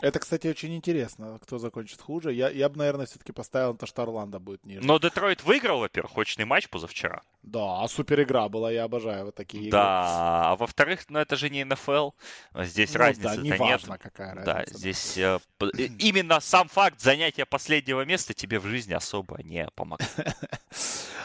Это, 0.00 0.18
кстати, 0.18 0.46
очень 0.46 0.74
интересно, 0.74 1.38
кто 1.42 1.58
закончит 1.58 2.00
хуже. 2.00 2.32
Я, 2.32 2.48
я 2.48 2.68
бы, 2.70 2.78
наверное, 2.78 3.04
все-таки 3.04 3.32
поставил 3.32 3.72
на 3.72 3.78
то, 3.78 3.86
что 3.86 4.02
Орландо 4.02 4.38
будет 4.38 4.64
ниже. 4.64 4.80
Но 4.82 4.98
Детройт 4.98 5.44
выиграл, 5.44 5.80
во-первых, 5.80 6.16
очный 6.16 6.46
матч 6.46 6.68
позавчера. 6.70 7.22
Да, 7.42 7.86
супер 7.88 8.22
игра 8.22 8.48
была, 8.48 8.70
я 8.70 8.84
обожаю 8.84 9.26
вот 9.26 9.34
такие 9.34 9.64
игры. 9.64 9.72
Да, 9.72 10.50
а 10.50 10.56
во-вторых, 10.56 11.00
ну 11.08 11.18
это 11.18 11.36
же 11.36 11.48
не 11.48 11.64
НФЛ, 11.64 12.10
здесь 12.54 12.92
ну, 12.92 13.00
разницы 13.00 13.36
да, 13.36 13.42
не 13.42 13.52
важно, 13.52 13.92
нет. 13.92 14.02
какая 14.02 14.34
разница. 14.34 14.54
Да, 14.54 14.78
здесь 14.78 15.16
э, 15.16 15.38
именно 15.98 16.40
сам 16.40 16.68
факт 16.68 17.00
занятия 17.00 17.46
последнего 17.46 18.04
места 18.04 18.34
тебе 18.34 18.58
в 18.58 18.66
жизни 18.66 18.92
особо 18.92 19.42
не 19.42 19.68
помогает. 19.74 20.10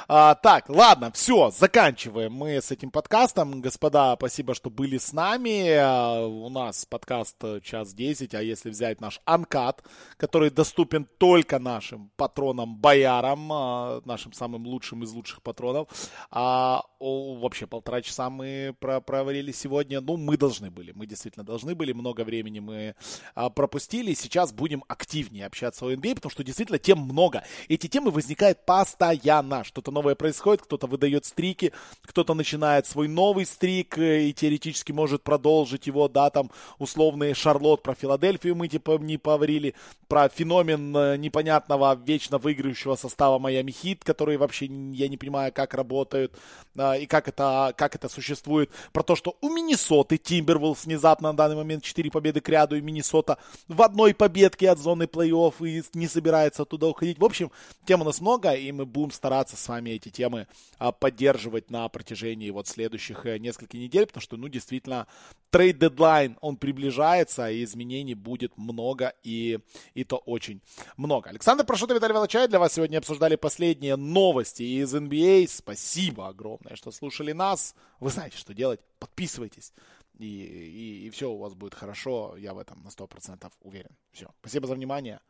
А, 0.08 0.36
так, 0.36 0.70
ладно, 0.70 1.12
все, 1.12 1.50
заканчиваем 1.50 2.32
мы 2.32 2.62
с 2.62 2.70
этим 2.70 2.92
подкастом. 2.92 3.60
Господа, 3.60 4.16
спасибо, 4.16 4.54
что 4.54 4.70
были 4.70 5.00
с 5.00 5.14
нами. 5.14 5.72
А, 5.72 6.24
у 6.28 6.48
нас 6.50 6.86
подкаст 6.86 7.38
час 7.64 7.92
10, 7.92 8.36
а 8.36 8.44
если 8.44 8.70
взять 8.70 9.02
наш 9.02 9.20
анкат, 9.26 9.84
который 10.18 10.52
доступен 10.52 11.06
только 11.18 11.58
нашим 11.58 12.12
патронам-боярам, 12.18 13.52
а, 13.52 14.02
нашим 14.06 14.32
самым 14.32 14.68
лучшим 14.68 15.02
из 15.02 15.12
лучших 15.12 15.42
патронов, 15.42 15.88
а, 16.32 16.84
о, 17.00 17.36
вообще 17.36 17.68
полтора 17.68 18.02
часа 18.02 18.30
мы 18.30 18.76
про 18.80 19.02
провалили 19.02 19.52
сегодня. 19.52 20.02
Ну, 20.02 20.18
мы 20.18 20.38
должны 20.38 20.72
были, 20.72 20.92
мы 20.94 21.06
действительно 21.06 21.46
должны 21.46 21.76
были. 21.76 21.92
Много 21.92 22.22
времени 22.22 22.60
мы 22.60 22.96
а, 23.36 23.50
пропустили. 23.50 24.14
Сейчас 24.14 24.54
будем 24.54 24.84
активнее 24.88 25.46
общаться 25.46 25.86
о 25.86 25.94
NBA, 25.94 26.16
потому 26.16 26.32
что 26.32 26.44
действительно 26.44 26.80
тем 26.80 27.00
много. 27.00 27.44
Эти 27.68 27.88
темы 27.88 28.12
возникают 28.12 28.66
постоянно. 28.66 29.64
Что-то 29.64 29.92
новое 29.92 30.16
происходит, 30.16 30.64
кто-то 30.64 30.88
выдает 30.88 31.26
стрики, 31.26 31.74
кто-то 32.02 32.34
начинает 32.34 32.88
свой 32.88 33.08
новый 33.08 33.46
стрик 33.46 33.98
э, 33.98 34.30
и 34.30 34.34
теоретически 34.34 34.92
может 34.92 35.24
продолжить 35.24 35.88
его, 35.88 36.08
да, 36.08 36.30
там 36.30 36.52
условные 36.80 37.34
Шарлот 37.34 37.84
про 37.84 37.96
Филадельфию 37.96 38.56
мы 38.56 38.68
типа 38.68 38.98
не 39.00 39.18
поварили, 39.18 39.76
про 40.08 40.30
феномен 40.30 40.96
э, 40.96 41.18
непонятного 41.18 41.96
вечно 41.96 42.38
выигрывающего 42.38 42.96
состава 42.96 43.40
Майами 43.40 43.72
Хит, 43.72 44.04
который 44.04 44.38
вообще 44.38 44.66
я 44.66 45.08
не 45.08 45.18
понимаю, 45.18 45.52
как 45.54 45.74
работают 45.96 46.34
э, 46.76 47.04
и 47.04 47.06
как 47.06 47.28
это, 47.28 47.74
как 47.78 47.96
это 47.96 48.10
существует, 48.10 48.70
про 48.92 49.04
то, 49.04 49.16
что 49.16 49.38
у 49.42 49.50
Миннесоты 49.50 50.18
Тимбервулс 50.18 50.86
внезапно 50.86 51.32
на 51.32 51.38
данный 51.38 51.56
момент 51.56 51.84
4 51.84 52.12
победы 52.12 52.42
к 52.42 52.50
ряду, 52.50 52.76
и 52.76 52.82
Миннесота 52.82 53.38
в 53.68 53.82
одной 53.82 54.14
победке 54.14 54.70
от 54.70 54.80
зоны 54.80 55.04
плей-офф 55.04 55.54
и 55.66 55.84
не 55.94 56.08
собирается 56.08 56.64
оттуда 56.64 56.88
уходить. 56.88 57.18
В 57.18 57.26
общем, 57.26 57.52
тем 57.86 58.02
у 58.02 58.04
нас 58.04 58.20
много, 58.20 58.54
и 58.54 58.72
мы 58.72 58.86
будем 58.86 59.12
стараться 59.12 59.56
с 59.56 59.68
вами 59.68 59.86
вами 59.86 59.92
эти 59.92 60.10
темы 60.10 60.48
а, 60.80 60.92
поддерживать 60.92 61.70
на 61.70 61.88
протяжении 61.90 62.50
вот 62.50 62.68
следующих 62.68 63.26
э, 63.26 63.38
нескольких 63.38 63.80
недель, 63.80 64.06
потому 64.06 64.22
что, 64.22 64.38
ну, 64.38 64.48
действительно, 64.48 65.08
трейд-дедлайн, 65.56 66.38
он 66.42 66.58
приближается, 66.58 67.50
и 67.50 67.64
изменений 67.64 68.14
будет 68.14 68.58
много, 68.58 69.14
и, 69.24 69.60
и 69.94 70.04
то 70.04 70.18
очень 70.18 70.62
много. 70.98 71.30
Александр 71.30 71.66
Прошута, 71.66 71.94
Виталий 71.94 72.14
Волочай 72.14 72.50
для 72.50 72.60
вас 72.60 72.74
сегодня 72.74 72.98
обсуждали 72.98 73.38
последние 73.38 73.96
новости 73.96 74.64
из 74.64 74.94
NBA. 74.94 75.46
А. 75.46 75.48
Спасибо 75.48 76.28
огромное, 76.28 76.76
что 76.76 76.92
слушали 76.92 77.32
нас. 77.32 77.74
Вы 78.02 78.10
знаете, 78.10 78.38
что 78.38 78.54
делать. 78.54 78.82
Подписывайтесь. 79.00 79.72
И, 80.20 80.26
и, 80.26 81.08
и 81.08 81.10
все 81.10 81.32
у 81.32 81.38
вас 81.38 81.54
будет 81.54 81.74
хорошо. 81.74 82.36
Я 82.38 82.54
в 82.54 82.60
этом 82.60 82.84
на 82.84 82.90
100% 82.90 83.50
уверен. 83.62 83.96
Все. 84.12 84.28
Спасибо 84.42 84.68
за 84.68 84.76
внимание. 84.76 85.22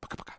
Пока-пока. 0.00 0.38